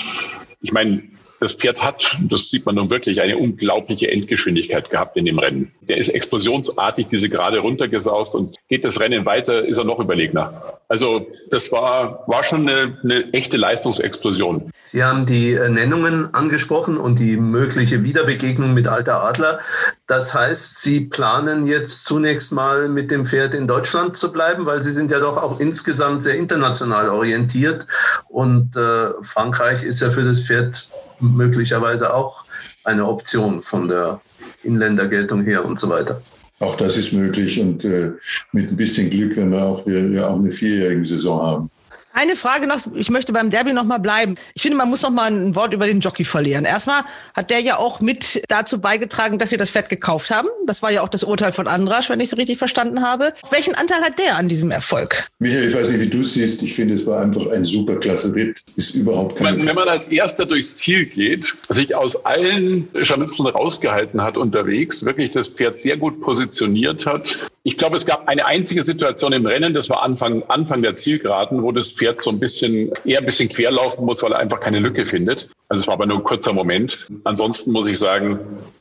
ich 0.61 0.71
meine, 0.71 1.03
das 1.43 1.55
Pferd 1.55 1.83
hat, 1.83 2.17
das 2.31 2.51
sieht 2.51 2.65
man 2.67 2.77
nun 2.77 2.89
wirklich, 2.89 3.21
eine 3.21 3.37
unglaubliche 3.37 4.11
Endgeschwindigkeit 4.11 4.91
gehabt 4.91 5.17
in 5.17 5.25
dem 5.25 5.41
Rennen. 5.41 5.73
Der 5.81 5.99
ist 5.99 6.09
explosionsartig 6.09 7.09
diese 7.09 7.29
gerade 7.29 7.59
runtergesaust 7.59 8.35
und 8.35 8.57
geht 8.69 8.85
das 8.85 9.01
Rennen 9.01 9.27
weiter, 9.27 9.65
ist 9.67 9.79
er 9.79 9.85
noch 9.85 9.99
überlegener. 9.99 10.79
Also 10.89 11.27
das 11.51 11.73
war, 11.73 12.23
war 12.29 12.45
schon 12.45 12.69
eine, 12.69 12.99
eine 13.03 13.33
echte 13.33 13.57
Leistungsexplosion. 13.57 14.71
Sie 14.85 15.03
haben 15.03 15.27
die 15.27 15.55
äh, 15.55 15.69
Nennungen 15.69 16.33
angesprochen 16.35 16.97
und 16.99 17.19
die 17.19 17.37
mögliche 17.37 18.05
Wiederbegegnung 18.05 18.73
mit 18.75 18.87
Alter 18.87 19.25
Adler. 19.25 19.61
Das 20.07 20.35
heißt, 20.35 20.81
Sie 20.81 21.01
planen 21.01 21.67
jetzt 21.67 22.05
zunächst 22.05 22.53
mal 22.53 22.89
mit 22.89 23.11
dem 23.11 23.27
Pferd 23.27 23.55
in 23.55 23.67
Deutschland 23.67 24.17
zu 24.17 24.31
bleiben, 24.31 24.67
weil 24.67 24.83
Sie 24.83 24.93
sind 24.93 25.11
ja 25.11 25.19
doch 25.19 25.43
auch 25.43 25.59
insgesamt 25.59 26.23
sehr 26.23 26.37
international 26.37 27.09
orientiert 27.09 27.87
und 28.29 28.77
äh, 28.77 29.11
Frankreich 29.23 29.83
ist 29.83 30.01
ja 30.01 30.11
für 30.11 30.25
das 30.25 30.41
Pferd 30.41 30.87
möglicherweise 31.23 32.13
auch 32.13 32.45
eine 32.85 33.07
Option 33.07 33.63
von 33.63 33.89
der 33.89 34.21
Inländergeltung 34.63 35.45
her 35.45 35.65
und 35.65 35.79
so 35.79 35.89
weiter. 35.89 36.21
Auch 36.61 36.77
das 36.77 36.97
ist 36.97 37.13
möglich 37.13 37.61
und 37.61 37.85
äh, 37.85 38.13
mit 38.53 38.71
ein 38.71 38.77
bisschen 38.77 39.11
Glück, 39.11 39.37
wenn 39.37 39.51
wir 39.51 39.63
auch, 39.63 39.87
wir, 39.87 40.09
ja 40.11 40.29
auch 40.29 40.37
eine 40.37 40.51
vierjährige 40.51 41.05
Saison 41.05 41.43
haben. 41.43 41.71
Eine 42.15 42.37
Frage 42.37 42.67
noch, 42.67 42.79
ich 42.95 43.11
möchte 43.11 43.33
beim 43.33 43.49
Derby 43.49 43.73
noch 43.73 43.85
mal 43.85 43.99
bleiben. 43.99 44.35
Ich 44.55 44.63
finde, 44.63 44.77
man 44.77 44.91
muss 44.91 45.01
noch 45.03 45.11
mal 45.11 45.31
ein 45.31 45.55
Wort 45.55 45.73
über 45.73 45.87
den 45.87 46.01
Jockey 46.01 46.25
verlieren. 46.25 46.67
Erstmal 46.67 47.03
hat 47.35 47.49
der 47.49 47.61
ja 47.61 47.79
auch 47.79 48.01
mit 48.01 48.43
dazu 48.49 48.81
beigetragen, 48.81 49.39
dass 49.39 49.49
sie 49.49 49.57
das 49.57 49.71
Pferd 49.71 49.89
gekauft 49.89 50.31
haben. 50.31 50.49
Das 50.67 50.83
war 50.83 50.93
ja 50.93 51.03
auch 51.03 51.09
das 51.09 51.25
Urteil 51.25 51.53
von 51.53 51.67
Andrasch, 51.67 52.11
wenn 52.11 52.21
ich 52.21 52.31
es 52.31 52.37
richtig 52.37 52.59
verstanden 52.59 53.03
habe. 53.03 53.33
Welchen 53.51 53.75
Anteil 53.75 54.03
hat 54.03 54.19
der 54.19 54.37
an 54.37 54.49
diesem 54.49 54.71
Erfolg? 54.71 55.29
Michael, 55.39 55.69
ich 55.69 55.75
weiß 55.75 55.89
nicht, 55.89 56.01
wie 56.01 56.11
du 56.11 56.21
es 56.21 56.35
siehst. 56.35 56.63
Ich 56.63 56.75
finde, 56.75 56.95
es 56.95 57.07
war 57.07 57.23
einfach 57.23 57.47
ein 57.51 57.65
super 57.65 57.97
klasse 57.97 58.35
Ritt. 58.35 58.63
Ist 58.77 58.95
überhaupt 58.95 59.37
keine 59.37 59.59
wenn, 59.59 59.67
wenn 59.67 59.75
man 59.75 59.89
als 59.89 60.07
Erster 60.07 60.45
durchs 60.45 60.77
Ziel 60.77 61.07
geht, 61.07 61.55
sich 61.71 61.95
aus 61.95 62.23
allen 62.27 62.89
Scharmützeln 63.03 63.49
rausgehalten 63.49 64.21
hat 64.21 64.37
unterwegs, 64.37 65.03
wirklich 65.03 65.33
das 65.33 65.49
Pferd 65.49 65.81
sehr 65.81 65.97
gut 65.97 66.21
positioniert 66.21 67.07
hat. 67.07 67.27
Ich 67.65 67.79
glaube, 67.79 67.97
es 67.97 68.05
gab 68.05 68.27
eine 68.29 68.45
einzige 68.45 68.83
Situation 68.83 69.33
im 69.33 69.47
Rennen, 69.47 69.73
das 69.73 69.89
war 69.89 70.03
Anfang, 70.03 70.43
Anfang 70.49 70.83
der 70.83 70.97
Zielgeraden, 70.97 71.63
wo 71.63 71.71
das 71.71 71.91
Pferd 71.91 72.02
so 72.21 72.31
ein 72.31 72.39
bisschen, 72.39 72.91
eher 73.05 73.21
ein 73.21 73.27
bisschen 73.27 73.49
querlaufen 73.49 74.05
muss, 74.05 74.23
weil 74.23 74.33
er 74.33 74.39
einfach 74.39 74.61
keine 74.61 74.79
Lücke 74.79 75.07
findet. 75.07 75.49
Also 75.69 75.83
es 75.83 75.87
war 75.87 75.95
aber 75.95 76.07
nur 76.07 76.19
ein 76.19 76.25
kurzer 76.25 76.53
Moment. 76.53 77.07
Ansonsten 77.25 77.73
muss 77.73 77.87
ich 77.87 77.99
sagen, 77.99 78.39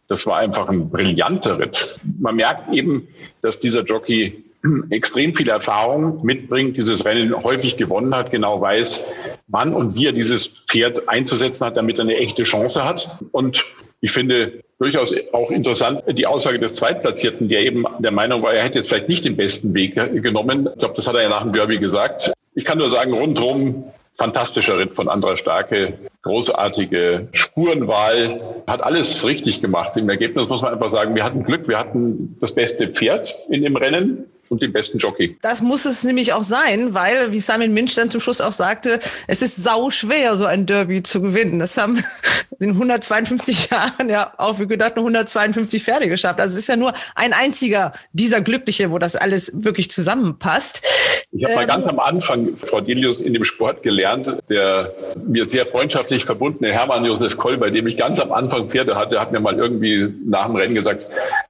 das 0.08 0.26
war 0.26 0.38
einfach 0.38 0.68
ein 0.70 0.90
brillanter 0.90 1.60
Ritt. 1.60 2.00
Man 2.20 2.36
merkt 2.36 2.74
eben, 2.74 3.08
dass 3.42 3.60
dieser 3.60 3.84
Jockey 3.84 4.44
extrem 4.90 5.36
viel 5.36 5.50
Erfahrung 5.50 6.24
mitbringt, 6.26 6.78
dieses 6.78 7.06
Rennen 7.06 7.34
häufig 7.44 7.78
gewonnen 7.78 8.14
hat, 8.14 8.32
genau 8.32 8.60
weiß, 8.62 9.06
wann 9.48 9.74
und 9.74 9.96
wie 9.96 10.08
er 10.08 10.12
dieses 10.12 10.48
Pferd 10.70 11.08
einzusetzen 11.08 11.66
hat, 11.66 11.78
damit 11.78 11.98
er 11.98 12.04
eine 12.04 12.18
echte 12.18 12.44
Chance 12.44 12.84
hat. 12.84 13.20
Und 13.32 13.64
ich 14.02 14.12
finde 14.12 14.64
durchaus 14.80 15.14
auch 15.32 15.52
interessant 15.52 16.04
die 16.08 16.26
Aussage 16.26 16.60
des 16.60 16.74
Zweitplatzierten, 16.74 17.48
der 17.48 17.62
eben 17.62 17.86
der 18.00 18.12
Meinung 18.12 18.42
war, 18.42 18.54
er 18.54 18.64
hätte 18.64 18.80
jetzt 18.80 18.88
vielleicht 18.88 19.08
nicht 19.08 19.24
den 19.24 19.38
besten 19.38 19.74
Weg 19.76 19.94
genommen. 19.96 20.68
Ich 20.74 20.80
glaube, 20.80 20.96
das 20.96 21.08
hat 21.08 21.16
er 21.16 21.24
ja 21.24 21.30
nach 21.30 21.44
dem 21.44 21.54
Derby 21.54 21.78
gesagt. 21.78 22.34
Ich 22.56 22.66
kann 22.66 22.80
nur 22.80 22.90
sagen, 22.90 23.14
rundherum 23.14 23.86
fantastischer 24.16 24.78
Ritt 24.78 24.94
von 24.94 25.08
Andra 25.08 25.38
Starke, 25.38 25.94
großartige 26.24 27.28
Spurenwahl, 27.32 28.64
hat 28.68 28.84
alles 28.84 29.26
richtig 29.26 29.62
gemacht. 29.62 29.96
Im 29.98 30.10
Ergebnis 30.10 30.50
muss 30.50 30.62
man 30.62 30.74
einfach 30.74 30.90
sagen, 30.90 31.16
wir 31.16 31.24
hatten 31.24 31.44
Glück, 31.44 31.68
wir 31.68 31.78
hatten 31.78 32.38
das 32.42 32.54
beste 32.54 32.88
Pferd 32.88 33.36
in 33.50 33.64
dem 33.64 33.76
Rennen 33.76 34.26
und 34.52 34.62
den 34.62 34.74
besten 34.74 34.98
Jockey. 34.98 35.38
Das 35.42 35.62
muss 35.62 35.86
es 35.86 36.04
nämlich 36.04 36.34
auch 36.34 36.44
sein, 36.44 36.94
weil, 36.94 37.32
wie 37.32 37.40
Simon 37.40 37.74
Minch 37.74 37.96
dann 37.96 38.12
zum 38.12 38.20
Schluss 38.20 38.42
auch 38.42 38.52
sagte, 38.52 39.00
es 39.28 39.42
ist 39.42 39.56
sau 39.56 39.90
schwer, 39.90 40.36
so 40.36 40.46
ein 40.46 40.66
Derby 40.66 41.02
zu 41.04 41.22
gewinnen. 41.22 41.60
Das 41.60 41.78
haben 41.78 42.04
in 42.60 42.72
152 42.72 43.70
Jahren 43.70 44.10
ja 44.10 44.34
auch, 44.38 44.60
wie 44.60 44.68
gedacht, 44.68 44.98
nur 44.98 45.06
152 45.06 45.82
Pferde 45.82 46.10
geschafft. 46.10 46.42
Also 46.42 46.54
es 46.54 46.64
ist 46.64 46.68
ja 46.68 46.76
nur 46.76 46.94
ein 47.16 47.32
einziger 47.32 47.94
dieser 48.12 48.42
Glückliche, 48.42 48.92
wo 48.92 49.00
das 49.00 49.16
alles 49.16 49.64
wirklich 49.64 49.90
zusammenpasst. 49.90 50.86
Ich 51.32 51.46
habe 51.46 51.54
ähm, 51.54 51.60
mal 51.60 51.68
ganz 51.68 51.88
am 51.88 52.00
Anfang, 52.00 52.58
Frau 52.58 52.82
Delius, 52.82 53.22
in 53.22 53.34
dem 53.34 53.46
Sport 53.46 53.84
gelernt, 53.84 54.38
der 54.50 54.94
mir 55.26 55.46
sehr 55.46 55.66
freundschaftlich 55.66 56.26
verbundene 56.26 56.74
Hermann 56.74 57.06
Josef 57.06 57.38
Koll, 57.38 57.58
bei 57.58 57.70
dem 57.70 57.88
ich 57.88 57.96
ganz 57.96 58.20
am 58.20 58.34
Anfang 58.34 58.70
Pferde 58.70 58.98
hatte, 58.98 59.20
hat 59.20 59.32
mir 59.32 59.40
mal 59.40 59.58
irgendwie 59.58 60.14
nach 60.26 60.48
dem 60.48 60.58
Rennen 60.58 60.76
gesagt, 60.76 61.06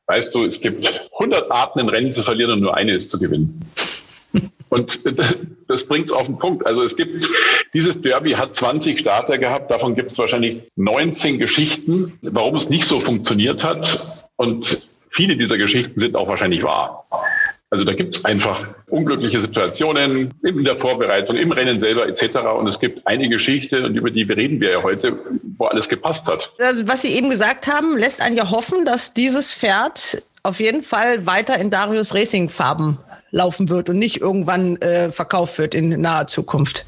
weißt 0.06 0.36
du, 0.36 0.46
es 0.46 0.62
gibt 0.62 1.10
100 1.14 1.50
Arten, 1.50 1.80
ein 1.80 1.90
Rennen 1.90 2.14
zu 2.14 2.22
verlieren 2.22 2.52
und 2.52 2.60
nur 2.62 2.76
eine 2.76 2.91
ist 2.96 3.10
zu 3.10 3.20
gewinnen. 3.20 3.62
Und 4.70 5.02
das 5.68 5.86
bringt 5.86 6.06
es 6.06 6.12
auf 6.14 6.26
den 6.26 6.40
Punkt. 6.40 6.66
Also 6.66 6.84
es 6.84 6.96
gibt, 6.96 7.28
dieses 7.74 8.02
Derby 8.02 8.32
hat 8.32 8.56
20 8.56 9.00
Starter 9.00 9.38
gehabt, 9.38 9.70
davon 9.70 9.96
gibt 9.96 10.14
es 10.14 10.18
wahrscheinlich 10.18 10.62
19 10.78 11.40
Geschichten, 11.40 12.14
warum 12.22 12.56
es 12.56 12.70
nicht 12.70 12.86
so 12.86 13.02
funktioniert 13.02 13.64
hat. 13.64 14.30
Und 14.38 14.82
viele 15.10 15.36
dieser 15.36 15.58
Geschichten 15.58 16.00
sind 16.00 16.16
auch 16.16 16.30
wahrscheinlich 16.30 16.64
wahr. 16.64 17.06
Also 17.70 17.86
da 17.86 17.94
gibt 17.94 18.16
es 18.16 18.26
einfach 18.26 18.68
unglückliche 18.88 19.40
Situationen 19.40 20.34
in 20.44 20.64
der 20.66 20.76
Vorbereitung, 20.76 21.38
im 21.38 21.54
Rennen 21.54 21.80
selber 21.80 22.06
etc. 22.06 22.38
Und 22.58 22.68
es 22.68 22.80
gibt 22.80 23.08
eine 23.08 23.30
Geschichte, 23.30 23.86
und 23.86 23.96
über 23.96 24.12
die 24.12 24.24
reden 24.24 24.60
wir 24.60 24.72
ja 24.72 24.84
heute, 24.84 25.18
wo 25.58 25.66
alles 25.66 25.88
gepasst 25.88 26.28
hat. 26.28 26.52
Also 26.60 26.86
was 26.88 27.02
Sie 27.02 27.14
eben 27.16 27.30
gesagt 27.30 27.68
haben, 27.68 27.98
lässt 27.98 28.22
einen 28.22 28.36
ja 28.36 28.52
hoffen, 28.52 28.84
dass 28.84 29.14
dieses 29.14 29.54
Pferd 29.54 30.22
auf 30.44 30.60
jeden 30.60 30.84
Fall 30.84 31.26
weiter 31.26 31.58
in 31.60 31.70
Darius 31.70 32.14
Racing 32.14 32.50
Farben 32.50 32.98
laufen 33.32 33.70
wird 33.70 33.90
und 33.90 34.00
nicht 34.00 34.20
irgendwann 34.22 34.78
äh, 34.78 35.12
verkauft 35.12 35.58
wird 35.58 35.76
in 35.76 36.02
naher 36.02 36.28
Zukunft. 36.28 36.86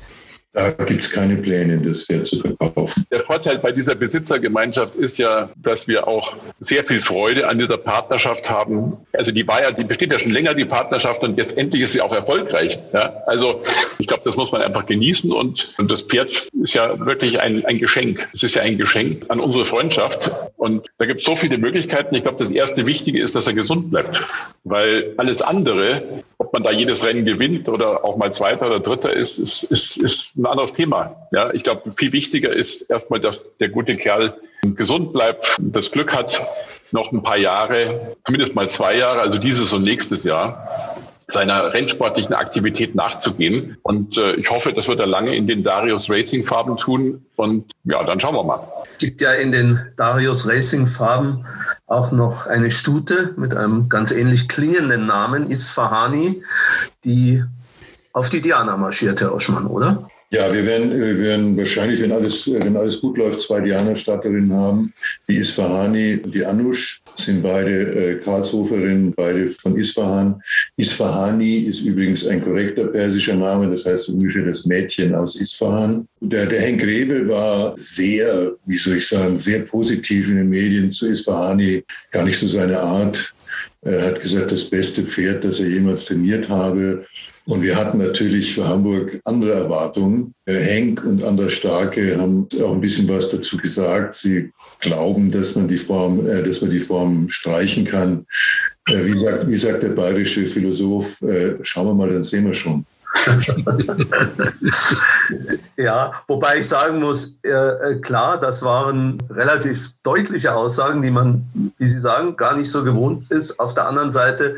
Da 0.55 0.69
gibt 0.69 1.01
es 1.01 1.09
keine 1.09 1.37
Pläne, 1.37 1.81
das 1.81 2.05
Pferd 2.05 2.27
zu 2.27 2.39
verkaufen. 2.39 3.07
Der 3.11 3.21
Vorteil 3.21 3.57
bei 3.57 3.71
dieser 3.71 3.95
Besitzergemeinschaft 3.95 4.93
ist 4.95 5.17
ja, 5.17 5.49
dass 5.55 5.87
wir 5.87 6.07
auch 6.07 6.35
sehr 6.61 6.83
viel 6.83 7.01
Freude 7.01 7.47
an 7.47 7.57
dieser 7.57 7.77
Partnerschaft 7.77 8.47
haben. 8.47 8.97
Also 9.13 9.31
die 9.31 9.47
war 9.47 9.63
ja, 9.63 9.71
die 9.71 9.83
besteht 9.83 10.13
ja 10.13 10.19
schon 10.19 10.31
länger, 10.31 10.53
die 10.53 10.65
Partnerschaft, 10.65 11.23
und 11.23 11.39
jetzt 11.39 11.57
endlich 11.57 11.81
ist 11.81 11.93
sie 11.93 12.01
auch 12.01 12.13
erfolgreich. 12.13 12.77
Ja? 12.93 13.23
Also 13.25 13.63
ich 13.97 14.05
glaube, 14.05 14.21
das 14.25 14.35
muss 14.35 14.51
man 14.51 14.61
einfach 14.61 14.85
genießen 14.85 15.31
und, 15.31 15.73
und 15.79 15.89
das 15.89 16.03
Pferd 16.03 16.29
ist 16.61 16.75
ja 16.75 17.03
wirklich 17.03 17.39
ein, 17.39 17.65
ein 17.65 17.79
Geschenk. 17.79 18.29
Es 18.35 18.43
ist 18.43 18.53
ja 18.53 18.61
ein 18.61 18.77
Geschenk 18.77 19.25
an 19.29 19.39
unsere 19.39 19.65
Freundschaft. 19.65 20.29
Und 20.57 20.87
da 20.99 21.07
gibt 21.07 21.21
es 21.21 21.25
so 21.25 21.35
viele 21.35 21.57
Möglichkeiten. 21.57 22.13
Ich 22.13 22.23
glaube, 22.23 22.37
das 22.37 22.51
erste 22.51 22.85
Wichtige 22.85 23.19
ist, 23.19 23.33
dass 23.33 23.47
er 23.47 23.53
gesund 23.53 23.89
bleibt. 23.89 24.21
Weil 24.63 25.15
alles 25.17 25.41
andere, 25.41 26.23
ob 26.37 26.53
man 26.53 26.61
da 26.61 26.71
jedes 26.71 27.03
Rennen 27.03 27.25
gewinnt 27.25 27.67
oder 27.69 28.05
auch 28.05 28.17
mal 28.17 28.31
Zweiter 28.31 28.67
oder 28.67 28.79
Dritter 28.79 29.11
ist, 29.11 29.39
ist, 29.39 29.63
ist, 29.63 29.97
ist 29.97 30.42
ein 30.43 30.51
anderes 30.51 30.73
Thema. 30.73 31.27
Ja, 31.31 31.53
ich 31.53 31.63
glaube, 31.63 31.91
viel 31.93 32.11
wichtiger 32.11 32.51
ist 32.53 32.89
erstmal, 32.89 33.19
dass 33.19 33.57
der 33.57 33.69
gute 33.69 33.95
Kerl 33.95 34.35
gesund 34.61 35.13
bleibt, 35.13 35.57
das 35.59 35.91
Glück 35.91 36.13
hat, 36.13 36.39
noch 36.91 37.11
ein 37.11 37.23
paar 37.23 37.37
Jahre, 37.37 38.15
zumindest 38.25 38.55
mal 38.55 38.69
zwei 38.69 38.97
Jahre, 38.97 39.19
also 39.21 39.37
dieses 39.37 39.73
und 39.73 39.83
nächstes 39.83 40.23
Jahr, 40.23 40.95
seiner 41.29 41.73
rennsportlichen 41.73 42.33
Aktivität 42.33 42.95
nachzugehen. 42.95 43.77
Und 43.81 44.17
äh, 44.17 44.35
ich 44.35 44.49
hoffe, 44.51 44.73
das 44.73 44.87
wird 44.87 44.99
er 44.99 45.07
lange 45.07 45.35
in 45.35 45.47
den 45.47 45.63
Darius 45.63 46.09
Racing 46.09 46.45
Farben 46.45 46.77
tun. 46.77 47.25
Und 47.35 47.71
ja, 47.85 48.03
dann 48.03 48.19
schauen 48.19 48.35
wir 48.35 48.43
mal. 48.43 48.67
Es 48.93 48.99
gibt 48.99 49.21
ja 49.21 49.31
in 49.33 49.51
den 49.51 49.79
Darius 49.97 50.47
Racing 50.47 50.85
Farben 50.85 51.45
auch 51.87 52.11
noch 52.11 52.45
eine 52.45 52.69
Stute 52.69 53.33
mit 53.37 53.55
einem 53.55 53.89
ganz 53.89 54.11
ähnlich 54.11 54.47
klingenden 54.47 55.05
Namen, 55.07 55.49
Isfahani, 55.49 56.43
die 57.03 57.43
auf 58.11 58.29
die 58.29 58.41
Diana 58.41 58.77
marschiert, 58.77 59.21
Herr 59.21 59.33
Oschmann, 59.33 59.65
oder? 59.65 60.07
Ja, 60.33 60.51
wir 60.51 60.65
werden, 60.65 60.89
wir 60.99 61.19
werden 61.19 61.55
wahrscheinlich, 61.55 62.01
wenn 62.01 62.11
alles, 62.11 62.51
wenn 62.51 62.75
alles 62.75 62.99
gut 63.01 63.19
läuft, 63.19 63.41
zwei 63.41 63.61
Diana-Starterinnen 63.61 64.51
haben. 64.51 64.91
Die 65.29 65.35
Isfahani 65.35 66.21
und 66.23 66.33
die 66.33 66.43
Anush 66.43 67.03
sind 67.17 67.43
beide 67.43 67.69
äh, 67.69 68.15
Karlshoferinnen, 68.15 69.13
beide 69.15 69.51
von 69.51 69.75
Isfahan. 69.75 70.41
Isfahani 70.77 71.57
ist 71.57 71.81
übrigens 71.81 72.25
ein 72.25 72.41
korrekter 72.41 72.87
persischer 72.87 73.35
Name, 73.35 73.69
das 73.69 73.85
heißt 73.85 74.09
ungefähr 74.09 74.45
das 74.45 74.65
Mädchen 74.65 75.13
aus 75.13 75.39
Isfahan. 75.39 76.07
Der, 76.21 76.47
der 76.47 76.61
Henk 76.61 76.83
Rebe 76.83 77.29
war 77.29 77.75
sehr, 77.77 78.53
wie 78.65 78.77
soll 78.77 78.97
ich 78.97 79.07
sagen, 79.07 79.37
sehr 79.37 79.59
positiv 79.59 80.29
in 80.29 80.37
den 80.37 80.49
Medien 80.49 80.91
zu 80.91 81.05
Isfahani, 81.09 81.83
gar 82.11 82.25
nicht 82.25 82.39
so 82.39 82.47
seine 82.47 82.79
Art. 82.79 83.31
Er 83.83 84.01
hat 84.07 84.19
gesagt, 84.19 84.51
das 84.51 84.65
beste 84.65 85.03
Pferd, 85.03 85.43
das 85.43 85.59
er 85.59 85.67
jemals 85.67 86.05
trainiert 86.05 86.49
habe. 86.49 87.05
Und 87.45 87.61
wir 87.61 87.75
hatten 87.75 87.97
natürlich 87.97 88.53
für 88.53 88.65
Hamburg 88.65 89.19
andere 89.25 89.51
Erwartungen. 89.53 90.33
Henk 90.45 91.03
und 91.03 91.23
Andra 91.23 91.49
Starke 91.49 92.17
haben 92.17 92.47
auch 92.63 92.73
ein 92.73 92.81
bisschen 92.81 93.09
was 93.09 93.29
dazu 93.29 93.57
gesagt. 93.57 94.13
Sie 94.13 94.51
glauben, 94.79 95.29
dass 95.29 95.55
man 95.55 95.67
die 95.67 95.77
Form, 95.77 96.25
äh, 96.25 96.41
dass 96.41 96.61
man 96.61 96.69
die 96.69 96.79
Form 96.79 97.29
streichen 97.29 97.83
kann. 97.83 98.25
Äh, 98.87 99.05
wie, 99.05 99.17
sagt, 99.17 99.47
wie 99.47 99.57
sagt 99.57 99.83
der 99.83 99.89
bayerische 99.89 100.45
Philosoph, 100.45 101.21
äh, 101.21 101.57
schauen 101.63 101.87
wir 101.87 101.93
mal, 101.93 102.09
dann 102.09 102.23
sehen 102.23 102.45
wir 102.45 102.53
schon. 102.53 102.85
ja, 105.77 106.13
wobei 106.27 106.57
ich 106.59 106.67
sagen 106.67 106.99
muss, 106.99 107.37
äh, 107.43 107.95
klar, 108.01 108.39
das 108.39 108.61
waren 108.63 109.21
relativ 109.29 109.91
deutliche 110.01 110.53
Aussagen, 110.55 111.01
die 111.01 111.11
man, 111.11 111.45
wie 111.77 111.87
Sie 111.87 111.99
sagen, 111.99 112.35
gar 112.35 112.55
nicht 112.55 112.71
so 112.71 112.83
gewohnt 112.83 113.29
ist. 113.29 113.59
Auf 113.59 113.73
der 113.75 113.87
anderen 113.87 114.09
Seite, 114.09 114.57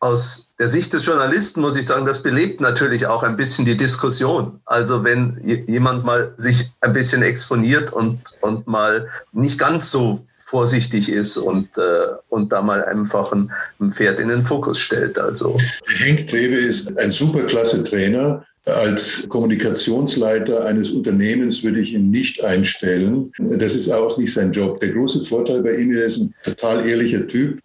aus 0.00 0.48
der 0.62 0.68
Sicht 0.68 0.92
des 0.92 1.04
Journalisten 1.04 1.60
muss 1.60 1.74
ich 1.74 1.88
sagen, 1.88 2.06
das 2.06 2.22
belebt 2.22 2.60
natürlich 2.60 3.08
auch 3.08 3.24
ein 3.24 3.36
bisschen 3.36 3.64
die 3.64 3.76
Diskussion. 3.76 4.60
Also 4.64 5.02
wenn 5.02 5.40
jemand 5.66 6.04
mal 6.04 6.34
sich 6.36 6.70
ein 6.80 6.92
bisschen 6.92 7.24
exponiert 7.24 7.92
und, 7.92 8.20
und 8.42 8.68
mal 8.68 9.08
nicht 9.32 9.58
ganz 9.58 9.90
so 9.90 10.24
vorsichtig 10.38 11.08
ist 11.08 11.36
und, 11.36 11.76
äh, 11.78 12.12
und 12.28 12.52
da 12.52 12.62
mal 12.62 12.84
einfach 12.84 13.32
ein, 13.32 13.50
ein, 13.80 13.92
Pferd 13.92 14.20
in 14.20 14.28
den 14.28 14.44
Fokus 14.44 14.78
stellt. 14.78 15.18
Also. 15.18 15.56
Henk 15.98 16.28
Trewe 16.28 16.54
ist 16.54 16.96
ein 16.96 17.10
superklasse 17.10 17.82
Trainer. 17.82 18.46
Als 18.64 19.28
Kommunikationsleiter 19.28 20.64
eines 20.66 20.92
Unternehmens 20.92 21.64
würde 21.64 21.80
ich 21.80 21.94
ihn 21.94 22.12
nicht 22.12 22.44
einstellen. 22.44 23.32
Das 23.38 23.74
ist 23.74 23.90
auch 23.90 24.16
nicht 24.16 24.32
sein 24.32 24.52
Job. 24.52 24.80
Der 24.80 24.90
große 24.90 25.24
Vorteil 25.24 25.60
bei 25.64 25.74
ihm 25.74 25.90
ist, 25.90 25.98
er 25.98 26.06
ist 26.06 26.18
ein 26.18 26.34
total 26.44 26.86
ehrlicher 26.86 27.26
Typ 27.26 27.58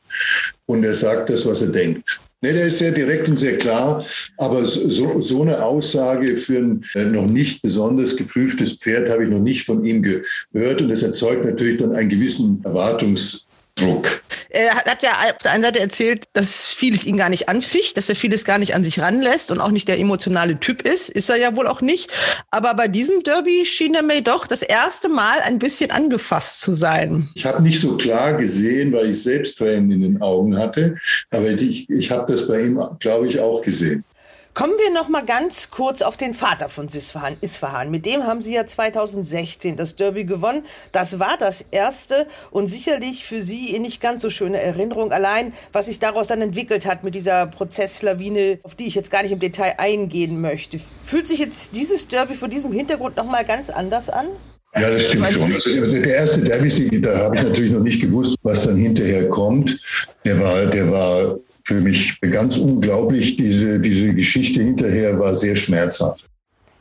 und 0.66 0.84
er 0.84 0.96
sagt 0.96 1.30
das, 1.30 1.46
was 1.46 1.62
er 1.62 1.68
denkt. 1.68 2.20
Nee, 2.42 2.54
der 2.54 2.68
ist 2.68 2.78
sehr 2.78 2.92
direkt 2.92 3.28
und 3.28 3.40
sehr 3.40 3.58
klar, 3.58 4.06
aber 4.38 4.64
so, 4.64 5.20
so 5.22 5.42
eine 5.42 5.64
Aussage 5.64 6.38
für 6.38 6.60
ein 6.60 6.86
äh, 6.94 7.06
noch 7.06 7.26
nicht 7.26 7.64
besonders 7.64 8.16
geprüftes 8.16 8.74
Pferd 8.74 9.10
habe 9.10 9.24
ich 9.24 9.30
noch 9.32 9.42
nicht 9.42 9.66
von 9.66 9.84
ihm 9.84 10.04
gehört 10.04 10.82
und 10.82 10.90
das 10.90 11.02
erzeugt 11.02 11.46
natürlich 11.46 11.80
dann 11.80 11.94
einen 11.94 12.10
gewissen 12.10 12.62
Erwartungs 12.64 13.47
Druck. 13.78 14.22
Er 14.50 14.76
hat 14.76 15.04
ja 15.04 15.12
auf 15.12 15.38
der 15.44 15.52
einen 15.52 15.64
Seite 15.64 15.80
erzählt, 15.80 16.26
dass 16.34 16.72
vieles 16.72 17.06
ihn 17.06 17.18
gar 17.18 17.30
nicht 17.30 17.48
anficht, 17.48 17.98
dass 17.98 18.10
er 18.10 18.16
vieles 18.16 18.44
gar 18.44 18.58
nicht 18.58 18.76
an 18.76 18.84
sich 18.84 19.00
ranlässt 19.00 19.52
und 19.52 19.60
auch 19.60 19.72
nicht 19.72 19.88
der 19.88 20.00
emotionale 20.00 20.60
Typ 20.60 20.82
ist. 20.82 21.10
Ist 21.10 21.30
er 21.30 21.36
ja 21.36 21.56
wohl 21.56 21.68
auch 21.68 21.82
nicht. 21.82 22.12
Aber 22.50 22.74
bei 22.74 22.88
diesem 22.88 23.22
Derby 23.24 23.66
schien 23.66 23.94
er 23.94 24.04
mir 24.04 24.22
doch 24.22 24.48
das 24.48 24.62
erste 24.62 25.10
Mal 25.10 25.42
ein 25.44 25.60
bisschen 25.60 25.92
angefasst 25.92 26.62
zu 26.62 26.74
sein. 26.74 27.30
Ich 27.36 27.46
habe 27.46 27.62
nicht 27.62 27.80
so 27.80 27.98
klar 27.98 28.34
gesehen, 28.34 28.94
weil 28.94 29.12
ich 29.12 29.22
selbst 29.22 29.58
Tränen 29.58 29.92
in 29.92 30.02
den 30.02 30.22
Augen 30.22 30.58
hatte. 30.58 30.96
Aber 31.30 31.48
ich, 31.48 31.90
ich 31.90 32.12
habe 32.12 32.32
das 32.32 32.48
bei 32.48 32.62
ihm, 32.62 32.82
glaube 33.00 33.28
ich, 33.28 33.40
auch 33.40 33.62
gesehen. 33.62 34.04
Kommen 34.58 34.74
wir 34.84 34.92
noch 34.92 35.08
mal 35.08 35.24
ganz 35.24 35.70
kurz 35.70 36.02
auf 36.02 36.18
den 36.18 36.34
Vater 36.34 36.68
von 36.68 36.88
Isfahan, 36.88 37.38
Isfahan. 37.42 37.92
Mit 37.92 38.08
dem 38.08 38.24
haben 38.24 38.42
Sie 38.42 38.56
ja 38.56 38.66
2016 38.66 39.78
das 39.78 39.96
Derby 39.96 40.26
gewonnen. 40.26 40.64
Das 40.92 41.20
war 41.20 41.38
das 41.38 41.64
erste 41.70 42.26
und 42.50 42.66
sicherlich 42.66 43.28
für 43.28 43.40
Sie 43.40 43.78
nicht 43.78 44.02
ganz 44.02 44.24
so 44.24 44.32
schöne 44.32 44.60
Erinnerung. 44.60 45.12
Allein, 45.12 45.54
was 45.74 45.86
sich 45.86 46.00
daraus 46.00 46.26
dann 46.26 46.42
entwickelt 46.42 46.88
hat 46.88 47.04
mit 47.04 47.14
dieser 47.14 47.46
Prozesslawine, 47.46 48.58
auf 48.64 48.74
die 48.74 48.88
ich 48.88 48.96
jetzt 48.96 49.12
gar 49.12 49.22
nicht 49.22 49.32
im 49.32 49.40
Detail 49.40 49.76
eingehen 49.78 50.42
möchte. 50.42 50.80
Fühlt 51.06 51.28
sich 51.28 51.38
jetzt 51.38 51.76
dieses 51.76 52.08
Derby 52.08 52.34
vor 52.34 52.48
diesem 52.48 52.72
Hintergrund 52.72 53.16
noch 53.16 53.26
mal 53.26 53.46
ganz 53.46 53.70
anders 53.70 54.10
an? 54.10 54.26
Ja, 54.76 54.90
das 54.90 55.04
stimmt 55.04 55.28
schon. 55.28 55.54
Also 55.54 56.02
der 56.02 56.16
erste 56.16 56.42
Derby-Sieg, 56.42 57.04
da 57.04 57.16
habe 57.16 57.36
ich 57.38 57.44
natürlich 57.44 57.72
noch 57.74 57.84
nicht 57.84 58.02
gewusst, 58.02 58.36
was 58.42 58.66
dann 58.66 58.78
hinterher 58.78 59.30
kommt. 59.30 59.80
Der 60.26 60.40
war, 60.42 60.66
der 60.66 60.90
war 60.90 61.36
für 61.68 61.82
mich 61.82 62.20
ganz 62.22 62.58
unglaublich. 62.58 63.36
Diese, 63.36 63.80
diese 63.80 64.16
Geschichte 64.16 64.62
hinterher 64.62 65.20
war 65.20 65.36
sehr 65.36 65.56
schmerzhaft. 65.56 66.24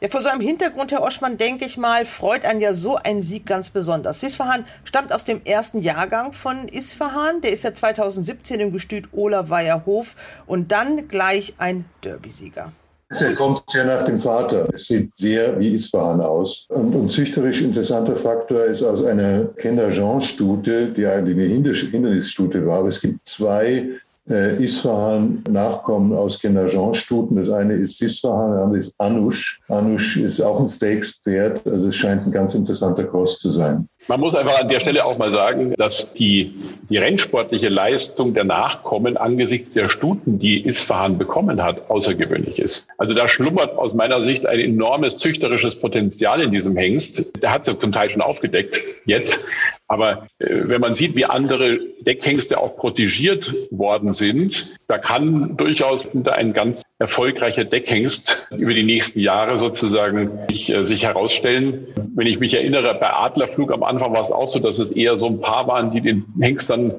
Ja, 0.01 0.09
vor 0.09 0.21
so 0.21 0.29
einem 0.29 0.43
Hintergrund, 0.43 0.93
Herr 0.93 1.03
Oschmann, 1.03 1.39
denke 1.39 1.65
ich 1.65 1.77
mal, 1.77 2.05
freut 2.05 2.45
einen 2.45 2.61
ja 2.61 2.73
so 2.73 2.97
ein 2.97 3.23
Sieg 3.23 3.47
ganz 3.47 3.71
besonders. 3.71 4.23
Isfahan 4.23 4.65
stammt 4.85 5.13
aus 5.13 5.25
dem 5.25 5.41
ersten 5.45 5.83
Jahrgang 5.83 6.33
von 6.33 6.69
Isfahan. 6.69 7.41
Der 7.41 7.51
ist 7.51 7.65
ja 7.65 7.75
2017 7.75 8.61
im 8.61 8.73
Gestüt 8.73 9.09
Olerweier 9.13 9.85
Hof 9.87 10.15
und 10.47 10.71
dann 10.71 11.09
gleich 11.09 11.55
ein 11.59 11.87
Derbysieger. 12.05 12.73
Er 13.09 13.35
kommt 13.35 13.63
sehr 13.71 13.85
nach 13.85 14.05
dem 14.05 14.19
Vater. 14.19 14.69
Es 14.75 14.89
sieht 14.89 15.13
sehr 15.15 15.59
wie 15.59 15.75
Isfahan 15.75 16.21
aus. 16.21 16.67
Und 16.69 16.95
ein 16.95 17.09
züchterisch 17.09 17.63
interessanter 17.63 18.17
Faktor 18.17 18.65
ist 18.65 18.83
aus 18.83 19.05
einer 19.05 19.45
Kinder-Jean-Stute, 19.57 20.93
die 20.93 21.07
eine 21.07 21.31
Hindernisstute 21.31 22.67
war. 22.67 22.81
Aber 22.81 22.89
es 22.89 23.01
gibt 23.01 23.27
zwei 23.29 23.91
äh, 24.29 24.63
Isfahan 24.63 25.43
Nachkommen 25.51 26.13
aus 26.13 26.41
Kenajan-Stuten. 26.41 27.37
Das 27.37 27.51
eine 27.51 27.75
ist 27.75 28.01
Isfahan, 28.03 28.53
das 28.53 28.61
andere 28.63 28.79
ist 28.81 29.01
Anush. 29.01 29.61
Anush 29.69 30.17
ist 30.17 30.41
auch 30.41 30.61
ein 30.61 30.69
Stakes-Pferd, 30.69 31.67
also 31.67 31.89
es 31.89 31.97
scheint 31.97 32.27
ein 32.27 32.33
ganz 32.33 32.55
interessanter 32.55 33.05
Cross 33.05 33.39
zu 33.39 33.51
sein. 33.51 33.89
Man 34.09 34.21
muss 34.21 34.37
einfach 34.37 34.61
an 34.61 34.69
der 34.69 34.79
Stelle 34.79 35.05
auch 35.05 35.19
mal 35.19 35.33
sagen, 35.33 35.75
dass 35.77 36.15
die, 36.15 36.55
die 36.89 36.97
rennsportliche 36.97 37.69
Leistung 37.69 38.35
der 38.35 38.45
Nachkommen 38.45 39.17
angesichts 39.17 39.73
der 39.73 39.89
Stuten, 39.89 40.39
die 40.39 40.65
Isfahan 40.65 41.19
bekommen 41.19 41.63
hat, 41.63 41.91
außergewöhnlich 41.91 42.61
ist. 42.61 42.89
Also 42.99 43.15
da 43.15 43.27
schlummert 43.27 43.77
aus 43.77 43.95
meiner 43.95 44.23
Sicht 44.23 44.47
ein 44.47 44.61
enormes 44.61 45.19
züchterisches 45.19 45.81
Potenzial 45.81 46.41
in 46.41 46.53
diesem 46.53 46.77
Hengst. 46.77 47.43
Der 47.43 47.53
hat 47.53 47.67
es 47.67 47.81
zum 47.81 47.91
Teil 47.91 48.11
schon 48.11 48.23
aufgedeckt 48.23 48.81
jetzt. 49.07 49.49
Aber 49.89 50.29
äh, 50.39 50.47
wenn 50.49 50.81
man 50.81 50.95
sieht, 50.95 51.17
wie 51.17 51.25
andere 51.25 51.79
Deckhengste 52.01 52.59
auch 52.59 52.77
protegiert 52.77 53.53
worden 53.71 54.15
sind, 54.15 54.79
da 54.89 54.99
kann 54.99 55.57
durchaus 55.57 56.07
ein 56.15 56.53
ganz 56.53 56.83
erfolgreicher 56.99 57.65
Deckhengst 57.65 58.49
über 58.57 58.73
die 58.73 58.83
nächsten 58.83 59.21
Jahre 59.21 59.59
sozusagen 59.59 60.39
sich, 60.49 60.71
äh, 60.71 60.85
sich 60.85 61.05
herausstellen. 61.05 61.89
Wenn 62.15 62.27
ich 62.27 62.39
mich 62.39 62.55
erinnere, 62.55 62.95
bei 62.95 63.13
Adlerflug 63.13 63.71
am 63.73 63.83
Anfang 63.83 64.15
war 64.15 64.23
es 64.23 64.31
auch 64.31 64.53
so, 64.53 64.59
dass 64.59 64.79
es 64.79 64.91
eher 64.91 65.19
so 65.19 65.27
ein 65.27 65.41
paar 65.41 65.69
waren, 65.69 65.91
die 65.91 66.01
den 66.01 66.25
Hengst 66.41 66.71
dann 66.71 66.95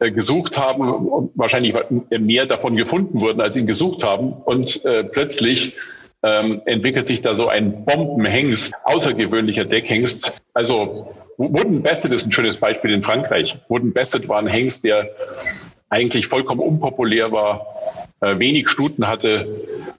äh, 0.00 0.10
gesucht 0.10 0.58
haben 0.58 0.88
und 0.88 1.30
wahrscheinlich 1.36 1.74
mehr 2.10 2.46
davon 2.46 2.76
gefunden 2.76 3.20
wurden, 3.20 3.40
als 3.40 3.54
ihn 3.54 3.66
gesucht 3.66 4.02
haben. 4.02 4.32
Und 4.32 4.84
äh, 4.84 5.04
plötzlich 5.04 5.76
ähm, 6.24 6.60
entwickelt 6.64 7.06
sich 7.06 7.20
da 7.20 7.36
so 7.36 7.48
ein 7.48 7.84
Bombenhengst, 7.84 8.72
außergewöhnlicher 8.84 9.64
Deckhengst. 9.64 10.42
Also 10.54 11.14
Wooden 11.36 11.82
Bassett 11.82 12.12
ist 12.12 12.26
ein 12.26 12.32
schönes 12.32 12.56
Beispiel 12.56 12.92
in 12.92 13.02
Frankreich. 13.02 13.56
Wooden 13.68 13.92
Bassett 13.92 14.28
war 14.28 14.38
ein 14.38 14.46
Hengst, 14.46 14.84
der 14.84 15.10
eigentlich 15.96 16.26
vollkommen 16.26 16.60
unpopulär 16.60 17.32
war, 17.32 17.66
äh, 18.20 18.38
wenig 18.38 18.68
Stuten 18.68 19.06
hatte 19.06 19.46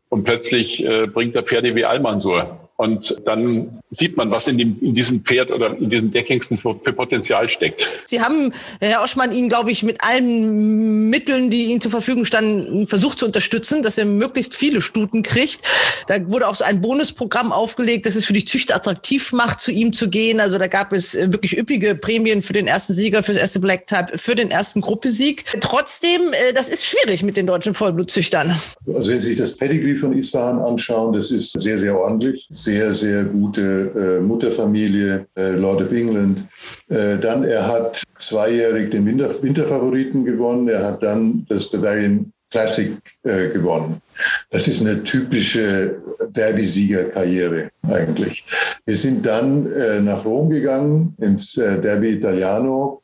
und 0.09 0.23
plötzlich 0.23 0.85
äh, 0.85 1.07
bringt 1.07 1.35
er 1.35 1.43
Pferde 1.43 1.73
wie 1.75 1.85
Almansur. 1.85 2.66
Und 2.77 3.17
dann 3.25 3.81
sieht 3.89 4.17
man, 4.17 4.29
was 4.29 4.47
in, 4.47 4.59
dem, 4.59 4.77
in 4.81 4.93
diesem 4.93 5.21
Pferd 5.21 5.49
oder 5.49 5.75
in 5.75 5.89
diesen 5.89 6.11
Deckhengsten 6.11 6.59
für, 6.59 6.79
für, 6.83 6.93
Potenzial 6.93 7.49
steckt. 7.49 7.87
Sie 8.05 8.21
haben, 8.21 8.53
Herr 8.79 9.01
Oschmann, 9.01 9.31
ihn, 9.31 9.49
glaube 9.49 9.71
ich, 9.71 9.81
mit 9.81 9.97
allen 10.03 11.09
Mitteln, 11.09 11.49
die 11.49 11.65
Ihnen 11.65 11.81
zur 11.81 11.89
Verfügung 11.89 12.23
standen, 12.23 12.85
versucht 12.85 13.17
zu 13.17 13.25
unterstützen, 13.25 13.81
dass 13.81 13.97
er 13.97 14.05
möglichst 14.05 14.55
viele 14.55 14.83
Stuten 14.83 15.23
kriegt. 15.23 15.61
Da 16.07 16.23
wurde 16.29 16.47
auch 16.47 16.53
so 16.53 16.63
ein 16.63 16.79
Bonusprogramm 16.79 17.51
aufgelegt, 17.51 18.05
das 18.05 18.15
es 18.15 18.25
für 18.25 18.33
die 18.33 18.45
Züchter 18.45 18.75
attraktiv 18.75 19.31
macht, 19.31 19.59
zu 19.59 19.71
ihm 19.71 19.91
zu 19.91 20.07
gehen. 20.07 20.39
Also 20.39 20.59
da 20.59 20.67
gab 20.67 20.93
es 20.93 21.15
äh, 21.15 21.31
wirklich 21.31 21.57
üppige 21.57 21.95
Prämien 21.95 22.43
für 22.43 22.53
den 22.53 22.67
ersten 22.67 22.93
Sieger, 22.93 23.23
für 23.23 23.31
das 23.31 23.41
erste 23.41 23.59
Black 23.59 23.87
Type, 23.87 24.19
für 24.19 24.35
den 24.35 24.51
ersten 24.51 24.81
Gruppesieg. 24.81 25.45
Trotzdem, 25.61 26.21
äh, 26.31 26.53
das 26.53 26.69
ist 26.69 26.85
schwierig 26.85 27.23
mit 27.23 27.37
den 27.37 27.47
deutschen 27.47 27.73
Vollblutzüchtern. 27.73 28.55
Also 28.85 29.09
wenn 29.09 29.21
Sie 29.21 29.29
sich 29.29 29.37
das 29.37 29.55
Pedigree 29.55 29.95
von 29.95 30.13
Isfahan 30.13 30.59
anschauen, 30.59 31.13
das 31.13 31.31
ist 31.31 31.59
sehr, 31.59 31.79
sehr 31.79 31.97
ordentlich 31.97 32.47
sehr, 32.67 32.93
sehr 32.93 33.23
gute 33.23 33.61
äh, 33.61 34.21
Mutterfamilie, 34.21 35.25
äh, 35.37 35.51
Lord 35.51 35.83
of 35.83 35.91
England. 35.93 36.45
Äh, 36.89 37.17
dann, 37.17 37.45
er 37.45 37.65
hat 37.65 38.03
zweijährig 38.19 38.91
den 38.91 39.05
Winter, 39.05 39.29
Winterfavoriten 39.41 40.25
gewonnen. 40.25 40.67
Er 40.67 40.83
hat 40.83 41.01
dann 41.01 41.45
das 41.47 41.71
Bavarian 41.71 42.33
Classic 42.51 42.91
äh, 43.23 43.47
gewonnen. 43.49 44.01
Das 44.51 44.67
ist 44.67 44.81
eine 44.81 45.01
typische 45.03 45.95
Derby-Sieger-Karriere 46.31 47.69
eigentlich. 47.83 48.43
Wir 48.85 48.97
sind 48.97 49.25
dann 49.25 49.71
äh, 49.71 50.01
nach 50.01 50.25
Rom 50.25 50.49
gegangen, 50.49 51.15
ins 51.21 51.57
äh, 51.57 51.79
Derby 51.79 52.09
Italiano. 52.17 53.01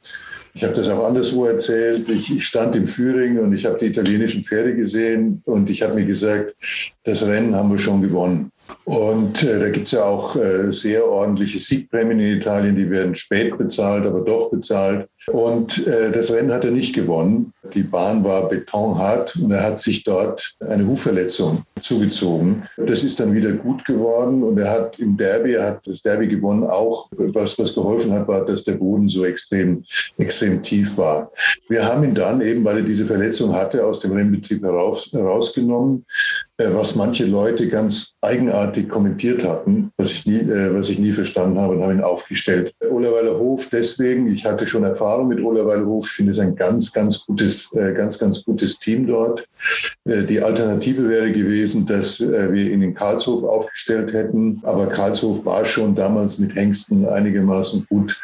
Ich 0.55 0.63
habe 0.63 0.75
das 0.75 0.89
auch 0.89 1.05
anderswo 1.05 1.45
erzählt. 1.45 2.09
Ich, 2.09 2.35
ich 2.35 2.45
stand 2.45 2.75
im 2.75 2.87
Führing 2.87 3.39
und 3.39 3.53
ich 3.53 3.65
habe 3.65 3.79
die 3.79 3.87
italienischen 3.87 4.43
Pferde 4.43 4.75
gesehen 4.75 5.41
und 5.45 5.69
ich 5.69 5.81
habe 5.81 5.95
mir 5.95 6.05
gesagt, 6.05 6.53
das 7.05 7.23
Rennen 7.23 7.55
haben 7.55 7.71
wir 7.71 7.79
schon 7.79 8.01
gewonnen. 8.01 8.51
Und 8.85 9.43
äh, 9.43 9.59
da 9.59 9.69
gibt 9.69 9.87
es 9.87 9.91
ja 9.91 10.03
auch 10.03 10.35
äh, 10.35 10.71
sehr 10.71 11.07
ordentliche 11.07 11.59
Siegprämien 11.59 12.19
in 12.19 12.37
Italien, 12.37 12.75
die 12.75 12.89
werden 12.89 13.15
spät 13.15 13.57
bezahlt, 13.57 14.05
aber 14.05 14.21
doch 14.21 14.51
bezahlt. 14.51 15.07
Und 15.27 15.85
äh, 15.87 16.11
das 16.11 16.31
Rennen 16.31 16.51
hat 16.51 16.65
er 16.65 16.71
nicht 16.71 16.93
gewonnen. 16.93 17.53
Die 17.73 17.83
Bahn 17.83 18.23
war 18.23 18.49
betonhart 18.49 19.35
und 19.37 19.51
er 19.51 19.63
hat 19.63 19.79
sich 19.79 20.03
dort 20.03 20.55
eine 20.59 20.85
Hufverletzung 20.85 21.63
zugezogen. 21.81 22.63
Das 22.77 23.03
ist 23.03 23.19
dann 23.19 23.33
wieder 23.33 23.53
gut 23.53 23.85
geworden 23.85 24.43
und 24.43 24.57
er 24.57 24.69
hat 24.69 24.99
im 24.99 25.15
Derby, 25.15 25.53
er 25.53 25.67
hat 25.67 25.81
das 25.85 26.01
Derby 26.01 26.27
gewonnen, 26.27 26.63
auch 26.63 27.09
was, 27.17 27.57
was 27.57 27.73
geholfen 27.73 28.11
hat, 28.11 28.27
war, 28.27 28.45
dass 28.45 28.63
der 28.63 28.73
Boden 28.73 29.07
so 29.07 29.23
extrem, 29.25 29.83
extrem 30.17 30.61
tief 30.61 30.97
war. 30.97 31.31
Wir 31.69 31.85
haben 31.85 32.03
ihn 32.03 32.15
dann 32.15 32.41
eben, 32.41 32.63
weil 32.65 32.77
er 32.77 32.83
diese 32.83 33.05
Verletzung 33.05 33.53
hatte, 33.53 33.85
aus 33.85 33.99
dem 34.01 34.11
Rennbetrieb 34.13 34.63
heraus, 34.63 35.09
herausgenommen. 35.11 36.05
äh, 36.57 36.73
was 36.73 36.95
manche 36.95 37.25
Leute 37.25 37.67
ganz 37.67 38.13
eigenartig 38.21 38.89
kommentiert 38.89 39.43
hatten, 39.43 39.91
was 39.97 40.11
ich 40.11 40.25
nie, 40.25 40.39
äh, 40.39 40.73
was 40.73 40.89
ich 40.89 40.99
nie 40.99 41.11
verstanden 41.11 41.59
habe 41.59 41.75
und 41.75 41.83
habe 41.83 41.93
ihn 41.93 42.01
aufgestellt. 42.01 42.73
Olerweiler 42.89 43.37
Hof 43.37 43.67
deswegen, 43.71 44.27
ich 44.27 44.45
hatte 44.45 44.67
schon 44.67 44.83
Erfahrung 45.13 45.27
mit 45.27 45.43
Olerweiler 45.43 45.85
Hof, 45.85 46.07
ich 46.07 46.13
finde 46.13 46.31
es 46.31 46.39
ein 46.39 46.55
ganz, 46.55 46.91
ganz 46.91 47.23
gutes, 47.25 47.71
äh, 47.75 47.93
ganz, 47.93 48.17
ganz 48.17 48.43
gutes 48.43 48.79
Team 48.79 49.05
dort. 49.05 49.47
Äh, 50.05 50.23
die 50.23 50.41
Alternative 50.41 51.07
wäre 51.07 51.31
gewesen, 51.31 51.85
dass 51.85 52.19
äh, 52.19 52.51
wir 52.51 52.71
ihn 52.71 52.81
in 52.81 52.95
Karlshof 52.95 53.43
aufgestellt 53.43 54.11
hätten, 54.11 54.59
aber 54.63 54.87
Karlshof 54.87 55.45
war 55.45 55.65
schon 55.65 55.93
damals 55.93 56.39
mit 56.39 56.55
Hengsten 56.55 57.05
einigermaßen 57.05 57.85
gut, 57.89 58.19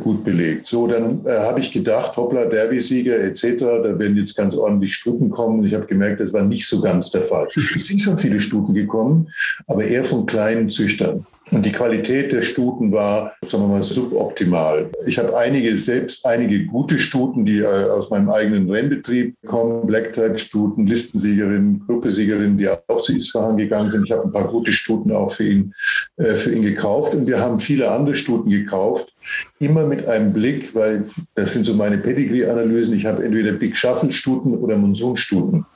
gut 0.00 0.24
belegt. 0.24 0.66
So, 0.66 0.86
dann 0.86 1.24
habe 1.26 1.60
ich 1.60 1.70
gedacht, 1.72 2.16
hoppla, 2.16 2.46
Derby-Sieger 2.46 3.18
etc., 3.18 3.58
da 3.58 3.98
werden 3.98 4.16
jetzt 4.16 4.36
ganz 4.36 4.54
ordentlich 4.54 4.94
Stuten 4.94 5.30
kommen. 5.30 5.64
Ich 5.64 5.74
habe 5.74 5.86
gemerkt, 5.86 6.20
das 6.20 6.32
war 6.32 6.42
nicht 6.42 6.66
so 6.66 6.80
ganz 6.80 7.10
der 7.10 7.22
Fall. 7.22 7.48
Es 7.74 7.86
sind 7.86 8.00
schon 8.00 8.18
viele 8.18 8.40
Stuten 8.40 8.74
gekommen, 8.74 9.28
aber 9.68 9.84
eher 9.84 10.04
von 10.04 10.26
kleinen 10.26 10.70
Züchtern. 10.70 11.24
Und 11.50 11.66
die 11.66 11.72
Qualität 11.72 12.32
der 12.32 12.42
Stuten 12.42 12.90
war, 12.90 13.32
sagen 13.46 13.64
wir 13.64 13.68
mal, 13.68 13.82
suboptimal. 13.82 14.90
Ich 15.06 15.18
habe 15.18 15.36
einige, 15.36 15.76
selbst 15.76 16.24
einige 16.24 16.64
gute 16.66 16.98
Stuten, 16.98 17.44
die 17.44 17.58
äh, 17.58 17.66
aus 17.66 18.08
meinem 18.08 18.30
eigenen 18.30 18.70
Rennbetrieb 18.70 19.36
kommen, 19.46 19.86
Black-Type-Stuten, 19.86 20.86
Listensiegerin, 20.86 21.82
Gruppesiegerin, 21.86 22.56
die 22.56 22.68
auch 22.68 23.02
zu 23.02 23.12
Isfahan 23.12 23.58
gegangen 23.58 23.90
sind. 23.90 24.04
Ich 24.04 24.12
habe 24.12 24.24
ein 24.24 24.32
paar 24.32 24.48
gute 24.48 24.72
Stuten 24.72 25.12
auch 25.12 25.32
für 25.32 25.44
ihn, 25.44 25.74
äh, 26.16 26.32
für 26.32 26.50
ihn 26.50 26.62
gekauft. 26.62 27.14
Und 27.14 27.26
wir 27.26 27.38
haben 27.38 27.60
viele 27.60 27.90
andere 27.90 28.14
Stuten 28.14 28.48
gekauft, 28.48 29.14
immer 29.58 29.86
mit 29.86 30.08
einem 30.08 30.32
Blick, 30.32 30.74
weil 30.74 31.04
das 31.34 31.52
sind 31.52 31.66
so 31.66 31.74
meine 31.74 31.98
Pedigree-Analysen. 31.98 32.94
Ich 32.94 33.04
habe 33.04 33.22
entweder 33.22 33.52
Big 33.52 33.76
Shuffle-Stuten 33.76 34.54
oder 34.54 34.76
Monsunstuten 34.76 35.66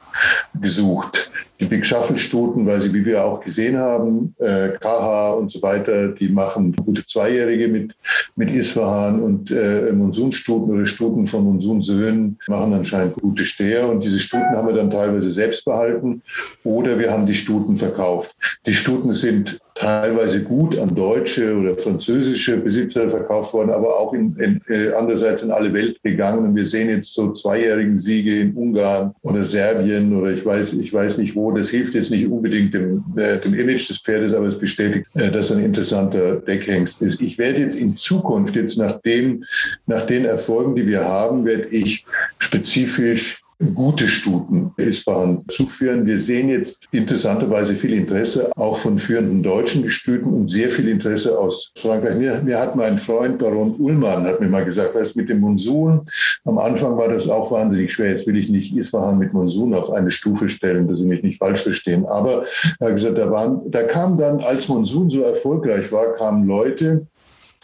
gesucht. 0.60 1.30
Die 1.60 1.64
Big 1.64 1.84
Shuffle-Stuten, 1.84 2.66
weil 2.66 2.80
sie, 2.80 2.94
wie 2.94 3.04
wir 3.04 3.24
auch 3.24 3.40
gesehen 3.40 3.76
haben, 3.76 4.34
äh, 4.38 4.70
KH 4.80 5.32
und 5.32 5.50
so 5.50 5.60
weiter, 5.60 6.08
die 6.08 6.28
machen 6.28 6.74
gute 6.76 7.04
Zweijährige 7.04 7.68
mit, 7.68 7.94
mit 8.36 8.52
Isfahan 8.52 9.20
und 9.20 9.50
äh, 9.50 9.92
Monsunstuten 9.92 10.74
oder 10.74 10.86
Stuten 10.86 11.26
von 11.26 11.44
Monsunsöhnen 11.44 12.38
machen 12.46 12.74
anscheinend 12.74 13.16
gute 13.16 13.44
Steher. 13.44 13.88
Und 13.88 14.04
diese 14.04 14.20
Stuten 14.20 14.56
haben 14.56 14.68
wir 14.68 14.74
dann 14.74 14.90
teilweise 14.90 15.32
selbst 15.32 15.64
behalten 15.64 16.22
oder 16.62 16.98
wir 16.98 17.10
haben 17.10 17.26
die 17.26 17.34
Stuten 17.34 17.76
verkauft. 17.76 18.36
Die 18.66 18.74
Stuten 18.74 19.12
sind 19.12 19.58
teilweise 19.78 20.42
gut 20.42 20.78
an 20.78 20.94
deutsche 20.94 21.56
oder 21.56 21.76
französische 21.76 22.56
Besitzer 22.58 23.08
verkauft 23.08 23.54
worden, 23.54 23.70
aber 23.70 23.96
auch 23.98 24.12
in, 24.12 24.34
in, 24.36 24.60
äh, 24.68 24.92
andererseits 24.98 25.42
in 25.42 25.50
alle 25.50 25.72
Welt 25.72 26.02
gegangen. 26.02 26.46
Und 26.46 26.56
wir 26.56 26.66
sehen 26.66 26.88
jetzt 26.88 27.14
so 27.14 27.32
zweijährigen 27.32 27.98
Siege 27.98 28.40
in 28.40 28.54
Ungarn 28.54 29.14
oder 29.22 29.44
Serbien 29.44 30.14
oder 30.16 30.32
ich 30.32 30.44
weiß, 30.44 30.74
ich 30.74 30.92
weiß 30.92 31.18
nicht 31.18 31.36
wo. 31.36 31.52
Das 31.52 31.68
hilft 31.68 31.94
jetzt 31.94 32.10
nicht 32.10 32.26
unbedingt 32.26 32.74
dem, 32.74 33.04
äh, 33.16 33.38
dem 33.38 33.54
Image 33.54 33.88
des 33.88 33.98
Pferdes, 33.98 34.34
aber 34.34 34.46
es 34.46 34.58
bestätigt, 34.58 35.06
äh, 35.14 35.30
dass 35.30 35.52
ein 35.52 35.64
interessanter 35.64 36.36
Deckhengst 36.40 37.00
ist. 37.00 37.22
Ich 37.22 37.38
werde 37.38 37.60
jetzt 37.60 37.78
in 37.78 37.96
Zukunft, 37.96 38.56
jetzt 38.56 38.78
nach, 38.78 39.00
dem, 39.02 39.44
nach 39.86 40.06
den 40.06 40.24
Erfolgen, 40.24 40.74
die 40.74 40.86
wir 40.86 41.04
haben, 41.04 41.44
werde 41.44 41.68
ich 41.68 42.04
spezifisch 42.38 43.42
gute 43.74 44.06
Stuten 44.06 44.72
Isfahan 44.76 45.44
zuführen. 45.48 46.06
Wir 46.06 46.20
sehen 46.20 46.48
jetzt 46.48 46.86
interessanterweise 46.92 47.74
viel 47.74 47.92
Interesse 47.92 48.52
auch 48.56 48.76
von 48.78 48.98
führenden 48.98 49.42
deutschen 49.42 49.82
Gestüten 49.82 50.32
und 50.32 50.46
sehr 50.46 50.68
viel 50.68 50.88
Interesse 50.88 51.36
aus 51.36 51.72
Frankreich. 51.76 52.16
Mir, 52.16 52.40
mir 52.44 52.58
hat 52.58 52.76
mein 52.76 52.98
Freund 52.98 53.38
Baron 53.38 53.74
Ullmann 53.78 54.24
hat 54.24 54.40
mir 54.40 54.48
mal 54.48 54.64
gesagt, 54.64 54.94
weißt, 54.94 55.16
mit 55.16 55.28
dem 55.28 55.40
Monsun, 55.40 56.02
am 56.44 56.58
Anfang 56.58 56.96
war 56.96 57.08
das 57.08 57.28
auch 57.28 57.50
wahnsinnig 57.50 57.92
schwer. 57.92 58.12
Jetzt 58.12 58.28
will 58.28 58.36
ich 58.36 58.48
nicht 58.48 58.76
Isfahan 58.76 59.18
mit 59.18 59.32
Monsun 59.32 59.74
auf 59.74 59.90
eine 59.90 60.12
Stufe 60.12 60.48
stellen, 60.48 60.86
dass 60.86 60.98
Sie 60.98 61.06
mich 61.06 61.24
nicht 61.24 61.38
falsch 61.38 61.62
verstehen. 61.62 62.06
Aber 62.06 62.44
er 62.78 62.88
hat 62.88 62.94
gesagt, 62.94 63.18
da, 63.18 63.28
waren, 63.30 63.68
da 63.70 63.82
kam 63.82 64.16
dann, 64.16 64.40
als 64.40 64.68
Monsun 64.68 65.10
so 65.10 65.22
erfolgreich 65.22 65.90
war, 65.90 66.14
kamen 66.14 66.46
Leute 66.46 67.06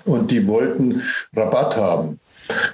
und 0.07 0.31
die 0.31 0.47
wollten 0.49 1.03
Rabatt 1.35 1.77
haben. 1.77 2.19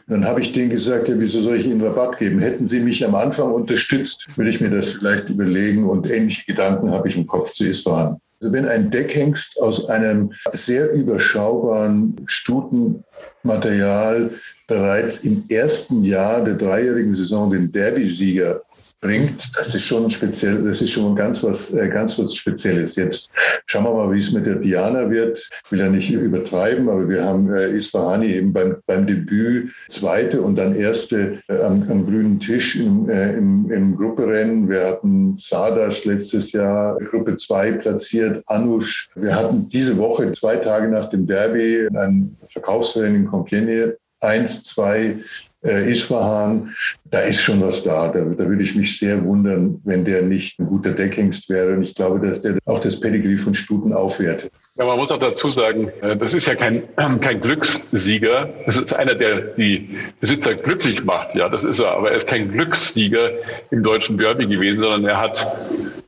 Dann 0.09 0.25
habe 0.25 0.41
ich 0.41 0.53
denen 0.53 0.71
gesagt, 0.71 1.09
ja, 1.09 1.15
wieso 1.19 1.43
soll 1.43 1.57
ich 1.57 1.67
Ihnen 1.67 1.85
Rabatt 1.85 2.19
geben? 2.19 2.41
Hätten 2.41 2.67
Sie 2.67 2.81
mich 2.81 3.05
am 3.05 3.15
Anfang 3.15 3.53
unterstützt, 3.53 4.27
würde 4.37 4.51
ich 4.51 4.61
mir 4.61 4.71
das 4.71 4.95
vielleicht 4.95 5.29
überlegen 5.29 5.89
und 5.89 6.11
ähnliche 6.11 6.47
Gedanken 6.47 6.91
habe 6.91 7.09
ich 7.09 7.17
im 7.17 7.27
Kopf 7.27 7.53
zu 7.53 7.65
Isfahan. 7.65 8.17
Also 8.41 8.53
wenn 8.55 8.67
ein 8.67 8.91
Deckhengst 8.91 9.61
aus 9.61 9.89
einem 9.91 10.33
sehr 10.51 10.93
überschaubaren 10.93 12.17
Stutenmaterial 12.27 14.31
bereits 14.67 15.25
im 15.25 15.45
ersten 15.51 16.05
Jahr 16.05 16.43
der 16.43 16.55
dreijährigen 16.55 17.15
Saison 17.15 17.51
den 17.51 17.71
Derby-Sieger 17.71 18.63
bringt, 19.01 19.51
das 19.57 19.75
ist 19.75 19.87
schon 19.87 20.11
speziell, 20.11 20.63
das 20.63 20.83
ist 20.83 20.91
schon 20.91 21.17
ganz 21.17 21.43
was, 21.43 21.73
äh, 21.75 21.89
ganz 21.89 22.19
was 22.19 22.35
Spezielles. 22.35 22.97
Jetzt 22.97 23.31
schauen 23.67 23.85
wir 23.85 23.95
mal, 23.95 24.13
wie 24.13 24.19
es 24.19 24.33
mit 24.33 24.47
der 24.47 24.57
Diana 24.57 25.09
wird. 25.09 25.39
Ich 25.65 25.73
will 25.73 25.79
ja 25.79 25.89
nicht 25.89 26.11
übertreiben, 26.11 26.89
aber 26.89 27.09
wir 27.09 27.25
haben 27.25 27.53
äh, 27.53 27.69
Isfahani 27.71 28.27
eben 28.27 28.53
beim, 28.53 28.77
beim 28.87 29.07
Debüt 29.07 29.71
zweite 29.89 30.43
und 30.43 30.57
dann 30.57 30.75
erste 30.75 31.41
äh, 31.49 31.63
am, 31.63 31.83
am, 31.91 32.05
grünen 32.05 32.41
Tisch 32.41 32.77
im, 32.77 33.09
im, 33.09 33.71
im 33.71 33.97
Grupperennen. 33.97 34.69
Wir 34.69 34.87
hatten 34.87 35.37
Sadas 35.39 36.05
letztes 36.05 36.53
Jahr 36.53 36.99
Gruppe 36.99 37.37
2 37.37 37.73
platziert, 37.73 38.43
Anush. 38.47 39.09
Wir 39.15 39.35
hatten 39.35 39.69
diese 39.71 39.97
Woche, 39.97 40.33
zwei 40.33 40.57
Tage 40.57 40.89
nach 40.89 41.09
dem 41.09 41.27
Derby, 41.27 41.89
ein 41.95 42.37
Verkaufsrennen 42.47 43.17
in 43.17 43.29
Compiègne 43.29 43.97
eins, 44.21 44.63
zwei 44.63 45.19
äh, 45.65 45.91
Isfahan, 45.91 46.75
da 47.11 47.21
ist 47.21 47.41
schon 47.41 47.61
was 47.61 47.83
da. 47.83 48.09
da. 48.09 48.25
Da 48.25 48.47
würde 48.47 48.63
ich 48.63 48.75
mich 48.75 48.99
sehr 48.99 49.23
wundern, 49.25 49.81
wenn 49.85 50.05
der 50.05 50.23
nicht 50.23 50.59
ein 50.59 50.67
guter 50.67 50.93
Deckhengst 50.93 51.49
wäre. 51.49 51.75
Und 51.75 51.83
ich 51.83 51.95
glaube, 51.95 52.27
dass 52.27 52.43
der 52.43 52.59
auch 52.65 52.81
das 52.81 52.99
Pedigree 52.99 53.37
von 53.37 53.55
Stuten 53.55 53.93
aufwertet. 53.93 54.53
Ja, 54.77 54.87
man 54.87 54.99
muss 54.99 55.11
auch 55.11 55.19
dazu 55.19 55.49
sagen, 55.49 55.89
äh, 56.01 56.17
das 56.17 56.33
ist 56.33 56.47
ja 56.47 56.55
kein, 56.55 56.85
kein 57.21 57.41
Glückssieger. 57.41 58.49
Das 58.67 58.77
ist 58.77 58.95
einer, 58.95 59.15
der 59.15 59.41
die 59.55 59.99
Besitzer 60.21 60.55
glücklich 60.55 61.05
macht. 61.05 61.35
Ja, 61.35 61.49
das 61.49 61.63
ist 61.63 61.79
er. 61.79 61.93
Aber 61.93 62.11
er 62.11 62.17
ist 62.17 62.27
kein 62.27 62.51
Glückssieger 62.53 63.31
im 63.71 63.83
deutschen 63.83 64.17
Derby 64.17 64.47
gewesen, 64.47 64.81
sondern 64.81 65.05
er 65.05 65.21
hat 65.21 65.47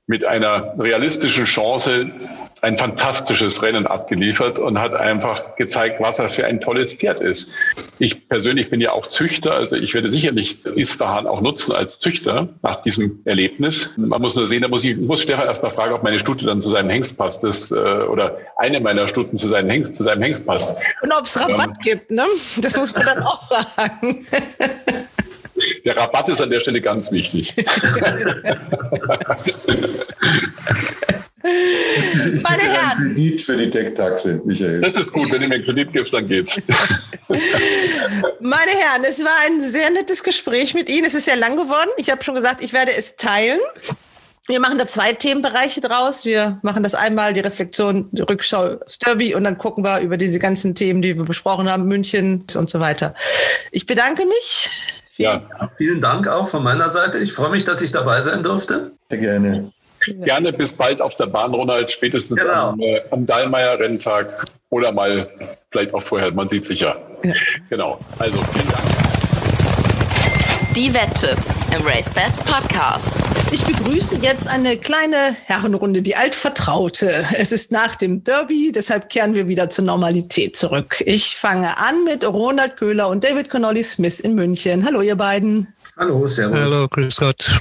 mit 0.07 0.25
einer 0.25 0.75
realistischen 0.79 1.45
Chance 1.45 2.11
ein 2.63 2.79
fantastisches 2.79 3.61
Rennen 3.61 3.89
abgeliefert 3.89 4.57
und 4.57 4.79
hat 4.79 4.95
einfach 4.95 5.57
gezeigt, 5.57 6.01
was 6.01 6.21
er 6.21 6.31
für 6.31 6.47
ein 6.47 6.61
tolles 6.61 6.93
Pferd 6.93 7.21
ist. 7.21 7.51
Ich 7.99 8.29
persönlich 8.29 8.71
bin 8.71 8.81
ja 8.81 8.93
auch 8.93 9.09
Züchter, 9.09 9.55
also 9.55 9.75
ich 9.75 9.93
werde 9.95 10.09
sicherlich 10.09 10.65
Isfahan 10.65 11.27
auch 11.27 11.41
nutzen 11.41 11.73
als 11.73 11.99
Züchter 11.99 12.49
nach 12.63 12.83
diesem 12.85 13.21
Erlebnis. 13.25 13.91
Man 13.97 14.23
muss 14.23 14.37
nur 14.37 14.47
sehen, 14.47 14.63
da 14.63 14.69
muss 14.69 14.85
ich 14.85 14.97
muss 14.97 15.23
Stefan 15.23 15.47
erstmal 15.47 15.73
fragen, 15.73 15.93
ob 15.93 16.05
meine 16.05 16.21
Stute 16.21 16.47
dann 16.47 16.61
zu 16.61 16.69
seinem 16.69 16.91
Hengst 16.91 17.19
passt, 17.19 17.43
das, 17.43 17.73
äh, 17.73 17.75
oder 17.75 18.39
eine 18.59 18.79
meiner 18.79 19.09
Stuten 19.09 19.39
zu 19.39 19.49
seinem 19.49 19.69
Hengst, 19.69 19.97
zu 19.97 20.05
seinem 20.05 20.23
Hengst 20.23 20.47
passt. 20.47 20.79
Und 21.03 21.13
ob 21.19 21.25
es 21.25 21.41
Rabatt 21.41 21.67
ähm, 21.67 21.77
gibt, 21.83 22.13
ne? 22.13 22.25
Das 22.59 22.77
muss 22.77 22.95
man 22.95 23.07
dann 23.07 23.25
auch 23.25 23.49
fragen. 23.49 24.25
Der 25.85 25.97
Rabatt 25.97 26.29
ist 26.29 26.41
an 26.41 26.51
der 26.51 26.61
Stelle 26.61 26.81
ganz 26.81 27.11
wichtig. 27.13 27.55
Meine 31.43 32.63
Herren. 32.63 33.15
Kredit 33.15 33.43
für 33.43 33.57
die 33.57 33.71
Decktaxe, 33.71 34.41
Michael. 34.45 34.81
Das 34.81 34.95
ist 34.95 35.13
gut, 35.13 35.31
wenn 35.33 35.41
du 35.41 35.49
mir 35.49 35.57
einen 35.57 35.65
Kredit 35.65 35.93
gibst, 35.93 36.13
dann 36.13 36.29
geht's. 36.29 36.55
Meine 38.41 38.71
Herren, 38.71 39.05
es 39.09 39.23
war 39.25 39.33
ein 39.47 39.61
sehr 39.61 39.91
nettes 39.91 40.23
Gespräch 40.23 40.75
mit 40.75 40.89
Ihnen. 40.89 41.05
Es 41.05 41.15
ist 41.15 41.25
sehr 41.25 41.37
lang 41.37 41.57
geworden. 41.57 41.91
Ich 41.97 42.11
habe 42.11 42.23
schon 42.23 42.35
gesagt, 42.35 42.63
ich 42.63 42.73
werde 42.73 42.93
es 42.97 43.17
teilen. 43.17 43.61
Wir 44.47 44.61
machen 44.61 44.79
da 44.79 44.87
zwei 44.87 45.13
Themenbereiche 45.13 45.81
draus. 45.81 46.25
Wir 46.25 46.59
machen 46.63 46.83
das 46.83 46.95
einmal 46.95 47.33
die 47.33 47.41
Reflexion, 47.41 48.09
die 48.13 48.23
Rückschau 48.23 48.77
Derby 49.05 49.35
und 49.35 49.45
dann 49.45 49.57
gucken 49.57 49.85
wir 49.85 50.01
über 50.01 50.17
diese 50.17 50.39
ganzen 50.39 50.75
Themen, 50.75 51.01
die 51.01 51.17
wir 51.17 51.25
besprochen 51.25 51.71
haben, 51.71 51.87
München 51.87 52.45
und 52.57 52.69
so 52.69 52.81
weiter. 52.81 53.15
Ich 53.71 53.87
bedanke 53.87 54.27
mich. 54.27 54.71
Vielen, 55.11 55.43
ja. 55.49 55.71
vielen 55.77 56.01
Dank 56.01 56.27
auch 56.27 56.49
von 56.49 56.63
meiner 56.63 56.91
Seite. 56.91 57.19
Ich 57.19 57.33
freue 57.33 57.51
mich, 57.51 57.65
dass 57.65 57.83
ich 57.83 57.93
dabei 57.93 58.23
sein 58.23 58.43
durfte. 58.43 58.93
Sehr 59.11 59.19
gerne. 59.19 59.73
Gerne 60.07 60.53
bis 60.53 60.73
bald 60.73 61.01
auf 61.01 61.17
der 61.17 61.27
Bahn, 61.27 61.55
Ronald, 61.55 61.91
spätestens 61.91 62.41
genau. 62.41 62.71
am, 62.71 62.81
äh, 62.81 63.01
am 63.11 63.27
Dallmayr-Renntag 63.27 64.45
oder 64.71 64.93
mal 64.93 65.31
vielleicht 65.71 65.95
auch 65.95 66.03
vorher, 66.03 66.33
man 66.33 66.49
sieht 66.49 66.67
sich 66.67 66.81
ja. 66.81 66.97
ja. 67.23 67.35
Genau, 67.69 67.99
also 68.19 68.43
vielen 68.43 68.69
Dank. 68.69 68.83
Die 70.75 70.93
Wetttipps 70.95 71.61
im 71.77 71.87
RaceBets 71.87 72.41
Podcast. 72.41 73.11
Ich 73.53 73.63
begrüße 73.63 74.17
jetzt 74.23 74.49
eine 74.49 74.79
kleine 74.79 75.37
Herrenrunde, 75.45 76.01
die 76.01 76.17
altvertraute. 76.17 77.27
Es 77.37 77.53
ist 77.53 77.71
nach 77.71 77.95
dem 77.95 78.25
Derby, 78.25 78.73
deshalb 78.75 79.11
kehren 79.11 79.35
wir 79.35 79.49
wieder 79.49 79.69
zur 79.69 79.85
Normalität 79.85 80.57
zurück. 80.57 81.03
Ich 81.05 81.37
fange 81.37 81.77
an 81.77 82.05
mit 82.05 82.27
Ronald 82.27 82.79
Köhler 82.79 83.11
und 83.11 83.23
David 83.23 83.51
Connolly 83.51 83.85
Smith 83.85 84.21
in 84.21 84.35
München. 84.35 84.87
Hallo, 84.87 85.03
ihr 85.03 85.17
beiden. 85.17 85.69
Hallo, 85.99 86.27
servus. 86.27 86.57
Hallo, 86.57 86.89
grüß 86.89 87.17
Gott. 87.17 87.61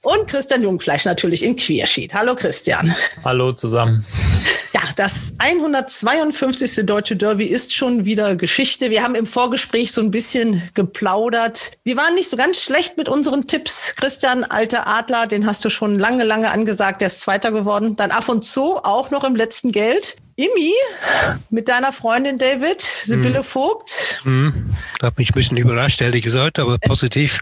Und 0.00 0.26
Christian 0.26 0.62
Jungfleisch 0.62 1.04
natürlich 1.04 1.44
in 1.44 1.54
Queersheet. 1.54 2.14
Hallo 2.14 2.34
Christian. 2.34 2.94
Hallo 3.22 3.52
zusammen. 3.52 4.02
Ja, 4.72 4.80
das 4.96 5.34
152. 5.36 6.86
Deutsche 6.86 7.14
Derby 7.14 7.44
ist 7.44 7.74
schon 7.74 8.06
wieder 8.06 8.36
Geschichte. 8.36 8.90
Wir 8.90 9.02
haben 9.02 9.14
im 9.14 9.26
Vorgespräch 9.26 9.92
so 9.92 10.00
ein 10.00 10.10
bisschen 10.10 10.62
geplaudert. 10.72 11.72
Wir 11.84 11.98
waren 11.98 12.14
nicht 12.14 12.30
so 12.30 12.38
ganz 12.38 12.58
schlecht 12.58 12.96
mit 12.96 13.08
unseren 13.08 13.46
Tipps. 13.46 13.94
Christian, 13.96 14.44
alter 14.44 14.86
Adler, 14.86 15.26
den 15.26 15.46
hast 15.46 15.62
du 15.62 15.68
schon 15.68 15.98
lange, 15.98 16.24
lange 16.24 16.50
angesagt. 16.50 17.02
Der 17.02 17.08
ist 17.08 17.20
Zweiter 17.20 17.52
geworden. 17.52 17.96
Dann 17.96 18.12
Af 18.12 18.30
und 18.30 18.46
Zoo 18.46 18.78
auch 18.82 19.10
noch 19.10 19.24
im 19.24 19.36
letzten 19.36 19.72
Geld. 19.72 20.16
Imi 20.38 20.72
mit 21.50 21.66
deiner 21.68 21.92
Freundin 21.92 22.38
David, 22.38 22.80
Sibylle 22.80 23.42
Vogt. 23.42 24.20
Hm. 24.22 24.72
Hat 25.02 25.18
mich 25.18 25.30
ein 25.30 25.34
bisschen 25.34 25.56
überrascht, 25.56 26.00
ehrlich 26.00 26.22
gesagt, 26.22 26.60
aber 26.60 26.78
positiv. 26.86 27.40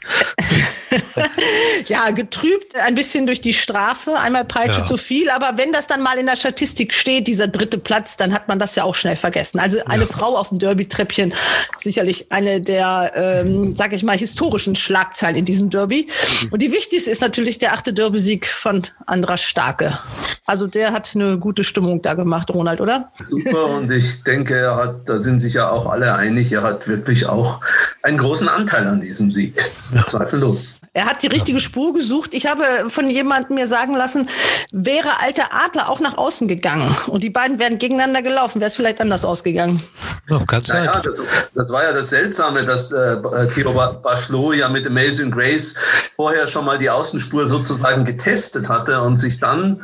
ja, 1.89 2.09
getrübt 2.11 2.75
ein 2.77 2.95
bisschen 2.95 3.27
durch 3.27 3.43
die 3.43 3.53
Strafe. 3.53 4.19
Einmal 4.19 4.47
Peitsche 4.47 4.81
Ja. 4.81 4.87
zu 4.87 4.97
viel. 4.97 5.29
Aber 5.29 5.59
wenn 5.59 5.73
das 5.73 5.87
dann 5.87 6.03
mal 6.03 6.17
in 6.17 6.25
der 6.25 6.37
Statistik 6.37 6.95
steht, 6.95 7.27
dieser 7.27 7.49
dritte 7.49 7.77
Platz, 7.77 8.17
dann 8.17 8.33
hat 8.33 8.49
man 8.49 8.59
das 8.59 8.75
ja 8.77 8.85
auch 8.85 8.95
schnell 8.95 9.17
vergessen. 9.17 9.59
Also 9.59 9.79
eine 9.85 10.07
Frau 10.07 10.35
auf 10.37 10.49
dem 10.49 10.59
Derby-Treppchen, 10.59 11.35
sicherlich 11.77 12.33
eine 12.33 12.63
der, 12.63 13.13
ähm, 13.15 13.77
sag 13.77 13.93
ich 13.93 14.05
mal, 14.05 14.17
historischen 14.17 14.75
Schlagzeilen 14.75 15.37
in 15.37 15.45
diesem 15.45 15.69
Derby. 15.69 16.09
Und 16.51 16.63
die 16.63 16.73
wichtigste 16.73 17.11
ist 17.11 17.21
natürlich 17.21 17.59
der 17.59 17.75
achte 17.75 17.93
Derby-Sieg 17.93 18.47
von 18.47 18.83
Andras 19.05 19.43
Starke. 19.43 19.99
Also 20.47 20.67
der 20.67 20.93
hat 20.93 21.13
eine 21.15 21.39
gute 21.39 21.63
Stimmung 21.63 22.01
da 22.01 22.15
gemacht, 22.15 22.49
Ronald, 22.51 22.81
oder? 22.87 23.11
Super 23.23 23.67
und 23.67 23.91
ich 23.91 24.23
denke, 24.23 24.55
er 24.57 24.77
hat, 24.77 25.09
da 25.09 25.21
sind 25.21 25.41
sich 25.41 25.55
ja 25.55 25.69
auch 25.69 25.91
alle 25.91 26.15
einig, 26.15 26.53
er 26.53 26.63
hat 26.63 26.87
wirklich 26.87 27.27
auch 27.27 27.61
einen 28.03 28.19
großen 28.19 28.49
Anteil 28.49 28.87
an 28.87 29.01
diesem 29.01 29.33
Sieg. 29.33 29.59
Zweifellos. 30.07 30.75
Er 30.93 31.05
hat 31.05 31.23
die 31.23 31.27
richtige 31.27 31.61
Spur 31.61 31.93
gesucht. 31.93 32.33
Ich 32.33 32.47
habe 32.47 32.63
von 32.89 33.11
jemandem 33.11 33.57
mir 33.57 33.69
sagen 33.69 33.95
lassen, 33.95 34.31
wäre 34.73 35.09
alter 35.21 35.49
Adler 35.51 35.91
auch 35.91 36.01
nach 36.01 36.17
außen 36.17 36.49
gegangen 36.49 36.97
und 37.09 37.23
die 37.23 37.29
beiden 37.29 37.59
wären 37.59 37.77
gegeneinander 37.77 38.23
gelaufen, 38.23 38.61
wäre 38.61 38.69
es 38.69 38.77
vielleicht 38.77 39.03
anders 39.03 39.25
ausgegangen. 39.25 39.83
Oh, 40.31 40.39
kann 40.47 40.63
sein. 40.63 40.87
Naja, 40.87 41.03
das, 41.05 41.21
das 41.55 41.69
war 41.71 41.83
ja 41.85 41.93
das 41.93 42.09
Seltsame, 42.09 42.65
dass 42.65 42.93
äh, 42.93 43.19
Theo 43.53 43.73
Ba- 43.75 43.93
Bachelot 43.93 44.55
ja 44.55 44.69
mit 44.69 44.87
Amazing 44.87 45.31
Grace 45.31 45.75
vorher 46.15 46.47
schon 46.47 46.65
mal 46.65 46.79
die 46.79 46.89
Außenspur 46.89 47.47
sozusagen 47.47 48.05
getestet 48.05 48.69
hatte 48.69 49.03
und 49.03 49.19
sich 49.19 49.39
dann, 49.39 49.83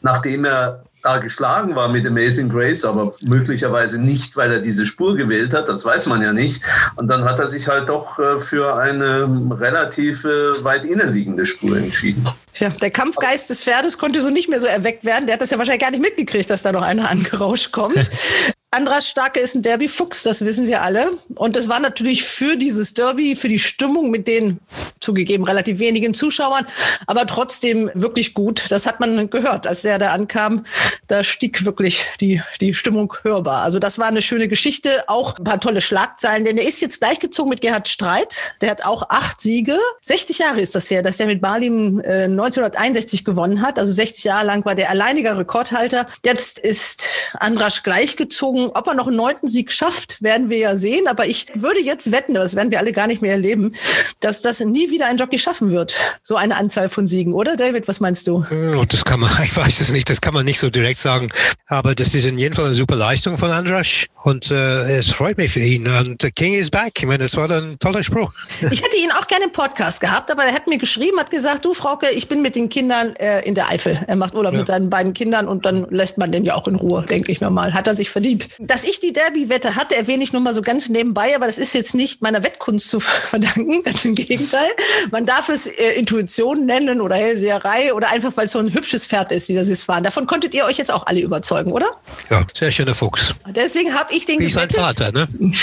nachdem 0.00 0.46
er 0.46 0.83
da 1.04 1.18
geschlagen 1.18 1.76
war 1.76 1.88
mit 1.88 2.06
Amazing 2.06 2.48
Grace, 2.48 2.84
aber 2.84 3.12
möglicherweise 3.20 4.00
nicht, 4.00 4.36
weil 4.36 4.50
er 4.50 4.60
diese 4.60 4.86
Spur 4.86 5.14
gewählt 5.16 5.52
hat, 5.52 5.68
das 5.68 5.84
weiß 5.84 6.06
man 6.06 6.22
ja 6.22 6.32
nicht. 6.32 6.62
Und 6.96 7.08
dann 7.08 7.24
hat 7.24 7.38
er 7.38 7.48
sich 7.48 7.68
halt 7.68 7.90
doch 7.90 8.18
äh, 8.18 8.40
für 8.40 8.74
eine 8.76 9.28
relativ 9.50 10.24
äh, 10.24 10.64
weit 10.64 10.86
innenliegende 10.86 11.44
Spur 11.44 11.76
entschieden. 11.76 12.26
Ja, 12.54 12.70
der 12.70 12.90
Kampfgeist 12.90 13.50
des 13.50 13.64
Pferdes 13.64 13.98
konnte 13.98 14.22
so 14.22 14.30
nicht 14.30 14.48
mehr 14.48 14.58
so 14.58 14.66
erweckt 14.66 15.04
werden. 15.04 15.26
Der 15.26 15.34
hat 15.34 15.42
das 15.42 15.50
ja 15.50 15.58
wahrscheinlich 15.58 15.82
gar 15.82 15.90
nicht 15.90 16.00
mitgekriegt, 16.00 16.48
dass 16.48 16.62
da 16.62 16.72
noch 16.72 16.82
einer 16.82 17.10
angerauscht 17.10 17.70
kommt. 17.70 18.10
Andras 18.74 19.08
Starke 19.08 19.38
ist 19.38 19.54
ein 19.54 19.62
Derby-Fuchs, 19.62 20.24
das 20.24 20.44
wissen 20.44 20.66
wir 20.66 20.82
alle. 20.82 21.12
Und 21.36 21.54
das 21.54 21.68
war 21.68 21.78
natürlich 21.78 22.24
für 22.24 22.56
dieses 22.56 22.92
Derby, 22.92 23.36
für 23.36 23.48
die 23.48 23.60
Stimmung 23.60 24.10
mit 24.10 24.26
den 24.26 24.58
zugegeben 24.98 25.44
relativ 25.44 25.78
wenigen 25.78 26.12
Zuschauern, 26.12 26.66
aber 27.06 27.24
trotzdem 27.26 27.88
wirklich 27.94 28.34
gut. 28.34 28.64
Das 28.70 28.86
hat 28.86 28.98
man 28.98 29.30
gehört, 29.30 29.68
als 29.68 29.82
der 29.82 30.00
da 30.00 30.10
ankam. 30.12 30.64
Da 31.06 31.22
stieg 31.22 31.64
wirklich 31.64 32.04
die, 32.20 32.42
die 32.60 32.74
Stimmung 32.74 33.14
hörbar. 33.22 33.62
Also 33.62 33.78
das 33.78 34.00
war 34.00 34.06
eine 34.06 34.22
schöne 34.22 34.48
Geschichte. 34.48 35.04
Auch 35.06 35.38
ein 35.38 35.44
paar 35.44 35.60
tolle 35.60 35.80
Schlagzeilen, 35.80 36.44
denn 36.44 36.58
er 36.58 36.66
ist 36.66 36.80
jetzt 36.80 36.98
gleichgezogen 36.98 37.50
mit 37.50 37.60
Gerhard 37.60 37.86
Streit. 37.86 38.56
Der 38.60 38.70
hat 38.70 38.84
auch 38.84 39.08
acht 39.08 39.40
Siege. 39.40 39.78
60 40.02 40.38
Jahre 40.38 40.60
ist 40.60 40.74
das 40.74 40.90
her, 40.90 41.02
dass 41.02 41.18
der 41.18 41.26
mit 41.26 41.40
Barlim 41.40 42.00
äh, 42.00 42.24
1961 42.24 43.24
gewonnen 43.24 43.62
hat. 43.62 43.78
Also 43.78 43.92
60 43.92 44.24
Jahre 44.24 44.46
lang 44.46 44.64
war 44.64 44.74
der 44.74 44.90
alleiniger 44.90 45.38
Rekordhalter. 45.38 46.06
Jetzt 46.24 46.58
ist 46.58 47.04
Andrasch 47.38 47.84
gleichgezogen. 47.84 48.63
Ob 48.74 48.86
er 48.86 48.94
noch 48.94 49.06
einen 49.06 49.16
neunten 49.16 49.48
Sieg 49.48 49.72
schafft, 49.72 50.22
werden 50.22 50.48
wir 50.50 50.58
ja 50.58 50.76
sehen. 50.76 51.06
Aber 51.08 51.26
ich 51.26 51.46
würde 51.54 51.80
jetzt 51.80 52.10
wetten, 52.12 52.34
das 52.34 52.54
werden 52.56 52.70
wir 52.70 52.78
alle 52.78 52.92
gar 52.92 53.06
nicht 53.06 53.22
mehr 53.22 53.32
erleben, 53.32 53.74
dass 54.20 54.42
das 54.42 54.60
nie 54.60 54.90
wieder 54.90 55.06
ein 55.06 55.16
Jockey 55.16 55.38
schaffen 55.38 55.70
wird. 55.70 55.94
So 56.22 56.36
eine 56.36 56.56
Anzahl 56.56 56.88
von 56.88 57.06
Siegen, 57.06 57.32
oder 57.34 57.56
David? 57.56 57.88
Was 57.88 58.00
meinst 58.00 58.26
du? 58.26 58.44
Oh, 58.76 58.84
das 58.88 59.04
kann 59.04 59.20
man, 59.20 59.30
ich 59.44 59.56
weiß 59.56 59.80
es 59.80 59.90
nicht, 59.92 60.08
das 60.10 60.20
kann 60.20 60.34
man 60.34 60.44
nicht 60.44 60.58
so 60.58 60.70
direkt 60.70 60.98
sagen. 60.98 61.30
Aber 61.66 61.94
das 61.94 62.14
ist 62.14 62.26
in 62.26 62.38
jedem 62.38 62.54
Fall 62.56 62.66
eine 62.66 62.74
super 62.74 62.96
Leistung 62.96 63.38
von 63.38 63.50
Andras. 63.50 64.06
Und 64.22 64.50
äh, 64.50 64.98
es 64.98 65.08
freut 65.10 65.36
mich 65.38 65.52
für 65.52 65.60
ihn. 65.60 65.86
Und 65.86 66.22
the 66.22 66.30
King 66.30 66.54
is 66.54 66.70
back. 66.70 66.92
Ich 66.98 67.06
meine, 67.06 67.24
das 67.24 67.36
war 67.36 67.46
dann 67.48 67.72
ein 67.72 67.78
toller 67.78 68.02
Spruch. 68.02 68.32
Ich 68.70 68.82
hätte 68.82 68.96
ihn 68.96 69.10
auch 69.12 69.26
gerne 69.26 69.44
im 69.44 69.52
Podcast 69.52 70.00
gehabt, 70.00 70.30
aber 70.32 70.44
er 70.44 70.52
hat 70.54 70.66
mir 70.66 70.78
geschrieben, 70.78 71.18
hat 71.20 71.30
gesagt, 71.30 71.64
du 71.64 71.74
Frauke, 71.74 72.08
ich 72.10 72.28
bin 72.28 72.42
mit 72.42 72.56
den 72.56 72.68
Kindern 72.68 73.14
äh, 73.16 73.40
in 73.42 73.54
der 73.54 73.68
Eifel. 73.68 74.02
Er 74.06 74.16
macht 74.16 74.34
Urlaub 74.34 74.52
Ja. 74.54 74.58
mit 74.60 74.66
seinen 74.68 74.90
beiden 74.90 75.12
Kindern 75.14 75.46
und 75.48 75.64
dann 75.64 75.86
lässt 75.90 76.18
man 76.18 76.32
den 76.32 76.44
ja 76.44 76.54
auch 76.54 76.66
in 76.66 76.74
Ruhe, 76.76 77.04
denke 77.08 77.30
ich 77.30 77.40
mir 77.40 77.50
mal. 77.50 77.72
Hat 77.74 77.86
er 77.86 77.94
sich 77.94 78.10
verdient. 78.10 78.48
Dass 78.58 78.84
ich 78.84 79.00
die 79.00 79.12
Derby-Wette 79.12 79.74
hatte, 79.76 79.96
erwähne 79.96 80.24
ich 80.24 80.32
nur 80.32 80.42
mal 80.42 80.54
so 80.54 80.62
ganz 80.62 80.88
nebenbei, 80.88 81.34
aber 81.34 81.46
das 81.46 81.58
ist 81.58 81.74
jetzt 81.74 81.94
nicht 81.94 82.22
meiner 82.22 82.42
Wettkunst 82.42 82.88
zu 82.88 83.00
verdanken, 83.00 83.82
ganz 83.82 84.04
im 84.04 84.14
Gegenteil. 84.14 84.70
Man 85.10 85.26
darf 85.26 85.48
es 85.48 85.66
äh, 85.66 85.92
Intuition 85.96 86.66
nennen 86.66 87.00
oder 87.00 87.16
Hellseherei 87.16 87.94
oder 87.94 88.10
einfach, 88.10 88.32
weil 88.36 88.46
es 88.46 88.52
so 88.52 88.58
ein 88.58 88.72
hübsches 88.72 89.06
Pferd 89.06 89.32
ist, 89.32 89.48
dieser 89.48 89.64
Sisfahren. 89.64 90.04
Davon 90.04 90.26
konntet 90.26 90.54
ihr 90.54 90.64
euch 90.64 90.78
jetzt 90.78 90.92
auch 90.92 91.06
alle 91.06 91.20
überzeugen, 91.20 91.72
oder? 91.72 91.86
Ja, 92.30 92.44
sehr 92.54 92.72
schöner 92.72 92.94
Fuchs. 92.94 93.34
Deswegen 93.48 93.94
habe 93.94 94.12
ich 94.12 94.26
den 94.26 94.40
Wie 94.40 94.50
sein 94.50 94.68
gewettet. 94.68 94.80
Vater, 94.80 95.12
ne? 95.12 95.28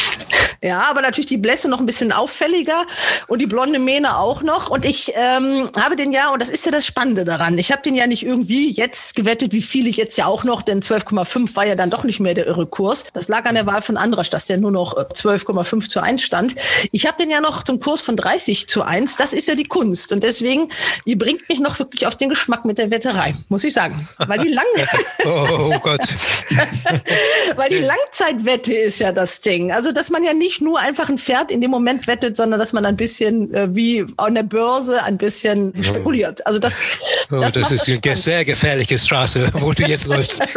Ja, 0.63 0.83
aber 0.91 1.01
natürlich 1.01 1.25
die 1.25 1.37
Blässe 1.37 1.67
noch 1.67 1.79
ein 1.79 1.87
bisschen 1.87 2.11
auffälliger 2.11 2.85
und 3.27 3.41
die 3.41 3.47
blonde 3.47 3.79
Mähne 3.79 4.17
auch 4.17 4.43
noch. 4.43 4.69
Und 4.69 4.85
ich 4.85 5.11
ähm, 5.15 5.71
habe 5.75 5.95
den 5.95 6.11
ja, 6.11 6.31
und 6.31 6.39
das 6.39 6.51
ist 6.51 6.63
ja 6.67 6.71
das 6.71 6.85
Spannende 6.85 7.25
daran, 7.25 7.57
ich 7.57 7.71
habe 7.71 7.81
den 7.81 7.95
ja 7.95 8.05
nicht 8.05 8.23
irgendwie 8.23 8.69
jetzt 8.69 9.15
gewettet, 9.15 9.53
wie 9.53 9.63
viele 9.63 9.89
jetzt 9.89 10.17
ja 10.17 10.27
auch 10.27 10.43
noch, 10.43 10.61
denn 10.61 10.81
12,5 10.81 11.55
war 11.55 11.65
ja 11.65 11.73
dann 11.73 11.89
doch 11.89 12.03
nicht 12.03 12.19
mehr 12.19 12.35
der 12.35 12.45
irre 12.45 12.67
Kurs. 12.71 13.05
Das 13.13 13.27
lag 13.27 13.45
an 13.45 13.55
der 13.55 13.65
Wahl 13.65 13.81
von 13.81 13.97
Andrasch, 13.97 14.29
dass 14.29 14.45
der 14.45 14.57
nur 14.57 14.71
noch 14.71 14.97
äh, 14.97 15.01
12,5 15.01 15.89
zu 15.89 15.99
1 16.01 16.21
stand. 16.21 16.55
Ich 16.91 17.05
habe 17.05 17.17
den 17.21 17.29
ja 17.29 17.41
noch 17.41 17.63
zum 17.63 17.79
Kurs 17.79 18.01
von 18.01 18.15
30 18.17 18.67
zu 18.67 18.81
1. 18.83 19.17
Das 19.17 19.33
ist 19.33 19.47
ja 19.47 19.55
die 19.55 19.65
Kunst. 19.65 20.11
Und 20.11 20.23
deswegen, 20.23 20.69
ihr 21.05 21.17
bringt 21.17 21.47
mich 21.49 21.59
noch 21.59 21.77
wirklich 21.79 22.07
auf 22.07 22.15
den 22.15 22.29
Geschmack 22.29 22.65
mit 22.65 22.77
der 22.77 22.89
Wetterei, 22.91 23.35
muss 23.49 23.63
ich 23.63 23.73
sagen. 23.73 24.07
Weil 24.25 24.39
die 24.39 24.49
lang 24.49 24.65
Oh, 25.25 25.71
oh 25.75 25.79
Gott. 25.79 26.01
Weil 27.55 27.69
die 27.69 27.79
Langzeitwette 27.79 28.73
ist 28.73 28.99
ja 28.99 29.11
das 29.11 29.41
Ding. 29.41 29.71
Also, 29.71 29.91
dass 29.91 30.09
man 30.09 30.23
ja 30.23 30.33
nicht 30.33 30.61
nur 30.61 30.79
einfach 30.79 31.09
ein 31.09 31.17
Pferd 31.17 31.51
in 31.51 31.61
dem 31.61 31.71
Moment 31.71 32.07
wettet, 32.07 32.37
sondern 32.37 32.59
dass 32.59 32.73
man 32.73 32.85
ein 32.85 32.95
bisschen 32.97 33.53
äh, 33.53 33.67
wie 33.75 34.05
an 34.17 34.35
der 34.35 34.43
Börse 34.43 35.03
ein 35.03 35.17
bisschen 35.17 35.73
spekuliert. 35.83 36.45
Also 36.45 36.59
das, 36.59 36.91
Oh, 37.31 37.39
das, 37.39 37.53
das, 37.53 37.71
ist 37.71 37.87
eine 37.87 37.99
ge- 37.99 38.11
spannend. 38.11 38.23
sehr 38.23 38.45
gefährliche 38.45 38.97
Straße, 38.99 39.49
wo 39.53 39.71
du 39.73 39.83
jetzt 39.83 40.07
läufst. 40.07 40.41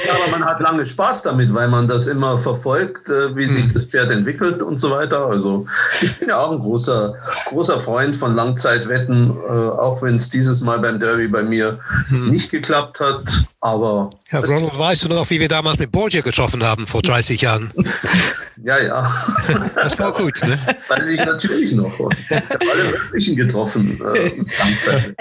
Ja, 0.00 0.14
aber 0.14 0.30
man 0.30 0.44
hat 0.44 0.60
lange 0.60 0.86
Spaß 0.86 0.99
damit, 1.22 1.52
weil 1.54 1.68
man 1.68 1.88
das 1.88 2.06
immer 2.06 2.38
verfolgt, 2.38 3.08
äh, 3.08 3.34
wie 3.34 3.46
sich 3.46 3.72
das 3.72 3.84
Pferd 3.84 4.10
entwickelt 4.10 4.62
und 4.62 4.78
so 4.78 4.90
weiter. 4.90 5.26
Also 5.26 5.66
ich 6.02 6.18
bin 6.18 6.28
ja 6.28 6.38
auch 6.38 6.52
ein 6.52 6.58
großer, 6.58 7.14
großer 7.48 7.80
Freund 7.80 8.16
von 8.16 8.34
Langzeitwetten, 8.34 9.30
äh, 9.30 9.50
auch 9.50 10.02
wenn 10.02 10.16
es 10.16 10.28
dieses 10.28 10.60
Mal 10.60 10.78
beim 10.78 11.00
Derby 11.00 11.28
bei 11.28 11.42
mir 11.42 11.78
nicht 12.10 12.50
geklappt 12.50 13.00
hat. 13.00 13.22
Aber 13.62 14.08
Ja, 14.30 14.40
es- 14.40 14.50
Ronald, 14.50 14.78
weißt 14.78 15.04
du 15.04 15.08
noch, 15.08 15.28
wie 15.28 15.38
wir 15.38 15.48
damals 15.48 15.78
mit 15.78 15.92
Borgia 15.92 16.22
getroffen 16.22 16.64
haben 16.64 16.86
vor 16.86 17.02
30 17.02 17.42
Jahren? 17.42 17.70
ja, 18.64 18.78
ja, 18.82 19.26
Das 19.74 19.98
war 19.98 20.12
gut, 20.12 20.40
ne? 20.46 20.58
weiß 20.88 21.08
ich 21.08 21.18
natürlich 21.22 21.72
noch. 21.72 21.92
Ich 22.00 22.30
habe 22.36 22.58
alle 22.60 22.84
möglichen 22.90 23.36
getroffen. 23.36 24.00
Äh. 24.14 24.30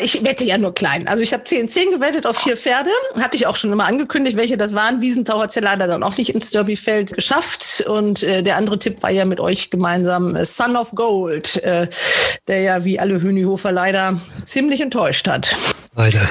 Ich 0.01 0.23
wette 0.23 0.45
ja 0.45 0.57
nur 0.57 0.73
klein. 0.73 1.05
Also 1.09 1.21
ich 1.21 1.33
habe 1.33 1.43
10-10 1.43 1.95
gewettet 1.95 2.25
auf 2.25 2.37
vier 2.37 2.55
Pferde. 2.55 2.89
Hatte 3.19 3.35
ich 3.35 3.45
auch 3.45 3.57
schon 3.57 3.73
immer 3.73 3.85
angekündigt, 3.85 4.37
welche 4.37 4.55
das 4.55 4.73
waren. 4.73 5.01
Wiesentau 5.01 5.41
hat 5.41 5.53
ja 5.55 5.61
leider 5.61 5.87
dann 5.87 6.01
auch 6.03 6.15
nicht 6.15 6.29
ins 6.33 6.51
Derbyfeld 6.51 7.11
geschafft. 7.13 7.83
Und 7.87 8.23
äh, 8.23 8.41
der 8.41 8.55
andere 8.55 8.79
Tipp 8.79 9.03
war 9.03 9.11
ja 9.11 9.25
mit 9.25 9.41
euch 9.41 9.69
gemeinsam 9.69 10.37
äh, 10.37 10.45
Son 10.45 10.77
of 10.77 10.91
Gold, 10.91 11.61
äh, 11.63 11.87
der 12.47 12.61
ja 12.61 12.85
wie 12.85 12.99
alle 13.01 13.21
Hünihofer 13.21 13.73
leider 13.73 14.17
ziemlich 14.45 14.79
enttäuscht 14.79 15.27
hat. 15.27 15.57
Leider. 15.95 16.21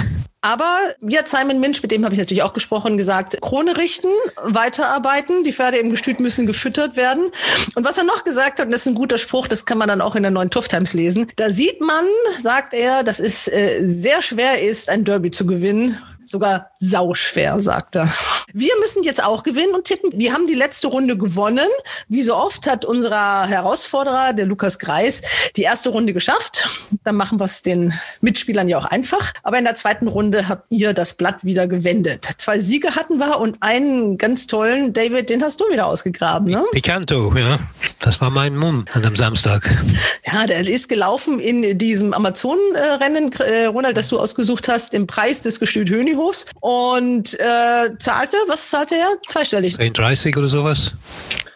Aber 0.49 0.95
hat 1.15 1.29
Simon 1.29 1.61
Minch, 1.61 1.83
mit 1.83 1.93
dem 1.93 2.07
habe 2.07 2.15
ich 2.15 2.19
natürlich 2.19 2.43
auch 2.43 2.55
gesprochen, 2.55 2.97
gesagt, 2.97 3.39
Krone 3.43 3.77
richten, 3.77 4.09
weiterarbeiten, 4.43 5.45
die 5.45 5.53
Pferde 5.53 5.77
im 5.77 5.91
Gestüt 5.91 6.21
müssen 6.21 6.47
gefüttert 6.47 6.97
werden. 6.97 7.31
Und 7.75 7.85
was 7.85 7.99
er 7.99 8.05
noch 8.05 8.25
gesagt 8.25 8.59
hat, 8.59 8.65
und 8.65 8.73
das 8.73 8.81
ist 8.81 8.87
ein 8.87 8.95
guter 8.95 9.19
Spruch, 9.19 9.47
das 9.47 9.67
kann 9.67 9.77
man 9.77 9.89
dann 9.89 10.01
auch 10.01 10.17
in 10.17 10.23
der 10.23 10.31
neuen 10.31 10.49
Tough 10.49 10.69
Times 10.69 10.95
lesen, 10.95 11.31
da 11.37 11.51
sieht 11.51 11.83
man, 11.83 12.03
sagt 12.41 12.73
er, 12.73 13.05
dass 13.05 13.21
es 13.21 13.47
äh, 13.49 13.81
sehr 13.83 14.23
schwer 14.23 14.63
ist, 14.63 14.89
ein 14.89 15.05
Derby 15.05 15.31
zu 15.31 15.45
gewinnen, 15.45 16.01
sogar 16.29 16.71
sauschwer, 16.79 17.61
sagt 17.61 17.97
er. 17.97 18.13
Wir 18.53 18.73
müssen 18.81 19.03
jetzt 19.03 19.23
auch 19.23 19.43
gewinnen 19.43 19.75
und 19.75 19.85
tippen. 19.85 20.11
Wir 20.15 20.33
haben 20.33 20.47
die 20.47 20.55
letzte 20.55 20.89
Runde 20.89 21.17
gewonnen. 21.17 21.69
Wie 22.09 22.23
so 22.23 22.35
oft 22.35 22.67
hat 22.67 22.85
unser 22.85 23.47
Herausforderer, 23.47 24.33
der 24.33 24.47
Lukas 24.47 24.79
Greis, 24.79 25.23
die 25.57 25.63
erste 25.63 25.91
Runde 25.91 26.13
geschafft. 26.13 26.69
Dann 27.05 27.17
machen 27.17 27.39
wir 27.41 27.45
es 27.45 27.63
den 27.63 27.93
Mitspielern 28.21 28.69
ja 28.69 28.79
auch 28.79 28.87
einfach. 28.87 29.33
Aber 29.43 29.59
in 29.59 29.65
der 29.65 29.75
zweiten 29.75 30.09
Runde 30.09 30.49
habt 30.49 30.67
ihr 30.71 30.95
das 30.95 31.15
Blatt 31.15 31.45
wieder 31.45 31.67
gewendet. 31.67 32.27
Zwei 32.39 32.59
Siege 32.59 32.95
hatten 32.95 33.19
wir 33.19 33.39
und 33.39 33.57
einen 33.61 34.17
ganz 34.17 34.47
tollen, 34.47 34.93
David, 34.93 35.31
den 35.31 35.43
hast 35.43 35.61
du 35.61 35.65
wieder 35.71 35.87
ausgegraben, 35.87 36.51
ne? 36.51 36.65
Picanto, 36.73 37.35
ja. 37.37 37.59
Das 38.01 38.21
war 38.21 38.31
mein 38.31 38.57
Mumm 38.57 38.87
an 38.93 39.03
dem 39.03 39.17
Samstag. 39.17 39.69
Ja, 40.25 40.47
der 40.47 40.67
ist 40.67 40.89
gelaufen 40.89 41.39
in 41.39 41.79
diesem 41.79 42.13
Amazonenrennen, 42.13 43.33
äh, 43.41 43.67
Ronald, 43.67 43.97
das 43.97 44.09
du 44.09 44.19
ausgesucht 44.19 44.69
hast, 44.69 44.95
im 44.95 45.07
Preis 45.07 45.43
des 45.43 45.61
Gestüt 45.61 45.91
Hönihofs 46.19 46.47
und 46.61 47.35
äh, 47.39 47.97
zahlte, 47.99 48.37
was 48.49 48.71
zahlte 48.71 48.97
er? 48.97 49.09
Zweistellig. 49.29 49.77
10,30 49.77 50.37
oder 50.37 50.49
sowas? 50.49 50.93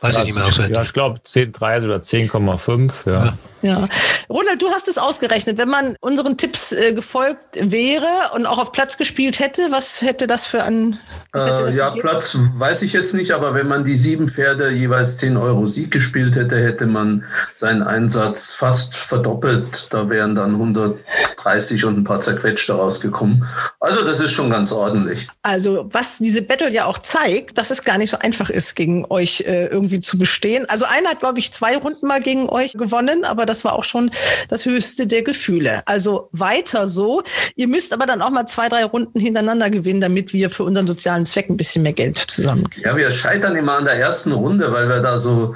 Weiß 0.03 0.19
ich 0.19 0.25
nicht 0.25 0.35
mehr 0.35 0.45
auswendig. 0.45 0.75
Ja, 0.77 0.83
ich 0.83 0.93
glaube 0.93 1.21
10,30 1.25 1.85
oder 1.85 1.97
10,5. 1.97 2.93
Ja. 3.07 3.25
Ja. 3.25 3.33
Ja. 3.63 3.87
Ronald, 4.29 4.61
du 4.61 4.69
hast 4.71 4.89
es 4.89 4.99
ausgerechnet. 4.99 5.57
Wenn 5.57 5.69
man 5.69 5.95
unseren 6.01 6.37
Tipps 6.37 6.73
äh, 6.73 6.93
gefolgt 6.95 7.39
wäre 7.61 8.09
und 8.35 8.45
auch 8.45 8.59
auf 8.59 8.73
Platz 8.73 8.99
gespielt 8.99 9.39
hätte, 9.39 9.69
was 9.71 10.03
hätte 10.03 10.27
das 10.27 10.49
für 10.49 10.65
ein. 10.65 10.99
Was 11.31 11.45
hätte 11.47 11.63
Äh, 11.63 11.67
das 11.67 11.77
ja, 11.77 11.89
gegeben? 11.91 12.09
Platz 12.09 12.37
weiß 12.57 12.83
ich 12.83 12.93
jetzt 12.93 13.15
nicht, 13.15 13.31
aber 13.31 13.55
wenn 13.55 13.69
man 13.69 13.85
die 13.85 13.97
sieben 13.97 14.29
Pferde 14.29 14.71
jeweils 14.71 15.17
10 15.19 15.37
Euro 15.37 15.65
Sieg 15.67 15.93
gespielt 15.93 16.35
hätte, 16.35 16.57
hätte 16.57 16.87
man 16.87 17.23
seinen 17.55 17.85
Einsatz 17.85 18.51
fast 18.51 18.97
verdoppelt. 18.97 19.87
Da 19.91 20.11
wären 20.11 20.35
dann 20.35 20.55
130 20.55 21.85
und 21.85 21.99
ein 21.99 22.05
paar 22.05 22.21
zerquetschte 22.21 22.73
rausgekommen. 22.73 23.47
Also 23.79 24.05
das 24.05 24.19
ist 24.19 24.33
schon 24.33 24.51
ganz 24.51 24.73
ordentlich. 24.73 25.29
Also, 25.43 25.87
was 25.93 26.19
diese 26.19 26.43
Battle 26.43 26.71
ja 26.71 26.87
auch 26.87 26.99
zeigt, 26.99 27.59
dass 27.59 27.71
es 27.71 27.85
gar 27.85 27.99
nicht 27.99 28.11
so 28.11 28.19
einfach 28.19 28.51
ist, 28.51 28.75
gegen 28.75 29.05
euch 29.09 29.43
äh, 29.47 29.67
irgendwie 29.67 29.91
zu 30.01 30.18
bestehen. 30.18 30.64
Also, 30.68 30.84
einer 30.84 31.11
hat, 31.11 31.20
glaube 31.20 31.38
ich, 31.38 31.53
zwei 31.53 31.76
Runden 31.76 32.07
mal 32.07 32.20
gegen 32.20 32.49
euch 32.49 32.72
gewonnen, 32.72 33.24
aber 33.24 33.47
das 33.47 33.64
war 33.64 33.74
auch 33.74 33.84
schon 33.84 34.11
das 34.49 34.64
höchste 34.64 35.07
der 35.07 35.22
Gefühle. 35.22 35.82
Also 35.86 36.28
weiter 36.32 36.88
so. 36.88 37.22
Ihr 37.57 37.68
müsst 37.68 37.93
aber 37.93 38.07
dann 38.07 38.22
auch 38.22 38.30
mal 38.30 38.47
zwei, 38.47 38.68
drei 38.68 38.84
Runden 38.84 39.18
hintereinander 39.18 39.70
gewinnen, 39.70 40.01
damit 40.01 40.32
wir 40.32 40.51
für 40.51 40.64
unseren 40.64 40.86
sozialen 40.86 41.26
Zweck 41.26 41.49
ein 41.51 41.57
bisschen 41.57 41.82
mehr 41.82 41.93
Geld 41.93 42.18
zusammenkriegen. 42.18 42.88
Ja, 42.90 42.97
wir 42.97 43.11
scheitern 43.11 43.57
immer 43.57 43.74
an 43.76 43.84
der 43.84 43.95
ersten 43.95 44.32
Runde, 44.32 44.72
weil 44.72 44.88
wir 44.88 45.01
da 45.01 45.18
so, 45.18 45.55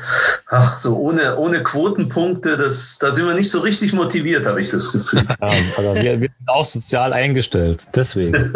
ach, 0.49 0.79
so 0.79 0.97
ohne, 0.97 1.37
ohne 1.37 1.63
Quotenpunkte, 1.63 2.57
das, 2.57 2.99
da 2.99 3.11
sind 3.11 3.27
wir 3.27 3.35
nicht 3.35 3.51
so 3.51 3.61
richtig 3.61 3.93
motiviert, 3.93 4.47
habe 4.47 4.61
ich 4.61 4.69
das 4.69 4.93
Gefühl. 4.93 5.23
Ja, 5.41 5.51
aber 5.77 5.95
wir, 5.95 6.21
wir 6.21 6.29
sind 6.29 6.49
auch 6.49 6.65
sozial 6.65 7.13
eingestellt. 7.13 7.87
Deswegen. 7.95 8.53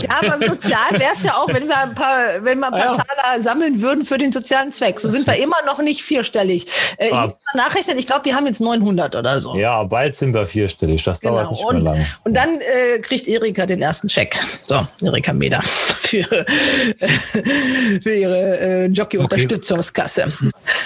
Ja, 0.00 0.20
aber 0.20 0.46
sozial 0.46 0.90
wäre 0.92 1.12
es 1.12 1.22
ja 1.22 1.32
auch, 1.32 1.48
wenn 1.48 1.68
wir 1.68 1.78
ein 1.78 1.94
paar, 1.94 2.16
wenn 2.42 2.58
wir 2.58 2.66
ein 2.66 2.72
paar 2.72 2.84
Ah, 2.84 2.96
ja. 2.96 3.04
Taler 3.04 3.42
sammeln 3.42 3.80
würden 3.82 4.04
für 4.04 4.18
den 4.18 4.32
sozialen 4.32 4.72
Zweck. 4.72 5.00
So 5.00 5.08
sind 5.14 5.26
wir 5.26 5.36
immer 5.42 5.56
noch 5.66 5.78
nicht 5.78 6.02
vierstellig. 6.02 6.66
Äh, 6.98 7.08
ich 7.08 7.12
Ah. 7.14 7.26
muss 7.26 7.36
mal 7.54 7.62
nachrechnen, 7.64 7.98
ich 7.98 8.06
glaube, 8.06 8.24
wir 8.26 8.34
haben 8.36 8.46
jetzt 8.46 8.60
900 8.60 9.16
oder 9.16 9.40
so. 9.40 9.54
Ja, 9.56 9.82
bald 9.84 10.14
sind 10.14 10.34
wir 10.34 10.46
vierstellig. 10.46 11.02
Das 11.02 11.20
dauert 11.20 11.48
Genau. 11.48 11.50
nicht 11.50 11.60
mehr 11.62 11.68
Und, 11.78 11.84
lang. 11.84 12.06
und 12.24 12.34
dann 12.36 12.60
äh, 12.60 12.98
kriegt 13.00 13.26
Erika 13.26 13.66
den 13.66 13.80
ersten 13.82 14.08
Check. 14.08 14.38
So, 14.66 14.86
Erika 15.02 15.32
Meder 15.32 15.62
für, 16.00 16.24
für 18.02 18.14
ihre 18.14 18.58
äh, 18.60 18.86
Jockey-Unterstützungskasse. 18.86 20.32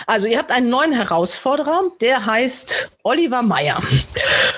Also, 0.06 0.26
ihr 0.26 0.38
habt 0.38 0.50
einen 0.50 0.70
neuen 0.70 0.92
Herausforderer, 0.92 1.82
der 2.00 2.26
heißt 2.26 2.90
Oliver 3.02 3.42
Meyer. 3.42 3.80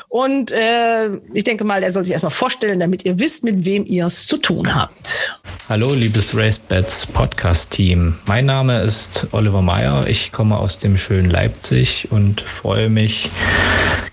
Und 0.08 0.50
äh, 0.50 1.08
ich 1.32 1.44
denke 1.44 1.64
mal, 1.64 1.82
er 1.82 1.92
soll 1.92 2.04
sich 2.04 2.12
erstmal 2.12 2.30
vorstellen, 2.30 2.80
damit 2.80 3.04
ihr 3.04 3.18
wisst, 3.18 3.44
mit 3.44 3.64
wem 3.64 3.86
ihr 3.86 4.06
es 4.06 4.26
zu 4.26 4.36
tun 4.36 4.74
habt. 4.74 5.40
Hallo, 5.68 5.94
liebes 5.94 6.36
RaceBets 6.36 7.06
Podcast-Team. 7.06 8.18
Mein 8.26 8.46
Name 8.46 8.82
ist 8.82 9.28
Oliver 9.30 9.62
Meyer. 9.62 10.08
Ich 10.08 10.32
komme 10.32 10.58
aus 10.58 10.80
dem 10.80 10.98
schönen 10.98 11.30
Leipzig 11.30 12.08
und 12.10 12.40
freue 12.40 12.88
mich, 12.88 13.30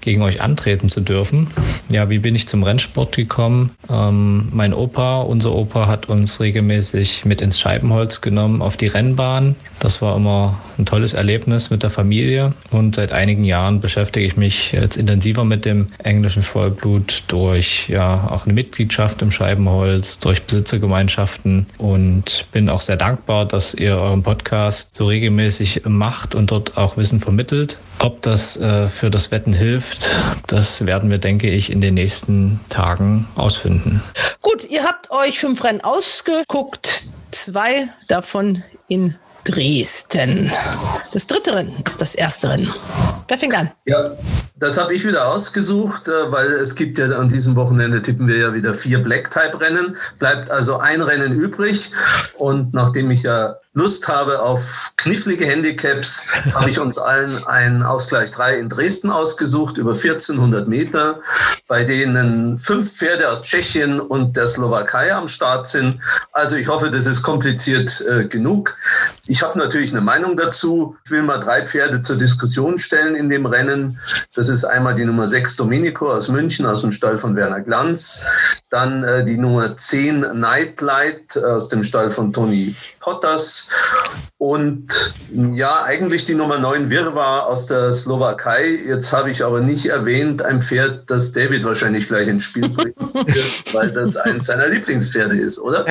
gegen 0.08 0.22
euch 0.22 0.39
antreten 0.39 0.88
zu 0.89 1.01
dürfen. 1.01 1.47
Ja, 1.91 2.10
wie 2.10 2.20
bin 2.20 2.34
ich 2.34 2.47
zum 2.47 2.64
Rennsport 2.64 3.14
gekommen? 3.14 3.72
Ähm, 3.89 4.47
mein 4.53 4.74
Opa, 4.74 5.20
unser 5.20 5.51
Opa, 5.51 5.88
hat 5.88 6.08
uns 6.08 6.39
regelmäßig 6.39 7.26
mit 7.26 7.41
ins 7.41 7.60
Scheibenholz 7.60 8.22
genommen 8.22 8.62
auf 8.62 8.78
die 8.78 8.88
Rennbahn. 8.88 9.58
Das 9.80 10.01
war 10.01 10.16
immer 10.16 10.62
ein 10.78 10.86
tolles 10.86 10.97
Erlebnis 11.14 11.70
mit 11.70 11.84
der 11.84 11.89
Familie 11.89 12.54
und 12.72 12.95
seit 12.95 13.12
einigen 13.12 13.43
Jahren 13.43 13.80
beschäftige 13.80 14.26
ich 14.26 14.36
mich 14.36 14.72
jetzt 14.72 14.98
intensiver 14.98 15.43
mit 15.43 15.64
dem 15.64 15.91
englischen 16.04 16.41
Vollblut 16.41 17.24
durch 17.28 17.88
ja 17.88 18.30
auch 18.32 18.45
eine 18.45 18.54
Mitgliedschaft 18.54 19.22
im 19.22 19.32
Scheibenholz, 19.32 20.20
durch 20.20 20.43
Besitzergemeinschaften 20.43 21.68
und 21.78 22.48
bin 22.52 22.70
auch 22.70 22.82
sehr 22.82 22.98
dankbar, 22.98 23.45
dass 23.45 23.74
ihr 23.74 23.98
euren 23.98 24.24
Podcast 24.24 24.95
so 24.95 25.06
regelmäßig 25.06 25.84
macht 25.86 26.36
und 26.36 26.52
dort 26.52 26.78
auch 26.78 26.98
Wissen 26.98 27.22
vermittelt. 27.22 27.78
Ob 28.00 28.22
das 28.22 28.58
äh, 28.58 28.89
für 28.89 29.10
das 29.10 29.32
Wetten 29.32 29.54
hilft, 29.54 30.16
das 30.48 30.86
werden 30.86 31.10
wir, 31.10 31.18
denke 31.18 31.50
ich, 31.50 31.72
in 31.72 31.82
den 31.82 31.93
nächsten 31.93 32.60
Tagen 32.70 33.28
ausfinden. 33.36 34.02
Gut, 34.41 34.70
ihr 34.70 34.84
habt 34.84 35.12
euch 35.12 35.39
fünf 35.39 35.64
Rennen 35.64 35.82
ausgeguckt, 35.82 37.10
zwei 37.32 37.88
davon 38.08 38.64
in 38.88 39.16
Dresden. 39.48 40.52
Das 41.14 41.26
dritte 41.26 41.56
Rennen 41.56 41.82
ist 41.86 42.02
das 42.02 42.16
erste 42.16 42.50
Rennen. 42.50 42.74
Wer 43.28 43.38
fängt 43.38 43.58
an? 43.58 43.72
Ja, 43.86 44.12
das 44.58 44.78
habe 44.78 44.93
ich 44.93 45.06
wieder 45.06 45.28
ausgesucht, 45.28 46.08
äh, 46.08 46.32
weil 46.32 46.52
es 46.54 46.76
gibt 46.76 46.98
ja 46.98 47.06
an 47.18 47.30
diesem 47.30 47.56
Wochenende 47.56 48.02
tippen 48.02 48.28
wir 48.28 48.38
ja 48.38 48.54
wieder 48.54 48.74
vier 48.74 49.00
Black-Type-Rennen. 49.00 49.95
Bleibt 50.20 50.52
also 50.52 50.80
ein 50.80 51.02
Rennen 51.02 51.34
übrig. 51.34 51.91
Und 52.38 52.74
nachdem 52.74 53.10
ich 53.10 53.24
ja 53.24 53.56
Lust 53.78 54.08
habe 54.08 54.42
auf 54.42 54.94
knifflige 54.98 55.46
Handicaps, 55.46 56.30
habe 56.56 56.72
ich 56.72 56.80
uns 56.80 56.98
allen 56.98 57.46
einen 57.46 57.84
Ausgleich 57.84 58.32
3 58.32 58.58
in 58.58 58.70
Dresden 58.70 59.12
ausgesucht, 59.12 59.78
über 59.78 59.92
1400 59.92 60.68
Meter, 60.68 61.22
bei 61.68 61.84
denen 61.84 62.58
fünf 62.58 62.92
Pferde 62.92 63.30
aus 63.30 63.44
Tschechien 63.44 64.00
und 64.00 64.36
der 64.36 64.48
Slowakei 64.48 65.14
am 65.14 65.28
Start 65.28 65.68
sind. 65.68 66.02
Also 66.32 66.56
ich 66.56 66.68
hoffe, 66.68 66.90
das 66.90 67.06
ist 67.06 67.22
kompliziert 67.22 68.04
äh, 68.10 68.26
genug. 68.26 68.76
Ich 69.28 69.44
habe 69.44 69.60
natürlich 69.60 69.92
eine 69.92 70.02
Meinung 70.02 70.36
dazu. 70.38 70.98
Ich 71.06 71.12
will 71.12 71.22
mal 71.22 71.38
drei 71.38 71.64
Pferde 71.64 72.02
zur 72.02 72.16
Diskussion 72.16 72.80
stellen 72.80 73.14
in 73.14 73.30
dem 73.30 73.46
Rennen. 73.46 74.00
Das 74.34 74.50
ist 74.50 74.66
einmal 74.66 74.96
die 74.96 75.06
Nummer 75.06 75.30
6 75.30 75.56
Domenico 75.56 76.12
aus 76.12 76.30
München, 76.30 76.66
aus 76.66 76.82
dem 76.82 76.92
Stall 76.92 77.20
von 77.20 77.36
Werner 77.36 77.62
Glanz. 77.62 78.22
Dann 78.72 79.04
äh, 79.04 79.24
die 79.24 79.38
Nummer 79.38 79.78
10 79.78 80.22
Nightlight 80.34 81.38
aus 81.38 81.68
dem 81.68 81.84
Stall 81.84 82.10
von 82.10 82.34
Toni 82.34 82.76
Potters. 83.08 83.70
Und 84.40 84.94
ja, 85.34 85.84
eigentlich 85.84 86.26
die 86.26 86.36
Nummer 86.36 86.60
9 86.60 86.92
Wirrwarr 86.92 87.48
aus 87.48 87.66
der 87.66 87.92
Slowakei. 87.92 88.70
Jetzt 88.86 89.12
habe 89.12 89.32
ich 89.32 89.44
aber 89.44 89.62
nicht 89.62 89.88
erwähnt, 89.88 90.44
ein 90.44 90.62
Pferd, 90.62 91.10
das 91.10 91.32
David 91.32 91.64
wahrscheinlich 91.64 92.06
gleich 92.06 92.28
ins 92.28 92.44
Spiel 92.44 92.70
wird, 92.78 92.96
weil 93.74 93.90
das 93.90 94.16
eins 94.16 94.46
seiner 94.46 94.68
Lieblingspferde 94.68 95.36
ist, 95.36 95.58
oder? 95.58 95.86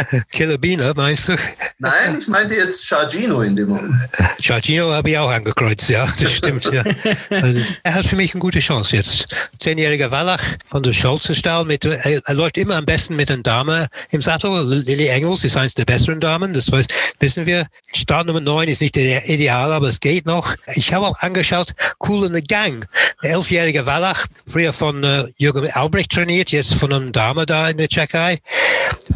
Beaner, 0.59 0.93
meinst 0.95 1.29
du? 1.29 1.37
Nein, 1.79 2.19
ich 2.21 2.29
meinte 2.29 2.55
jetzt 2.55 2.87
Chargino 2.87 3.43
in 3.43 3.57
dem 3.57 3.71
Moment. 3.71 3.93
Giorgino 4.41 4.93
habe 4.93 5.11
ich 5.11 5.19
auch 5.19 5.31
angekreuzt, 5.31 5.89
ja, 5.89 6.07
das 6.19 6.33
stimmt. 6.33 6.71
Ja. 6.73 6.85
Also, 7.31 7.61
er 7.83 7.95
hat 7.95 8.07
für 8.07 8.17
mich 8.17 8.33
eine 8.33 8.41
gute 8.41 8.61
Chance 8.61 8.95
jetzt. 8.95 9.27
Zehnjähriger 9.59 10.13
Wallach 10.13 10.41
von 10.69 10.85
der 10.85 10.93
Scholzenstall. 10.93 11.65
Mit, 11.65 11.85
er, 11.85 12.23
er 12.25 12.35
läuft 12.35 12.59
immer 12.59 12.77
am 12.77 12.87
besten 12.87 13.17
mit 13.17 13.29
einer 13.29 13.43
Dame 13.43 13.89
im 14.11 14.23
Sattel. 14.23 14.63
Lily 14.87 15.09
Engels 15.09 15.43
ist 15.43 15.57
eins 15.57 15.75
der 15.75 15.85
besseren 15.85 16.21
Damen, 16.21 16.53
das 16.53 16.71
weiß, 16.71 16.87
wissen 17.19 17.45
wir. 17.45 17.67
Start 17.93 18.29
Nummer 18.37 18.59
9 18.61 18.69
ist 18.69 18.83
nicht 18.83 18.97
der 18.97 19.29
ideal, 19.31 19.73
aber 19.73 19.89
es 19.89 20.01
geht 20.01 20.27
noch. 20.27 20.55
Ich 20.75 20.93
habe 20.93 21.07
auch 21.07 21.21
angeschaut, 21.21 21.73
Cool 22.07 22.27
in 22.27 22.35
the 22.35 22.43
Gang. 22.43 22.87
Der 23.23 23.31
elfjährige 23.31 23.87
Wallach, 23.87 24.27
früher 24.47 24.75
von 24.75 25.03
äh, 25.05 25.25
Jürgen 25.39 25.71
Albrecht 25.71 26.13
trainiert, 26.13 26.51
jetzt 26.51 26.75
von 26.75 26.93
einer 26.93 27.11
Dame 27.11 27.47
da 27.47 27.71
in 27.71 27.79
der 27.79 27.89
Tschechei. 27.89 28.41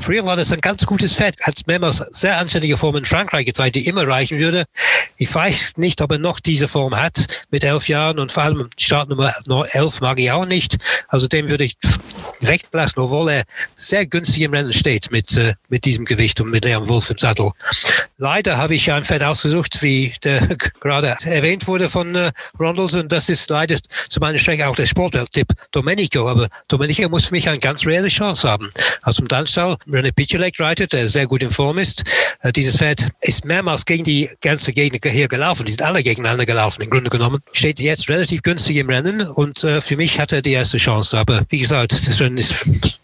Früher 0.00 0.24
war 0.24 0.36
das 0.36 0.52
ein 0.52 0.60
ganz 0.60 0.86
gutes 0.86 1.12
Fett, 1.12 1.38
hat 1.42 1.60
mehrmals 1.66 2.02
sehr 2.10 2.38
anständige 2.38 2.78
Form 2.78 2.96
in 2.96 3.04
Frankreich 3.04 3.44
gezeigt, 3.44 3.76
die 3.76 3.86
immer 3.86 4.08
reichen 4.08 4.38
würde. 4.38 4.64
Ich 5.18 5.34
weiß 5.34 5.76
nicht, 5.76 6.00
ob 6.00 6.12
er 6.12 6.18
noch 6.18 6.40
diese 6.40 6.68
Form 6.68 6.96
hat 6.96 7.26
mit 7.50 7.62
elf 7.62 7.88
Jahren 7.88 8.18
und 8.18 8.32
vor 8.32 8.44
allem 8.44 8.70
Startnummer 8.78 9.34
11 9.72 10.00
mag 10.00 10.18
ich 10.18 10.30
auch 10.30 10.46
nicht. 10.46 10.78
Also 11.08 11.26
dem 11.26 11.50
würde 11.50 11.64
ich 11.64 11.76
recht 12.42 12.68
lassen, 12.72 13.00
obwohl 13.00 13.30
er 13.30 13.42
sehr 13.76 14.06
günstig 14.06 14.42
im 14.42 14.54
Rennen 14.54 14.72
steht 14.72 15.10
mit, 15.10 15.36
äh, 15.36 15.54
mit 15.68 15.84
diesem 15.84 16.06
Gewicht 16.06 16.40
und 16.40 16.50
mit 16.50 16.64
Leon 16.64 16.88
Wolf 16.88 17.10
im 17.10 17.18
Sattel. 17.18 17.50
Leider 18.16 18.56
habe 18.56 18.74
ich 18.74 18.90
ein 18.92 19.04
Pferd 19.10 19.24
ausgesucht, 19.24 19.82
wie 19.82 20.12
der 20.22 20.46
gerade 20.80 21.16
erwähnt 21.24 21.66
wurde 21.66 21.90
von 21.90 22.14
äh, 22.14 22.30
Ronald 22.60 22.94
und 22.94 23.10
das 23.10 23.28
ist 23.28 23.50
leider 23.50 23.76
zu 24.08 24.20
meiner 24.20 24.38
Strecke 24.38 24.68
auch 24.68 24.76
der 24.76 24.86
Sportwelttipp 24.86 25.48
Domenico. 25.72 26.28
Aber 26.28 26.46
Domenico 26.68 27.08
muss 27.08 27.24
für 27.24 27.34
mich 27.34 27.48
eine 27.48 27.58
ganz 27.58 27.84
reelle 27.84 28.06
Chance 28.06 28.48
haben. 28.48 28.70
Aus 29.02 29.16
dem 29.16 29.26
Landstall 29.26 29.76
René 29.88 30.12
Pichelek 30.12 30.60
reitet, 30.60 30.92
der 30.92 31.08
sehr 31.08 31.26
gut 31.26 31.42
in 31.42 31.50
Form 31.50 31.78
ist. 31.78 32.04
Äh, 32.42 32.52
dieses 32.52 32.76
Pferd 32.76 33.08
ist 33.20 33.44
mehrmals 33.44 33.84
gegen 33.84 34.04
die 34.04 34.30
ganze 34.42 34.72
Gegner 34.72 35.10
hier 35.10 35.26
gelaufen. 35.26 35.66
Die 35.66 35.72
sind 35.72 35.82
alle 35.82 36.04
gegeneinander 36.04 36.46
gelaufen, 36.46 36.82
im 36.82 36.90
Grunde 36.90 37.10
genommen. 37.10 37.40
Steht 37.50 37.80
jetzt 37.80 38.08
relativ 38.08 38.42
günstig 38.42 38.76
im 38.76 38.90
Rennen 38.90 39.22
und 39.22 39.64
äh, 39.64 39.80
für 39.80 39.96
mich 39.96 40.20
hat 40.20 40.30
er 40.30 40.40
die 40.40 40.52
erste 40.52 40.78
Chance. 40.78 41.18
Aber 41.18 41.40
wie 41.48 41.58
gesagt, 41.58 42.06
das 42.06 42.20
Rennen 42.20 42.38
ist 42.38 42.54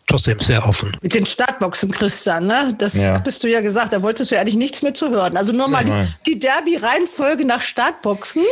trotzdem 0.06 0.38
sehr 0.40 0.66
offen. 0.66 0.96
Mit 1.02 1.14
den 1.14 1.26
Startboxen, 1.26 1.90
Christian, 1.90 2.46
ne? 2.46 2.74
Das 2.78 2.94
Ja. 2.94 3.14
hattest 3.14 3.42
du 3.42 3.48
ja 3.48 3.60
gesagt, 3.60 3.92
da 3.92 4.02
wolltest 4.02 4.30
du 4.30 4.34
ja 4.36 4.40
eigentlich 4.40 4.56
nichts 4.56 4.82
mehr 4.82 4.94
zu 4.94 5.10
hören. 5.10 5.36
Also 5.36 5.52
nur 5.52 5.68
mal 5.68 5.84
die, 5.84 6.32
die 6.34 6.38
Derby-Reihenfolge 6.38 7.44
nach 7.44 7.60
Startboxen. 7.62 8.42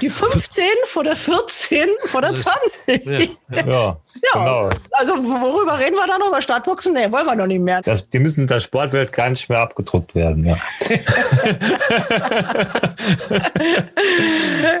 Die 0.00 0.10
15 0.10 0.64
vor 0.86 1.04
der 1.04 1.16
14 1.16 1.88
vor 2.06 2.22
der 2.22 2.34
20. 2.34 3.04
Ja. 3.50 3.62
Ja, 3.66 4.00
genau. 4.20 4.70
Also 4.92 5.14
worüber 5.14 5.78
reden 5.78 5.94
wir 5.96 6.06
da 6.06 6.18
noch? 6.18 6.28
Über 6.28 6.42
Startboxen? 6.42 6.92
Nee, 6.94 7.10
wollen 7.10 7.26
wir 7.26 7.34
noch 7.34 7.46
nicht 7.46 7.60
mehr. 7.60 7.82
Das, 7.82 8.08
die 8.08 8.18
müssen 8.18 8.42
in 8.42 8.46
der 8.46 8.60
Sportwelt 8.60 9.12
gar 9.12 9.30
nicht 9.30 9.48
mehr 9.48 9.60
abgedruckt 9.60 10.14
werden. 10.14 10.44
Ja. 10.44 10.56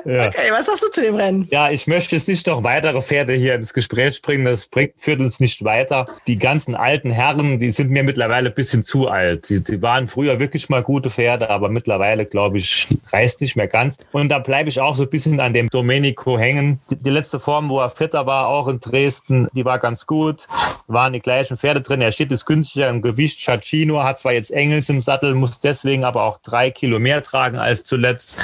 ja. 0.04 0.28
Okay, 0.28 0.50
was 0.50 0.66
sagst 0.66 0.82
du 0.82 0.90
zu 0.90 1.00
dem 1.02 1.14
Rennen? 1.16 1.46
Ja, 1.50 1.70
ich 1.70 1.86
möchte 1.86 2.16
jetzt 2.16 2.28
nicht 2.28 2.46
noch 2.46 2.62
weitere 2.64 3.00
Pferde 3.00 3.34
hier 3.34 3.54
ins 3.54 3.72
Gespräch 3.74 4.20
bringen. 4.22 4.44
Das 4.44 4.66
bringt, 4.66 4.94
führt 4.98 5.20
uns 5.20 5.40
nicht 5.40 5.64
weiter. 5.64 6.06
Die 6.26 6.36
ganzen 6.36 6.74
alten 6.74 7.10
Herren, 7.10 7.58
die 7.58 7.70
sind 7.70 7.90
mir 7.90 8.02
mittlerweile 8.02 8.50
ein 8.50 8.54
bisschen 8.54 8.82
zu 8.82 9.08
alt. 9.08 9.48
Die, 9.48 9.60
die 9.60 9.82
waren 9.82 10.08
früher 10.08 10.38
wirklich 10.38 10.68
mal 10.68 10.82
gute 10.82 11.10
Pferde, 11.10 11.50
aber 11.50 11.68
mittlerweile, 11.68 12.26
glaube 12.26 12.58
ich, 12.58 12.88
reißt 13.12 13.40
nicht 13.40 13.56
mehr 13.56 13.68
ganz. 13.68 13.98
Und 14.12 14.28
da 14.28 14.38
bleibe 14.38 14.68
ich 14.68 14.80
auch 14.80 14.96
so 14.96 15.04
ein 15.04 15.10
bisschen 15.10 15.40
an 15.40 15.52
dem 15.52 15.68
Domenico 15.68 16.38
hängen. 16.38 16.80
Die, 16.90 16.96
die 16.96 17.10
letzte 17.10 17.40
Form, 17.40 17.68
wo 17.68 17.80
er 17.80 17.90
Vierter 17.90 18.26
war, 18.26 18.46
auch 18.48 18.68
in 18.68 18.80
Dresden, 18.80 19.21
die 19.28 19.64
war 19.64 19.78
ganz 19.78 20.06
gut. 20.06 20.46
Waren 20.86 21.12
die 21.12 21.20
gleichen 21.20 21.56
Pferde 21.56 21.80
drin. 21.80 22.00
Er 22.00 22.12
steht 22.12 22.30
jetzt 22.30 22.44
günstiger 22.44 22.88
im 22.88 23.02
Gewicht. 23.02 23.40
Chacino 23.40 24.02
hat 24.02 24.18
zwar 24.18 24.32
jetzt 24.32 24.50
Engels 24.50 24.88
im 24.88 25.00
Sattel, 25.00 25.34
muss 25.34 25.60
deswegen 25.60 26.04
aber 26.04 26.24
auch 26.24 26.38
drei 26.38 26.70
Kilo 26.70 26.98
mehr 26.98 27.22
tragen 27.22 27.58
als 27.58 27.84
zuletzt. 27.84 28.36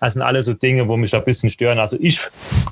Das 0.00 0.14
sind 0.14 0.22
alles 0.22 0.46
so 0.46 0.54
Dinge, 0.54 0.88
wo 0.88 0.96
mich 0.96 1.10
da 1.10 1.18
ein 1.18 1.24
bisschen 1.24 1.50
stören. 1.50 1.78
Also 1.78 1.96
ich 2.00 2.20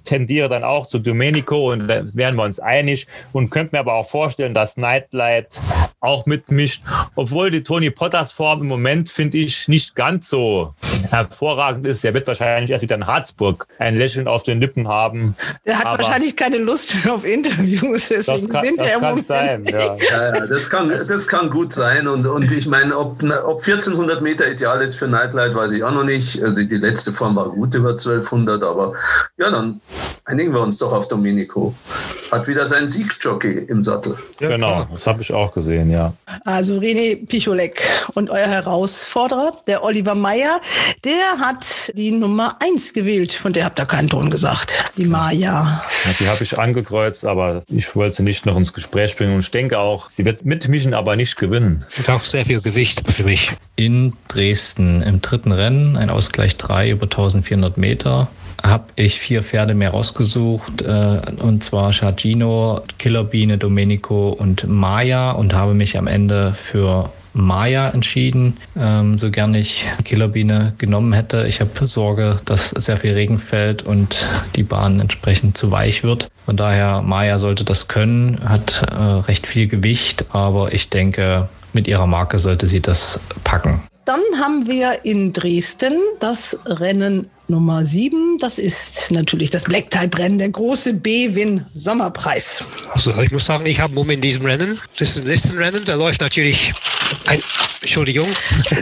tendiere 0.04 0.48
dann 0.48 0.64
auch 0.64 0.86
zu 0.86 0.98
Domenico 0.98 1.72
und 1.72 1.86
da 1.86 2.02
wären 2.14 2.36
wir 2.36 2.44
uns 2.44 2.58
einig 2.58 3.06
und 3.32 3.50
könnte 3.50 3.76
mir 3.76 3.80
aber 3.80 3.94
auch 3.94 4.08
vorstellen, 4.08 4.54
dass 4.54 4.76
Nightlight 4.76 5.60
auch 6.00 6.26
mitmischt. 6.26 6.82
Obwohl 7.14 7.50
die 7.50 7.62
Tony 7.62 7.90
Potters 7.90 8.32
Form 8.32 8.62
im 8.62 8.68
Moment, 8.68 9.10
finde 9.10 9.38
ich, 9.38 9.68
nicht 9.68 9.94
ganz 9.94 10.28
so 10.28 10.74
hervorragend 11.04 11.86
ist. 11.86 12.04
Er 12.04 12.14
wird 12.14 12.26
wahrscheinlich 12.26 12.70
erst 12.70 12.82
wieder 12.82 12.96
in 12.96 13.06
Harzburg 13.06 13.66
ein 13.78 13.96
Lächeln 13.96 14.28
auf 14.28 14.42
den 14.42 14.60
Lippen 14.60 14.88
haben. 14.88 15.36
Der 15.66 15.78
hat 15.78 15.86
Aber 15.86 15.98
wahrscheinlich 15.98 16.36
keine 16.36 16.58
Lust 16.58 16.94
mehr 17.04 17.14
auf 17.14 17.24
Interviews, 17.24 18.08
deswegen 18.08 18.40
Das 18.40 18.48
kann, 18.48 18.76
das 18.76 18.88
er 18.88 18.98
kann 18.98 19.08
Moment 19.08 19.26
sein. 19.26 19.64
Ja, 19.70 19.96
ja, 19.96 20.46
das 20.46 20.68
kann, 20.68 20.88
das 20.88 21.26
kann 21.26 21.50
gut 21.50 21.72
sein. 21.72 22.08
Und, 22.08 22.26
und 22.26 22.50
ich 22.50 22.66
meine, 22.66 22.96
ob, 22.96 23.22
ob 23.22 23.58
1400 23.58 24.20
Meter 24.22 24.50
ideal 24.50 24.82
ist 24.82 24.96
für 24.96 25.06
Nightlight, 25.08 25.54
weiß 25.54 25.72
ich 25.72 25.84
auch 25.84 25.92
noch 25.92 26.04
nicht. 26.04 26.42
Also 26.42 26.62
die 26.62 26.76
letzte 26.76 27.12
Form 27.12 27.36
war 27.36 27.48
gut 27.50 27.74
über 27.74 27.90
1200, 27.90 28.62
aber 28.62 28.94
ja, 29.38 29.50
dann 29.50 29.80
einigen 30.24 30.52
wir 30.52 30.60
uns 30.60 30.78
doch 30.78 30.92
auf 30.92 31.08
Domenico. 31.08 31.74
Hat 32.30 32.46
wieder 32.46 32.66
seinen 32.66 32.88
Siegjockey 32.88 33.66
im 33.68 33.82
Sattel. 33.82 34.16
Genau, 34.38 34.86
das 34.92 35.06
habe 35.06 35.22
ich 35.22 35.32
auch 35.32 35.52
gesehen, 35.52 35.90
ja. 35.90 36.12
Also 36.44 36.78
René 36.78 37.26
Picholek 37.26 37.82
und 38.14 38.30
euer 38.30 38.46
Herausforderer, 38.46 39.52
der 39.66 39.82
Oliver 39.84 40.14
Meyer, 40.14 40.60
der 41.04 41.38
hat 41.40 41.92
die 41.96 42.10
Nummer 42.10 42.56
1 42.60 42.92
gewählt. 42.92 43.32
Von 43.32 43.52
der 43.52 43.64
habt 43.64 43.78
ihr 43.78 43.86
keinen 43.86 44.08
Ton 44.08 44.30
gesagt. 44.30 44.92
Die 44.96 45.06
Maya. 45.06 45.82
Ja, 46.04 46.12
Die 46.18 46.28
habe 46.28 46.42
ich 46.42 46.58
angekreuzt, 46.58 47.24
aber 47.24 47.62
ich 47.68 47.94
wollte 47.96 48.16
sie 48.16 48.22
nicht 48.22 48.46
noch 48.46 48.56
ins 48.56 48.72
Gespräch 48.72 49.16
bringen 49.16 49.34
und 49.34 49.40
ich 49.40 49.50
denke 49.50 49.78
auch, 49.78 50.08
sie 50.08 50.24
wird 50.24 50.44
mitmischen, 50.44 50.94
aber 50.94 51.16
nicht 51.16 51.36
gewinnen. 51.36 51.84
Und 51.96 52.10
auch 52.10 52.24
sehr 52.24 52.44
viel 52.46 52.60
Gewicht 52.60 53.10
für 53.10 53.24
mich. 53.24 53.52
In 53.76 54.12
Dresden 54.28 55.02
im 55.02 55.22
dritten 55.22 55.52
Rennen, 55.52 55.96
ein 55.96 56.10
Ausgleich 56.10 56.56
3 56.56 56.90
über 56.90 57.04
1400 57.04 57.78
Meter, 57.78 58.28
habe 58.62 58.84
ich 58.96 59.20
vier 59.20 59.42
Pferde 59.42 59.74
mehr 59.74 59.90
rausgesucht, 59.90 60.82
äh, 60.82 61.20
und 61.40 61.64
zwar 61.64 61.92
Chagino, 61.92 62.82
Killerbiene, 62.98 63.56
Domenico 63.58 64.30
und 64.30 64.68
Maya 64.68 65.32
und 65.32 65.54
habe 65.54 65.74
mich 65.74 65.96
am 65.96 66.06
Ende 66.06 66.54
für 66.54 67.10
Maya 67.32 67.90
entschieden, 67.90 68.56
ähm, 68.76 69.18
so 69.18 69.30
gern 69.30 69.54
ich 69.54 69.84
Killerbiene 70.04 70.74
genommen 70.78 71.12
hätte. 71.12 71.46
Ich 71.46 71.60
habe 71.60 71.86
Sorge, 71.86 72.40
dass 72.44 72.70
sehr 72.70 72.96
viel 72.96 73.12
Regen 73.12 73.38
fällt 73.38 73.82
und 73.82 74.26
die 74.56 74.62
Bahn 74.62 75.00
entsprechend 75.00 75.56
zu 75.56 75.70
weich 75.70 76.02
wird. 76.02 76.28
Von 76.46 76.56
daher, 76.56 77.02
Maya 77.02 77.38
sollte 77.38 77.64
das 77.64 77.88
können, 77.88 78.40
hat 78.44 78.82
äh, 78.90 78.94
recht 78.94 79.46
viel 79.46 79.68
Gewicht, 79.68 80.26
aber 80.30 80.72
ich 80.72 80.90
denke, 80.90 81.48
mit 81.72 81.86
ihrer 81.88 82.06
Marke 82.06 82.38
sollte 82.38 82.66
sie 82.66 82.80
das 82.80 83.20
packen. 83.44 83.80
Dann 84.04 84.20
haben 84.42 84.66
wir 84.66 85.04
in 85.04 85.32
Dresden 85.32 85.92
das 86.18 86.60
Rennen 86.66 87.28
Nummer 87.46 87.84
7. 87.84 88.38
Das 88.40 88.58
ist 88.58 89.10
natürlich 89.10 89.50
das 89.50 89.64
Black 89.64 89.90
Type 89.90 90.18
Rennen, 90.18 90.38
der 90.38 90.48
große 90.48 90.94
B-Win 90.94 91.66
Sommerpreis. 91.74 92.64
Also 92.92 93.12
ich 93.20 93.30
muss 93.30 93.46
sagen, 93.46 93.66
ich 93.66 93.80
habe 93.80 93.94
Mumm 93.94 94.10
in 94.10 94.20
diesem 94.20 94.46
Rennen. 94.46 94.78
Das 94.98 95.10
ist 95.10 95.24
ein 95.24 95.28
Listenrennen. 95.28 95.84
Da 95.84 95.94
läuft 95.94 96.20
natürlich 96.20 96.72
ein, 97.26 97.42
Entschuldigung. 97.80 98.28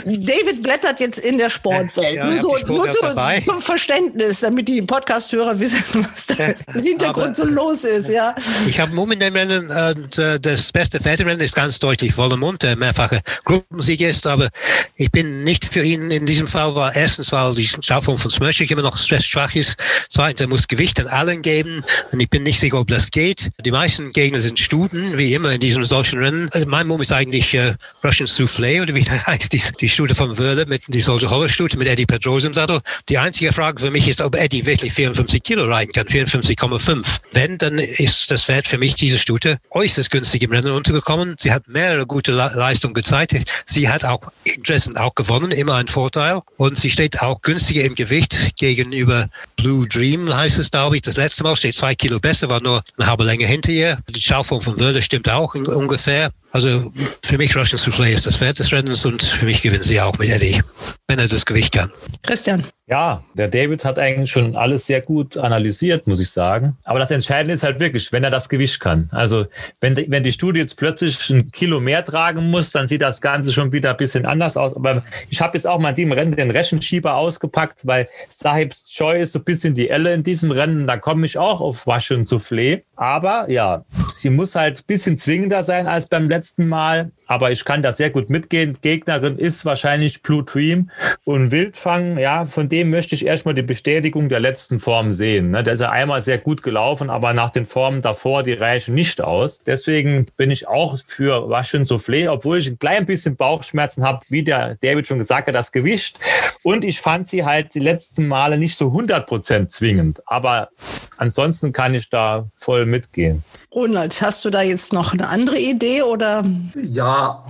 David 0.05 0.63
blättert 0.63 1.01
jetzt 1.01 1.19
in 1.19 1.39
der 1.39 1.51
Sportwelt. 1.51 2.15
Ja, 2.15 2.27
nur 2.27 2.39
so, 2.39 2.57
nur 2.67 2.89
dabei. 2.89 3.41
zum 3.41 3.61
Verständnis, 3.61 4.41
damit 4.41 4.69
die 4.69 4.83
Podcast-Hörer 4.83 5.59
wissen, 5.61 5.83
was 5.95 6.27
da 6.27 6.55
im 6.75 6.85
Hintergrund 6.85 7.37
so 7.37 7.45
los 7.45 7.85
ist. 7.85 8.09
Ja. 8.09 8.35
Ich 8.67 8.81
habe 8.81 8.93
Mumm 8.95 9.13
in 9.13 9.21
dem 9.21 9.35
Rennen 9.35 9.71
und 9.71 10.19
äh, 10.19 10.41
das 10.41 10.73
beste 10.73 11.01
Pferderennen 11.01 11.41
ist 11.41 11.55
ganz 11.55 11.79
deutlich 11.79 12.15
Vollemund, 12.15 12.63
der 12.63 12.77
mehrfache 12.77 13.21
Gruppensieger 13.45 14.11
ist, 14.11 14.27
aber 14.27 14.49
ich 14.97 15.11
bin 15.11 15.45
nicht 15.45 15.65
für 15.65 15.83
ihn 15.83 16.11
in 16.11 16.27
diesem 16.27 16.49
Fall, 16.49 16.75
weil 16.75 16.93
erstens, 16.95 17.31
weil 17.33 17.55
die 17.55 17.69
Schaufung 17.69 18.19
von 18.19 18.31
Smörschig 18.31 18.71
immer 18.71 18.83
noch 18.83 18.99
recht 19.11 19.27
schwach 19.27 19.55
ist, 19.55 19.77
zweitens, 20.11 20.41
er 20.41 20.49
muss 20.49 20.69
Gewicht 20.69 21.01
an 21.01 21.07
allen 21.07 21.43
geben 21.43 21.85
und 22.13 22.21
ich 22.21 22.29
bin 22.29 22.43
nicht 22.43 22.61
sicher, 22.61 22.79
ob 22.79 22.89
das 22.89 23.11
geht. 23.11 23.51
Die 23.65 23.71
meisten 23.71 24.11
Gegner 24.11 24.41
sind 24.41 24.59
Stuten, 24.59 25.17
wie 25.17 25.35
immer 25.35 25.53
in 25.53 25.61
diesem 25.61 25.85
solchen 25.85 26.19
Rennen. 26.19 26.49
Also 26.53 26.67
mein 26.67 26.87
Mumm 26.87 27.01
ist 27.01 27.13
eigentlich 27.13 27.55
äh, 27.55 27.75
Russian 28.19 28.27
Soufflé 28.27 28.83
oder 28.83 28.95
wie 28.95 29.05
heißt, 29.27 29.53
die, 29.53 29.63
die 29.81 29.89
Stute 29.89 30.15
von 30.15 30.39
Wörle 30.39 30.67
mit 30.67 30.83
die 30.89 31.01
solche 31.01 31.31
Hollerstute 31.31 31.79
mit 31.79 31.87
Eddie 31.87 32.07
Pedrosa 32.07 32.49
im 32.49 32.55
Sattel. 32.55 32.81
Die 33.09 33.19
einzige 33.19 33.53
Frage 33.53 33.81
für 33.81 33.91
mich 33.91 34.09
ist, 34.09 34.21
ob 34.21 34.35
Eddie 34.35 34.67
wirklich 34.67 34.93
54 34.93 35.43
Kilo 35.43 35.65
reiten 35.67 35.93
kann, 35.93 36.07
54,5. 36.07 37.05
Wenn, 37.33 37.59
dann 37.59 37.79
ist 37.79 38.31
das 38.31 38.43
Pferd 38.45 38.67
für 38.67 38.79
mich 38.79 38.95
diese 38.97 39.19
Stute 39.19 39.59
äußerst 39.71 40.11
günstig 40.11 40.43
im 40.43 40.51
Rennen 40.51 40.73
untergekommen. 40.73 41.37
Sie 41.39 41.53
hat 41.53 41.69
mehrere 41.69 42.07
gute 42.07 42.33
Le 42.33 42.51
Leistungen 42.55 42.95
gezeigt. 42.95 43.35
Sie 43.67 43.89
hat 43.89 44.05
auch 44.05 44.23
in 44.45 44.63
Dresden 44.63 44.97
auch 44.97 45.15
gewonnen, 45.15 45.53
immer 45.53 45.77
ein 45.77 45.87
Vorteil. 45.89 46.41
Und 46.57 46.79
sie 46.79 46.91
steht 46.91 47.21
auch 47.21 47.41
günstiger 47.43 47.85
im 47.85 47.95
Gewicht 47.95 48.57
gegenüber 48.57 49.27
Blue 49.57 49.87
Dream, 49.87 50.35
heißt 50.35 50.59
es, 50.59 50.71
glaube 50.71 50.97
ich. 50.97 51.03
Das 51.03 51.17
letzte 51.17 51.45
Mal 51.45 51.55
steht 51.57 51.75
zwei 51.75 51.95
Kilo 51.95 52.19
besser, 52.19 52.49
war 52.49 52.61
nur 52.61 52.83
eine 52.97 53.09
halbe 53.09 53.25
Länge 53.25 53.47
hinter 53.47 53.71
ihr. 53.71 53.99
Die 54.09 54.21
Schaufung 54.21 54.61
von 54.61 54.81
Wörle 54.81 55.03
stimmt 55.03 55.29
auch 55.29 55.55
ungefähr. 55.55 56.33
Also 56.53 56.93
für 57.25 57.37
mich 57.37 57.55
Russian 57.55 57.79
Soufflé 57.79 58.15
ist 58.15 58.27
das 58.27 58.37
Pferd 58.37 58.59
des 58.59 58.73
Rennens 58.73 59.05
und 59.05 59.23
für 59.23 59.45
mich 59.45 59.63
gewinnt 59.63 59.85
sie 59.85 60.01
auch 60.01 60.17
mit 60.19 60.31
Eddie, 60.31 60.63
wenn 61.07 61.19
er 61.19 61.29
das 61.29 61.45
Gewicht 61.45 61.75
kann. 61.75 61.93
Christian. 62.23 62.65
Ja, 62.89 63.23
der 63.35 63.49
David 63.49 63.85
hat 63.85 63.99
eigentlich 63.99 64.31
schon 64.31 64.57
alles 64.57 64.87
sehr 64.87 65.03
gut 65.03 65.37
analysiert, 65.37 66.07
muss 66.07 66.21
ich 66.21 66.31
sagen. 66.31 66.79
Aber 66.85 66.99
das 66.99 67.11
Entscheidende 67.11 67.53
ist 67.53 67.63
halt 67.63 67.81
wirklich, 67.81 68.13
wenn 68.13 68.25
er 68.25 68.31
das 68.31 68.49
Gewicht 68.49 68.81
kann. 68.81 69.11
Also 69.13 69.45
wenn 69.81 69.95
die, 69.95 70.11
wenn 70.11 70.23
die 70.23 70.33
Studie 70.33 70.61
jetzt 70.61 70.79
plötzlich 70.79 71.29
ein 71.29 71.51
Kilo 71.53 71.81
mehr 71.81 72.03
tragen 72.03 72.51
muss, 72.51 72.71
dann 72.71 72.89
sieht 72.89 73.03
das 73.03 73.21
Ganze 73.21 73.53
schon 73.53 73.73
wieder 73.73 73.91
ein 73.91 73.97
bisschen 73.99 74.25
anders 74.25 74.57
aus. 74.57 74.75
Aber 74.75 75.05
ich 75.29 75.43
habe 75.43 75.59
jetzt 75.59 75.67
auch 75.67 75.79
mal 75.79 75.91
in 75.91 75.97
dem 75.97 76.13
Rennen 76.13 76.35
den 76.35 76.51
Rechenschieber 76.51 77.15
ausgepackt, 77.15 77.87
weil 77.87 78.09
Sahibs 78.31 78.91
Joy 78.97 79.21
ist 79.21 79.35
so 79.35 79.39
ein 79.39 79.45
bisschen 79.45 79.75
die 79.75 79.91
Elle 79.91 80.15
in 80.15 80.23
diesem 80.23 80.51
Rennen. 80.51 80.87
Da 80.87 80.97
komme 80.97 81.27
ich 81.27 81.37
auch 81.37 81.61
auf 81.61 81.87
Wasche 81.87 82.17
und 82.17 82.27
Soufflé. 82.27 82.85
Aber 82.97 83.51
ja, 83.51 83.85
sie 84.17 84.31
muss 84.31 84.55
halt 84.55 84.79
ein 84.79 84.87
bisschen 84.87 85.19
zwingender 85.19 85.63
sein 85.63 85.87
als 85.87 86.07
beim 86.07 86.27
letzten 86.27 86.67
Mal. 86.67 87.11
Aber 87.29 87.53
ich 87.53 87.65
kann 87.65 87.83
da 87.83 87.93
sehr 87.93 88.11
gut 88.11 88.31
mitgehen. 88.31 88.79
Gegnerin 88.81 89.39
ist 89.39 89.67
wahrscheinlich 89.67 90.23
Blue 90.23 90.43
Dream 90.43 90.91
und 91.25 91.51
Wildfang. 91.51 92.19
Ja, 92.19 92.47
von 92.47 92.71
dem 92.71 92.89
möchte 92.89 93.15
ich 93.15 93.27
erstmal 93.27 93.55
die 93.55 93.63
Bestätigung 93.63 94.31
der 94.31 94.41
letzten 94.41 94.81
Form 94.81 95.13
sehen. 95.13 95.51
Ne? 95.51 95.63
Der 95.63 95.75
ist 95.75 95.81
ja 95.81 95.91
einmal 95.91 96.23
sehr 96.23 96.39
gut 96.39 96.63
gelaufen, 96.63 97.11
aber 97.11 97.35
nach 97.35 97.51
den 97.51 97.67
Formen 97.67 98.01
davor, 98.01 98.43
die 98.43 98.55
reichen 98.55 98.95
nicht 98.95 99.21
aus. 99.21 99.61
Deswegen 99.65 100.25
bin 100.39 100.51
ich 100.51 100.67
auch 100.67 100.99
für 101.05 101.51
Waschen 101.51 101.85
Soufflé, 101.85 102.31
obwohl 102.31 102.59
ich 102.59 102.69
ein 102.69 102.79
klein 102.79 103.05
bisschen 103.05 103.37
Bauchschmerzen 103.37 104.05
habe, 104.05 104.21
wie 104.31 104.43
der 104.43 104.77
David 104.77 105.07
schon 105.07 105.19
gesagt 105.19 105.49
hat, 105.49 105.55
das 105.55 105.71
Gewicht. 105.71 106.19
Und 106.63 106.83
ich 106.85 106.99
fand 107.01 107.29
sie 107.29 107.45
halt 107.45 107.75
die 107.75 107.81
letzten 107.81 108.27
Male 108.27 108.57
nicht 108.57 108.77
so 108.77 108.87
100% 108.89 109.69
zwingend. 109.69 110.23
Aber 110.27 110.71
ansonsten 111.19 111.73
kann 111.73 111.95
ich 111.95 112.09
da 112.09 112.49
voll 112.57 112.87
mitgehen. 112.87 113.45
Ronald, 113.79 114.21
hast 114.23 114.45
du 114.45 114.51
da 114.51 114.61
jetzt 114.61 114.93
noch 114.93 115.13
eine 115.13 115.29
andere 115.29 115.57
Idee 115.57 116.03
oder? 116.03 116.43
Ja, 116.83 117.45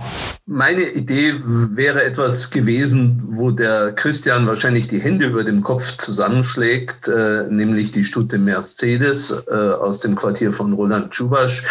meine 0.45 0.83
Idee 0.83 1.35
wäre 1.43 2.03
etwas 2.03 2.49
gewesen, 2.49 3.23
wo 3.33 3.51
der 3.51 3.93
Christian 3.93 4.47
wahrscheinlich 4.47 4.87
die 4.87 4.99
Hände 4.99 5.25
über 5.25 5.43
dem 5.43 5.61
Kopf 5.61 5.97
zusammenschlägt, 5.97 7.07
äh, 7.07 7.43
nämlich 7.49 7.91
die 7.91 8.03
Stute 8.03 8.37
Mercedes 8.37 9.45
äh, 9.47 9.53
aus 9.53 9.99
dem 9.99 10.15
Quartier 10.15 10.51
von 10.51 10.73
Roland 10.73 11.13
Schubasch, 11.13 11.63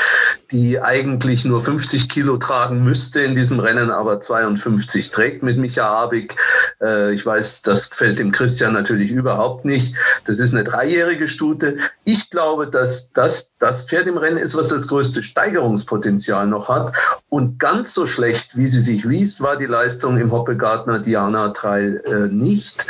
die 0.51 0.81
eigentlich 0.81 1.45
nur 1.45 1.61
50 1.61 2.09
Kilo 2.09 2.37
tragen 2.37 2.83
müsste 2.85 3.21
in 3.21 3.35
diesem 3.35 3.59
Rennen, 3.59 3.91
aber 3.91 4.21
52 4.21 5.11
trägt 5.11 5.43
mit 5.43 5.59
Micha 5.59 5.89
Abig. 5.89 6.37
Äh, 6.81 7.15
ich 7.15 7.27
weiß, 7.27 7.63
das 7.63 7.91
gefällt 7.91 8.21
dem 8.21 8.31
Christian 8.31 8.75
natürlich 8.75 9.11
überhaupt 9.11 9.65
nicht. 9.65 9.95
Das 10.25 10.39
ist 10.39 10.53
eine 10.53 10.63
dreijährige 10.63 11.27
Stute. 11.27 11.79
Ich 12.05 12.31
glaube, 12.31 12.69
dass 12.69 13.13
das 13.13 13.51
das 13.59 13.83
Pferd 13.83 14.07
im 14.07 14.19
Rennen 14.19 14.39
ist, 14.39 14.48
was 14.55 14.69
das 14.69 14.89
größte 14.89 15.23
Steigerungspotenzial 15.23 16.47
noch 16.47 16.69
hat. 16.69 16.93
Und 17.29 17.59
ganz 17.59 17.93
so 17.93 18.07
schlecht, 18.07 18.57
wie 18.57 18.67
sie 18.67 18.81
sich 18.81 19.05
liest, 19.05 19.41
war 19.41 19.57
die 19.57 19.67
Leistung 19.67 20.19
im 20.19 20.33
Hoppegartner 20.33 20.99
Diana 20.99 21.51
Trail 21.51 22.03
äh, 22.05 22.33
nicht. 22.33 22.87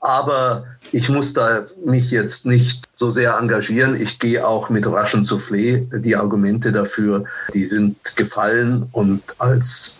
Aber 0.00 0.66
ich 0.92 1.08
muss 1.08 1.32
da 1.32 1.66
mich 1.84 2.10
jetzt 2.10 2.46
nicht 2.46 2.84
so 2.94 3.10
sehr 3.10 3.36
engagieren. 3.36 4.00
Ich 4.00 4.18
gehe 4.18 4.46
auch 4.46 4.68
mit 4.68 4.86
Russian 4.86 5.22
Soufflé. 5.22 5.86
Die 5.98 6.16
Argumente 6.16 6.70
dafür, 6.70 7.24
die 7.52 7.64
sind 7.64 7.96
gefallen 8.16 8.88
und 8.92 9.22
als 9.38 9.96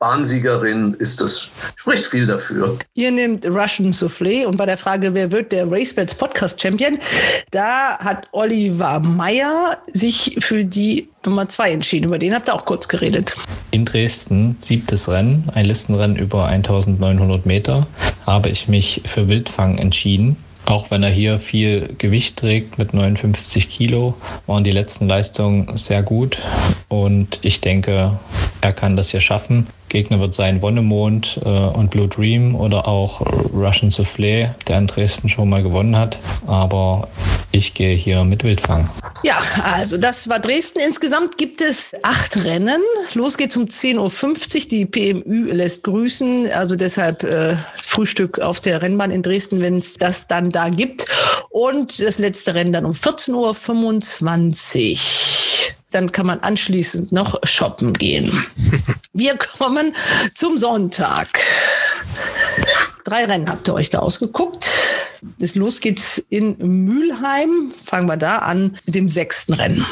Bahnsiegerin 0.00 0.94
ist 0.94 1.20
das, 1.20 1.50
spricht 1.76 2.06
viel 2.06 2.24
dafür. 2.24 2.78
Ihr 2.94 3.10
nehmt 3.10 3.44
Russian 3.44 3.92
Soufflé 3.92 4.46
und 4.46 4.56
bei 4.56 4.64
der 4.64 4.78
Frage, 4.78 5.12
wer 5.12 5.30
wird 5.30 5.52
der 5.52 5.70
RaceBets 5.70 6.14
Podcast 6.14 6.60
Champion, 6.60 6.98
da 7.50 7.98
hat 7.98 8.26
Oliver 8.32 9.00
Meyer 9.00 9.76
sich 9.86 10.38
für 10.40 10.64
die 10.64 11.09
Nummer 11.24 11.48
zwei 11.48 11.70
entschieden. 11.70 12.06
Über 12.06 12.18
den 12.18 12.34
habt 12.34 12.48
ihr 12.48 12.54
auch 12.54 12.64
kurz 12.64 12.88
geredet. 12.88 13.36
In 13.70 13.84
Dresden, 13.84 14.56
siebtes 14.60 15.08
Rennen, 15.08 15.50
ein 15.54 15.66
Listenrennen 15.66 16.16
über 16.16 16.46
1900 16.46 17.44
Meter, 17.44 17.86
habe 18.26 18.48
ich 18.48 18.68
mich 18.68 19.02
für 19.04 19.28
Wildfang 19.28 19.78
entschieden. 19.78 20.36
Auch 20.66 20.90
wenn 20.90 21.02
er 21.02 21.10
hier 21.10 21.38
viel 21.38 21.94
Gewicht 21.98 22.36
trägt 22.36 22.78
mit 22.78 22.94
59 22.94 23.68
Kilo, 23.68 24.14
waren 24.46 24.62
die 24.62 24.70
letzten 24.70 25.08
Leistungen 25.08 25.76
sehr 25.76 26.02
gut. 26.02 26.38
Und 26.88 27.38
ich 27.42 27.60
denke, 27.60 28.18
er 28.60 28.72
kann 28.72 28.96
das 28.96 29.10
hier 29.10 29.20
schaffen. 29.20 29.66
Gegner 29.88 30.20
wird 30.20 30.32
sein 30.32 30.62
Wonnemond 30.62 31.40
äh, 31.44 31.48
und 31.48 31.90
Blue 31.90 32.08
Dream 32.08 32.54
oder 32.54 32.86
auch 32.86 33.20
Russian 33.52 33.90
Soufflé, 33.90 34.50
der 34.68 34.78
in 34.78 34.86
Dresden 34.86 35.28
schon 35.28 35.48
mal 35.48 35.62
gewonnen 35.62 35.96
hat. 35.96 36.18
Aber 36.46 37.08
ich 37.50 37.74
gehe 37.74 37.96
hier 37.96 38.24
mit 38.24 38.44
Wildfang. 38.44 38.88
Ja, 39.22 39.38
also 39.62 39.98
das 39.98 40.28
war 40.28 40.38
Dresden. 40.38 40.80
Insgesamt 40.80 41.36
gibt 41.36 41.60
es 41.60 41.92
acht 42.02 42.42
Rennen. 42.42 42.80
Los 43.14 43.36
geht's 43.36 43.56
um 43.56 43.64
10.50 43.64 43.98
Uhr. 43.98 44.68
Die 44.70 44.86
PMÜ 44.86 45.52
lässt 45.52 45.84
grüßen. 45.84 46.50
Also 46.52 46.74
deshalb 46.74 47.22
äh, 47.22 47.56
Frühstück 47.82 48.38
auf 48.38 48.60
der 48.60 48.80
Rennbahn 48.80 49.10
in 49.10 49.22
Dresden, 49.22 49.60
wenn 49.60 49.76
es 49.76 49.94
das 49.94 50.26
dann 50.26 50.50
da 50.50 50.70
gibt. 50.70 51.04
Und 51.50 52.00
das 52.00 52.18
letzte 52.18 52.54
Rennen 52.54 52.72
dann 52.72 52.86
um 52.86 52.92
14.25 52.92 54.92
Uhr. 54.92 54.98
Dann 55.90 56.12
kann 56.12 56.26
man 56.26 56.40
anschließend 56.40 57.12
noch 57.12 57.38
shoppen 57.44 57.92
gehen. 57.92 58.46
Wir 59.12 59.36
kommen 59.36 59.94
zum 60.34 60.56
Sonntag. 60.56 61.40
Drei 63.04 63.24
Rennen 63.24 63.50
habt 63.50 63.68
ihr 63.68 63.74
euch 63.74 63.90
da 63.90 63.98
ausgeguckt. 63.98 64.66
Das 65.38 65.54
los 65.54 65.80
geht's 65.80 66.18
in 66.30 66.56
Mülheim. 66.58 67.72
Fangen 67.84 68.06
wir 68.06 68.16
da 68.16 68.38
an 68.38 68.78
mit 68.86 68.94
dem 68.94 69.08
sechsten 69.08 69.54
Rennen. 69.54 69.84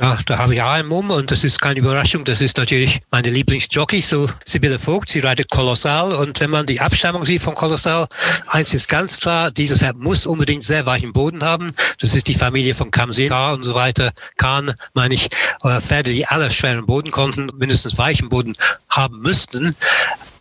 Ja, 0.00 0.18
da 0.26 0.38
habe 0.38 0.54
ich 0.54 0.62
einen 0.62 0.88
Mumm 0.88 1.10
und 1.10 1.30
das 1.30 1.42
ist 1.42 1.60
keine 1.60 1.80
Überraschung. 1.80 2.24
Das 2.24 2.40
ist 2.40 2.58
natürlich 2.58 3.00
meine 3.10 3.30
Lieblingsjockey, 3.30 4.00
so 4.00 4.28
Sibylle 4.44 4.78
Vogt. 4.78 5.08
Sie 5.08 5.20
reitet 5.20 5.50
kolossal 5.50 6.12
und 6.12 6.38
wenn 6.40 6.50
man 6.50 6.66
die 6.66 6.80
Abstammung 6.80 7.24
sieht 7.24 7.42
von 7.42 7.54
kolossal, 7.54 8.06
eins 8.48 8.74
ist 8.74 8.88
ganz 8.88 9.18
klar, 9.18 9.50
dieses 9.50 9.78
Pferd 9.78 9.96
muss 9.96 10.26
unbedingt 10.26 10.64
sehr 10.64 10.84
weichen 10.84 11.12
Boden 11.12 11.42
haben. 11.42 11.72
Das 11.98 12.14
ist 12.14 12.28
die 12.28 12.34
Familie 12.34 12.74
von 12.74 12.90
Kamseka 12.90 13.54
und 13.54 13.64
so 13.64 13.74
weiter. 13.74 14.12
Kahn, 14.36 14.74
meine 14.92 15.14
ich, 15.14 15.28
äh, 15.62 15.80
Pferde, 15.80 16.12
die 16.12 16.26
alle 16.26 16.50
schweren 16.50 16.86
Boden 16.86 17.10
konnten, 17.10 17.48
mindestens 17.56 17.96
weichen 17.96 18.28
Boden 18.28 18.54
haben 18.88 19.20
müssten 19.20 19.74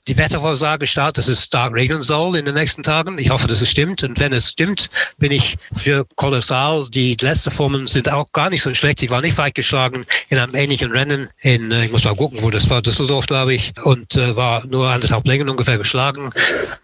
die 0.08 0.18
Wettervorsage 0.18 0.86
startet, 0.86 1.18
dass 1.18 1.28
es 1.28 1.44
stark 1.44 1.74
regnen 1.74 2.02
soll 2.02 2.36
in 2.38 2.46
den 2.46 2.54
nächsten 2.54 2.84
Tagen. 2.84 3.18
Ich 3.18 3.30
hoffe, 3.32 3.48
dass 3.48 3.62
es 3.62 3.70
stimmt. 3.70 4.04
Und 4.04 4.20
wenn 4.20 4.34
es 4.34 4.52
stimmt, 4.52 4.90
bin 5.18 5.32
ich 5.32 5.56
für 5.74 6.06
kolossal. 6.16 6.88
Die 6.90 7.18
letzten 7.20 7.52
Formen 7.52 7.88
sind 7.88 8.12
auch 8.12 8.32
gar 8.32 8.50
nicht 8.50 8.62
so 8.62 8.74
schlecht. 8.74 9.02
Ich 9.02 9.10
war 9.10 9.22
nicht 9.22 9.38
weit 9.38 9.56
geschlagen 9.56 10.06
in 10.30 10.38
einem 10.38 10.54
ähnlichen 10.56 10.92
Rennen 10.92 11.30
in, 11.42 11.72
äh, 11.72 11.86
ich 11.86 11.92
muss 11.92 12.04
mal 12.04 12.16
gucken, 12.16 12.40
wo 12.42 12.50
das 12.50 12.70
war, 12.70 12.82
Düsseldorf, 12.82 13.26
glaube 13.26 13.54
ich, 13.54 13.74
und 13.84 14.16
äh, 14.16 14.36
war 14.36 14.66
nur 14.68 14.90
anderthalb 14.90 15.26
Längen 15.26 15.50
ungefähr 15.50 15.78
geschlagen 15.78 16.32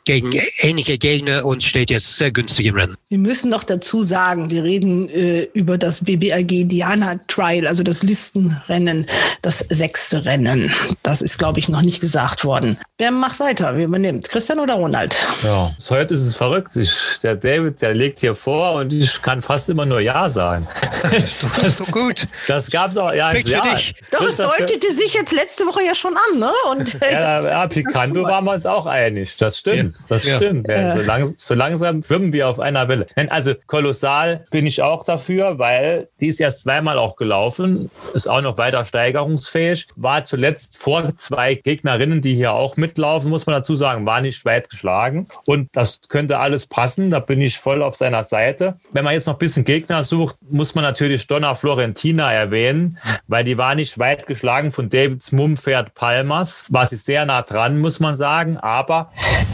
gegen 0.04 0.34
ähnliche 0.60 0.98
Gegner 0.98 1.46
und 1.46 1.64
steht 1.64 1.92
jetzt 1.92 2.18
sehr 2.18 2.32
günstig 2.32 2.66
im 2.68 2.76
Rennen. 2.76 2.96
Wir 3.10 3.20
müssen 3.20 3.50
noch 3.50 3.64
dazu 3.64 4.04
sagen, 4.04 4.50
wir 4.50 4.64
reden 4.64 5.10
äh, 5.10 5.44
über 5.54 5.78
das 5.78 6.04
BBAG 6.04 6.68
Diana 6.68 7.20
Trial, 7.28 7.68
also 7.68 7.84
das 7.84 8.02
Listenrennen, 8.02 9.06
das 9.42 9.60
sechste 9.60 10.26
Rennen. 10.26 10.72
Das 11.04 11.22
ist, 11.22 11.38
glaube 11.38 11.60
ich, 11.60 11.70
noch 11.70 11.82
nicht 11.82 12.02
gesagt 12.02 12.44
worden. 12.44 12.78
Wer 12.98 13.11
macht 13.20 13.40
weiter? 13.40 13.76
Wer 13.76 13.86
übernimmt? 13.86 14.30
Christian 14.30 14.60
oder 14.60 14.76
Ronald? 14.76 15.16
Ja, 15.44 15.72
heute 15.90 16.14
ist 16.14 16.22
es 16.22 16.36
verrückt. 16.36 16.76
Ich, 16.76 17.20
der 17.22 17.36
David, 17.36 17.82
der 17.82 17.94
legt 17.94 18.20
hier 18.20 18.36
vor 18.36 18.74
und 18.74 18.94
ich 18.94 19.22
kann 19.22 19.42
fast 19.42 19.70
immer 19.70 19.86
nur 19.86 20.00
Ja 20.00 20.30
sagen. 20.30 20.68
das 21.58 21.64
ist 21.64 21.82
doch 21.82 21.92
gut. 21.92 22.28
Das 22.48 22.70
gab 22.72 22.92
es 22.92 22.98
auch. 22.98 23.14
Ja, 23.14 23.30
Spricht 23.30 23.50
ja. 23.50 23.64
für 23.64 23.76
dich. 23.76 23.96
Doch, 24.12 24.22
es 24.22 24.38
deutete 24.38 24.92
sich 24.92 25.14
jetzt 25.14 25.32
letzte 25.32 25.66
Woche 25.66 25.82
ja 25.86 25.96
schon 25.96 26.14
an, 26.16 26.40
ne? 26.40 26.52
Und, 26.72 26.98
ja, 27.12 27.44
ja, 27.44 27.68
Picando 27.68 28.24
waren 28.28 28.46
wir 28.46 28.54
uns 28.54 28.66
auch 28.66 28.86
einig. 28.86 29.36
Das 29.38 29.58
stimmt. 29.58 29.98
Ja. 29.98 30.06
Das 30.10 30.24
stimmt. 30.24 30.68
Ja. 30.68 30.96
So, 30.96 31.02
lang, 31.02 31.34
so, 31.38 31.54
langsam 31.54 32.04
schwimmen 32.04 32.34
wir 32.34 32.48
auf 32.48 32.60
einer 32.60 32.88
Welle. 32.88 33.06
Also 33.30 33.54
kolossal 33.68 34.46
bin 34.52 34.66
ich 34.66 34.82
auch 34.82 35.04
dafür, 35.04 35.60
weil 35.60 36.10
die 36.20 36.28
ist 36.28 36.40
erst 36.40 36.62
zweimal 36.62 36.98
auch 36.98 37.16
gelaufen, 37.16 37.90
ist 38.14 38.28
auch 38.28 38.42
noch 38.42 38.58
weiter 38.58 38.86
steigerungsfähig, 38.86 39.88
war 39.96 40.24
zuletzt 40.24 40.78
vor 40.78 41.16
zwei 41.18 41.56
Gegnerinnen, 41.56 42.22
die 42.22 42.36
hier 42.36 42.54
auch 42.54 42.78
mitlaufen 42.78 43.01
laufen, 43.02 43.30
muss 43.30 43.46
man 43.46 43.56
dazu 43.56 43.76
sagen, 43.76 44.06
war 44.06 44.22
nicht 44.22 44.46
weit 44.46 44.70
geschlagen. 44.70 45.28
Und 45.46 45.70
das 45.74 46.02
könnte 46.08 46.40
alles 46.40 46.68
passen. 46.68 47.10
Da 47.10 47.20
bin 47.20 47.42
ich 47.42 47.58
voll 47.58 47.84
auf 47.84 47.96
seiner 47.96 48.24
Seite. 48.24 48.78
Wenn 48.92 49.04
man 49.04 49.14
jetzt 49.14 49.28
noch 49.28 49.36
ein 49.36 49.40
bisschen 49.40 49.66
Gegner 49.66 50.04
sucht, 50.04 50.38
muss 50.50 50.76
man 50.76 50.84
natürlich 50.84 51.28
Donna 51.28 51.56
Florentina 51.56 52.32
erwähnen, 52.32 52.98
weil 53.28 53.44
die 53.44 53.58
war 53.58 53.76
nicht 53.76 54.00
weit 54.00 54.28
geschlagen 54.28 54.72
von 54.72 54.90
Davids 54.90 55.32
Mumpferd 55.32 55.94
Palmas. 55.94 56.72
War 56.72 56.86
sie 56.86 56.98
sehr 56.98 57.26
nah 57.26 57.42
dran, 57.42 57.80
muss 57.80 58.00
man 58.00 58.16
sagen. 58.16 58.58
Aber 58.58 59.12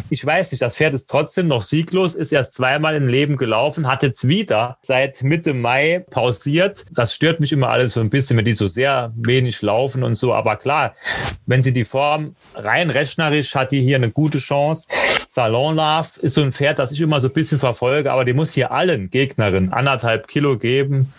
ich 0.09 0.25
weiß 0.25 0.51
nicht, 0.51 0.61
das 0.61 0.77
Pferd 0.77 0.93
ist 0.93 1.09
trotzdem 1.09 1.47
noch 1.47 1.61
sieglos, 1.61 2.15
ist 2.15 2.31
erst 2.31 2.53
zweimal 2.53 2.95
im 2.95 3.07
Leben 3.07 3.37
gelaufen, 3.37 3.87
hat 3.87 4.03
jetzt 4.03 4.27
wieder 4.27 4.77
seit 4.81 5.23
Mitte 5.23 5.53
Mai 5.53 6.05
pausiert. 6.09 6.85
Das 6.91 7.13
stört 7.13 7.39
mich 7.39 7.51
immer 7.51 7.69
alles 7.69 7.93
so 7.93 7.99
ein 7.99 8.09
bisschen, 8.09 8.37
wenn 8.37 8.45
die 8.45 8.53
so 8.53 8.67
sehr 8.67 9.11
wenig 9.15 9.61
laufen 9.61 10.03
und 10.03 10.15
so. 10.15 10.33
Aber 10.33 10.55
klar, 10.55 10.95
wenn 11.45 11.63
sie 11.63 11.73
die 11.73 11.85
Form 11.85 12.35
rein 12.55 12.89
rechnerisch 12.89 13.36
hat 13.43 13.71
die 13.71 13.81
hier 13.81 13.97
eine 13.97 14.11
gute 14.11 14.37
Chance. 14.37 14.87
Salon 15.27 15.75
Love 15.75 16.09
ist 16.21 16.35
so 16.35 16.41
ein 16.41 16.51
Pferd, 16.51 16.79
das 16.79 16.91
ich 16.91 17.01
immer 17.01 17.19
so 17.19 17.27
ein 17.27 17.33
bisschen 17.33 17.59
verfolge, 17.59 18.11
aber 18.11 18.25
die 18.25 18.33
muss 18.33 18.53
hier 18.53 18.71
allen 18.71 19.09
Gegnerinnen 19.09 19.71
anderthalb 19.71 20.27
Kilo 20.27 20.57
geben. 20.57 21.13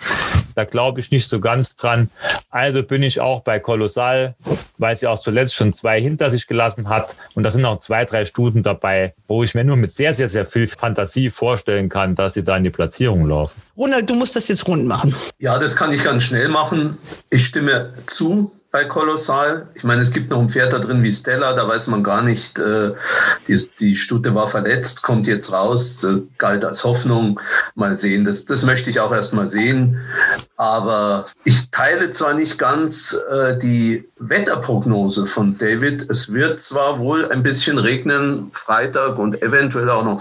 Da 0.54 0.64
glaube 0.64 0.98
ich 0.98 1.12
nicht 1.12 1.28
so 1.28 1.38
ganz 1.38 1.76
dran. 1.76 2.10
Also 2.50 2.82
bin 2.82 3.04
ich 3.04 3.20
auch 3.20 3.42
bei 3.42 3.60
Kolossal, 3.60 4.34
weil 4.76 4.96
sie 4.96 5.06
auch 5.06 5.20
zuletzt 5.20 5.54
schon 5.54 5.72
zwei 5.72 6.00
hinter 6.00 6.32
sich 6.32 6.48
gelassen 6.48 6.88
hat. 6.88 7.14
Und 7.34 7.44
da 7.44 7.52
sind 7.52 7.62
noch 7.62 7.78
zwei, 7.78 8.04
drei 8.04 8.24
Studien 8.24 8.64
dabei, 8.64 9.14
wo 9.28 9.44
ich 9.44 9.54
mir 9.54 9.62
nur 9.62 9.76
mit 9.76 9.92
sehr, 9.92 10.14
sehr, 10.14 10.28
sehr 10.28 10.46
viel 10.46 10.66
Fantasie 10.66 11.30
vorstellen 11.30 11.88
kann, 11.88 12.16
dass 12.16 12.34
sie 12.34 12.42
da 12.42 12.56
in 12.56 12.64
die 12.64 12.70
Platzierung 12.70 13.28
laufen. 13.28 13.62
Ronald, 13.76 14.10
du 14.10 14.16
musst 14.16 14.34
das 14.34 14.48
jetzt 14.48 14.66
rund 14.66 14.84
machen. 14.84 15.14
Ja, 15.38 15.60
das 15.60 15.76
kann 15.76 15.92
ich 15.92 16.02
ganz 16.02 16.24
schnell 16.24 16.48
machen. 16.48 16.98
Ich 17.30 17.46
stimme 17.46 17.94
zu 18.08 18.50
bei 18.70 18.84
Kolossal. 18.84 19.68
Ich 19.74 19.82
meine, 19.82 20.02
es 20.02 20.12
gibt 20.12 20.28
noch 20.28 20.40
ein 20.40 20.50
Pferd 20.50 20.74
da 20.74 20.78
drin 20.78 21.02
wie 21.02 21.12
Stella, 21.12 21.54
da 21.54 21.66
weiß 21.66 21.86
man 21.86 22.02
gar 22.02 22.22
nicht, 22.22 22.58
äh, 22.58 22.92
die, 23.46 23.58
die 23.80 23.96
Stute 23.96 24.34
war 24.34 24.48
verletzt, 24.48 25.02
kommt 25.02 25.26
jetzt 25.26 25.52
raus, 25.52 26.04
äh, 26.04 26.22
galt 26.36 26.64
als 26.64 26.84
Hoffnung. 26.84 27.40
Mal 27.74 27.96
sehen, 27.96 28.26
das, 28.26 28.44
das 28.44 28.64
möchte 28.64 28.90
ich 28.90 29.00
auch 29.00 29.12
erst 29.12 29.32
mal 29.32 29.48
sehen. 29.48 29.98
Aber 30.56 31.28
ich 31.44 31.70
teile 31.70 32.10
zwar 32.10 32.34
nicht 32.34 32.58
ganz 32.58 33.18
äh, 33.30 33.56
die 33.56 34.06
Wetterprognose 34.18 35.24
von 35.24 35.56
David. 35.56 36.10
Es 36.10 36.32
wird 36.32 36.60
zwar 36.60 36.98
wohl 36.98 37.30
ein 37.30 37.42
bisschen 37.42 37.78
regnen 37.78 38.50
Freitag 38.52 39.18
und 39.18 39.40
eventuell 39.40 39.88
auch 39.88 40.04
noch 40.04 40.20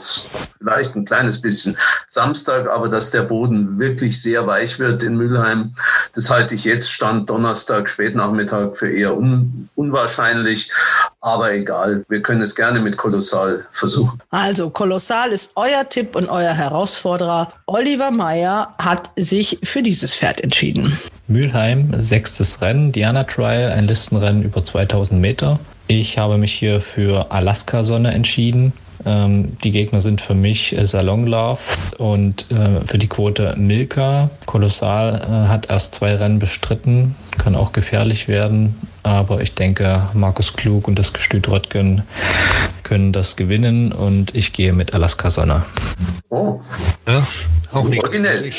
vielleicht 0.58 0.95
ein 0.95 1.06
kleines 1.06 1.41
bisschen 1.41 1.78
Samstag, 2.08 2.70
aber 2.70 2.88
dass 2.88 3.12
der 3.12 3.24
Boden 3.24 3.80
wirklich 3.80 4.22
sehr 4.22 4.48
weich 4.48 4.80
wird 4.80 5.04
in 5.04 5.18
Mülheim, 5.18 5.76
das 6.14 6.30
halte 6.30 6.56
ich 6.56 6.64
jetzt 6.64 6.91
Stand 6.91 7.30
Donnerstag, 7.30 7.89
Spätnachmittag 8.38 8.76
für 8.76 8.92
eher 8.92 9.16
un 9.16 9.70
unwahrscheinlich. 9.76 10.70
Aber 11.22 11.54
egal, 11.54 12.06
wir 12.10 12.22
können 12.22 12.42
es 12.42 12.56
gerne 12.56 12.80
mit 12.80 12.98
Kolossal 12.98 13.66
versuchen. 13.72 14.20
Also 14.30 14.70
Kolossal 14.70 15.32
ist 15.32 15.52
euer 15.56 15.88
Tipp 15.90 16.16
und 16.16 16.30
euer 16.30 16.54
Herausforderer. 16.54 17.52
Oliver 17.66 18.12
Meyer 18.12 18.74
hat 18.78 19.12
sich 19.16 19.60
für 19.64 19.84
dieses 19.84 20.16
Pferd 20.16 20.42
entschieden. 20.42 20.98
Mülheim, 21.28 21.94
sechstes 22.00 22.62
Rennen, 22.62 22.92
Diana 22.92 23.24
Trial, 23.24 23.72
ein 23.72 23.88
Listenrennen 23.88 24.44
über 24.44 24.64
2000 24.64 25.20
Meter. 25.20 25.60
Ich 25.88 26.18
habe 26.18 26.38
mich 26.38 26.54
hier 26.54 26.80
für 26.80 27.32
Alaska 27.32 27.84
Sonne 27.84 28.14
entschieden. 28.14 28.74
Ähm, 29.06 29.58
die 29.64 29.72
Gegner 29.72 30.02
sind 30.02 30.22
für 30.22 30.34
mich 30.34 30.76
äh, 30.78 30.86
Salon 30.86 31.28
Love 31.28 31.60
und 31.98 32.50
äh, 32.52 32.86
für 32.86 32.98
die 32.98 33.08
Quote 33.08 33.56
Milka. 33.58 34.30
Kolossal 34.46 35.22
äh, 35.22 35.48
hat 35.50 35.70
erst 35.70 35.96
zwei 35.96 36.16
Rennen 36.16 36.40
bestritten, 36.40 37.16
kann 37.38 37.56
auch 37.56 37.72
gefährlich 37.72 38.28
werden. 38.28 38.76
Aber 39.04 39.42
ich 39.42 39.54
denke, 39.54 40.10
Markus 40.14 40.54
Klug 40.54 40.88
und 40.88 41.00
das 41.00 41.14
Gestüt 41.14 41.48
Röttgen 41.48 42.04
können 42.84 43.14
das 43.14 43.36
gewinnen 43.36 43.92
und 43.92 44.36
ich 44.36 44.54
gehe 44.54 44.74
mit 44.74 44.94
Alaska 44.94 45.30
Sonne. 45.30 45.66
Oh. 46.30 46.60
Ja, 47.08 47.26
auch 47.72 47.86
nicht. 47.86 48.04
Originell. 48.04 48.52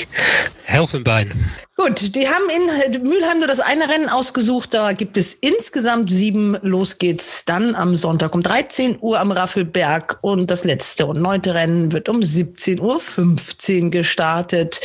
Helfenbein. 0.65 1.33
Gut, 1.77 2.15
die 2.15 2.29
haben 2.29 2.45
in 2.51 3.03
Mülheim 3.03 3.39
nur 3.39 3.47
das 3.47 3.61
eine 3.61 3.89
Rennen 3.89 4.09
ausgesucht. 4.09 4.75
Da 4.75 4.93
gibt 4.93 5.17
es 5.17 5.33
insgesamt 5.33 6.13
sieben. 6.13 6.57
Los 6.63 6.99
geht's 6.99 7.45
dann 7.45 7.75
am 7.75 7.97
Sonntag 7.97 8.35
um 8.35 8.43
13 8.43 8.99
Uhr 9.01 9.21
am 9.21 9.33
Raffelberg. 9.33 10.19
Und 10.21 10.51
das 10.51 10.65
letzte 10.65 11.07
und 11.07 11.23
neunte 11.23 11.55
Rennen 11.55 11.93
wird 11.93 12.09
um 12.09 12.19
17.15 12.19 13.85
Uhr 13.85 13.91
gestartet. 13.91 14.81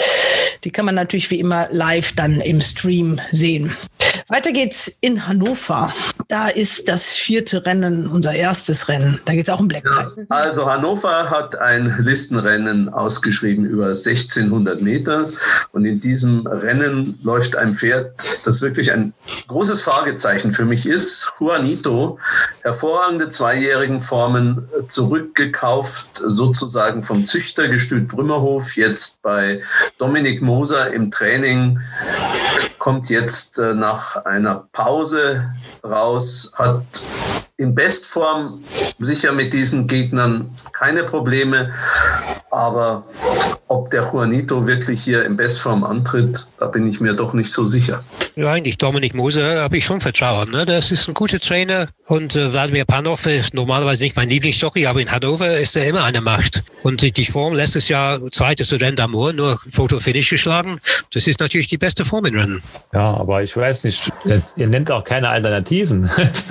Die 0.63 0.71
kann 0.71 0.85
man 0.85 0.95
natürlich 0.95 1.29
wie 1.29 1.39
immer 1.39 1.67
live 1.71 2.13
dann 2.13 2.39
im 2.41 2.61
Stream 2.61 3.19
sehen. 3.31 3.75
Weiter 4.29 4.51
geht's 4.51 4.97
in 5.01 5.27
Hannover. 5.27 5.93
Da 6.27 6.47
ist 6.47 6.87
das 6.87 7.13
vierte 7.13 7.65
Rennen, 7.65 8.07
unser 8.07 8.33
erstes 8.33 8.87
Rennen. 8.87 9.19
Da 9.25 9.33
geht's 9.33 9.49
auch 9.49 9.59
um 9.59 9.67
Black 9.67 9.83
Ja, 9.85 10.11
also 10.29 10.71
Hannover 10.71 11.29
hat 11.29 11.59
ein 11.59 11.97
Listenrennen 11.99 12.89
ausgeschrieben 12.89 13.65
über 13.65 13.87
1600 13.87 14.81
Meter 14.81 15.29
und 15.71 15.85
in 15.85 15.99
diesem 15.99 16.47
Rennen 16.47 17.19
läuft 17.23 17.55
ein 17.55 17.73
Pferd, 17.73 18.13
das 18.45 18.61
wirklich 18.61 18.91
ein 18.91 19.13
großes 19.47 19.81
Fragezeichen 19.81 20.51
für 20.51 20.65
mich 20.65 20.85
ist. 20.85 21.31
Juanito, 21.39 22.17
hervorragende 22.61 23.29
zweijährigen 23.29 24.01
Formen 24.01 24.69
zurückgekauft, 24.87 26.21
sozusagen 26.25 27.03
vom 27.03 27.25
Züchtergestüt 27.25 28.07
Brümmerhof, 28.07 28.77
jetzt 28.77 29.21
bei 29.21 29.61
Dominik 29.97 30.41
Moser 30.53 30.93
im 30.93 31.09
Training 31.09 31.79
kommt 32.77 33.09
jetzt 33.09 33.57
äh, 33.57 33.73
nach 33.73 34.23
einer 34.23 34.67
Pause 34.71 35.51
raus, 35.83 36.51
hat 36.53 36.83
in 37.57 37.73
Bestform 37.73 38.63
sicher 38.99 39.31
mit 39.31 39.51
diesen 39.51 39.87
Gegnern 39.87 40.55
keine 40.71 41.03
Probleme, 41.05 41.73
aber 42.51 43.03
ob 43.73 43.89
der 43.89 44.03
Juanito 44.03 44.67
wirklich 44.67 45.03
hier 45.03 45.25
in 45.25 45.35
Bestform 45.35 45.83
antritt, 45.83 46.45
da 46.59 46.67
bin 46.67 46.85
ich 46.85 47.01
mir 47.01 47.13
doch 47.13 47.33
nicht 47.33 47.51
so 47.51 47.65
sicher. 47.65 48.03
Ja, 48.35 48.51
eigentlich 48.51 48.77
Dominik 48.77 49.15
Moser 49.15 49.63
habe 49.63 49.77
ich 49.77 49.85
schon 49.85 49.99
Vertrauen. 49.99 50.51
Ne? 50.51 50.65
Das 50.65 50.91
ist 50.91 51.07
ein 51.07 51.15
guter 51.15 51.39
Trainer 51.39 51.87
und 52.05 52.35
äh, 52.35 52.53
Wladimir 52.53 52.85
Panov 52.85 53.25
ist 53.25 53.53
normalerweise 53.53 54.03
nicht 54.03 54.15
mein 54.15 54.29
Lieblingsjockey, 54.29 54.85
aber 54.85 55.01
in 55.01 55.09
Hannover 55.09 55.57
ist 55.57 55.75
er 55.75 55.87
immer 55.87 56.03
eine 56.03 56.21
Macht. 56.21 56.63
Und 56.83 57.01
die, 57.01 57.11
die 57.11 57.25
Form 57.25 57.55
letztes 57.55 57.89
Jahr 57.89 58.19
zweites 58.31 58.71
Rennen 58.73 58.97
d'Amour, 58.97 59.33
nur 59.33 59.59
Foto-Finish 59.71 60.29
geschlagen. 60.29 60.79
Das 61.13 61.27
ist 61.27 61.39
natürlich 61.39 61.67
die 61.67 61.77
beste 61.77 62.05
Form 62.05 62.25
im 62.25 62.37
Rennen. 62.37 62.63
Ja, 62.93 63.15
aber 63.15 63.41
ich 63.41 63.55
weiß 63.55 63.85
nicht, 63.85 64.11
ihr 64.55 64.67
nennt 64.67 64.91
auch 64.91 65.03
keine 65.03 65.29
Alternativen. 65.29 66.09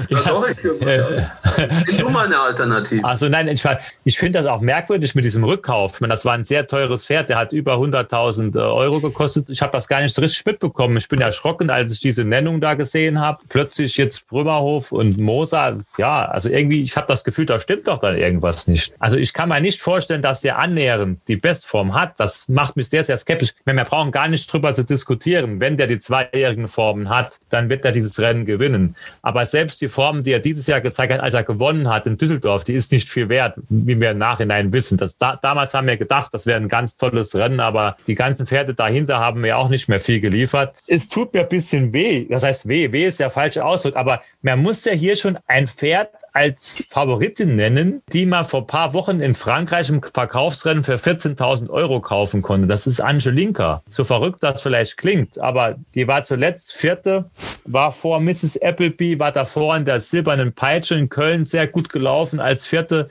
Ja, 0.09 0.21
doch, 0.27 0.49
ich, 0.49 0.57
Nimm 0.63 1.99
du 1.99 2.09
mal 2.09 2.27
eine 2.27 2.39
Alternative. 2.39 3.05
Also 3.05 3.29
nein, 3.29 3.47
ich, 3.49 3.63
ich 4.05 4.19
finde 4.19 4.39
das 4.39 4.47
auch 4.47 4.61
merkwürdig 4.61 5.15
mit 5.15 5.25
diesem 5.25 5.45
Rückkauf. 5.45 5.95
Ich 5.95 6.01
meine, 6.01 6.15
das 6.15 6.25
war 6.25 6.33
ein 6.33 6.45
sehr 6.45 6.67
teures 6.67 7.05
Pferd, 7.13 7.29
der 7.29 7.37
hat 7.37 7.53
über 7.53 7.75
100.000 7.75 8.57
Euro 8.75 8.99
gekostet. 9.01 9.51
Ich 9.51 9.61
habe 9.61 9.71
das 9.71 9.87
gar 9.87 10.01
nicht 10.01 10.15
so 10.15 10.23
richtig 10.23 10.47
mitbekommen. 10.47 10.97
Ich 10.97 11.09
bin 11.09 11.21
erschrocken, 11.21 11.69
als 11.69 11.93
ich 11.93 12.01
diese 12.01 12.25
Nennung 12.25 12.59
da 12.59 12.73
gesehen 12.73 13.21
habe. 13.21 13.43
Plötzlich 13.51 13.99
jetzt 13.99 14.27
Brümmerhof 14.29 14.93
und 14.93 15.19
Moser. 15.19 15.77
Ja, 15.99 16.25
also 16.25 16.49
irgendwie, 16.49 16.81
ich 16.81 16.97
habe 16.97 17.07
das 17.07 17.23
Gefühl, 17.23 17.45
da 17.45 17.59
stimmt 17.59 17.87
doch 17.87 17.99
dann 17.99 18.17
irgendwas 18.17 18.67
nicht. 18.67 18.95
Also 18.99 19.19
ich 19.19 19.35
kann 19.35 19.51
mir 19.51 19.61
nicht 19.61 19.83
vorstellen, 19.83 20.23
dass 20.23 20.41
der 20.41 20.59
annähernd 20.59 21.21
die 21.29 21.37
Bestform 21.37 21.93
hat. 21.93 22.19
Das 22.19 22.49
macht 22.49 22.77
mich 22.77 22.89
sehr, 22.89 23.05
sehr 23.05 23.19
skeptisch. 23.19 23.53
Wir 23.67 23.75
brauchen 23.85 24.11
gar 24.11 24.29
nicht 24.29 24.51
drüber 24.51 24.73
zu 24.73 24.83
diskutieren. 24.83 25.61
Wenn 25.61 25.77
der 25.77 25.89
die 25.89 25.99
zweijährigen 25.99 26.67
Formen 26.67 27.11
hat, 27.11 27.41
dann 27.51 27.69
wird 27.69 27.85
er 27.85 27.93
dieses 27.93 28.19
Rennen 28.21 28.47
gewinnen. 28.47 28.97
Aber 29.21 29.45
selbst 29.45 29.83
die 29.83 29.89
Form, 29.89 30.23
die 30.23 30.33
er 30.33 30.41
dieses 30.41 30.67
Jahr 30.67 30.81
gezeigt 30.81 31.13
hat, 31.13 31.21
als 31.21 31.35
er 31.35 31.43
gewonnen 31.43 31.91
hat 31.91 32.07
in 32.07 32.17
Düsseldorf, 32.17 32.65
die 32.65 32.73
ist 32.73 32.91
nicht 32.91 33.11
viel 33.11 33.29
wert, 33.29 33.59
wie 33.69 34.01
wir 34.01 34.13
im 34.13 34.19
Nachhinein 34.19 34.73
wissen. 34.73 34.97
Das, 34.97 35.19
da, 35.19 35.37
damals 35.37 35.75
haben 35.75 35.87
wir 35.87 35.99
gedacht, 35.99 36.33
das 36.33 36.47
wäre 36.47 36.59
ein 36.59 36.69
ganz 36.69 36.92
tolles 36.97 37.35
Rennen, 37.35 37.61
aber 37.61 37.97
die 38.07 38.15
ganzen 38.15 38.47
Pferde 38.47 38.75
dahinter 38.75 39.19
haben 39.21 39.41
mir 39.41 39.59
auch 39.59 39.69
nicht 39.69 39.89
mehr 39.89 40.01
viel 40.01 40.21
geliefert. 40.21 40.77
Es 40.87 41.09
tut 41.09 41.35
mir 41.35 41.41
ein 41.43 41.49
bisschen 41.49 41.93
weh. 41.93 42.27
Das 42.29 42.43
heißt 42.43 42.69
weh, 42.69 42.93
weh 42.93 43.07
ist 43.07 43.21
der 43.21 43.31
falsche 43.31 43.65
Ausdruck, 43.65 43.97
aber 43.97 44.23
man 44.43 44.61
muss 44.61 44.85
ja 44.85 44.93
hier 44.93 45.17
schon 45.17 45.39
ein 45.47 45.69
Pferd 45.69 46.11
als 46.33 46.83
Favoritin 46.89 47.57
nennen, 47.57 48.03
die 48.13 48.27
man 48.27 48.45
vor 48.45 48.61
ein 48.61 48.67
paar 48.67 48.95
Wochen 48.95 49.21
in 49.21 49.35
Frankreich 49.35 49.91
im 49.91 50.03
Verkaufsrennen 50.03 50.83
für 50.83 50.97
14.000 50.97 51.69
Euro 51.69 52.01
kaufen 52.01 52.43
konnte. 52.43 52.67
Das 52.67 52.87
ist 52.87 53.01
Angelinka. 53.01 53.83
So 53.89 54.05
verrückt 54.05 54.43
das 54.43 54.63
vielleicht 54.63 54.97
klingt, 54.97 55.41
aber 55.41 55.77
die 55.95 56.09
war 56.09 56.23
zuletzt 56.25 56.73
vierte, 56.73 57.31
war 57.65 57.93
vor 57.93 58.21
Mrs. 58.21 58.61
Appleby, 58.61 59.19
war 59.19 59.33
davor 59.33 59.77
in 59.77 59.85
der 59.85 60.01
silbernen 60.01 60.53
Peitsche 60.53 60.95
in 60.95 61.09
Köln 61.09 61.45
sehr 61.45 61.67
gut 61.67 61.89
gelaufen 61.89 62.41
als 62.41 62.67
vierte. 62.67 63.09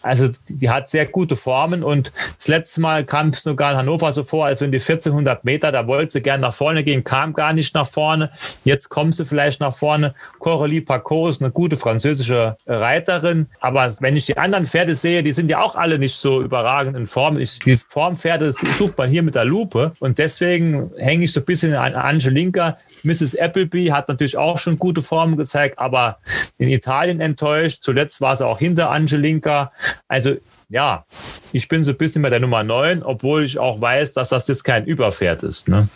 Also 0.00 0.28
die 0.48 0.70
hat 0.70 0.88
sehr 0.88 1.06
gute 1.06 1.36
Formen 1.36 1.82
und 1.84 2.12
das 2.38 2.48
letzte 2.48 2.80
Mal 2.80 3.04
kam 3.04 3.21
es 3.30 3.42
sogar 3.42 3.72
in 3.72 3.78
Hannover 3.78 4.12
so 4.12 4.24
vor, 4.24 4.46
als 4.46 4.60
wenn 4.60 4.72
die 4.72 4.78
1400 4.78 5.44
Meter, 5.44 5.72
da 5.72 5.86
wollte 5.86 6.12
sie 6.12 6.22
gerne 6.22 6.42
nach 6.42 6.54
vorne 6.54 6.82
gehen, 6.82 7.04
kam 7.04 7.32
gar 7.32 7.52
nicht 7.52 7.74
nach 7.74 7.86
vorne. 7.86 8.30
Jetzt 8.64 8.88
kommt 8.88 9.14
sie 9.14 9.24
vielleicht 9.24 9.60
nach 9.60 9.76
vorne. 9.76 10.14
Coralie 10.38 10.80
Paco 10.80 11.28
ist 11.28 11.42
eine 11.42 11.50
gute 11.50 11.76
französische 11.76 12.56
Reiterin. 12.66 13.46
Aber 13.60 13.94
wenn 14.00 14.16
ich 14.16 14.26
die 14.26 14.36
anderen 14.36 14.66
Pferde 14.66 14.94
sehe, 14.94 15.22
die 15.22 15.32
sind 15.32 15.50
ja 15.50 15.60
auch 15.60 15.76
alle 15.76 15.98
nicht 15.98 16.14
so 16.14 16.42
überragend 16.42 16.96
in 16.96 17.06
Form. 17.06 17.38
Ich, 17.38 17.58
die 17.60 17.76
Formpferde 17.76 18.52
sucht 18.52 18.98
man 18.98 19.08
hier 19.08 19.22
mit 19.22 19.34
der 19.34 19.44
Lupe. 19.44 19.92
Und 20.00 20.18
deswegen 20.18 20.90
hänge 20.96 21.24
ich 21.24 21.32
so 21.32 21.40
ein 21.40 21.46
bisschen 21.46 21.74
an 21.74 21.94
Angelinka. 21.94 22.78
Mrs. 23.02 23.36
Appleby 23.36 23.86
hat 23.88 24.08
natürlich 24.08 24.36
auch 24.36 24.58
schon 24.58 24.78
gute 24.78 25.02
Formen 25.02 25.36
gezeigt, 25.36 25.78
aber 25.78 26.18
in 26.58 26.68
Italien 26.68 27.20
enttäuscht. 27.20 27.78
Zuletzt 27.82 28.20
war 28.20 28.36
sie 28.36 28.46
auch 28.46 28.58
hinter 28.58 28.90
Angelinka. 28.90 29.72
Also 30.08 30.36
ja, 30.72 31.04
ich 31.52 31.68
bin 31.68 31.84
so 31.84 31.90
ein 31.90 31.96
bisschen 31.98 32.22
bei 32.22 32.30
der 32.30 32.40
Nummer 32.40 32.64
9, 32.64 33.02
obwohl 33.02 33.44
ich 33.44 33.58
auch 33.58 33.80
weiß, 33.80 34.14
dass 34.14 34.30
das 34.30 34.48
jetzt 34.48 34.64
kein 34.64 34.86
Überpferd 34.86 35.42
ist. 35.42 35.68
Ne? 35.68 35.86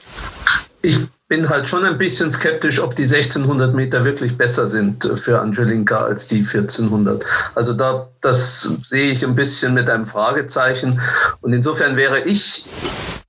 Ich 0.82 0.98
bin 1.28 1.48
halt 1.48 1.66
schon 1.66 1.85
ein 1.85 1.98
bisschen 1.98 2.31
skeptisch, 2.31 2.78
ob 2.78 2.94
die 2.94 3.05
1600 3.05 3.74
Meter 3.74 4.05
wirklich 4.05 4.36
besser 4.36 4.69
sind 4.69 5.11
für 5.16 5.40
Angelinka 5.40 6.05
als 6.05 6.28
die 6.28 6.40
1400. 6.40 7.24
Also 7.55 7.73
da, 7.73 8.09
das 8.20 8.70
sehe 8.89 9.11
ich 9.11 9.24
ein 9.24 9.35
bisschen 9.35 9.74
mit 9.74 9.89
einem 9.89 10.07
Fragezeichen. 10.07 11.01
Und 11.40 11.55
insofern 11.55 11.97
wäre 11.97 12.20
ich 12.20 12.62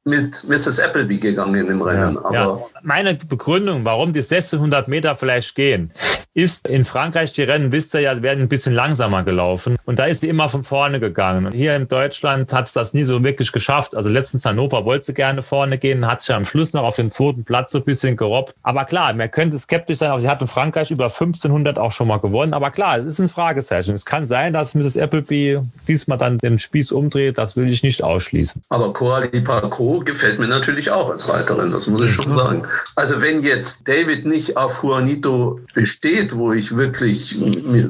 mit 0.03 0.43
Mrs. 0.43 0.79
Appleby 0.79 1.17
gegangen 1.17 1.67
im 1.67 1.81
Rennen. 1.81 2.15
Ja, 2.15 2.25
Aber 2.25 2.33
ja. 2.33 2.59
Meine 2.83 3.15
Begründung, 3.15 3.83
warum 3.85 4.13
die 4.13 4.19
1600 4.19 4.87
Meter 4.87 5.15
vielleicht 5.15 5.55
gehen, 5.55 5.91
ist 6.37 6.67
in 6.67 6.85
Frankreich, 6.85 7.33
die 7.33 7.41
Rennen, 7.41 7.71
wisst 7.71 7.95
ihr 7.95 8.01
ja, 8.01 8.21
werden 8.21 8.43
ein 8.43 8.47
bisschen 8.47 8.75
langsamer 8.75 9.23
gelaufen. 9.23 9.75
Und 9.85 9.97
da 9.97 10.05
ist 10.05 10.21
sie 10.21 10.29
immer 10.29 10.47
von 10.49 10.63
vorne 10.63 10.99
gegangen. 10.99 11.47
Und 11.47 11.53
hier 11.53 11.75
in 11.75 11.87
Deutschland 11.87 12.53
hat 12.53 12.67
es 12.67 12.73
das 12.73 12.93
nie 12.93 13.05
so 13.05 13.23
wirklich 13.23 13.51
geschafft. 13.51 13.97
Also 13.97 14.07
letztens 14.07 14.45
Hannover 14.45 14.85
wollte 14.85 15.07
sie 15.07 15.13
gerne 15.15 15.41
vorne 15.41 15.79
gehen, 15.79 16.05
hat 16.05 16.21
sich 16.21 16.35
am 16.35 16.45
Schluss 16.45 16.73
noch 16.73 16.83
auf 16.83 16.95
den 16.95 17.09
zweiten 17.09 17.43
Platz 17.43 17.71
so 17.71 17.79
ein 17.79 17.85
bisschen 17.85 18.15
gerobbt. 18.15 18.53
Aber 18.61 18.85
klar, 18.85 19.15
man 19.15 19.31
könnte 19.31 19.57
skeptisch 19.57 19.97
sein, 19.97 20.11
aber 20.11 20.19
sie 20.19 20.29
hat 20.29 20.39
in 20.39 20.47
Frankreich 20.47 20.91
über 20.91 21.05
1500 21.05 21.79
auch 21.79 21.91
schon 21.91 22.07
mal 22.07 22.17
gewonnen. 22.17 22.53
Aber 22.53 22.69
klar, 22.69 22.99
es 22.99 23.05
ist 23.05 23.19
ein 23.19 23.29
Fragezeichen. 23.29 23.95
Es 23.95 24.05
kann 24.05 24.27
sein, 24.27 24.53
dass 24.53 24.75
Mrs. 24.75 24.95
Appleby 24.95 25.61
diesmal 25.87 26.19
dann 26.19 26.37
den 26.37 26.59
Spieß 26.59 26.91
umdreht. 26.91 27.39
Das 27.39 27.57
will 27.57 27.67
ich 27.67 27.81
nicht 27.81 28.03
ausschließen. 28.03 28.61
Aber 28.69 28.93
Coralie 28.93 29.41
Paco 29.41 30.01
gefällt 30.01 30.37
mir 30.37 30.47
natürlich 30.47 30.91
auch 30.91 31.09
als 31.09 31.27
Reiterin, 31.27 31.71
das 31.71 31.87
muss 31.87 32.03
ich 32.03 32.11
schon 32.11 32.31
sagen. 32.31 32.61
Also 32.95 33.23
wenn 33.23 33.41
jetzt 33.41 33.87
David 33.87 34.27
nicht 34.27 34.55
auf 34.55 34.83
Juanito 34.83 35.61
besteht, 35.73 36.26
wo 36.35 36.51
ich 36.53 36.75
wirklich 36.75 37.37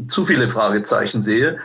zu 0.07 0.25
viele 0.25 0.49
Fragezeichen 0.49 1.21
sehe, 1.21 1.57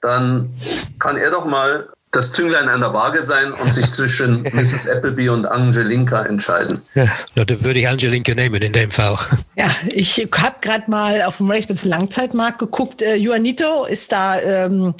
dann 0.00 0.50
kann 0.98 1.16
er 1.16 1.30
doch 1.30 1.46
mal 1.46 1.88
das 2.12 2.30
Zünglein 2.30 2.68
an 2.68 2.80
der 2.80 2.92
Waage 2.92 3.22
sein 3.22 3.52
und 3.52 3.72
sich 3.72 3.90
zwischen 3.90 4.42
Mrs. 4.42 4.86
Appleby 4.86 5.30
und 5.30 5.46
Angelinka 5.46 6.22
entscheiden. 6.22 6.82
Ja, 6.94 7.06
dann 7.34 7.64
würde 7.64 7.80
ich 7.80 7.88
Angelinka 7.88 8.34
nehmen 8.34 8.60
in 8.62 8.72
dem 8.72 8.90
Fall. 8.90 9.18
Ja, 9.56 9.70
ich 9.88 10.28
habe 10.36 10.56
gerade 10.60 10.90
mal 10.90 11.22
auf 11.22 11.38
dem 11.38 11.50
RaceBits 11.50 11.84
Langzeitmarkt 11.86 12.58
geguckt. 12.58 13.00
Äh, 13.00 13.16
Juanito 13.16 13.86
ist 13.86 14.12
da 14.12 14.38
ähm, 14.40 14.94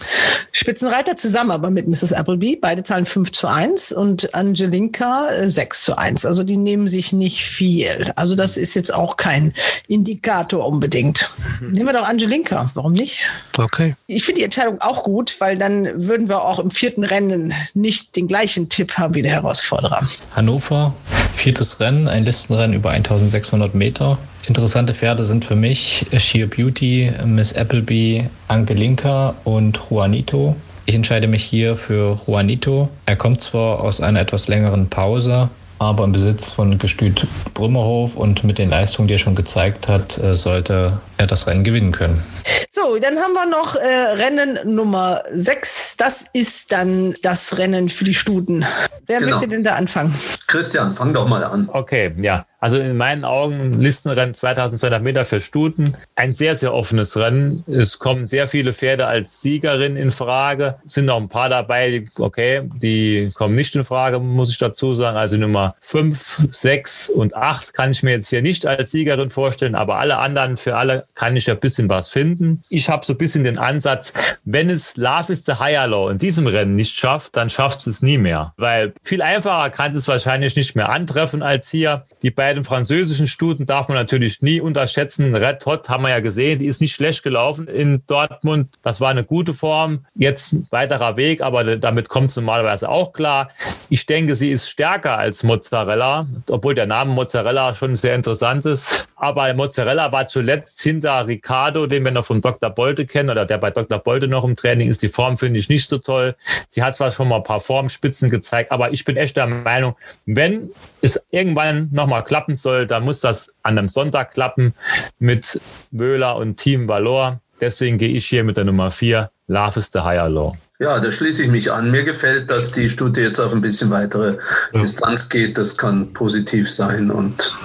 Spitzenreiter 0.53 1.15
zusammen, 1.17 1.51
aber 1.51 1.71
mit 1.71 1.87
Mrs. 1.87 2.15
Appleby. 2.15 2.57
Beide 2.57 2.83
zahlen 2.83 3.05
5 3.05 3.33
zu 3.33 3.47
1 3.47 3.93
und 3.93 4.35
Angelinka 4.35 5.29
äh, 5.29 5.51
6 5.51 5.85
zu 5.85 5.99
1. 5.99 6.25
Also 6.25 6.45
die 6.45 6.57
nehmen 6.57 6.89
sich 6.89 7.13
nicht 7.13 7.45
viel. 7.45 8.13
Also 8.17 8.35
das 8.35 8.57
ist 8.57 8.75
jetzt 8.75 8.93
auch 8.93 9.19
kein 9.19 9.53
Indikator 9.87 10.67
unbedingt. 10.67 11.29
Nehmen 11.61 11.87
wir 11.87 11.93
doch 11.93 12.09
Angelinka. 12.09 12.71
Warum 12.73 12.93
nicht? 12.93 13.19
Okay. 13.59 13.97
Ich 14.07 14.25
finde 14.25 14.41
die 14.41 14.45
Entscheidung 14.45 14.81
auch 14.81 15.03
gut, 15.03 15.37
weil 15.41 15.59
dann 15.59 16.09
würden 16.09 16.29
wir 16.29 16.43
auch 16.43 16.59
im 16.59 16.71
vierten 16.71 17.02
vierten 17.03 17.05
Rennen 17.05 17.55
nicht 17.75 18.17
den 18.17 18.29
gleichen 18.29 18.69
Tipp 18.69 18.97
haben 18.99 19.15
wie 19.15 19.23
der 19.23 19.33
Herausforderer. 19.33 20.01
Hannover, 20.35 20.95
viertes 21.35 21.81
Rennen, 21.81 22.09
ein 22.09 22.25
Listenrennen 22.25 22.75
über 22.75 22.91
1600 22.91 23.75
Meter. 23.75 24.19
Interessante 24.47 24.95
Pferde 24.95 25.25
sind 25.25 25.45
für 25.45 25.57
mich 25.57 26.07
Sheer 26.17 26.47
Beauty, 26.47 27.13
Miss 27.25 27.53
Appleby, 27.55 28.25
Anke 28.49 28.75
Linker 28.75 29.35
und 29.45 29.79
Juanito. 29.91 30.57
Ich 30.87 30.95
entscheide 30.95 31.29
mich 31.29 31.45
hier 31.45 31.77
für 31.77 32.19
Juanito. 32.27 32.89
Er 33.07 33.17
kommt 33.17 33.41
zwar 33.41 33.81
aus 33.81 34.01
einer 34.01 34.21
etwas 34.21 34.49
längeren 34.49 34.89
Pause, 34.89 35.49
aber 35.83 36.05
im 36.05 36.13
Besitz 36.13 36.53
von 36.53 36.79
Gestüt 36.79 37.27
Brümmerhof 37.55 38.15
und 38.17 38.45
mit 38.45 38.59
den 38.59 38.71
Leistungen, 38.71 39.09
die 39.09 39.15
er 39.15 39.19
schon 39.19 39.35
gezeigt 39.35 39.89
hat, 39.89 40.19
äh, 40.19 40.35
sollte 40.35 41.01
er 41.17 41.27
das 41.27 41.47
Rennen 41.47 41.65
gewinnen 41.65 41.93
können. 41.93 42.23
So, 42.71 42.99
dann 42.99 43.19
haben 43.19 43.33
wir 43.35 43.47
noch 43.47 43.75
äh, 43.75 43.87
Rennen 43.87 44.75
Nummer 44.75 45.23
6. 45.31 45.97
Das 45.99 46.27
ist 46.33 46.73
dann 46.73 47.15
das 47.23 47.59
Rennen 47.59 47.89
für 47.89 48.05
die 48.05 48.15
Stuten. 48.15 48.65
Wer 49.07 49.19
Genau. 49.21 49.33
möchte 49.33 49.49
denn 49.49 49.63
da 49.65 49.75
anfangen? 49.75 50.15
Christian, 50.47 50.95
fang 50.95 51.13
doch 51.13 51.27
mal 51.27 51.45
an. 51.45 51.69
Okay, 51.73 52.13
ja. 52.17 52.47
Also 52.63 52.79
in 52.79 52.97
meinen 52.97 53.25
Augen 53.25 53.81
Listenrennen 53.81 54.35
2200 54.35 55.03
Meter 55.03 55.25
für 55.25 55.41
Stuten. 55.41 55.97
Ein 56.15 56.33
sehr, 56.33 56.55
sehr 56.55 56.73
offenes 56.73 57.17
Rennen. 57.17 57.65
Es 57.67 57.99
kommen 57.99 58.25
sehr 58.25 58.47
viele 58.47 58.73
Pferde 58.73 59.09
als 59.09 59.43
Siegerin 59.43 59.97
in 59.97 60.13
Frage. 60.13 60.77
Es 60.87 60.93
sind 60.93 61.07
noch 61.07 61.17
ein 61.17 61.29
paar 61.29 61.49
dabei, 61.49 61.91
die, 61.91 62.09
okay, 62.21 62.63
die 62.77 63.33
kommen 63.35 63.57
nicht 63.57 63.75
in 63.75 63.85
Frage, 63.85 64.21
muss 64.21 64.51
ich 64.51 64.59
dazu 64.59 64.95
sagen. 64.95 65.17
Also 65.17 65.39
Nummer 65.39 65.75
5, 65.81 66.51
6 66.53 67.11
und 67.11 67.35
8 67.35 67.75
kann 67.75 67.91
ich 67.91 68.05
mir 68.05 68.13
jetzt 68.13 68.29
hier 68.29 68.43
nicht 68.43 68.65
als 68.65 68.93
Siegerin 68.93 69.31
vorstellen, 69.31 69.75
aber 69.75 69.97
alle 69.97 70.19
anderen, 70.19 70.57
für 70.57 70.77
alle 70.77 71.07
kann 71.17 71.35
ich 71.35 71.47
ja 71.47 71.55
ein 71.55 71.61
bisschen 71.61 71.91
was 71.91 72.11
finden. 72.11 72.63
Ich 72.69 72.89
habe 72.89 73.05
so 73.05 73.15
ein 73.15 73.19
bisschen 73.19 73.43
den 73.43 73.59
Ansatz, 73.59 74.13
wenn 74.45 74.71
es 74.71 74.97
Love 74.97 75.33
is 75.33 75.45
the 75.45 75.55
Higher 75.55 75.89
Law 75.89 76.13
in 76.13 76.19
diesem 76.19 76.47
Rennen 76.47 76.77
nicht 76.77 76.95
schafft, 76.95 77.35
dann 77.35 77.51
schafft 77.51 77.85
es 77.89 78.03
nie 78.03 78.19
mehr. 78.19 78.53
Weil 78.57 78.95
viel 79.03 79.21
einfacher 79.21 79.71
kann 79.71 79.91
es 79.91 80.07
wahrscheinlich 80.07 80.55
nicht 80.55 80.77
mehr 80.77 80.91
antreffen 80.91 81.43
als 81.43 81.69
hier. 81.69 82.05
Die 82.23 82.31
beiden 82.31 82.52
französischen 82.65 83.27
Stuten 83.27 83.67
darf 83.67 83.89
man 83.89 83.97
natürlich 83.97 84.43
nie 84.43 84.61
unterschätzen. 84.61 85.35
Red 85.35 85.65
Hot 85.67 85.89
haben 85.89 86.03
wir 86.05 86.11
ja 86.11 86.21
gesehen, 86.21 86.59
die 86.59 86.67
ist 86.67 86.81
nicht 86.81 86.95
schlecht 86.95 87.23
gelaufen 87.23 87.67
in 87.69 88.03
Dortmund. 88.07 88.75
Das 88.83 89.01
war 89.01 89.11
eine 89.11 89.25
gute 89.25 89.55
Form. 89.55 90.07
Jetzt 90.15 90.57
weiterer 90.71 91.17
Weg, 91.17 91.41
aber 91.41 91.77
damit 91.77 92.09
kommt 92.09 92.31
es 92.31 92.37
normalerweise 92.37 92.89
auch 92.89 93.13
klar. 93.13 93.51
Ich 93.89 94.07
denke, 94.07 94.37
sie 94.37 94.51
ist 94.51 94.69
stärker 94.69 95.19
als 95.19 95.43
Mozzarella, 95.43 96.27
obwohl 96.51 96.75
der 96.75 96.87
Name 96.87 97.13
Mozzarella 97.13 97.75
schon 97.75 97.97
sehr 97.97 98.15
interessant 98.15 98.67
ist. 98.67 99.09
Aber 99.23 99.55
Mozzarella 99.55 100.11
war 100.11 100.27
zuletzt 100.27 100.83
hinter 100.83 101.29
Ricardo, 101.29 101.87
den 101.87 102.03
wir 102.03 102.11
noch 102.11 102.25
von 102.25 102.41
Dr. 102.41 102.71
Bolte 102.71 103.07
kennen 103.07 103.31
oder 103.31 103.47
der 103.47 103.57
bei 103.57 103.71
Dr. 103.71 104.01
Bolte 104.01 104.27
noch 104.27 104.43
im 104.43 104.57
Training 104.57 104.91
ist. 104.91 105.01
Die 105.01 105.09
Form 105.09 105.37
finde 105.37 105.61
ich 105.61 105.69
nicht 105.69 105.89
so 105.89 105.99
toll. 105.99 106.35
Sie 106.71 106.83
hat 106.83 106.97
zwar 106.97 107.13
schon 107.13 107.29
mal 107.29 107.37
ein 107.37 107.45
paar 107.45 107.61
Formspitzen 107.61 108.31
gezeigt, 108.31 108.73
aber 108.73 108.91
ich 108.93 109.05
bin 109.05 109.17
echt 109.17 109.37
der 109.37 109.47
Meinung, 109.47 109.95
wenn 110.27 110.71
es 111.03 111.23
irgendwann 111.31 111.89
nochmal 111.93 112.25
klappen 112.25 112.57
soll, 112.57 112.85
dann 112.89 113.05
muss 113.05 113.21
das 113.21 113.55
an 113.63 113.79
einem 113.79 113.87
Sonntag 113.87 114.33
klappen 114.35 114.75
mit 115.21 115.61
Wöhler 115.93 116.35
und 116.35 116.57
Team 116.57 116.89
Valor. 116.89 117.41
Deswegen 117.61 117.99
gehe 117.99 118.09
ich 118.09 118.27
hier 118.27 118.43
mit 118.43 118.57
der 118.57 118.65
Nummer 118.65 118.91
4, 118.91 119.31
Love 119.47 119.79
is 119.79 119.89
the 119.93 120.01
Higher 120.01 120.29
Law. 120.29 120.57
Ja, 120.81 120.99
da 120.99 121.13
schließe 121.13 121.45
ich 121.45 121.49
mich 121.49 121.71
an. 121.71 121.93
Mir 121.93 122.03
gefällt, 122.03 122.51
dass 122.51 122.73
die 122.73 122.91
Stute 122.91 123.21
jetzt 123.21 123.39
auf 123.39 123.53
ein 123.53 123.61
bisschen 123.61 123.91
weitere 123.91 124.39
Distanz 124.75 125.29
geht. 125.29 125.57
Das 125.57 125.79
kann 125.79 126.13
positiv 126.13 126.69
sein 126.69 127.13
und 127.13 127.57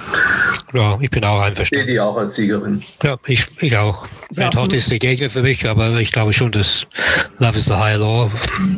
Ja, 0.74 0.98
ich 1.00 1.10
bin 1.10 1.24
auch 1.24 1.38
sehe 1.38 1.46
einverstanden. 1.46 1.86
die 1.86 2.00
auch 2.00 2.16
als 2.16 2.34
Siegerin. 2.34 2.82
Ja, 3.02 3.16
ich, 3.26 3.46
ich 3.60 3.76
auch. 3.76 4.06
Red 4.36 4.54
Hot 4.56 4.72
ist 4.72 4.90
der 4.90 4.98
Gegner 4.98 5.30
für 5.30 5.42
mich, 5.42 5.66
aber 5.66 5.92
ich 6.00 6.12
glaube 6.12 6.32
schon, 6.32 6.52
dass 6.52 6.86
Love 7.38 7.58
is 7.58 7.66
the 7.66 7.74
High 7.74 7.96
Law 7.96 8.30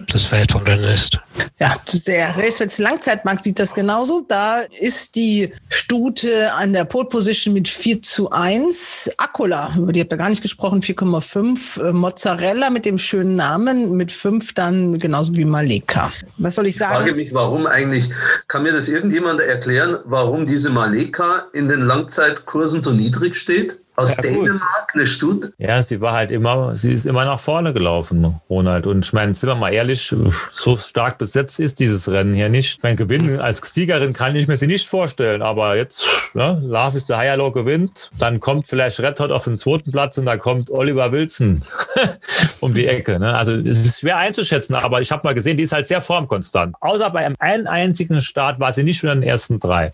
das 0.07 0.25
Pferd 0.25 0.53
vom 0.53 0.62
Rennen 0.62 0.85
ist. 0.85 1.19
Ja, 1.59 1.77
der 2.07 2.37
Racewitz 2.37 2.79
Langzeitmarkt 2.79 3.45
sieht 3.45 3.59
das 3.59 3.75
genauso. 3.75 4.25
Da 4.27 4.61
ist 4.81 5.15
die 5.15 5.53
Stute 5.69 6.53
an 6.55 6.73
der 6.73 6.85
Pole 6.85 7.07
Position 7.07 7.55
mit 7.55 7.69
4 7.69 8.03
zu 8.03 8.31
1. 8.31 9.11
Akula, 9.19 9.73
über 9.77 9.93
die 9.93 10.01
habt 10.01 10.12
ihr 10.12 10.17
gar 10.17 10.31
nicht 10.31 10.43
gesprochen, 10.43 10.83
4,5. 10.83 11.89
Äh, 11.89 11.93
Mozzarella 11.93 12.71
mit 12.71 12.85
dem 12.85 12.99
schönen 12.99 13.37
Namen 13.37 13.97
mit 13.97 14.12
5 14.12 14.55
dann 14.55 14.99
genauso 14.99 15.35
wie 15.37 15.45
Maleka. 15.45 16.12
Was 16.39 16.55
soll 16.55 16.67
ich 16.67 16.77
Ich 16.77 16.83
frage 16.83 17.05
sagen? 17.05 17.17
mich, 17.17 17.35
warum 17.35 17.67
eigentlich, 17.67 18.11
kann 18.49 18.62
mir 18.62 18.73
das 18.73 18.89
irgendjemand 18.89 19.41
erklären, 19.41 19.99
warum 20.05 20.47
diese 20.47 20.71
Maleka 20.71 21.47
in 21.53 21.69
den 21.69 21.81
Langzeitkursen 21.81 22.83
so 22.83 22.93
niedrig 22.93 23.37
steht? 23.37 23.79
Aus 24.01 24.10
Ja, 24.10 24.16
gut. 24.16 24.24
Dänemark 24.24 24.93
eine 24.94 25.06
Stute? 25.06 25.52
Ja, 25.59 25.82
sie 25.82 26.01
war 26.01 26.12
halt 26.12 26.31
immer, 26.31 26.77
sie 26.77 26.93
ist 26.93 27.06
immer 27.06 27.24
nach 27.24 27.39
vorne 27.39 27.72
gelaufen, 27.72 28.40
Ronald. 28.48 28.86
Und 28.86 29.05
ich 29.05 29.12
meine, 29.12 29.35
sind 29.35 29.48
wir 29.48 29.55
mal 29.55 29.72
ehrlich, 29.72 30.14
so 30.52 30.77
stark 30.77 31.18
besetzt 31.18 31.60
ist 31.60 31.81
dieses 31.81 32.09
Rennen 32.10 32.35
hier 32.35 32.48
nicht. 32.48 32.78
Ich 32.78 32.82
meine, 32.82 32.97
gewinnen 32.97 33.40
als 33.40 33.59
Siegerin 33.59 34.12
kann 34.12 34.35
ich 34.36 34.48
mir 34.48 34.56
sie 34.56 34.66
nicht 34.66 34.89
vorstellen. 34.89 35.43
Aber 35.43 35.77
jetzt, 35.77 36.06
ne, 36.35 36.60
Love 36.62 36.97
is 36.97 37.06
the 37.06 37.14
Higher 37.14 37.36
Law 37.36 37.52
gewinnt. 37.52 38.10
Dann 38.18 38.40
kommt 38.40 38.66
vielleicht 38.66 39.01
Red 39.01 39.20
Hot 39.20 39.31
auf 39.31 39.44
den 39.44 39.56
zweiten 39.56 39.93
Platz 39.93 40.16
und 40.18 40.27
da 40.27 40.36
kommt 40.36 40.70
Oliver 40.70 41.12
Wilson 41.12 41.62
um 42.60 42.74
die 42.74 42.86
Ecke. 42.86 43.18
Ne? 43.18 43.36
Also 43.36 43.52
es 43.52 43.85
ist 43.85 44.01
schwer 44.01 44.16
einzuschätzen, 44.16 44.74
aber 44.74 45.01
ich 45.01 45.12
habe 45.12 45.27
mal 45.27 45.35
gesehen, 45.35 45.56
die 45.56 45.64
ist 45.64 45.72
halt 45.72 45.86
sehr 45.86 46.01
formkonstant. 46.01 46.74
Außer 46.81 47.10
bei 47.10 47.27
einem 47.27 47.36
einen 47.39 47.66
einzigen 47.66 48.20
Start 48.20 48.60
war 48.60 48.72
sie 48.72 48.82
nicht 48.82 49.02
unter 49.02 49.14
den 49.14 49.22
ersten 49.22 49.60
drei. 49.60 49.93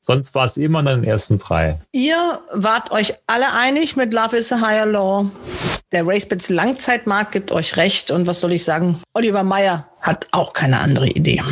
Sonst 0.00 0.34
war 0.34 0.48
sie 0.48 0.64
immer 0.64 0.78
unter 0.78 0.94
den 0.94 1.04
ersten 1.04 1.38
drei. 1.38 1.78
Ihr 1.92 2.16
wart 2.52 2.90
euch 2.90 3.14
alle 3.26 3.47
einig 3.54 3.96
mit 3.96 4.12
Love 4.12 4.36
is 4.36 4.52
a 4.52 4.60
Higher 4.60 4.86
Law. 4.86 5.26
Der 5.92 6.06
RaceBits 6.06 6.50
Langzeitmarkt 6.50 7.32
gibt 7.32 7.50
euch 7.52 7.76
recht. 7.76 8.10
Und 8.10 8.26
was 8.26 8.40
soll 8.40 8.52
ich 8.52 8.64
sagen? 8.64 9.00
Oliver 9.14 9.44
Meyer 9.44 9.86
hat 10.00 10.26
auch 10.32 10.52
keine 10.52 10.80
andere 10.80 11.08
Idee. 11.08 11.42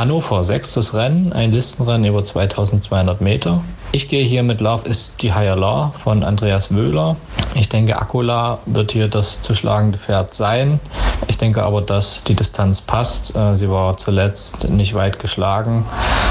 Hannover, 0.00 0.44
sechstes 0.44 0.94
Rennen, 0.94 1.32
ein 1.34 1.52
Listenrennen 1.52 2.06
über 2.06 2.24
2200 2.24 3.20
Meter. 3.20 3.62
Ich 3.92 4.08
gehe 4.08 4.24
hier 4.24 4.42
mit 4.42 4.60
Love 4.62 4.88
is 4.88 5.14
the 5.20 5.34
Higher 5.34 5.56
Law 5.56 5.92
von 6.02 6.22
Andreas 6.22 6.70
Wöhler. 6.70 7.16
Ich 7.54 7.68
denke, 7.68 8.00
Akula 8.00 8.60
wird 8.64 8.92
hier 8.92 9.08
das 9.08 9.42
zu 9.42 9.54
schlagende 9.54 9.98
Pferd 9.98 10.32
sein. 10.32 10.80
Ich 11.26 11.36
denke 11.36 11.62
aber, 11.62 11.82
dass 11.82 12.22
die 12.24 12.34
Distanz 12.34 12.80
passt. 12.80 13.36
Äh, 13.36 13.56
Sie 13.56 13.68
war 13.68 13.96
zuletzt 13.96 14.70
nicht 14.70 14.94
weit 14.94 15.18
geschlagen, 15.18 15.84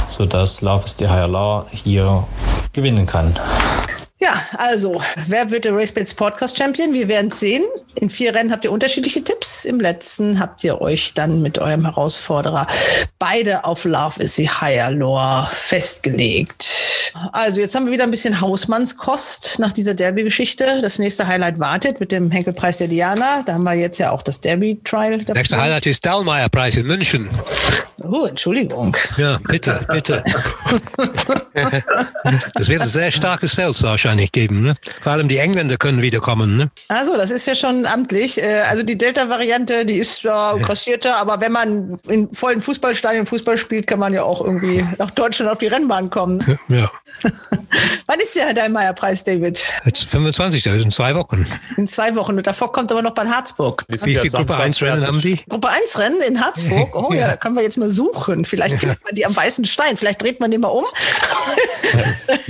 sodass 0.09 0.61
Love 0.61 0.85
is 0.85 0.95
the 0.97 1.07
Higher 1.07 1.27
Law 1.27 1.65
hier 1.71 2.23
gewinnen 2.73 3.05
kann. 3.05 3.37
Ja, 4.21 4.33
also, 4.57 5.01
wer 5.27 5.49
wird 5.49 5.63
der 5.63 5.73
RaceBits 5.73 6.13
Podcast 6.13 6.57
Champion? 6.57 6.93
Wir 6.93 7.07
werden 7.07 7.31
sehen. 7.31 7.63
In 8.01 8.09
vier 8.09 8.35
Rennen 8.35 8.51
habt 8.51 8.65
ihr 8.65 8.71
unterschiedliche 8.71 9.23
Tipps. 9.23 9.63
Im 9.63 9.79
letzten 9.79 10.39
habt 10.39 10.61
ihr 10.65 10.81
euch 10.81 11.13
dann 11.13 11.41
mit 11.41 11.57
eurem 11.57 11.85
Herausforderer 11.85 12.67
beide 13.17 13.63
auf 13.63 13.85
Love 13.85 14.21
is 14.21 14.35
the 14.35 14.49
Higher 14.49 14.91
Law 14.91 15.49
festgelegt. 15.53 16.67
Also, 17.31 17.61
jetzt 17.61 17.75
haben 17.75 17.85
wir 17.85 17.93
wieder 17.93 18.03
ein 18.03 18.11
bisschen 18.11 18.41
Hausmannskost 18.41 19.57
nach 19.57 19.71
dieser 19.71 19.93
Derby-Geschichte. 19.93 20.79
Das 20.81 20.99
nächste 20.99 21.25
Highlight 21.25 21.59
wartet 21.59 22.01
mit 22.01 22.11
dem 22.11 22.29
Henkelpreis 22.29 22.77
der 22.77 22.89
Diana. 22.89 23.43
Da 23.45 23.53
haben 23.53 23.63
wir 23.63 23.73
jetzt 23.73 23.99
ja 23.99 24.11
auch 24.11 24.21
das 24.21 24.41
Derby-Trial. 24.41 25.19
dafür. 25.19 25.35
Nächster 25.35 25.61
Highlight 25.61 25.85
ist 25.85 26.05
Dallmayr-Preis 26.05 26.75
in 26.75 26.87
München. 26.87 27.29
Oh, 28.11 28.25
Entschuldigung. 28.25 28.95
Ja, 29.17 29.37
bitte, 29.47 29.85
bitte. 29.91 30.23
Das 32.53 32.67
wird 32.69 32.81
ein 32.81 32.87
sehr 32.87 33.11
starkes 33.11 33.53
Feld 33.55 33.81
wahrscheinlich 33.83 34.31
geben. 34.31 34.61
Ne? 34.63 34.75
Vor 35.01 35.11
allem 35.13 35.27
die 35.27 35.37
Engländer 35.37 35.77
können 35.77 36.01
wiederkommen. 36.01 36.57
Ne? 36.57 36.69
Also, 36.87 37.15
das 37.17 37.31
ist 37.31 37.45
ja 37.47 37.55
schon 37.55 37.85
amtlich. 37.85 38.41
Äh, 38.41 38.61
Also 38.69 38.83
die 38.83 38.97
Delta-Variante, 38.97 39.85
die 39.85 39.95
ist 39.95 40.23
ja 40.23 40.53
grassierter, 40.57 41.17
aber 41.17 41.41
wenn 41.41 41.51
man 41.51 41.99
in 42.07 42.31
vollen 42.33 42.61
Fußballstadien 42.61 43.25
Fußball 43.25 43.57
spielt, 43.57 43.87
kann 43.87 43.99
man 43.99 44.13
ja 44.13 44.23
auch 44.23 44.41
irgendwie 44.43 44.85
nach 44.97 45.11
Deutschland 45.11 45.51
auf 45.51 45.57
die 45.57 45.67
Rennbahn 45.67 46.09
kommen. 46.09 46.43
Ja, 46.67 46.89
Wann 48.07 48.19
ist 48.19 48.35
der 48.35 48.53
Dallmayr-Preis, 48.53 49.23
David? 49.23 49.63
jetzt 49.85 50.05
25. 50.05 50.63
Das 50.63 50.75
in 50.81 50.91
zwei 50.91 51.13
Wochen. 51.15 51.45
In 51.77 51.87
zwei 51.87 52.15
Wochen. 52.15 52.37
Und 52.37 52.47
davor 52.47 52.71
kommt 52.71 52.91
aber 52.91 53.01
noch 53.01 53.11
Bad 53.11 53.27
Harzburg. 53.27 53.85
Wie 53.87 53.97
viele 53.97 54.21
Gruppe 54.21 54.29
Samstag 54.53 54.59
1 54.59 54.81
Rennen 54.81 55.07
haben 55.07 55.21
die? 55.21 55.39
Gruppe 55.47 55.69
1 55.69 55.99
Rennen 55.99 56.21
in 56.27 56.39
Harzburg. 56.41 56.89
Oh 56.99 57.13
ja, 57.13 57.19
Ja. 57.21 57.27
da 57.29 57.35
können 57.35 57.55
wir 57.55 57.63
jetzt 57.63 57.77
mal 57.77 57.89
suchen. 57.89 57.98
Vielleicht 58.45 58.75
findet 58.79 59.03
man 59.03 59.15
die 59.15 59.25
am 59.25 59.35
Weißen 59.35 59.65
Stein. 59.65 59.97
Vielleicht 59.97 60.21
dreht 60.21 60.39
man 60.39 60.51
den 60.51 60.61
mal 60.61 60.69
um. 60.69 60.85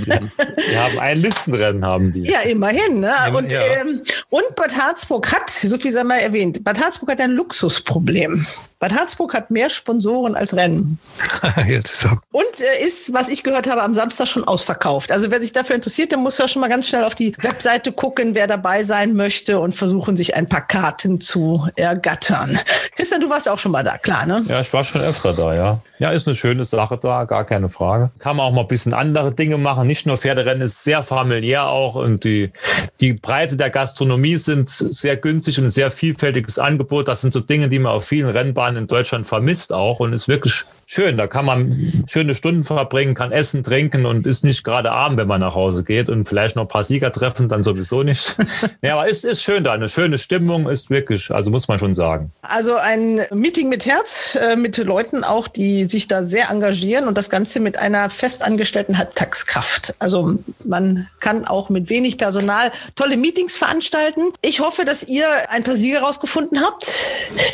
Die 0.06 0.78
haben 0.78 0.98
ein 0.98 1.20
Listenrennen, 1.20 1.84
haben 1.84 2.12
die. 2.12 2.22
Ja, 2.22 2.40
immerhin. 2.40 3.00
Ne? 3.00 3.12
Und, 3.34 3.52
ja. 3.52 3.60
ähm, 3.80 4.02
und 4.28 4.56
Bad 4.56 4.76
Harzburg 4.76 5.32
hat, 5.32 5.50
so 5.50 5.78
viel 5.78 5.92
sei 5.92 6.04
mal 6.04 6.18
erwähnt, 6.18 6.62
Bad 6.64 6.80
Harzburg 6.80 7.10
hat 7.10 7.20
ein 7.20 7.32
Luxusproblem. 7.32 8.46
Bad 8.80 8.98
Harzburg 8.98 9.34
hat 9.34 9.50
mehr 9.50 9.68
Sponsoren 9.68 10.34
als 10.34 10.56
Rennen. 10.56 10.98
Und 12.32 12.60
äh, 12.60 12.82
ist, 12.82 13.12
was 13.12 13.28
ich 13.28 13.42
gehört 13.42 13.68
habe, 13.68 13.82
am 13.82 13.94
Samstag 13.94 14.26
schon 14.26 14.42
ausverkauft. 14.44 15.12
Also 15.12 15.30
wer 15.30 15.38
sich 15.38 15.52
dafür 15.52 15.76
interessiert, 15.76 16.12
der 16.12 16.18
muss 16.18 16.38
ja 16.38 16.48
schon 16.48 16.60
mal 16.60 16.68
ganz 16.68 16.88
schnell 16.88 17.04
auf 17.04 17.14
die 17.14 17.34
Webseite 17.42 17.92
gucken, 17.92 18.34
wer 18.34 18.46
dabei 18.46 18.82
sein 18.82 19.12
möchte 19.12 19.60
und 19.60 19.74
versuchen, 19.74 20.16
sich 20.16 20.34
ein 20.34 20.46
paar 20.46 20.66
Karten 20.66 21.20
zu 21.20 21.68
ergattern. 21.76 22.58
Christian, 22.96 23.20
du 23.20 23.28
warst 23.28 23.50
auch 23.50 23.58
schon 23.58 23.72
mal 23.72 23.84
da, 23.84 23.98
klar, 23.98 24.24
ne? 24.24 24.46
Ja, 24.48 24.62
ich 24.62 24.72
war 24.72 24.82
schon 24.82 25.02
öfter 25.02 25.34
da, 25.34 25.39
ja. 25.40 25.80
Ja, 25.98 26.10
ist 26.10 26.26
eine 26.26 26.34
schöne 26.34 26.64
Sache 26.64 26.98
da, 27.00 27.24
gar 27.24 27.44
keine 27.44 27.68
Frage. 27.68 28.10
Kann 28.18 28.36
man 28.36 28.46
auch 28.46 28.52
mal 28.52 28.62
ein 28.62 28.68
bisschen 28.68 28.94
andere 28.94 29.34
Dinge 29.34 29.58
machen. 29.58 29.86
Nicht 29.86 30.06
nur 30.06 30.16
Pferderennen, 30.16 30.62
ist 30.62 30.84
sehr 30.84 31.02
familiär 31.02 31.68
auch 31.68 31.94
und 31.94 32.24
die, 32.24 32.52
die 33.00 33.14
Preise 33.14 33.56
der 33.56 33.70
Gastronomie 33.70 34.36
sind 34.36 34.70
sehr 34.70 35.16
günstig 35.16 35.58
und 35.58 35.64
ein 35.64 35.70
sehr 35.70 35.90
vielfältiges 35.90 36.58
Angebot. 36.58 37.08
Das 37.08 37.20
sind 37.20 37.32
so 37.32 37.40
Dinge, 37.40 37.68
die 37.68 37.78
man 37.78 37.92
auf 37.92 38.04
vielen 38.04 38.30
Rennbahnen 38.30 38.82
in 38.82 38.86
Deutschland 38.86 39.26
vermisst 39.26 39.72
auch 39.72 40.00
und 40.00 40.12
ist 40.12 40.28
wirklich 40.28 40.64
schön. 40.90 41.16
Da 41.16 41.28
kann 41.28 41.44
man 41.44 42.04
schöne 42.08 42.34
Stunden 42.34 42.64
verbringen, 42.64 43.14
kann 43.14 43.30
essen, 43.30 43.62
trinken 43.62 44.06
und 44.06 44.26
ist 44.26 44.44
nicht 44.44 44.64
gerade 44.64 44.90
arm, 44.90 45.16
wenn 45.16 45.28
man 45.28 45.40
nach 45.40 45.54
Hause 45.54 45.84
geht 45.84 46.08
und 46.08 46.28
vielleicht 46.28 46.56
noch 46.56 46.64
ein 46.64 46.68
paar 46.68 46.82
Sieger 46.82 47.12
treffen, 47.12 47.48
dann 47.48 47.62
sowieso 47.62 48.02
nicht. 48.02 48.34
ja, 48.82 48.94
aber 48.94 49.08
ist, 49.08 49.24
ist 49.24 49.42
schön 49.42 49.62
da. 49.62 49.72
Eine 49.72 49.88
schöne 49.88 50.18
Stimmung 50.18 50.68
ist 50.68 50.90
wirklich, 50.90 51.30
also 51.30 51.52
muss 51.52 51.68
man 51.68 51.78
schon 51.78 51.94
sagen. 51.94 52.32
Also 52.42 52.74
ein 52.74 53.20
Meeting 53.32 53.68
mit 53.68 53.86
Herz, 53.86 54.36
äh, 54.40 54.56
mit 54.56 54.78
Leuten 54.78 55.22
auch, 55.22 55.46
die 55.46 55.84
sich 55.84 56.08
da 56.08 56.24
sehr 56.24 56.50
engagieren 56.50 57.06
und 57.06 57.16
das 57.16 57.30
Ganze 57.30 57.60
mit 57.60 57.78
einer 57.78 58.10
festangestellten 58.10 58.98
Halbtagskraft. 58.98 59.94
Also 60.00 60.38
man 60.64 61.06
kann 61.20 61.44
auch 61.44 61.68
mit 61.68 61.88
wenig 61.88 62.18
Personal 62.18 62.72
tolle 62.96 63.16
Meetings 63.16 63.54
veranstalten. 63.54 64.32
Ich 64.42 64.58
hoffe, 64.58 64.84
dass 64.84 65.04
ihr 65.04 65.26
ein 65.50 65.62
paar 65.62 65.76
Sieger 65.76 66.00
rausgefunden 66.00 66.60
habt. 66.60 66.92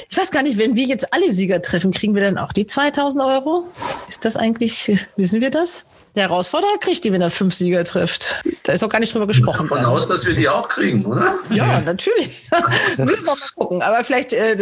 Ich 0.09 0.17
weiß 0.17 0.31
gar 0.31 0.43
nicht, 0.43 0.57
wenn 0.57 0.75
wir 0.75 0.87
jetzt 0.87 1.13
alle 1.13 1.31
Sieger 1.31 1.61
treffen, 1.61 1.91
kriegen 1.91 2.15
wir 2.15 2.23
dann 2.23 2.39
auch 2.39 2.55
die 2.55 2.65
2000 2.65 3.26
Euro? 3.27 3.65
Ist 4.09 4.24
das 4.24 4.36
eigentlich, 4.36 5.07
wissen 5.16 5.40
wir 5.40 5.51
das? 5.51 5.85
Der 6.16 6.24
Herausforderer 6.24 6.78
kriegt 6.80 7.05
die, 7.05 7.12
wenn 7.12 7.20
er 7.20 7.30
fünf 7.30 7.55
Sieger 7.55 7.84
trifft. 7.84 8.43
Da 8.62 8.72
ist 8.72 8.82
doch 8.82 8.88
gar 8.88 9.01
nicht 9.01 9.12
drüber 9.12 9.26
gesprochen. 9.26 9.68
Davon 9.68 9.84
aus, 9.84 10.06
dass 10.06 10.24
wir 10.24 10.34
die 10.34 10.48
auch 10.48 10.66
kriegen, 10.66 11.05
oder? 11.05 11.38
Ja, 11.51 11.80
natürlich. 11.82 12.43
Müssen 12.97 13.26
wir 13.26 13.36
mal 13.36 13.48
gucken. 13.55 13.82
Aber 13.82 14.02
vielleicht 14.02 14.32
äh, 14.32 14.56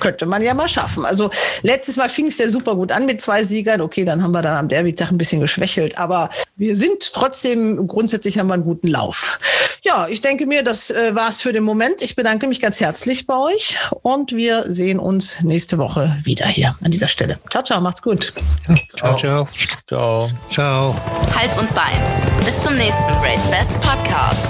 könnte 0.00 0.26
man 0.26 0.42
ja 0.42 0.54
mal 0.54 0.66
schaffen. 0.66 1.06
Also 1.06 1.30
letztes 1.62 1.96
Mal 1.96 2.08
fing 2.08 2.26
es 2.26 2.38
ja 2.38 2.50
super 2.50 2.74
gut 2.74 2.90
an 2.90 3.06
mit 3.06 3.20
zwei 3.20 3.44
Siegern. 3.44 3.80
Okay, 3.80 4.04
dann 4.04 4.24
haben 4.24 4.32
wir 4.32 4.42
dann 4.42 4.56
am 4.56 4.68
Derby-Tag 4.68 5.12
ein 5.12 5.18
bisschen 5.18 5.40
geschwächelt. 5.40 5.96
Aber 5.98 6.30
wir 6.56 6.74
sind 6.74 7.12
trotzdem, 7.12 7.86
grundsätzlich 7.86 8.38
haben 8.40 8.48
wir 8.48 8.54
einen 8.54 8.64
guten 8.64 8.88
Lauf. 8.88 9.38
Ja, 9.84 10.08
ich 10.08 10.20
denke 10.20 10.46
mir, 10.46 10.64
das 10.64 10.90
äh, 10.90 11.14
war's 11.14 11.40
für 11.40 11.52
den 11.52 11.62
Moment. 11.62 12.02
Ich 12.02 12.16
bedanke 12.16 12.48
mich 12.48 12.60
ganz 12.60 12.80
herzlich 12.80 13.26
bei 13.26 13.36
euch 13.36 13.78
und 14.02 14.32
wir 14.32 14.64
sehen 14.64 14.98
uns 14.98 15.42
nächste 15.42 15.78
Woche 15.78 16.16
wieder 16.24 16.46
hier 16.46 16.76
an 16.82 16.90
dieser 16.90 17.08
Stelle. 17.08 17.38
Ciao, 17.50 17.62
ciao, 17.62 17.80
macht's 17.80 18.02
gut. 18.02 18.32
Ciao, 18.96 19.16
ciao. 19.16 19.48
Ciao. 19.86 20.28
Ciao. 20.50 20.87
Hals 21.34 21.58
und 21.58 21.72
Bein. 21.74 22.00
Bis 22.44 22.62
zum 22.62 22.76
nächsten 22.76 23.04
Brace 23.20 23.50
Bats 23.50 23.74
Podcast. 23.76 24.46